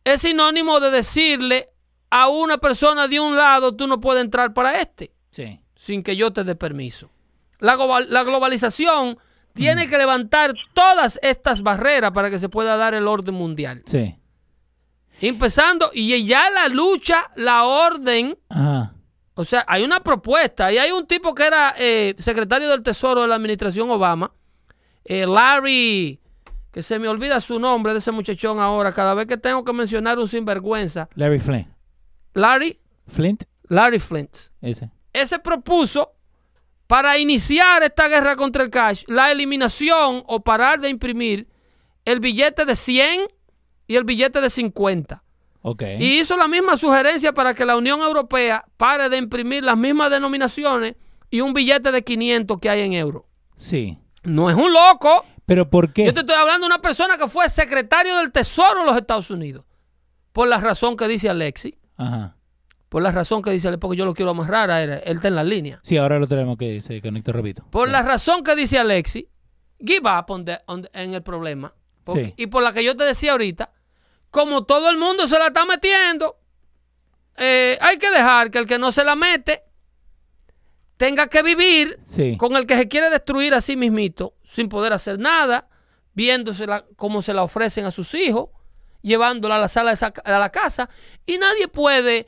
es 0.03 0.21
sinónimo 0.21 0.79
de 0.79 0.91
decirle 0.91 1.69
a 2.09 2.27
una 2.29 2.57
persona 2.57 3.07
de 3.07 3.19
un 3.19 3.35
lado, 3.35 3.75
tú 3.75 3.87
no 3.87 3.99
puedes 3.99 4.23
entrar 4.23 4.53
para 4.53 4.79
este, 4.79 5.11
Sí. 5.31 5.59
sin 5.75 6.03
que 6.03 6.15
yo 6.15 6.31
te 6.31 6.43
dé 6.43 6.55
permiso. 6.55 7.09
La, 7.59 7.75
global- 7.75 8.07
la 8.09 8.23
globalización 8.23 9.17
tiene 9.53 9.89
que 9.89 9.97
levantar 9.97 10.53
todas 10.73 11.19
estas 11.21 11.61
barreras 11.61 12.11
para 12.11 12.29
que 12.29 12.39
se 12.39 12.49
pueda 12.49 12.77
dar 12.77 12.93
el 12.93 13.07
orden 13.07 13.35
mundial. 13.35 13.83
Sí. 13.85 14.15
Empezando, 15.21 15.91
y 15.93 16.25
ya 16.25 16.49
la 16.49 16.67
lucha, 16.67 17.29
la 17.35 17.65
orden, 17.65 18.37
Ajá. 18.49 18.95
o 19.35 19.45
sea, 19.45 19.63
hay 19.67 19.83
una 19.83 19.99
propuesta. 20.01 20.71
Y 20.71 20.77
hay 20.79 20.91
un 20.91 21.05
tipo 21.05 21.35
que 21.35 21.45
era 21.45 21.75
eh, 21.77 22.15
secretario 22.17 22.69
del 22.69 22.81
Tesoro 22.81 23.21
de 23.21 23.27
la 23.27 23.35
administración 23.35 23.89
Obama, 23.91 24.33
eh, 25.05 25.27
Larry, 25.27 26.19
que 26.71 26.81
se 26.81 26.97
me 26.97 27.07
olvida 27.07 27.39
su 27.39 27.59
nombre 27.59 27.93
de 27.93 27.99
ese 27.99 28.11
muchachón 28.11 28.59
ahora, 28.59 28.93
cada 28.93 29.13
vez 29.13 29.27
que 29.27 29.37
tengo 29.37 29.63
que 29.63 29.73
mencionar 29.73 30.17
un 30.17 30.27
sinvergüenza. 30.27 31.07
Larry 31.15 31.39
Flint. 31.39 31.67
Larry, 32.33 32.79
Flint. 33.07 33.43
Larry 33.67 33.99
Flint. 33.99 34.35
Ese. 34.61 34.89
Ese 35.13 35.37
propuso 35.39 36.13
para 36.91 37.17
iniciar 37.17 37.83
esta 37.83 38.09
guerra 38.09 38.35
contra 38.35 38.63
el 38.63 38.69
cash 38.69 39.05
la 39.07 39.31
eliminación 39.31 40.23
o 40.27 40.41
parar 40.41 40.81
de 40.81 40.89
imprimir 40.89 41.47
el 42.03 42.19
billete 42.19 42.65
de 42.65 42.75
100 42.75 43.27
y 43.87 43.95
el 43.95 44.03
billete 44.03 44.41
de 44.41 44.49
50. 44.49 45.23
Ok. 45.61 45.83
Y 45.99 46.19
hizo 46.19 46.35
la 46.35 46.49
misma 46.49 46.75
sugerencia 46.75 47.31
para 47.31 47.53
que 47.53 47.63
la 47.63 47.77
Unión 47.77 48.01
Europea 48.01 48.65
pare 48.75 49.07
de 49.07 49.15
imprimir 49.15 49.63
las 49.63 49.77
mismas 49.77 50.09
denominaciones 50.09 50.95
y 51.29 51.39
un 51.39 51.53
billete 51.53 51.93
de 51.93 52.03
500 52.03 52.59
que 52.59 52.69
hay 52.69 52.81
en 52.81 52.91
euros. 52.91 53.23
Sí. 53.55 53.97
No 54.23 54.49
es 54.49 54.57
un 54.57 54.73
loco. 54.73 55.23
Pero 55.45 55.69
¿por 55.69 55.93
qué? 55.93 56.03
Yo 56.03 56.13
te 56.13 56.19
estoy 56.19 56.35
hablando 56.35 56.67
de 56.67 56.73
una 56.73 56.81
persona 56.81 57.17
que 57.17 57.29
fue 57.29 57.47
secretario 57.47 58.17
del 58.17 58.33
Tesoro 58.33 58.81
de 58.81 58.87
los 58.87 58.97
Estados 58.97 59.31
Unidos. 59.31 59.63
Por 60.33 60.49
la 60.49 60.57
razón 60.57 60.97
que 60.97 61.07
dice 61.07 61.29
Alexi. 61.29 61.73
Ajá. 61.95 62.35
Por 62.91 63.01
la 63.01 63.11
razón 63.13 63.41
que 63.41 63.51
dice 63.51 63.69
Alexi, 63.69 63.79
porque 63.79 63.95
yo 63.97 64.03
lo 64.03 64.13
quiero 64.13 64.31
amarrar 64.31 64.69
a 64.69 64.83
él. 64.83 64.89
Él 65.05 65.15
está 65.15 65.29
en 65.29 65.35
la 65.35 65.45
línea. 65.45 65.79
Sí, 65.81 65.95
ahora 65.95 66.19
lo 66.19 66.27
tenemos 66.27 66.57
que 66.57 66.81
se 66.81 67.01
conectó, 67.01 67.31
repito. 67.31 67.63
Por 67.71 67.87
la 67.87 68.01
razón 68.01 68.43
que 68.43 68.53
dice 68.53 68.77
Alexi, 68.79 69.29
give 69.79 70.01
up 70.09 70.25
on 70.27 70.43
the- 70.43 70.59
on 70.65 70.81
the- 70.81 70.89
en 70.91 71.13
el 71.13 71.23
problema. 71.23 71.73
Porque- 72.03 72.25
Sí. 72.25 72.33
Y 72.35 72.47
por 72.47 72.61
la 72.61 72.73
que 72.73 72.83
yo 72.83 72.93
te 72.97 73.05
decía 73.05 73.31
ahorita, 73.31 73.71
como 74.29 74.65
todo 74.65 74.89
el 74.89 74.97
mundo 74.97 75.25
se 75.29 75.39
la 75.39 75.47
está 75.47 75.63
metiendo, 75.65 76.35
eh, 77.37 77.77
hay 77.79 77.97
que 77.97 78.11
dejar 78.11 78.51
que 78.51 78.57
el 78.57 78.65
que 78.65 78.77
no 78.77 78.91
se 78.91 79.05
la 79.05 79.15
mete 79.15 79.63
tenga 80.97 81.27
que 81.27 81.43
vivir 81.43 81.97
Sí. 82.03 82.35
con 82.35 82.57
el 82.57 82.67
que 82.67 82.75
se 82.75 82.89
quiere 82.89 83.09
destruir 83.09 83.53
a 83.53 83.61
sí 83.61 83.77
mismito, 83.77 84.33
sin 84.43 84.67
poder 84.67 84.91
hacer 84.91 85.17
nada, 85.17 85.69
viéndosela 86.13 86.83
como 86.97 87.21
se 87.21 87.33
la 87.33 87.43
ofrecen 87.43 87.85
a 87.85 87.91
sus 87.91 88.13
hijos, 88.15 88.49
llevándola 89.01 89.55
a 89.55 89.59
la 89.59 89.67
sala 89.69 89.95
de 89.95 90.11
a 90.25 90.39
la 90.39 90.49
casa, 90.51 90.89
y 91.25 91.37
nadie 91.37 91.69
puede 91.69 92.27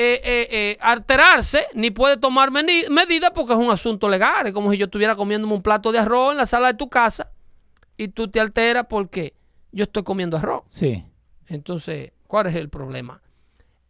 eh, 0.00 0.20
eh, 0.22 0.48
eh, 0.50 0.78
alterarse 0.80 1.66
ni 1.74 1.90
puede 1.90 2.16
tomar 2.18 2.52
medidas 2.52 3.32
porque 3.34 3.52
es 3.52 3.58
un 3.58 3.70
asunto 3.70 4.08
legal. 4.08 4.46
Es 4.46 4.52
como 4.52 4.70
si 4.70 4.78
yo 4.78 4.84
estuviera 4.84 5.16
comiéndome 5.16 5.52
un 5.54 5.62
plato 5.62 5.90
de 5.90 5.98
arroz 5.98 6.30
en 6.32 6.38
la 6.38 6.46
sala 6.46 6.68
de 6.68 6.74
tu 6.74 6.88
casa 6.88 7.32
y 7.96 8.06
tú 8.06 8.28
te 8.28 8.38
alteras 8.38 8.86
porque 8.88 9.34
yo 9.72 9.82
estoy 9.82 10.04
comiendo 10.04 10.36
arroz. 10.36 10.62
Sí. 10.68 11.04
Entonces, 11.48 12.12
¿cuál 12.28 12.46
es 12.46 12.54
el 12.54 12.68
problema? 12.68 13.20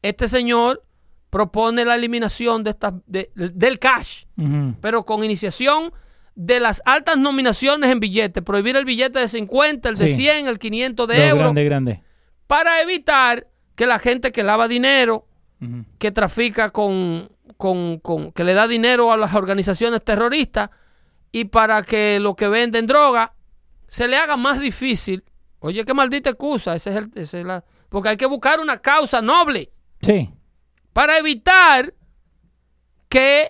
Este 0.00 0.28
señor 0.30 0.82
propone 1.28 1.84
la 1.84 1.94
eliminación 1.96 2.64
de 2.64 2.70
estas 2.70 2.94
de- 3.06 3.30
del 3.34 3.78
cash 3.78 4.24
pero 4.80 5.04
con 5.04 5.22
iniciación 5.24 5.92
de 6.34 6.58
las 6.60 6.80
altas 6.86 7.18
nominaciones 7.18 7.90
en 7.90 8.00
billetes, 8.00 8.42
prohibir 8.42 8.76
el 8.76 8.84
billete 8.86 9.18
de 9.18 9.28
50, 9.28 9.90
el 9.90 9.96
de 9.96 10.08
Sí. 10.08 10.14
100, 10.16 10.46
el 10.46 10.58
500 10.58 11.06
de 11.08 11.16
Lo 11.18 11.22
euros, 11.24 11.42
grande, 11.42 11.64
grande. 11.64 12.02
para 12.46 12.80
evitar 12.80 13.46
que 13.74 13.84
la 13.86 13.98
gente 13.98 14.32
que 14.32 14.42
lava 14.44 14.68
dinero, 14.68 15.26
Que 15.98 16.12
trafica 16.12 16.70
con, 16.70 17.28
con, 17.56 17.98
con- 17.98 18.30
que 18.32 18.44
le 18.44 18.54
da 18.54 18.68
dinero 18.68 19.10
a 19.12 19.16
las 19.16 19.34
organizaciones 19.34 20.04
terroristas 20.04 20.70
y 21.32 21.46
para 21.46 21.82
que 21.82 22.20
lo 22.20 22.36
que 22.36 22.46
venden 22.48 22.86
droga 22.86 23.34
se 23.88 24.06
le 24.06 24.16
haga 24.16 24.36
más 24.36 24.60
difícil. 24.60 25.24
Oye, 25.60 25.84
qué 25.84 25.92
maldita 25.94 26.30
excusa, 26.30 26.76
ese 26.76 26.90
es 26.90 26.96
el, 26.96 27.10
esa 27.16 27.38
es 27.40 27.44
la- 27.44 27.64
porque 27.88 28.10
hay 28.10 28.16
que 28.16 28.26
buscar 28.26 28.60
una 28.60 28.78
causa 28.78 29.20
noble 29.20 29.72
Sí. 30.00 30.30
para 30.92 31.18
evitar 31.18 31.92
que 33.08 33.48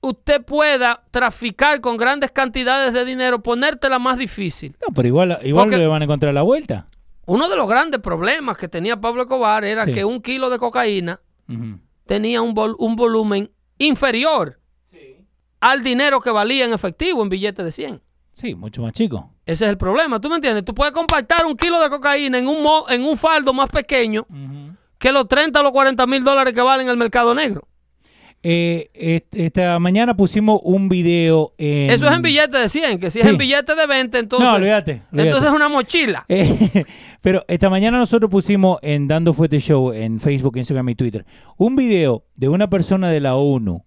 usted 0.00 0.44
pueda 0.44 1.02
traficar 1.10 1.80
con 1.80 1.96
grandes 1.96 2.30
cantidades 2.30 2.92
de 2.92 3.04
dinero, 3.04 3.42
ponértela 3.42 3.98
más 3.98 4.16
difícil. 4.18 4.76
No, 4.86 4.94
pero 4.94 5.08
igual, 5.08 5.38
igual 5.42 5.70
le 5.70 5.86
van 5.86 6.02
a 6.02 6.04
encontrar 6.04 6.32
la 6.34 6.42
vuelta. 6.42 6.88
Uno 7.26 7.48
de 7.48 7.56
los 7.56 7.68
grandes 7.68 8.00
problemas 8.00 8.56
que 8.56 8.68
tenía 8.68 9.00
Pablo 9.00 9.22
Escobar 9.22 9.64
era 9.64 9.84
Sí. 9.84 9.92
que 9.92 10.04
un 10.04 10.22
kilo 10.22 10.50
de 10.50 10.58
cocaína 10.58 11.20
Tenía 12.06 12.40
un, 12.42 12.54
vol- 12.54 12.76
un 12.78 12.96
volumen 12.96 13.50
inferior 13.78 14.60
al 15.60 15.82
dinero 15.82 16.20
que 16.20 16.30
valía 16.30 16.64
en 16.64 16.72
efectivo 16.72 17.22
en 17.22 17.28
billetes 17.28 17.64
de 17.64 17.72
100. 17.72 18.02
Sí, 18.32 18.54
mucho 18.54 18.82
más 18.82 18.92
chico. 18.92 19.32
Ese 19.44 19.64
es 19.64 19.70
el 19.70 19.78
problema, 19.78 20.20
¿tú 20.20 20.28
me 20.28 20.36
entiendes? 20.36 20.64
Tú 20.64 20.74
puedes 20.74 20.92
compactar 20.92 21.44
un 21.46 21.56
kilo 21.56 21.80
de 21.80 21.90
cocaína 21.90 22.38
en 22.38 22.46
un, 22.46 22.62
mo- 22.62 22.86
en 22.88 23.02
un 23.02 23.16
faldo 23.16 23.52
más 23.52 23.68
pequeño 23.70 24.26
que 24.98 25.10
los 25.12 25.26
30 25.26 25.58
o 25.60 25.62
los 25.62 25.72
40 25.72 26.06
mil 26.06 26.22
dólares 26.22 26.54
que 26.54 26.60
valen 26.60 26.86
en 26.86 26.90
el 26.92 26.96
mercado 26.96 27.34
negro. 27.34 27.66
Eh, 28.42 28.88
est- 28.94 29.34
esta 29.34 29.78
mañana 29.80 30.16
pusimos 30.16 30.60
un 30.62 30.88
video 30.88 31.54
en... 31.58 31.90
Eso 31.90 32.06
es 32.06 32.12
en 32.14 32.22
billetes 32.22 32.60
de 32.62 32.68
100, 32.68 33.00
que 33.00 33.10
si 33.10 33.20
Sí. 33.20 33.26
es 33.26 33.32
en 33.32 33.38
billetes 33.38 33.76
de 33.76 33.86
20, 33.86 34.18
entonces... 34.18 34.48
No, 34.48 34.54
olvídate, 34.54 35.02
olvídate. 35.10 35.28
Entonces 35.28 35.48
es 35.50 35.54
una 35.56 35.68
mochila. 35.68 36.24
Eh, 36.28 36.84
pero 37.20 37.44
esta 37.48 37.68
mañana 37.68 37.98
nosotros 37.98 38.30
pusimos 38.30 38.78
en 38.82 39.08
Dando 39.08 39.32
Fuerte 39.32 39.58
Show 39.58 39.92
en 39.92 40.20
Facebook, 40.20 40.56
Instagram 40.56 40.88
y 40.90 40.94
Twitter 40.94 41.26
un 41.56 41.74
video 41.74 42.24
de 42.36 42.48
una 42.48 42.70
persona 42.70 43.10
de 43.10 43.20
la 43.20 43.34
ONU. 43.34 43.84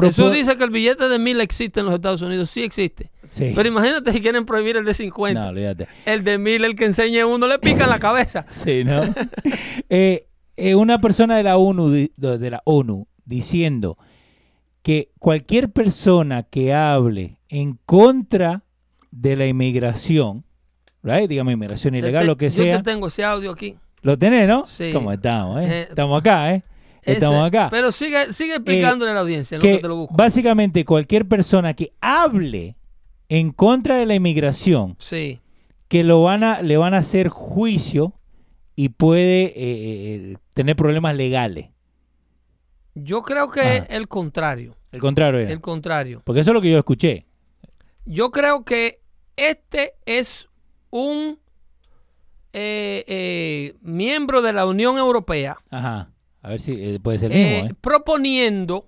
Jesús 0.00 0.32
dice 0.32 0.56
que 0.56 0.64
el 0.64 0.70
billete 0.70 1.08
de 1.08 1.18
mil 1.18 1.40
existe 1.42 1.80
en 1.80 1.86
los 1.86 1.94
Estados 1.94 2.22
Unidos. 2.22 2.50
Sí 2.50 2.62
existe. 2.62 3.10
Sí. 3.28 3.52
Pero 3.54 3.68
imagínate 3.68 4.12
si 4.12 4.20
quieren 4.22 4.46
prohibir 4.46 4.76
el 4.78 4.84
de 4.84 4.94
50. 4.94 5.38
No, 5.40 5.48
olvídate. 5.50 5.88
El 6.06 6.24
de 6.24 6.38
mil, 6.38 6.64
el 6.64 6.74
que 6.74 6.86
enseñe 6.86 7.22
uno, 7.24 7.46
le 7.46 7.58
pica 7.58 7.84
en 7.84 7.90
la 7.90 7.98
cabeza. 7.98 8.42
Sí, 8.48 8.82
¿no? 8.84 9.02
Eh, 9.90 10.26
eh, 10.56 10.74
una 10.74 10.98
persona 11.00 11.36
de 11.36 11.42
la 11.42 11.56
ONU 11.58 12.08
de 12.16 12.50
la 12.50 12.62
ONU 12.64 13.08
diciendo 13.24 13.98
que 14.82 15.10
cualquier 15.18 15.70
persona 15.70 16.42
que 16.44 16.72
hable 16.74 17.38
en 17.48 17.78
contra 17.86 18.62
de 19.10 19.36
la 19.36 19.46
inmigración, 19.46 20.44
right? 21.02 21.28
digamos 21.28 21.52
inmigración 21.52 21.94
ilegal, 21.94 22.22
Te- 22.22 22.26
lo 22.26 22.36
que 22.36 22.50
Yo 22.50 22.62
sea, 22.62 22.76
te 22.82 22.90
tengo 22.90 23.08
ese 23.08 23.24
audio 23.24 23.50
aquí. 23.50 23.76
lo 24.02 24.16
tenés, 24.18 24.48
¿no? 24.48 24.66
Sí. 24.66 24.90
¿Cómo 24.92 25.12
estamos? 25.12 25.60
eh? 25.62 25.66
Eh, 25.68 25.86
estamos 25.90 26.20
acá, 26.20 26.54
¿eh? 26.54 26.62
Estamos 27.02 27.38
Ese- 27.38 27.46
acá. 27.46 27.68
Pero 27.70 27.92
sigue, 27.92 28.32
sigue 28.34 28.54
explicándole 28.56 29.10
a 29.10 29.14
la 29.14 29.20
audiencia, 29.20 29.56
en 29.56 29.60
lo 29.60 29.62
que 29.62 29.76
que 29.76 29.82
te 29.82 29.88
lo 29.88 29.96
busco. 29.96 30.14
básicamente 30.16 30.84
cualquier 30.84 31.26
persona 31.26 31.74
que 31.74 31.92
hable 32.00 32.76
en 33.28 33.52
contra 33.52 33.96
de 33.96 34.06
la 34.06 34.14
inmigración, 34.14 34.96
Sí. 34.98 35.40
que 35.88 36.04
lo 36.04 36.22
van 36.22 36.44
a, 36.44 36.62
le 36.62 36.76
van 36.76 36.94
a 36.94 36.98
hacer 36.98 37.28
juicio 37.28 38.14
y 38.76 38.90
puede 38.90 39.44
eh, 39.44 39.52
eh, 39.56 40.36
tener 40.54 40.76
problemas 40.76 41.14
legales. 41.16 41.68
Yo 42.94 43.22
creo 43.22 43.50
que 43.50 43.60
Ajá. 43.60 43.86
el 43.88 44.08
contrario. 44.08 44.76
El 44.92 45.00
contrario 45.00 45.40
era. 45.40 45.50
El 45.52 45.60
contrario. 45.60 46.22
Porque 46.24 46.40
eso 46.40 46.50
es 46.50 46.54
lo 46.54 46.60
que 46.60 46.70
yo 46.70 46.78
escuché. 46.78 47.26
Yo 48.04 48.30
creo 48.30 48.64
que 48.64 49.00
este 49.36 49.94
es 50.06 50.48
un 50.90 51.38
eh, 52.52 53.04
eh, 53.06 53.74
miembro 53.82 54.42
de 54.42 54.52
la 54.52 54.66
Unión 54.66 54.98
Europea 54.98 55.56
Ajá. 55.70 56.10
A 56.42 56.48
ver 56.48 56.60
si 56.60 56.72
eh, 56.72 56.98
puede 57.00 57.18
ser 57.18 57.30
el 57.32 57.62
mismo, 57.62 57.76
proponiendo 57.80 58.86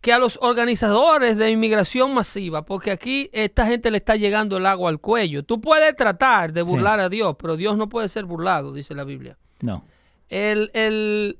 que 0.00 0.12
a 0.14 0.18
los 0.18 0.38
organizadores 0.40 1.36
de 1.36 1.50
inmigración 1.50 2.14
masiva, 2.14 2.64
porque 2.64 2.90
aquí 2.92 3.28
esta 3.34 3.66
gente 3.66 3.90
le 3.90 3.98
está 3.98 4.16
llegando 4.16 4.56
el 4.56 4.64
agua 4.64 4.88
al 4.88 4.98
cuello. 5.00 5.42
Tú 5.44 5.60
puedes 5.60 5.94
tratar 5.96 6.54
de 6.54 6.64
Sí. 6.64 6.70
burlar 6.70 7.00
a 7.00 7.10
Dios, 7.10 7.36
pero 7.38 7.56
Dios 7.58 7.76
no 7.76 7.88
puede 7.90 8.08
ser 8.08 8.24
burlado, 8.24 8.72
dice 8.72 8.94
la 8.94 9.04
Biblia. 9.04 9.36
No. 9.60 9.84
Él, 10.30 10.70
él- 10.72 11.38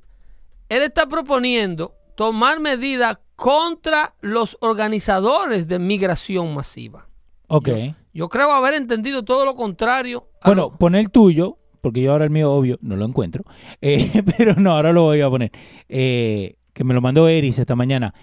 él 0.71 0.83
está 0.83 1.05
proponiendo 1.07 1.93
tomar 2.15 2.59
medidas 2.59 3.17
contra 3.35 4.15
los 4.21 4.57
organizadores 4.61 5.67
de 5.67 5.79
migración 5.79 6.53
masiva. 6.53 7.07
Ok. 7.47 7.69
Yo 8.13 8.29
creo 8.29 8.51
haber 8.51 8.75
entendido 8.75 9.23
todo 9.23 9.45
lo 9.45 9.55
contrario. 9.55 10.27
a 10.41 10.49
Bueno, 10.49 10.63
lo- 10.71 10.77
pon 10.77 10.95
el 10.95 11.09
tuyo, 11.09 11.57
porque 11.81 12.01
yo 12.01 12.11
ahora 12.11 12.25
el 12.25 12.29
mío, 12.31 12.51
obvio, 12.51 12.77
no 12.81 12.95
lo 12.95 13.05
encuentro. 13.05 13.43
Eh, 13.81 14.23
pero 14.37 14.55
no, 14.55 14.71
ahora 14.71 14.91
lo 14.91 15.03
voy 15.03 15.21
a 15.21 15.29
poner. 15.29 15.51
Eh, 15.89 16.55
que 16.73 16.83
me 16.83 16.93
lo 16.93 17.01
mandó 17.01 17.27
Eris 17.27 17.57
esta 17.59 17.75
mañana. 17.75 18.13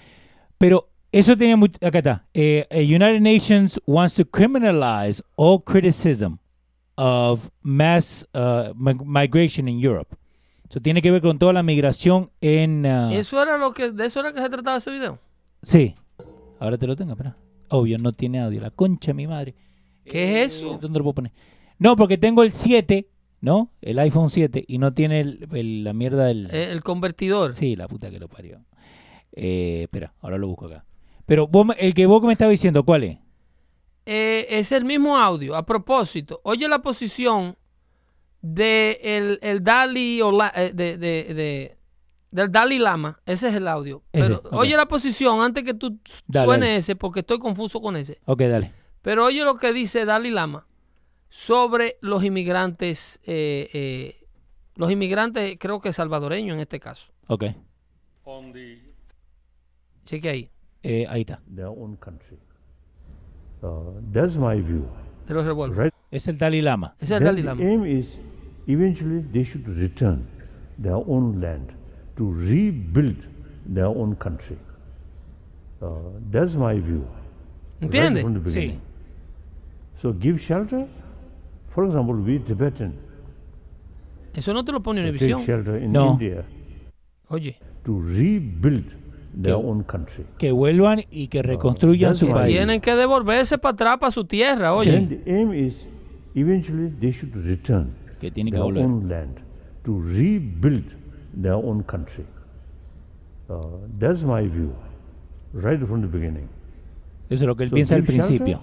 Pero 0.56 0.88
eso 1.12 1.36
tiene 1.36 1.56
mucho. 1.56 1.78
Acá 1.86 1.98
está. 1.98 2.26
Eh, 2.34 2.66
United 2.70 3.20
Nations 3.20 3.80
wants 3.86 4.14
to 4.14 4.24
criminalize 4.24 5.22
all 5.36 5.62
criticism 5.62 6.38
of 6.96 7.50
mass 7.62 8.26
uh, 8.34 8.72
mi- 8.74 8.94
migration 9.04 9.68
in 9.68 9.78
Europe. 9.84 10.14
Eso 10.70 10.80
tiene 10.80 11.00
que 11.00 11.10
ver 11.10 11.22
con 11.22 11.38
toda 11.38 11.52
la 11.52 11.62
migración 11.62 12.30
en. 12.40 12.84
uh, 12.84 13.10
eso 13.12 13.40
era 13.42 13.56
lo 13.58 13.72
que, 13.72 13.90
de 13.90 14.06
eso 14.06 14.20
era 14.20 14.32
que 14.32 14.40
se 14.40 14.50
trataba 14.50 14.76
ese 14.78 14.90
video. 14.90 15.18
Sí. 15.62 15.94
Ahora 16.60 16.76
te 16.76 16.86
lo 16.86 16.94
tengo, 16.96 17.12
espera. 17.12 17.36
Obvio, 17.70 17.98
no 17.98 18.12
tiene 18.12 18.40
audio. 18.40 18.60
La 18.60 18.70
concha 18.70 19.12
mi 19.14 19.26
madre. 19.26 19.54
¿Qué 20.04 20.42
es 20.42 20.54
Eh, 20.54 20.58
eso? 20.58 20.78
¿Dónde 20.80 20.98
lo 20.98 21.04
puedo 21.04 21.14
poner? 21.14 21.32
No, 21.78 21.96
porque 21.96 22.18
tengo 22.18 22.42
el 22.42 22.52
7, 22.52 23.08
¿no? 23.40 23.70
El 23.80 23.98
iPhone 23.98 24.30
7 24.30 24.64
y 24.66 24.78
no 24.78 24.92
tiene 24.92 25.20
el- 25.20 25.48
el- 25.52 25.84
la 25.84 25.92
mierda 25.92 26.24
del... 26.26 26.48
Eh, 26.50 26.72
el 26.72 26.82
convertidor. 26.82 27.52
Sí, 27.52 27.76
la 27.76 27.86
puta 27.88 28.10
que 28.10 28.18
lo 28.18 28.28
parió. 28.28 28.60
Eh, 29.32 29.82
espera, 29.82 30.12
ahora 30.20 30.38
lo 30.38 30.48
busco 30.48 30.66
acá. 30.66 30.84
Pero 31.26 31.46
vos 31.46 31.66
el 31.78 31.94
que 31.94 32.06
vos 32.06 32.22
me 32.22 32.32
estaba 32.32 32.50
diciendo, 32.50 32.82
¿cuál 32.84 33.04
es? 33.04 33.18
Eh, 34.06 34.46
es 34.50 34.72
el 34.72 34.84
mismo 34.84 35.16
audio. 35.18 35.54
A 35.54 35.64
propósito, 35.66 36.40
oye 36.42 36.66
la 36.68 36.80
posición 36.80 37.56
de 38.43 38.98
el, 39.02 39.39
el 39.43 39.62
Dalai 39.65 40.20
Ola- 40.23 40.52
eh, 40.55 40.73
de, 40.74 40.97
de- 40.98 41.35
de- 41.35 41.77
del 42.31 42.52
Dalai 42.52 42.78
Lama. 42.78 43.20
Ese 43.27 43.48
es 43.48 43.55
el 43.55 43.66
audio. 43.69 44.02
Ese, 44.12 44.36
Pero 44.36 44.43
oye 44.59 44.77
la 44.77 44.86
posición 44.86 45.40
antes 45.40 45.65
que 45.65 45.74
tú 45.74 45.98
Dale, 46.27 46.44
suene 46.47 46.66
dale. 46.66 46.77
ese, 46.78 46.94
porque 46.97 47.20
estoy 47.20 47.39
confuso 47.39 47.81
con 47.81 47.97
ese. 47.97 48.19
Ok, 48.27 48.43
dale. 48.43 48.73
Pero 49.02 49.24
oye 49.24 49.43
lo 49.44 49.56
que 49.56 49.73
dice 49.73 50.05
Dalai 50.05 50.31
Lama 50.31 50.66
sobre 51.31 51.97
los 52.01 52.23
inmigrantes, 52.24 53.20
eh, 53.24 53.69
eh, 53.73 54.27
los 54.77 54.90
inmigrantes, 54.90 55.56
creo 55.59 55.81
que 55.81 55.93
salvadoreños 55.93 56.55
en 56.55 56.60
este 56.60 56.78
caso. 56.81 57.10
Ok. 57.28 57.44
Cheque 60.05 60.28
ahí. 60.28 60.51
Eh, 60.82 61.06
ahí 61.09 61.20
está. 61.23 61.40
their 61.55 61.66
own 61.66 61.97
country. 61.97 62.39
Uh, 63.62 64.01
that's 64.12 64.36
my 64.36 64.60
view. 64.60 64.86
Te 65.27 65.35
lo 65.35 65.43
revuelvo. 65.43 65.74
Right? 65.82 65.93
Es 66.10 66.28
el 66.28 66.39
Dalai 66.39 66.62
Lama. 66.62 66.94
Es 66.98 67.10
el 67.10 67.23
Dalai 67.23 67.43
the 67.43 67.47
Lama. 67.48 67.62
aim 67.62 67.85
is 67.85 68.20
eventually 68.68 69.22
they 69.32 69.42
should 69.44 69.66
return 69.66 70.24
their 70.78 70.94
own 70.94 71.40
land 71.40 71.72
to 72.16 72.30
rebuild 72.32 73.16
their 73.66 73.86
own 73.86 74.14
country. 74.16 74.56
Uh, 75.82 75.86
that's 76.30 76.54
my 76.54 76.74
view. 76.78 77.04
From 77.80 77.90
the 77.90 77.98
Sí. 78.50 78.60
beginning. 78.60 78.80
So 80.00 80.12
give 80.12 80.38
shelter. 80.40 80.86
For 81.74 81.84
example, 81.84 82.14
we 82.16 82.38
Tibetan 82.40 82.92
Eso 84.34 84.52
no 84.52 84.64
te 84.64 84.72
lo 84.72 84.80
pone 84.80 85.00
take 85.02 85.12
Univision. 85.12 85.44
shelter 85.44 85.76
in 85.82 85.92
No. 85.92 86.12
India 86.12 86.44
Oye, 87.28 87.56
to 87.84 88.00
rebuild 88.00 88.84
their 89.34 89.54
Que- 89.56 89.64
own 89.64 89.82
country. 89.84 90.24
Que 90.38 90.52
vuelvan 90.52 91.04
y 91.10 91.28
que 91.28 91.42
reconstruyan 91.42 92.14
su 92.14 92.28
país. 92.28 92.56
tienen 92.56 92.80
que 92.80 92.94
devolverse 92.96 93.58
para 93.58 93.72
atrás, 93.74 93.98
para 93.98 94.10
su 94.12 94.24
tierra. 94.24 94.74
Oye, 94.74 94.84
Sí. 94.84 94.90
Then 94.90 95.08
the 95.24 95.30
aim 95.32 95.52
is 95.52 95.86
eventually 96.34 96.90
they 97.00 97.12
should 97.12 97.34
return 97.36 97.92
Que 98.20 98.30
tienen 98.30 98.52
que 98.52 98.58
their 98.58 98.64
volver. 98.66 98.84
own 98.84 99.08
land 99.08 99.36
to 99.84 99.98
rebuild 100.00 100.84
their 101.34 101.54
own 101.54 101.82
country. 101.84 102.24
Uh, 103.48 103.54
that's 103.98 104.22
my 104.22 104.46
view, 104.46 104.72
right 105.52 105.80
from 105.86 106.00
the 106.02 106.06
beginning. 106.08 106.48
Eso 107.30 107.44
es 107.44 107.48
lo 107.48 107.56
que 107.56 107.64
él 107.64 107.70
So 107.70 107.74
piensa 107.76 107.94
al 107.94 108.02
give 108.02 108.12
shelter. 108.12 108.26
principio. 108.36 108.60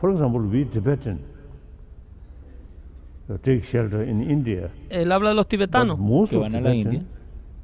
For 0.00 0.10
example, 0.10 0.40
we 0.42 0.64
Tibetan 0.66 1.20
uh, 3.28 3.38
take 3.38 3.62
shelter 3.64 4.02
in 4.02 4.20
India. 4.22 4.70
él 4.90 5.10
habla 5.12 5.30
de 5.30 5.34
los 5.36 5.48
tibetanos. 5.48 5.98
Que 6.28 6.36
van 6.38 6.54
a 6.54 6.60
la 6.60 6.74
India. 6.74 7.02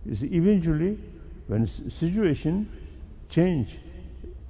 is 0.06 0.22
eventually, 0.22 0.98
when 1.48 1.66
situation 1.66 2.66
change, 3.28 3.78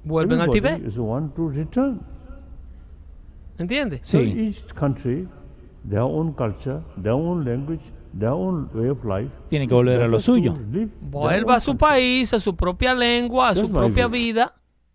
Vuelven 0.05 0.41
al 0.41 0.49
Tibet. 0.51 0.83
is 0.83 0.97
want 0.99 1.35
to 1.37 1.49
return. 1.49 2.01
¿Entiendes? 3.59 4.01
So 4.03 4.19
Sí. 4.19 4.49
each 4.49 4.75
country, 4.75 5.29
their 5.89 6.01
own 6.03 6.33
culture, 6.35 6.81
their 7.01 7.13
own 7.13 7.45
language, 7.45 7.83
their 8.19 8.31
own 8.31 8.69
way 8.75 8.89
of 8.89 9.05
life. 9.05 9.31
Tienen 9.49 9.69
que 9.69 9.75
volver 9.75 10.03
a 10.03 10.09
lo 10.09 10.19
suyo. 10.21 10.55
Vuelva 11.01 11.57
a 11.57 11.61
su 11.61 11.77
país, 11.77 12.33
a 12.33 12.41
su 12.41 12.55
propia 12.57 12.95
lengua, 12.95 13.51
a 13.51 13.55
su 13.55 13.63
That's 13.63 13.71
my 13.73 13.79
propia 13.79 14.07
vida 14.09 14.55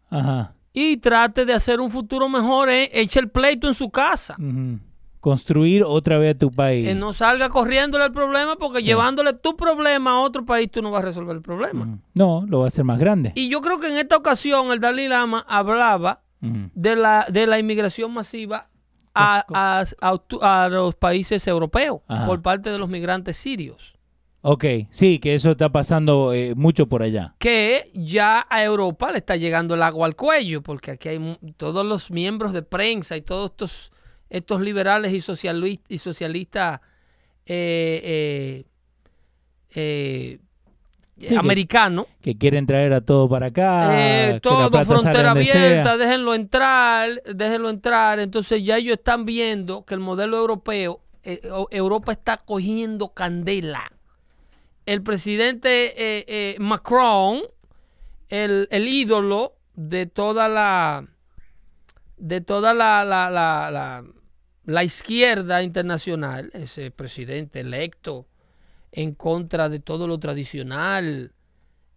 Ajá. 0.10 0.54
y 0.74 0.98
trate 0.98 1.46
de 1.46 1.54
hacer 1.54 1.80
un 1.80 1.90
futuro 1.90 2.30
mejor. 2.30 2.70
Eh. 2.70 2.90
Eche 2.94 3.20
el 3.20 3.30
pleito 3.30 3.68
en 3.68 3.74
su 3.74 3.90
casa. 3.90 4.36
Ujú. 4.40 4.80
Construir 5.20 5.84
otra 5.84 6.20
vez 6.20 6.38
tu 6.38 6.52
país. 6.52 6.86
Que 6.88 6.96
no 6.96 7.12
salga 7.12 7.50
corriéndole 7.50 8.06
el 8.06 8.12
problema 8.14 8.56
porque 8.56 8.82
llevándole 8.84 9.34
tu 9.34 9.58
problema 9.58 10.12
a 10.12 10.20
otro 10.22 10.46
país 10.46 10.72
tú 10.72 10.82
no 10.82 10.92
vas 10.92 11.02
a 11.02 11.06
resolver 11.06 11.36
el 11.36 11.42
problema. 11.42 11.86
Ujú. 11.86 11.98
No, 12.16 12.46
lo 12.48 12.60
va 12.60 12.66
a 12.66 12.68
hacer 12.68 12.86
más 12.86 13.00
grande. 13.00 13.34
Y 13.36 13.50
yo 13.50 13.60
creo 13.62 13.80
que 13.80 13.88
en 13.88 13.98
esta 13.98 14.16
ocasión 14.16 14.72
el 14.72 14.80
Dalai 14.80 15.08
Lama 15.08 15.44
hablaba 15.50 16.22
Ujú. 16.42 16.70
de 16.76 16.96
la, 16.96 17.26
de 17.30 17.48
la 17.48 17.58
inmigración 17.60 18.14
masiva 18.14 18.70
a, 19.18 19.84
a- 20.02 20.64
a 20.64 20.70
los 20.70 20.96
países 20.96 21.46
europeos 21.48 22.02
Ajá. 22.08 22.26
por 22.26 22.42
parte 22.42 22.70
de 22.72 22.78
los 22.78 22.90
migrantes 22.90 23.38
sirios. 23.38 23.96
Ok, 24.42 24.64
sí, 24.92 25.20
que 25.20 25.36
eso 25.36 25.52
está 25.52 25.70
pasando 25.72 26.32
eh, 26.34 26.54
mucho 26.56 26.88
por 26.88 27.02
allá. 27.02 27.36
Que 27.40 27.90
ya 27.94 28.46
a 28.50 28.64
Europa 28.64 29.12
le 29.12 29.18
está 29.18 29.36
llegando 29.36 29.76
el 29.76 29.84
agua 29.84 30.06
al 30.08 30.16
cuello, 30.16 30.62
porque 30.62 30.92
aquí 30.92 31.10
hay 31.10 31.38
todos 31.58 31.86
los 31.86 32.12
miembros 32.12 32.54
de 32.54 32.62
prensa 32.62 33.18
y 33.18 33.22
todos 33.22 33.50
estos, 33.50 33.92
estos 34.30 34.62
liberales 34.62 35.12
y, 35.12 35.18
sociali- 35.22 35.82
y 35.90 35.98
socialistas 35.98 36.80
eh, 37.46 38.64
eh, 39.76 40.40
Sí, 41.20 41.36
que-. 41.42 41.48
Que 42.22 42.38
quieren 42.38 42.66
traer 42.66 42.94
a 42.94 43.02
todo 43.02 43.28
para 43.28 43.48
acá. 43.48 43.90
Eh, 43.94 44.40
todo 44.42 44.70
frontera 45.02 45.34
abierta, 45.72 45.98
déjenlo 45.98 46.34
entrar, 46.36 47.10
déjenlo 47.34 47.70
entrar. 47.70 48.20
Entonces 48.20 48.64
ya 48.64 48.78
ellos 48.78 48.98
están 48.98 49.26
viendo 49.26 49.84
que 49.86 49.94
el 49.96 50.00
modelo 50.00 50.38
europeo, 50.38 51.02
eh, 51.24 51.42
Europa 51.72 52.12
está 52.12 52.38
cogiendo 52.38 53.14
candela. 53.14 53.92
El 54.86 55.02
presidente 55.04 55.88
eh, 55.98 56.26
eh, 56.28 56.56
Macron, 56.60 57.42
el, 58.30 58.68
el 58.72 58.88
ídolo 58.88 59.56
de 59.74 60.06
toda 60.06 60.48
la 60.48 61.06
de 62.18 62.42
toda 62.42 62.74
la, 62.74 63.04
la, 63.06 63.30
la- 63.30 64.04
la 64.66 64.84
izquierda 64.84 65.64
internacional, 65.64 66.50
ese 66.54 66.92
presidente 66.92 67.62
electo 67.62 68.26
en 68.92 69.14
contra 69.16 69.70
de 69.70 69.80
todo 69.80 70.08
lo 70.08 70.20
tradicional, 70.20 71.34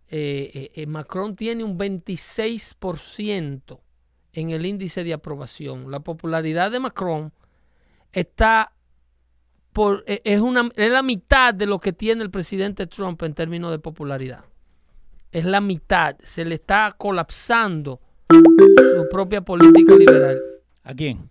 eh, 0.08 0.50
eh, 0.54 0.70
eh, 0.74 0.86
Macron 0.86 1.36
tiene 1.36 1.64
un 1.64 1.78
26% 1.78 3.80
en 4.32 4.50
el 4.50 4.66
índice 4.66 5.04
de 5.04 5.12
aprobación. 5.12 5.90
La 5.90 6.00
popularidad 6.00 6.70
de 6.70 6.80
Macron 6.80 7.32
está 8.12 8.72
por 9.72 10.02
es 10.06 10.40
una 10.40 10.68
es 10.74 10.90
la 10.90 11.02
mitad 11.02 11.54
de 11.54 11.66
lo 11.66 11.78
que 11.78 11.92
tiene 11.92 12.24
el 12.24 12.30
presidente 12.30 12.88
Trump 12.88 13.22
en 13.22 13.34
términos 13.34 13.70
de 13.70 13.78
popularidad. 13.78 14.44
Es 15.30 15.44
la 15.44 15.60
mitad. 15.60 16.16
Se 16.20 16.44
le 16.44 16.56
está 16.56 16.92
colapsando 16.98 18.00
su 18.28 19.06
propia 19.10 19.42
política 19.42 19.94
liberal 19.94 20.40
¿A 20.82 20.94
quién? 20.94 21.30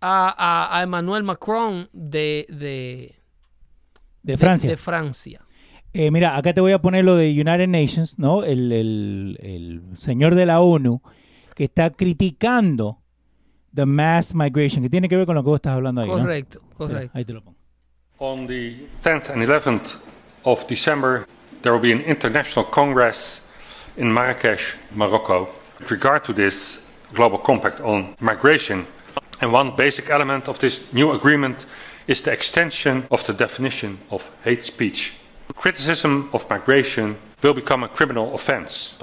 a, 0.00 0.28
a- 0.36 0.78
a 0.78 0.82
Emmanuel 0.82 1.22
Macron 1.22 1.88
de, 1.92 2.46
de, 2.50 3.17
De 4.22 4.36
Francia. 4.36 4.70
de 4.70 4.76
Francia. 4.76 5.40
Eh, 5.92 6.10
mira, 6.10 6.36
acá 6.36 6.52
te 6.52 6.60
voy 6.60 6.72
a 6.72 6.80
poner 6.80 7.04
lo 7.04 7.16
de 7.16 7.30
United 7.30 7.66
Nations, 7.68 8.18
¿no? 8.18 8.44
El, 8.44 8.70
el- 8.72 9.38
el 9.40 9.82
señor 9.96 10.34
de 10.34 10.44
la 10.46 10.60
ONU 10.60 11.00
que 11.54 11.64
está 11.64 11.90
criticando 11.90 12.98
the 13.74 13.86
mass 13.86 14.34
migration, 14.34 14.82
que 14.82 14.90
tiene 14.90 15.08
que 15.08 15.16
ver 15.16 15.26
con 15.26 15.34
lo 15.34 15.42
que 15.42 15.48
vos 15.50 15.56
estás 15.58 15.74
hablando 15.74 16.00
ahí, 16.02 16.08
¿no? 16.08 16.18
Correcto, 16.18 16.60
Espera, 16.70 16.76
correcto. 16.88 17.10
ahí 17.18 17.24
te 17.24 17.32
lo 17.32 17.42
pongo. 17.42 17.56
On 18.18 18.46
the 18.46 18.86
10th 19.02 19.30
and 19.30 19.42
11th 19.42 19.96
of 20.44 20.66
December, 20.68 21.24
there 21.62 21.72
will 21.74 21.80
be 21.82 21.92
an 21.92 22.00
international 22.08 22.66
congress 22.70 23.42
in 23.96 24.12
Marrakesh, 24.12 24.76
Morocco, 24.94 25.48
with 25.80 25.90
regard 25.90 26.22
to 26.24 26.32
this 26.34 26.80
global 27.14 27.38
compact 27.40 27.80
on 27.80 28.14
migration. 28.20 28.86
And 29.40 29.52
one 29.52 29.72
basic 29.76 30.10
element 30.10 30.48
of 30.48 30.58
this 30.58 30.80
new 30.92 31.12
agreement 31.12 31.64
is 32.08 32.22
the 32.22 32.32
extension 32.32 33.06
of 33.12 33.24
the 33.26 33.32
definition 33.32 33.98
of 34.10 34.32
hate 34.42 34.64
speech. 34.64 35.14
Criticism 35.54 36.28
of 36.32 36.48
migration 36.50 37.16
will 37.42 37.54
become 37.54 37.84
a 37.84 37.88
criminal 37.88 38.34
offense. 38.34 38.94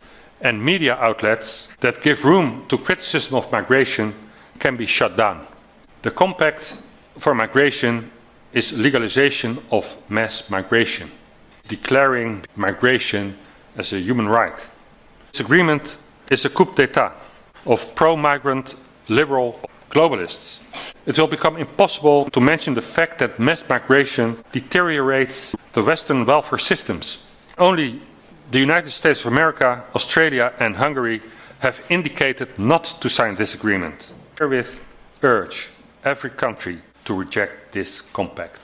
and 0.41 0.63
media 0.63 0.95
outlets 0.95 1.67
that 1.79 2.01
give 2.01 2.25
room 2.25 2.65
to 2.67 2.77
criticism 2.77 3.35
of 3.35 3.51
migration 3.51 4.13
can 4.59 4.77
be 4.77 4.85
shut 4.85 5.17
down. 5.17 5.45
The 6.01 6.11
Compact 6.11 6.77
for 7.17 7.33
Migration 7.33 8.11
is 8.53 8.71
legalization 8.73 9.61
of 9.71 9.97
mass 10.09 10.43
migration, 10.49 11.11
declaring 11.67 12.45
migration 12.55 13.37
as 13.75 13.91
a 13.93 13.99
human 13.99 14.27
right. 14.27 14.57
This 15.31 15.41
agreement 15.41 15.97
is 16.29 16.45
a 16.45 16.49
coup 16.49 16.73
d'etat 16.75 17.13
of 17.65 17.95
pro 17.95 18.15
migrant 18.15 18.75
liberal 19.07 19.59
globalists. 19.95 20.59
It 21.05 21.17
will 21.17 21.27
become 21.27 21.55
impossible 21.57 22.25
to 22.31 22.41
mention 22.41 22.73
the 22.75 22.81
fact 22.81 23.17
that 23.19 23.39
mass 23.39 23.63
migration 23.69 24.43
deteriorates 24.51 25.55
the 25.73 25.81
Western 25.83 26.25
welfare 26.25 26.59
systems. 26.59 27.17
Only 27.57 28.01
the 28.51 28.59
United 28.59 28.91
States 28.91 29.21
of 29.25 29.31
America, 29.31 29.83
Australia, 29.95 30.51
and 30.59 30.75
Hungary 30.75 31.21
have 31.59 31.81
indicated 31.89 32.49
not 32.59 32.83
to 33.01 33.09
sign 33.09 33.35
this 33.35 33.55
agreement. 33.55 34.13
Herewith 34.37 34.83
urge 35.23 35.69
every 36.03 36.29
country 36.31 36.81
to 37.05 37.13
reject 37.17 37.71
this 37.71 38.01
compact. 38.13 38.59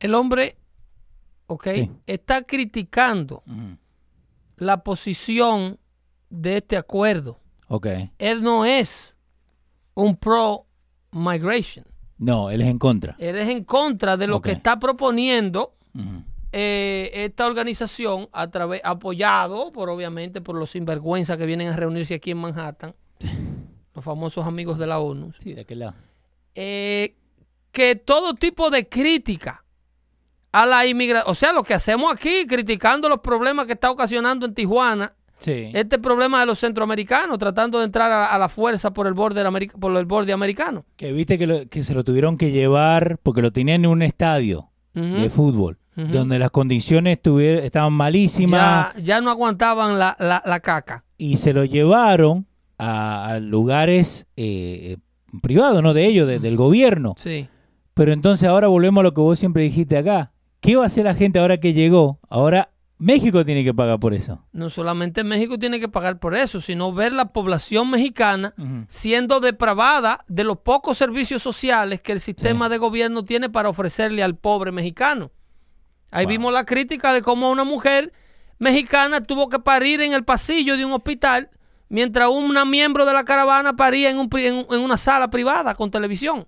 El 0.00 0.14
hombre, 0.14 0.56
ok, 1.46 1.66
Sí. 1.74 1.90
está 2.06 2.42
criticando 2.42 3.42
mm. 3.46 3.74
la 4.56 4.82
posición 4.82 5.78
de 6.30 6.56
este 6.58 6.76
acuerdo. 6.76 7.38
Ok. 7.68 7.86
Él 8.18 8.42
no 8.42 8.64
es 8.64 9.15
un 9.96 10.16
pro 10.16 10.66
migration. 11.10 11.84
No, 12.18 12.50
él 12.50 12.60
es 12.60 12.68
en 12.68 12.78
contra. 12.78 13.16
Él 13.18 13.36
es 13.36 13.48
en 13.48 13.64
contra 13.64 14.16
de 14.16 14.26
lo 14.26 14.40
que 14.40 14.52
está 14.52 14.78
proponiendo 14.78 15.74
eh, 16.52 17.10
esta 17.12 17.46
organización 17.46 18.28
a 18.32 18.50
través 18.50 18.80
apoyado 18.84 19.72
por 19.72 19.90
obviamente 19.90 20.40
por 20.40 20.54
los 20.56 20.70
sinvergüenzas 20.70 21.36
que 21.36 21.46
vienen 21.46 21.68
a 21.68 21.76
reunirse 21.76 22.14
aquí 22.14 22.30
en 22.30 22.38
Manhattan, 22.38 22.94
los 23.94 24.04
famosos 24.04 24.46
amigos 24.46 24.78
de 24.78 24.86
la 24.86 24.98
ONU. 25.00 25.32
Sí, 25.32 25.54
de 25.54 25.62
aquel 25.62 25.80
lado. 25.80 25.94
eh, 26.54 27.14
que 27.72 27.94
todo 27.96 28.32
tipo 28.34 28.70
de 28.70 28.88
crítica 28.88 29.62
a 30.52 30.64
la 30.64 30.86
inmigración, 30.86 31.30
o 31.30 31.34
sea, 31.34 31.52
lo 31.52 31.62
que 31.62 31.74
hacemos 31.74 32.10
aquí, 32.10 32.46
criticando 32.46 33.08
los 33.10 33.20
problemas 33.20 33.66
que 33.66 33.74
está 33.74 33.90
ocasionando 33.90 34.46
en 34.46 34.54
Tijuana, 34.54 35.14
Sí. 35.38 35.70
este 35.74 35.98
problema 35.98 36.40
de 36.40 36.46
los 36.46 36.58
centroamericanos 36.58 37.38
tratando 37.38 37.78
de 37.78 37.84
entrar 37.84 38.10
a, 38.10 38.26
a 38.34 38.38
la 38.38 38.48
fuerza 38.48 38.92
por 38.92 39.06
el 39.06 39.12
borde 39.14 39.44
por 39.78 39.96
el 39.96 40.04
borde 40.06 40.32
americano. 40.32 40.84
Que 40.96 41.12
viste 41.12 41.38
que, 41.38 41.46
lo- 41.46 41.68
que 41.68 41.82
se 41.82 41.94
lo 41.94 42.04
tuvieron 42.04 42.36
que 42.38 42.50
llevar 42.50 43.18
porque 43.22 43.42
lo 43.42 43.52
tenían 43.52 43.84
en 43.84 43.90
un 43.90 44.02
estadio 44.02 44.70
de 44.94 45.28
fútbol, 45.28 45.76
donde 45.94 46.38
las 46.38 46.50
condiciones 46.50 47.18
estaban 47.22 47.92
malísimas 47.92 48.94
Ya, 48.96 49.02
ya 49.02 49.20
no 49.20 49.30
aguantaban 49.30 49.98
la, 49.98 50.16
la- 50.18 50.42
la 50.46 50.60
caca. 50.60 51.04
y 51.18 51.36
se 51.36 51.52
lo 51.52 51.64
llevaron 51.66 52.46
a, 52.78 53.28
a 53.28 53.40
lugares 53.40 54.26
eh, 54.36 54.96
privados, 55.42 55.82
no 55.82 55.92
de 55.92 56.06
ellos, 56.06 56.26
de- 56.26 56.38
del 56.38 56.56
gobierno. 56.56 57.14
Sí. 57.18 57.48
Pero 57.94 58.12
entonces 58.12 58.48
ahora 58.48 58.68
volvemos 58.68 59.00
a 59.00 59.04
lo 59.04 59.12
que 59.14 59.20
vos 59.20 59.38
siempre 59.38 59.62
dijiste 59.64 59.96
acá. 59.98 60.32
¿Qué 60.60 60.76
va 60.76 60.84
a 60.84 60.86
hacer 60.86 61.04
la 61.04 61.14
gente 61.14 61.38
ahora 61.38 61.58
que 61.60 61.72
llegó? 61.74 62.18
Ahora 62.28 62.70
México 62.98 63.44
tiene 63.44 63.62
que 63.62 63.74
pagar 63.74 63.98
por 64.00 64.14
eso. 64.14 64.42
No 64.52 64.70
solamente 64.70 65.22
México 65.22 65.58
tiene 65.58 65.78
que 65.80 65.88
pagar 65.88 66.18
por 66.18 66.34
eso, 66.34 66.60
sino 66.62 66.92
ver 66.92 67.12
la 67.12 67.26
población 67.26 67.90
mexicana 67.90 68.54
siendo 68.88 69.40
depravada 69.40 70.24
de 70.28 70.44
los 70.44 70.58
pocos 70.58 70.96
servicios 70.96 71.42
sociales 71.42 72.00
que 72.00 72.12
el 72.12 72.20
sistema 72.20 72.68
de 72.70 72.78
gobierno 72.78 73.22
tiene 73.24 73.50
para 73.50 73.68
ofrecerle 73.68 74.22
al 74.22 74.36
pobre 74.36 74.72
mexicano. 74.72 75.30
Ahí 76.10 76.24
vimos 76.26 76.52
la 76.52 76.64
crítica 76.64 77.12
de 77.12 77.20
cómo 77.20 77.50
una 77.50 77.64
mujer 77.64 78.12
mexicana 78.58 79.20
tuvo 79.20 79.48
que 79.50 79.58
parir 79.58 80.00
en 80.00 80.14
el 80.14 80.24
pasillo 80.24 80.78
de 80.78 80.86
un 80.86 80.92
hospital 80.92 81.50
mientras 81.90 82.30
una 82.30 82.64
miembro 82.64 83.04
de 83.04 83.12
la 83.12 83.24
caravana 83.24 83.76
paría 83.76 84.08
en, 84.08 84.18
un 84.18 84.28
en- 84.38 84.66
en 84.70 84.80
una 84.80 84.96
sala 84.96 85.28
privada 85.28 85.74
con 85.74 85.90
televisión. 85.90 86.46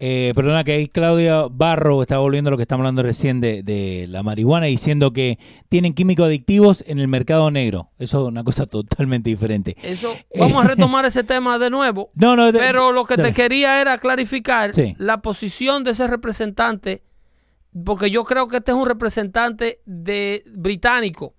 Eh, 0.00 0.32
perdona 0.36 0.62
que 0.62 0.72
ahí 0.72 0.86
Claudia 0.88 1.46
Barro 1.50 2.02
está 2.02 2.18
volviendo 2.18 2.48
a 2.48 2.50
lo 2.52 2.56
que 2.56 2.62
estamos 2.62 2.82
hablando 2.82 3.02
recién 3.02 3.40
de, 3.40 3.64
de 3.64 4.06
la 4.08 4.22
marihuana, 4.22 4.66
diciendo 4.66 5.12
que 5.12 5.38
tienen 5.68 5.92
químicos 5.92 6.26
adictivos 6.26 6.84
en 6.86 7.00
el 7.00 7.08
mercado 7.08 7.50
negro. 7.50 7.90
Eso 7.98 8.22
es 8.22 8.28
una 8.28 8.44
cosa 8.44 8.66
totalmente 8.70 9.28
diferente. 9.28 9.76
Eso, 9.82 10.14
vamos 10.38 10.64
a 10.64 10.68
retomar 10.68 11.04
ese 11.06 11.24
tema 11.24 11.58
de 11.58 11.70
nuevo. 11.70 12.10
No, 12.14 12.36
no, 12.36 12.52
Pero 12.52 12.92
lo 12.92 13.04
que 13.04 13.16
te 13.16 13.32
quería 13.34 13.80
era 13.80 13.98
clarificar 13.98 14.72
Sí. 14.72 14.94
la 14.98 15.20
posición 15.20 15.82
de 15.82 15.90
ese 15.90 16.06
representante, 16.06 17.02
porque 17.84 18.10
yo 18.10 18.22
creo 18.24 18.46
que 18.46 18.58
este 18.58 18.70
es 18.70 18.76
un 18.76 18.86
representante 18.86 19.80
de 19.84 20.44
británico, 20.54 21.34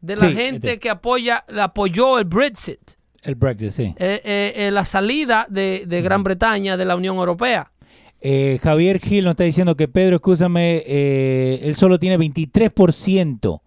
de 0.00 0.14
la 0.14 0.28
Sí, 0.28 0.32
gente 0.34 0.68
este. 0.68 0.78
que 0.78 0.90
apoya, 0.90 1.44
le 1.48 1.60
apoyó 1.62 2.18
el 2.20 2.24
Brexit, 2.24 2.92
El 3.22 3.34
Brexit, 3.34 3.70
sí. 3.72 3.82
eh, 3.98 4.20
eh, 4.24 4.52
eh, 4.54 4.70
la 4.70 4.84
salida 4.84 5.46
de, 5.50 5.84
de 5.88 6.02
Gran 6.02 6.22
Bretaña 6.22 6.76
de 6.76 6.84
la 6.84 6.94
Unión 6.94 7.16
Europea. 7.16 7.72
Eh, 8.20 8.58
Javier 8.62 9.00
Gil 9.00 9.24
nos 9.24 9.32
está 9.32 9.44
diciendo 9.44 9.76
que 9.76 9.88
Pedro, 9.88 10.16
escúchame, 10.16 10.82
eh, 10.86 11.60
él 11.62 11.76
solo 11.76 11.98
tiene 11.98 12.18
23% 12.18 13.60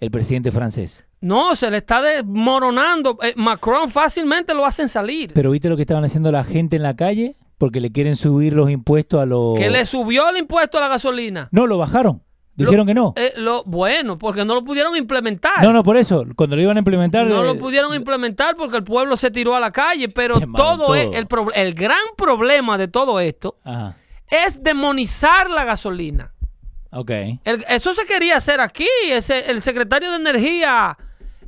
el 0.00 0.10
presidente 0.10 0.50
francés. 0.50 1.04
No, 1.20 1.54
se 1.54 1.70
le 1.70 1.78
está 1.78 2.00
desmoronando. 2.00 3.18
Eh, 3.22 3.34
Macron 3.36 3.90
fácilmente 3.90 4.54
lo 4.54 4.64
hacen 4.64 4.88
salir. 4.88 5.32
Pero 5.34 5.50
¿viste 5.50 5.68
lo 5.68 5.76
que 5.76 5.82
estaban 5.82 6.04
haciendo 6.04 6.32
la 6.32 6.44
gente 6.44 6.76
en 6.76 6.82
la 6.82 6.96
calle? 6.96 7.36
Porque 7.58 7.80
le 7.82 7.92
quieren 7.92 8.16
subir 8.16 8.54
los 8.54 8.70
impuestos 8.70 9.20
a 9.20 9.26
los... 9.26 9.58
Que 9.58 9.68
le 9.68 9.84
subió 9.84 10.30
el 10.30 10.38
impuesto 10.38 10.78
a 10.78 10.80
la 10.80 10.88
gasolina. 10.88 11.48
No, 11.52 11.66
lo 11.66 11.76
bajaron. 11.76 12.22
Dijeron 12.56 12.86
que 12.86 12.92
no. 12.94 13.14
Eh, 13.16 13.32
lo, 13.36 13.64
bueno, 13.64 14.18
porque 14.18 14.44
no 14.44 14.54
lo 14.54 14.62
pudieron 14.64 14.94
implementar. 14.96 15.62
No, 15.62 15.72
no, 15.72 15.82
por 15.82 15.96
eso. 15.96 16.26
Cuando 16.36 16.56
lo 16.56 16.62
iban 16.62 16.76
a 16.76 16.80
implementar... 16.80 17.26
No 17.26 17.42
eh, 17.42 17.46
lo 17.46 17.58
pudieron 17.58 17.94
implementar 17.94 18.54
porque 18.54 18.76
el 18.76 18.84
pueblo 18.84 19.16
se 19.16 19.30
tiró 19.30 19.54
a 19.56 19.60
la 19.60 19.70
calle, 19.70 20.08
pero 20.10 20.34
Quemaron 20.38 20.54
todo, 20.54 20.86
todo. 20.86 20.94
es- 20.96 21.08
el, 21.14 21.26
pro- 21.26 21.52
el 21.54 21.72
gran 21.74 21.98
problema 22.18 22.76
de 22.76 22.88
todo 22.88 23.18
esto 23.20 23.56
Ajá, 23.64 23.96
es 24.28 24.62
demonizar 24.62 25.48
la 25.48 25.64
gasolina. 25.64 26.34
ok. 26.92 27.10
El- 27.44 27.64
eso 27.68 27.94
se 27.94 28.04
quería 28.04 28.36
hacer 28.36 28.60
aquí. 28.60 28.86
Ese, 29.08 29.50
el 29.50 29.62
secretario 29.62 30.10
de 30.10 30.16
Energía, 30.16 30.98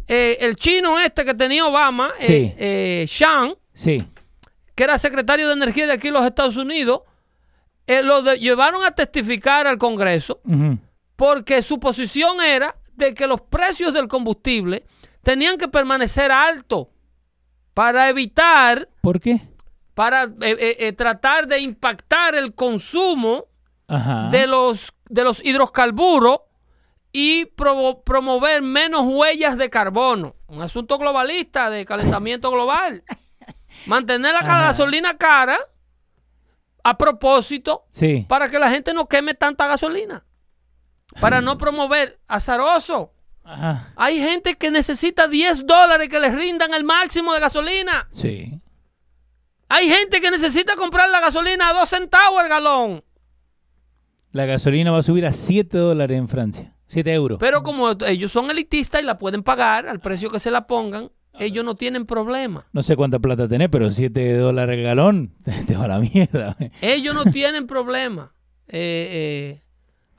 eh, 0.08 0.38
el 0.40 0.56
chino 0.56 0.98
este 0.98 1.26
que 1.26 1.34
tenía 1.34 1.66
Obama, 1.66 2.12
eh, 2.20 2.24
Sí. 2.26 2.54
eh, 2.56 3.04
Sean, 3.06 3.54
Sí. 3.74 4.02
que 4.74 4.84
era 4.84 4.96
secretario 4.98 5.46
de 5.48 5.52
Energía 5.54 5.86
de 5.86 5.92
aquí 5.92 6.08
en 6.08 6.14
los 6.14 6.24
Estados 6.24 6.56
Unidos, 6.56 7.02
eh, 7.86 8.02
lo 8.02 8.22
de- 8.22 8.38
llevaron 8.38 8.82
a 8.84 8.92
testificar 8.92 9.66
al 9.66 9.76
Congreso 9.76 10.40
Ujú. 10.44 10.78
Porque 11.22 11.62
su 11.62 11.78
posición 11.78 12.40
era 12.40 12.74
de 12.94 13.14
que 13.14 13.28
los 13.28 13.40
precios 13.42 13.94
del 13.94 14.08
combustible 14.08 14.84
tenían 15.22 15.56
que 15.56 15.68
permanecer 15.68 16.32
altos 16.32 16.88
para 17.74 18.08
evitar, 18.08 18.88
¿Por 19.02 19.20
qué? 19.20 19.40
para 19.94 20.24
eh, 20.24 20.30
eh, 20.40 20.76
eh, 20.80 20.92
tratar 20.94 21.46
de 21.46 21.60
impactar 21.60 22.34
el 22.34 22.56
consumo 22.56 23.44
Ajá. 23.86 24.30
de 24.30 24.48
los, 24.48 24.94
de 25.10 25.22
los 25.22 25.44
hidrocarburos 25.44 26.40
y 27.12 27.44
promover 27.44 28.60
menos 28.62 29.02
huellas 29.04 29.56
de 29.56 29.70
carbono. 29.70 30.34
Un 30.48 30.60
asunto 30.60 30.98
globalista 30.98 31.70
de 31.70 31.84
calentamiento 31.86 32.50
global. 32.50 33.04
Mantener 33.86 34.32
la 34.32 34.40
Ajá. 34.40 34.60
gasolina 34.62 35.16
cara 35.16 35.56
a 36.82 36.98
propósito 36.98 37.84
Sí. 37.92 38.26
para 38.28 38.50
que 38.50 38.58
la 38.58 38.72
gente 38.72 38.92
no 38.92 39.06
queme 39.08 39.34
tanta 39.34 39.68
gasolina. 39.68 40.24
Para 41.20 41.40
no 41.40 41.58
promover 41.58 42.18
azaroso. 42.26 43.12
Ajá. 43.44 43.92
Hay 43.96 44.18
gente 44.18 44.54
que 44.54 44.70
necesita 44.70 45.28
10 45.28 45.66
dólares 45.66 46.08
que 46.08 46.20
les 46.20 46.34
rindan 46.34 46.74
el 46.74 46.84
máximo 46.84 47.34
de 47.34 47.40
gasolina. 47.40 48.08
Sí. 48.10 48.60
Hay 49.68 49.88
gente 49.88 50.20
que 50.20 50.30
necesita 50.30 50.76
comprar 50.76 51.08
la 51.08 51.20
gasolina 51.20 51.70
a 51.70 51.72
2 51.72 51.88
centavos 51.88 52.42
el 52.42 52.48
galón. 52.48 53.04
La 54.30 54.46
gasolina 54.46 54.90
va 54.90 54.98
a 54.98 55.02
subir 55.02 55.26
a 55.26 55.32
7 55.32 55.76
dólares 55.76 56.18
en 56.18 56.28
Francia. 56.28 56.74
7 56.86 57.12
euros. 57.12 57.38
Pero 57.38 57.62
como 57.62 57.90
ellos 58.06 58.32
son 58.32 58.50
elitistas 58.50 59.02
y 59.02 59.04
la 59.04 59.18
pueden 59.18 59.42
pagar 59.42 59.88
al 59.88 60.00
precio 60.00 60.30
que 60.30 60.38
se 60.38 60.50
la 60.50 60.66
pongan, 60.66 61.10
ellos 61.38 61.64
no 61.64 61.74
tienen 61.74 62.04
problema. 62.04 62.66
No 62.72 62.82
sé 62.82 62.96
cuánta 62.96 63.18
plata 63.18 63.48
tenés, 63.48 63.68
pero 63.70 63.90
7 63.90 64.36
dólares 64.36 64.78
el 64.78 64.84
galón, 64.84 65.34
te 65.66 65.76
va 65.76 65.86
a 65.86 65.88
la 65.88 65.98
mierda. 66.00 66.56
Ellos 66.80 67.14
no 67.14 67.24
tienen 67.24 67.66
problema. 67.66 68.34
Eh, 68.68 69.58
eh, 69.58 69.62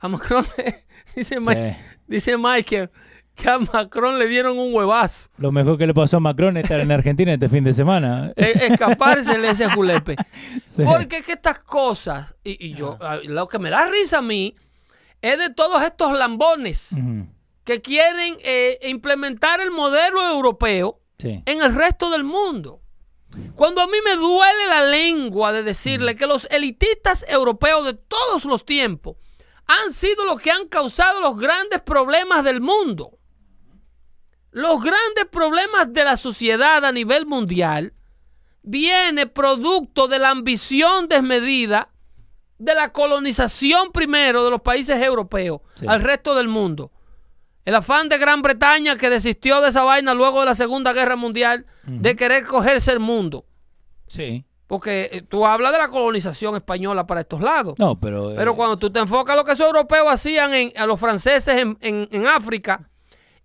a 0.04 0.08
Macron 0.08 0.46
le- 0.56 0.84
dice, 1.16 1.38
Sí. 1.40 1.76
Dice 2.06 2.36
Michael 2.36 2.90
que 3.34 3.48
a 3.48 3.58
Macron 3.58 4.18
le 4.18 4.28
dieron 4.28 4.58
un 4.58 4.72
huevazo. 4.72 5.28
Lo 5.38 5.50
mejor 5.50 5.76
que 5.76 5.86
le 5.88 5.94
pasó 5.94 6.18
a 6.18 6.20
Macron 6.20 6.56
es 6.56 6.64
estar 6.64 6.78
en 6.78 6.92
Argentina 6.92 7.32
este 7.34 7.48
fin 7.48 7.64
de 7.64 7.74
semana. 7.74 8.32
Eh, 8.36 8.68
escapársele 8.70 9.50
ese 9.50 9.68
julepe. 9.70 10.16
Sí. 10.66 10.82
Porque 10.84 11.18
es 11.18 11.26
que 11.26 11.32
estas 11.32 11.58
cosas, 11.58 12.36
y, 12.44 12.64
y 12.68 12.74
yo, 12.74 12.96
ah, 13.00 13.18
lo 13.24 13.48
que 13.48 13.58
me 13.58 13.70
da 13.70 13.86
risa 13.86 14.18
a 14.18 14.22
mí, 14.22 14.54
es 15.22 15.38
de 15.38 15.50
todos 15.50 15.82
estos 15.82 16.16
lambones 16.16 16.94
que 17.64 17.80
quieren 17.80 18.36
eh, 18.44 18.78
implementar 18.88 19.60
el 19.60 19.70
modelo 19.70 20.20
europeo 20.30 21.00
Sí. 21.18 21.42
en 21.46 21.62
el 21.62 21.74
resto 21.74 22.10
del 22.10 22.24
mundo. 22.24 22.82
Cuando 23.54 23.80
a 23.80 23.86
mí 23.86 23.96
me 24.04 24.14
duele 24.16 24.66
la 24.68 24.84
lengua 24.84 25.52
de 25.52 25.62
decirle 25.62 26.14
que 26.14 26.26
los 26.26 26.46
elitistas 26.50 27.24
europeos 27.28 27.84
de 27.84 27.94
todos 27.94 28.44
los 28.44 28.64
tiempos 28.64 29.16
han 29.66 29.90
sido 29.92 30.24
los 30.24 30.40
que 30.40 30.50
han 30.50 30.68
causado 30.68 31.20
los 31.20 31.36
grandes 31.38 31.80
problemas 31.82 32.44
del 32.44 32.60
mundo. 32.60 33.18
los 34.50 34.80
grandes 34.82 35.24
problemas 35.32 35.92
de 35.92 36.04
la 36.04 36.16
sociedad 36.16 36.84
a 36.84 36.92
nivel 36.92 37.26
mundial 37.26 37.92
viene 38.62 39.26
producto 39.26 40.06
de 40.06 40.20
la 40.20 40.30
ambición 40.30 41.08
desmedida 41.08 41.88
de 42.58 42.74
la 42.76 42.92
colonización 42.92 43.90
primero 43.90 44.44
de 44.44 44.50
los 44.52 44.60
países 44.62 45.02
europeos 45.02 45.60
Sí. 45.74 45.86
al 45.88 46.02
resto 46.02 46.36
del 46.36 46.46
mundo. 46.46 46.92
El 47.64 47.74
afán 47.74 48.08
de 48.08 48.16
Gran 48.18 48.42
Bretaña 48.42 48.94
que 48.96 49.10
desistió 49.10 49.60
de 49.60 49.70
esa 49.70 49.82
vaina 49.82 50.14
luego 50.14 50.38
de 50.40 50.46
la 50.46 50.54
Segunda 50.54 50.92
Guerra 50.92 51.16
Mundial 51.16 51.66
de 51.84 52.14
querer 52.14 52.44
cogerse 52.46 52.92
el 52.92 53.00
mundo. 53.00 53.46
Sí. 54.06 54.44
Porque 54.74 55.08
eh, 55.12 55.22
tú 55.22 55.46
hablas 55.46 55.70
de 55.70 55.78
la 55.78 55.86
colonización 55.88 56.56
española 56.56 57.06
para 57.06 57.20
estos 57.20 57.40
lados. 57.40 57.74
No, 57.78 57.98
pero. 58.00 58.32
eh, 58.32 58.34
Pero 58.36 58.56
cuando 58.56 58.76
tú 58.76 58.90
te 58.90 58.98
enfocas 58.98 59.34
en 59.34 59.38
lo 59.38 59.44
que 59.44 59.52
esos 59.52 59.66
europeos 59.66 60.06
hacían 60.12 60.52
en, 60.52 60.72
a 60.76 60.84
los 60.84 60.98
franceses 60.98 61.56
en, 61.56 61.78
en- 61.80 62.08
en 62.10 62.26
África 62.26 62.90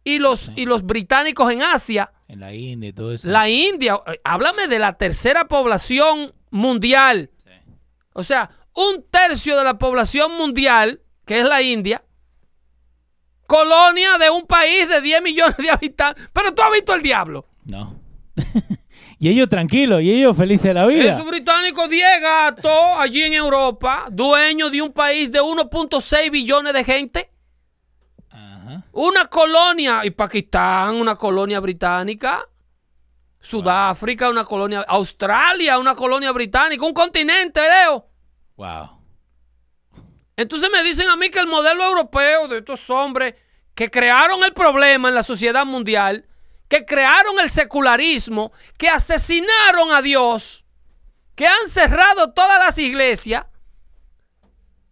y 0.04 0.18
los, 0.18 0.52
y 0.56 0.66
los 0.66 0.82
británicos 0.84 1.52
en 1.52 1.62
Asia, 1.62 2.12
En 2.28 2.40
la 2.40 2.52
India 2.56 2.90
y 2.90 2.94
todo 2.94 3.14
eso. 3.14 3.28
la 3.30 3.48
India, 3.48 4.02
eh, 4.08 4.20
háblame 4.24 4.68
de 4.68 4.80
la 4.80 4.94
tercera 4.98 5.48
población 5.48 6.34
mundial. 6.50 7.30
O 8.14 8.24
sea, 8.24 8.50
un 8.74 9.06
tercio 9.12 9.56
de 9.56 9.64
la 9.64 9.78
población 9.78 10.32
mundial, 10.36 11.02
que 11.26 11.40
es 11.42 11.46
la 11.46 11.62
India, 11.62 12.04
colonia 13.46 14.18
de 14.18 14.30
un 14.32 14.48
país 14.48 14.90
de 14.90 15.00
10 15.02 15.22
millones 15.22 15.58
de 15.58 15.70
habitantes. 15.70 16.28
Pero 16.34 16.54
tú 16.56 16.62
has 16.64 16.72
visto 16.72 16.94
el 16.96 17.04
diablo. 17.04 17.46
No. 17.66 18.00
y 19.20 19.28
ellos 19.30 19.50
tranquilos, 19.50 20.02
y 20.02 20.12
ellos 20.12 20.36
felices 20.36 20.64
de 20.64 20.74
la 20.74 20.86
vida. 20.86 21.12
Esos 21.12 21.26
británicos 21.26 21.90
10 21.90 22.22
gatos 22.22 22.72
allí 22.98 23.22
en 23.22 23.34
Europa, 23.34 24.08
dueños 24.10 24.72
de 24.72 24.82
un 24.82 24.94
país 24.94 25.30
de 25.30 25.42
1.6 25.42 26.32
billones 26.32 26.74
de 26.74 26.84
gente. 26.86 27.30
Una 28.94 29.26
colonia, 29.26 30.06
y 30.06 30.12
Pakistán, 30.12 30.96
una 30.96 31.16
colonia 31.16 31.60
británica. 31.60 32.48
Sudáfrica, 33.42 34.30
una 34.30 34.44
colonia. 34.46 34.86
Australia, 34.88 35.80
una 35.80 35.96
colonia 35.96 36.32
británica. 36.32 36.86
Un 36.86 36.94
continente, 36.94 37.62
Leo. 37.62 38.08
Wow. 38.56 39.02
Entonces 40.38 40.70
me 40.72 40.82
dicen 40.84 41.10
a 41.10 41.18
mí 41.18 41.30
que 41.30 41.40
el 41.40 41.48
modelo 41.48 41.84
europeo 41.84 42.48
de 42.48 42.60
estos 42.60 42.90
hombres 42.90 43.36
que 43.76 43.90
crearon 43.90 44.44
el 44.44 44.54
problema 44.54 45.10
en 45.10 45.16
la 45.16 45.24
sociedad 45.24 45.66
mundial, 45.66 46.29
que 46.70 46.86
crearon 46.86 47.38
el 47.42 47.50
secularismo, 47.50 48.54
que 48.78 48.88
asesinaron 48.88 49.92
a 49.92 50.02
Dios, 50.02 50.64
que 51.36 51.46
han 51.46 51.68
cerrado 51.68 52.32
todas 52.32 52.60
las 52.60 52.78
iglesias, 52.78 53.46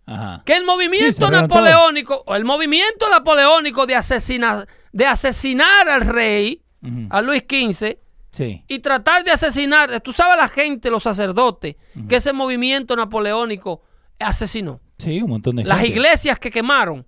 Ajá. 0.05 0.41
que 0.45 0.55
el 0.55 0.63
movimiento 0.65 1.25
Sí, 1.27 1.31
napoleónico, 1.31 2.23
o 2.25 2.35
el 2.35 2.45
movimiento 2.45 3.09
napoleónico 3.09 3.85
de, 3.85 3.95
asesina- 3.95 4.65
de 4.91 5.05
asesinar 5.05 5.87
al 5.89 6.01
rey, 6.01 6.61
a 7.09 7.21
Luis 7.21 7.43
XV, 7.47 7.97
Sí. 8.31 8.63
y 8.67 8.79
tratar 8.79 9.23
de 9.23 9.31
asesinar, 9.31 9.99
tú 10.01 10.13
sabes 10.13 10.37
la 10.37 10.47
gente, 10.47 10.89
los 10.89 11.03
sacerdotes, 11.03 11.75
que 12.07 12.15
ese 12.17 12.31
movimiento 12.33 12.95
napoleónico 12.95 13.81
asesinó. 14.19 14.79
Sí, 14.97 15.21
un 15.21 15.29
montón 15.31 15.57
de 15.57 15.63
Las 15.65 15.79
gente. 15.79 15.93
iglesias 15.93 16.39
que 16.39 16.49
quemaron. 16.49 17.05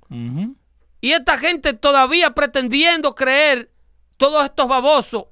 Y 1.01 1.11
esta 1.13 1.37
gente 1.37 1.73
todavía 1.73 2.31
pretendiendo 2.35 3.15
creer, 3.15 3.71
todos 4.19 4.43
estos 4.45 4.67
babosos 4.67 5.23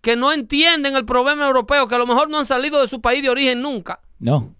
que 0.00 0.14
no 0.14 0.32
entienden 0.32 0.94
el 0.94 1.04
problema 1.04 1.46
europeo, 1.46 1.88
que 1.88 1.94
a 1.96 1.98
lo 1.98 2.06
mejor 2.06 2.28
no 2.28 2.38
han 2.38 2.46
salido 2.46 2.80
de 2.80 2.86
su 2.88 3.00
país 3.00 3.22
de 3.22 3.30
origen 3.30 3.60
nunca, 3.62 4.00
No. 4.20 4.54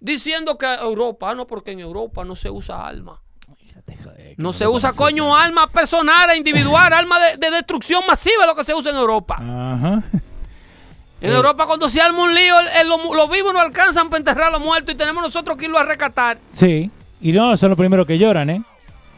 diciendo 0.00 0.56
que 0.56 0.66
Europa, 0.74 1.34
no, 1.34 1.46
porque 1.46 1.72
en 1.72 1.80
Europa 1.80 2.24
no 2.24 2.36
se 2.36 2.50
usa 2.50 2.86
alma. 2.86 3.20
No 3.48 4.12
no 4.38 4.52
se 4.52 4.64
lo 4.64 4.72
usa, 4.72 4.92
coño, 4.92 5.34
arma 5.36 5.66
personal, 5.68 6.36
individual, 6.36 6.92
arma 6.92 7.18
de, 7.18 7.36
de 7.38 7.50
destrucción 7.50 8.02
masiva 8.06 8.42
es 8.42 8.46
lo 8.46 8.54
que 8.54 8.64
se 8.64 8.74
usa 8.74 8.90
en 8.90 8.96
Europa. 8.98 9.36
Ajá. 9.38 10.02
En 11.22 11.30
Eh. 11.32 11.34
Europa 11.34 11.66
cuando 11.66 11.88
se 11.88 12.00
arma 12.00 12.22
un 12.22 12.34
lío, 12.34 12.54
los, 12.84 13.16
los 13.16 13.30
vivos 13.30 13.52
no 13.54 13.60
alcanzan 13.60 14.08
para 14.10 14.18
enterrar 14.18 14.48
a 14.48 14.50
los 14.50 14.60
muertos 14.60 14.94
y 14.94 14.96
tenemos 14.98 15.22
nosotros 15.22 15.56
que 15.56 15.64
irlo 15.64 15.78
a 15.78 15.84
rescatar. 15.84 16.36
Sí. 16.50 16.90
Y 17.22 17.32
no, 17.32 17.56
son 17.56 17.70
los 17.70 17.78
primeros 17.78 18.06
que 18.06 18.18
lloran, 18.18 18.50
¿eh? 18.50 18.62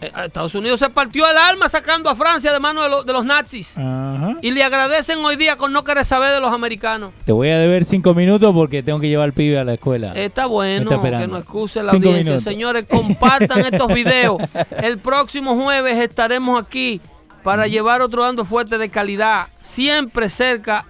Eh, 0.01 0.13
Estados 0.27 0.55
Unidos 0.55 0.79
se 0.79 0.89
partió 0.91 1.29
el 1.29 1.37
alma 1.37 1.69
sacando 1.69 2.09
a 2.09 2.15
Francia 2.15 2.53
de 2.53 2.61
manos 2.61 2.85
de, 2.85 2.91
los- 2.91 3.07
de 3.07 3.13
los 3.13 3.25
nazis. 3.25 3.77
Ajá. 3.77 4.37
Y 4.43 4.53
le 4.53 4.63
agradecen 4.63 5.19
hoy 5.25 5.35
día 5.37 5.57
con 5.57 5.73
no 5.73 5.83
querer 5.83 6.05
saber 6.05 6.33
de 6.33 6.41
los 6.41 6.53
americanos. 6.53 7.13
Te 7.25 7.33
voy 7.33 7.49
a 7.49 7.59
deber 7.59 7.85
cinco 7.85 8.15
minutos 8.15 8.55
porque 8.55 8.83
tengo 8.83 9.01
que 9.01 9.09
llevar 9.09 9.25
al 9.25 9.33
pibe 9.33 9.59
a 9.59 9.65
la 9.65 9.75
escuela. 9.75 10.13
Está 10.15 10.47
bueno 10.47 10.93
está 10.93 11.19
que 11.19 11.27
no 11.27 11.37
excuse 11.39 11.83
la 11.83 11.91
Cinco 11.91 12.09
audiencia. 12.09 12.33
minutos. 12.35 12.45
Señores, 12.45 12.87
compartan 12.89 13.59
estos 13.73 13.89
videos. 13.93 14.41
El 14.81 14.99
próximo 14.99 15.61
jueves 15.61 15.97
estaremos 15.99 16.63
aquí 16.63 17.01
para 17.43 17.67
llevar 17.67 18.01
otro 18.03 18.23
dando 18.23 18.45
fuerte 18.45 18.79
de 18.79 18.89
calidad, 18.91 19.49
siempre 19.63 20.29
cerca 20.31 20.85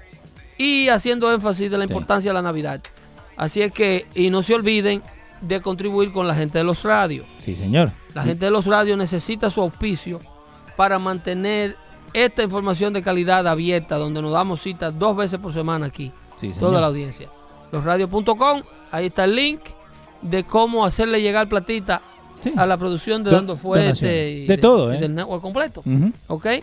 y 0.56 0.88
haciendo 0.88 1.32
énfasis 1.32 1.70
de 1.70 1.78
la 1.78 1.84
importancia 1.84 2.30
de 2.30 2.34
la 2.34 2.42
Navidad. 2.42 2.80
Así 3.36 3.62
es 3.62 3.70
que, 3.72 4.06
y 4.14 4.30
no 4.30 4.42
se 4.42 4.54
olviden 4.54 5.02
de 5.40 5.60
contribuir 5.60 6.12
con 6.12 6.26
la 6.26 6.34
gente 6.34 6.58
de 6.58 6.64
los 6.64 6.82
radios. 6.82 7.26
Sí, 7.38 7.54
señor. 7.56 7.92
La 8.14 8.22
gente 8.22 8.44
de 8.46 8.50
los 8.50 8.66
radios 8.66 8.98
necesita 8.98 9.50
su 9.50 9.60
auspicio 9.60 10.18
para 10.76 10.98
mantener 10.98 11.76
esta 12.12 12.42
información 12.42 12.92
de 12.92 13.02
calidad 13.02 13.46
abierta, 13.46 13.96
donde 13.98 14.22
nos 14.22 14.32
damos 14.32 14.62
citas 14.62 14.98
dos 14.98 15.16
veces 15.16 15.38
por 15.38 15.52
semana 15.52 15.86
aquí. 15.86 16.12
Sí, 16.36 16.52
señor. 16.52 16.70
Toda 16.70 16.80
la 16.80 16.86
audiencia. 16.88 17.28
Losradios.com, 17.72 18.62
ahí 18.90 19.06
está 19.06 19.24
el 19.24 19.34
link 19.34 19.60
de 20.22 20.44
cómo 20.44 20.84
hacerle 20.84 21.20
llegar 21.20 21.48
platita 21.48 22.00
a 22.56 22.66
la 22.66 22.76
producción 22.76 23.22
de 23.24 23.30
Do- 23.30 23.36
Dando 23.36 23.56
Fuerte 23.56 24.30
y 24.30 24.46
De 24.46 24.56
todo, 24.58 24.92
y 24.92 24.96
¿eh? 24.96 25.00
del 25.00 25.14
network 25.14 25.42
completo. 25.42 25.82
¿Ok? 26.28 26.46
Eh, 26.46 26.62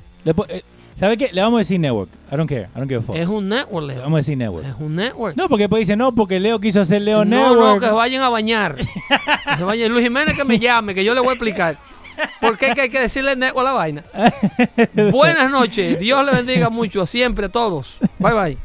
¿Sabe 0.96 1.18
qué? 1.18 1.30
Le 1.34 1.42
vamos 1.42 1.58
a 1.58 1.60
decir 1.60 1.78
network. 1.80 2.10
I 2.32 2.38
don't 2.38 2.48
care. 2.48 2.70
I 2.74 2.78
don't 2.80 2.88
give 2.88 3.00
a 3.00 3.02
fuck. 3.02 3.16
Es 3.18 3.28
un 3.28 3.50
network, 3.50 3.86
Le 3.86 3.96
vamos 3.96 4.14
a 4.14 4.18
decir 4.18 4.38
network. 4.38 4.66
Es 4.66 4.76
un 4.80 4.96
network. 4.96 5.36
No, 5.36 5.50
porque 5.50 5.64
después 5.64 5.82
dice 5.82 5.98
no, 5.98 6.14
porque 6.14 6.40
Leo 6.40 6.60
quiso 6.60 6.80
hacer 6.82 7.02
Leo 7.02 7.26
no, 7.26 7.50
Network. 7.50 7.82
no, 7.82 7.88
que 7.90 7.94
vayan 7.94 8.22
a 8.24 8.30
bañar. 8.30 8.76
Que 9.58 9.64
vayan. 9.64 9.92
Luis 9.92 10.04
Jiménez 10.04 10.36
que 10.36 10.44
me 10.46 10.58
llame, 10.58 10.96
que 10.96 11.04
yo 11.04 11.14
le 11.14 11.20
voy 11.20 11.30
a 11.30 11.34
explicar. 11.34 11.78
¿Por 12.40 12.58
qué 12.58 12.74
hay 12.80 12.90
que 12.90 13.00
decirle 13.00 13.36
network 13.36 13.68
a 13.68 13.72
la 13.72 13.74
vaina? 13.74 14.04
Buenas 15.12 15.52
noches. 15.52 16.00
Dios 16.00 16.26
le 16.26 16.32
bendiga 16.32 16.70
mucho 16.70 17.06
siempre 17.06 17.48
a 17.48 17.50
todos. 17.50 17.98
Bye 18.20 18.34
bye. 18.34 18.58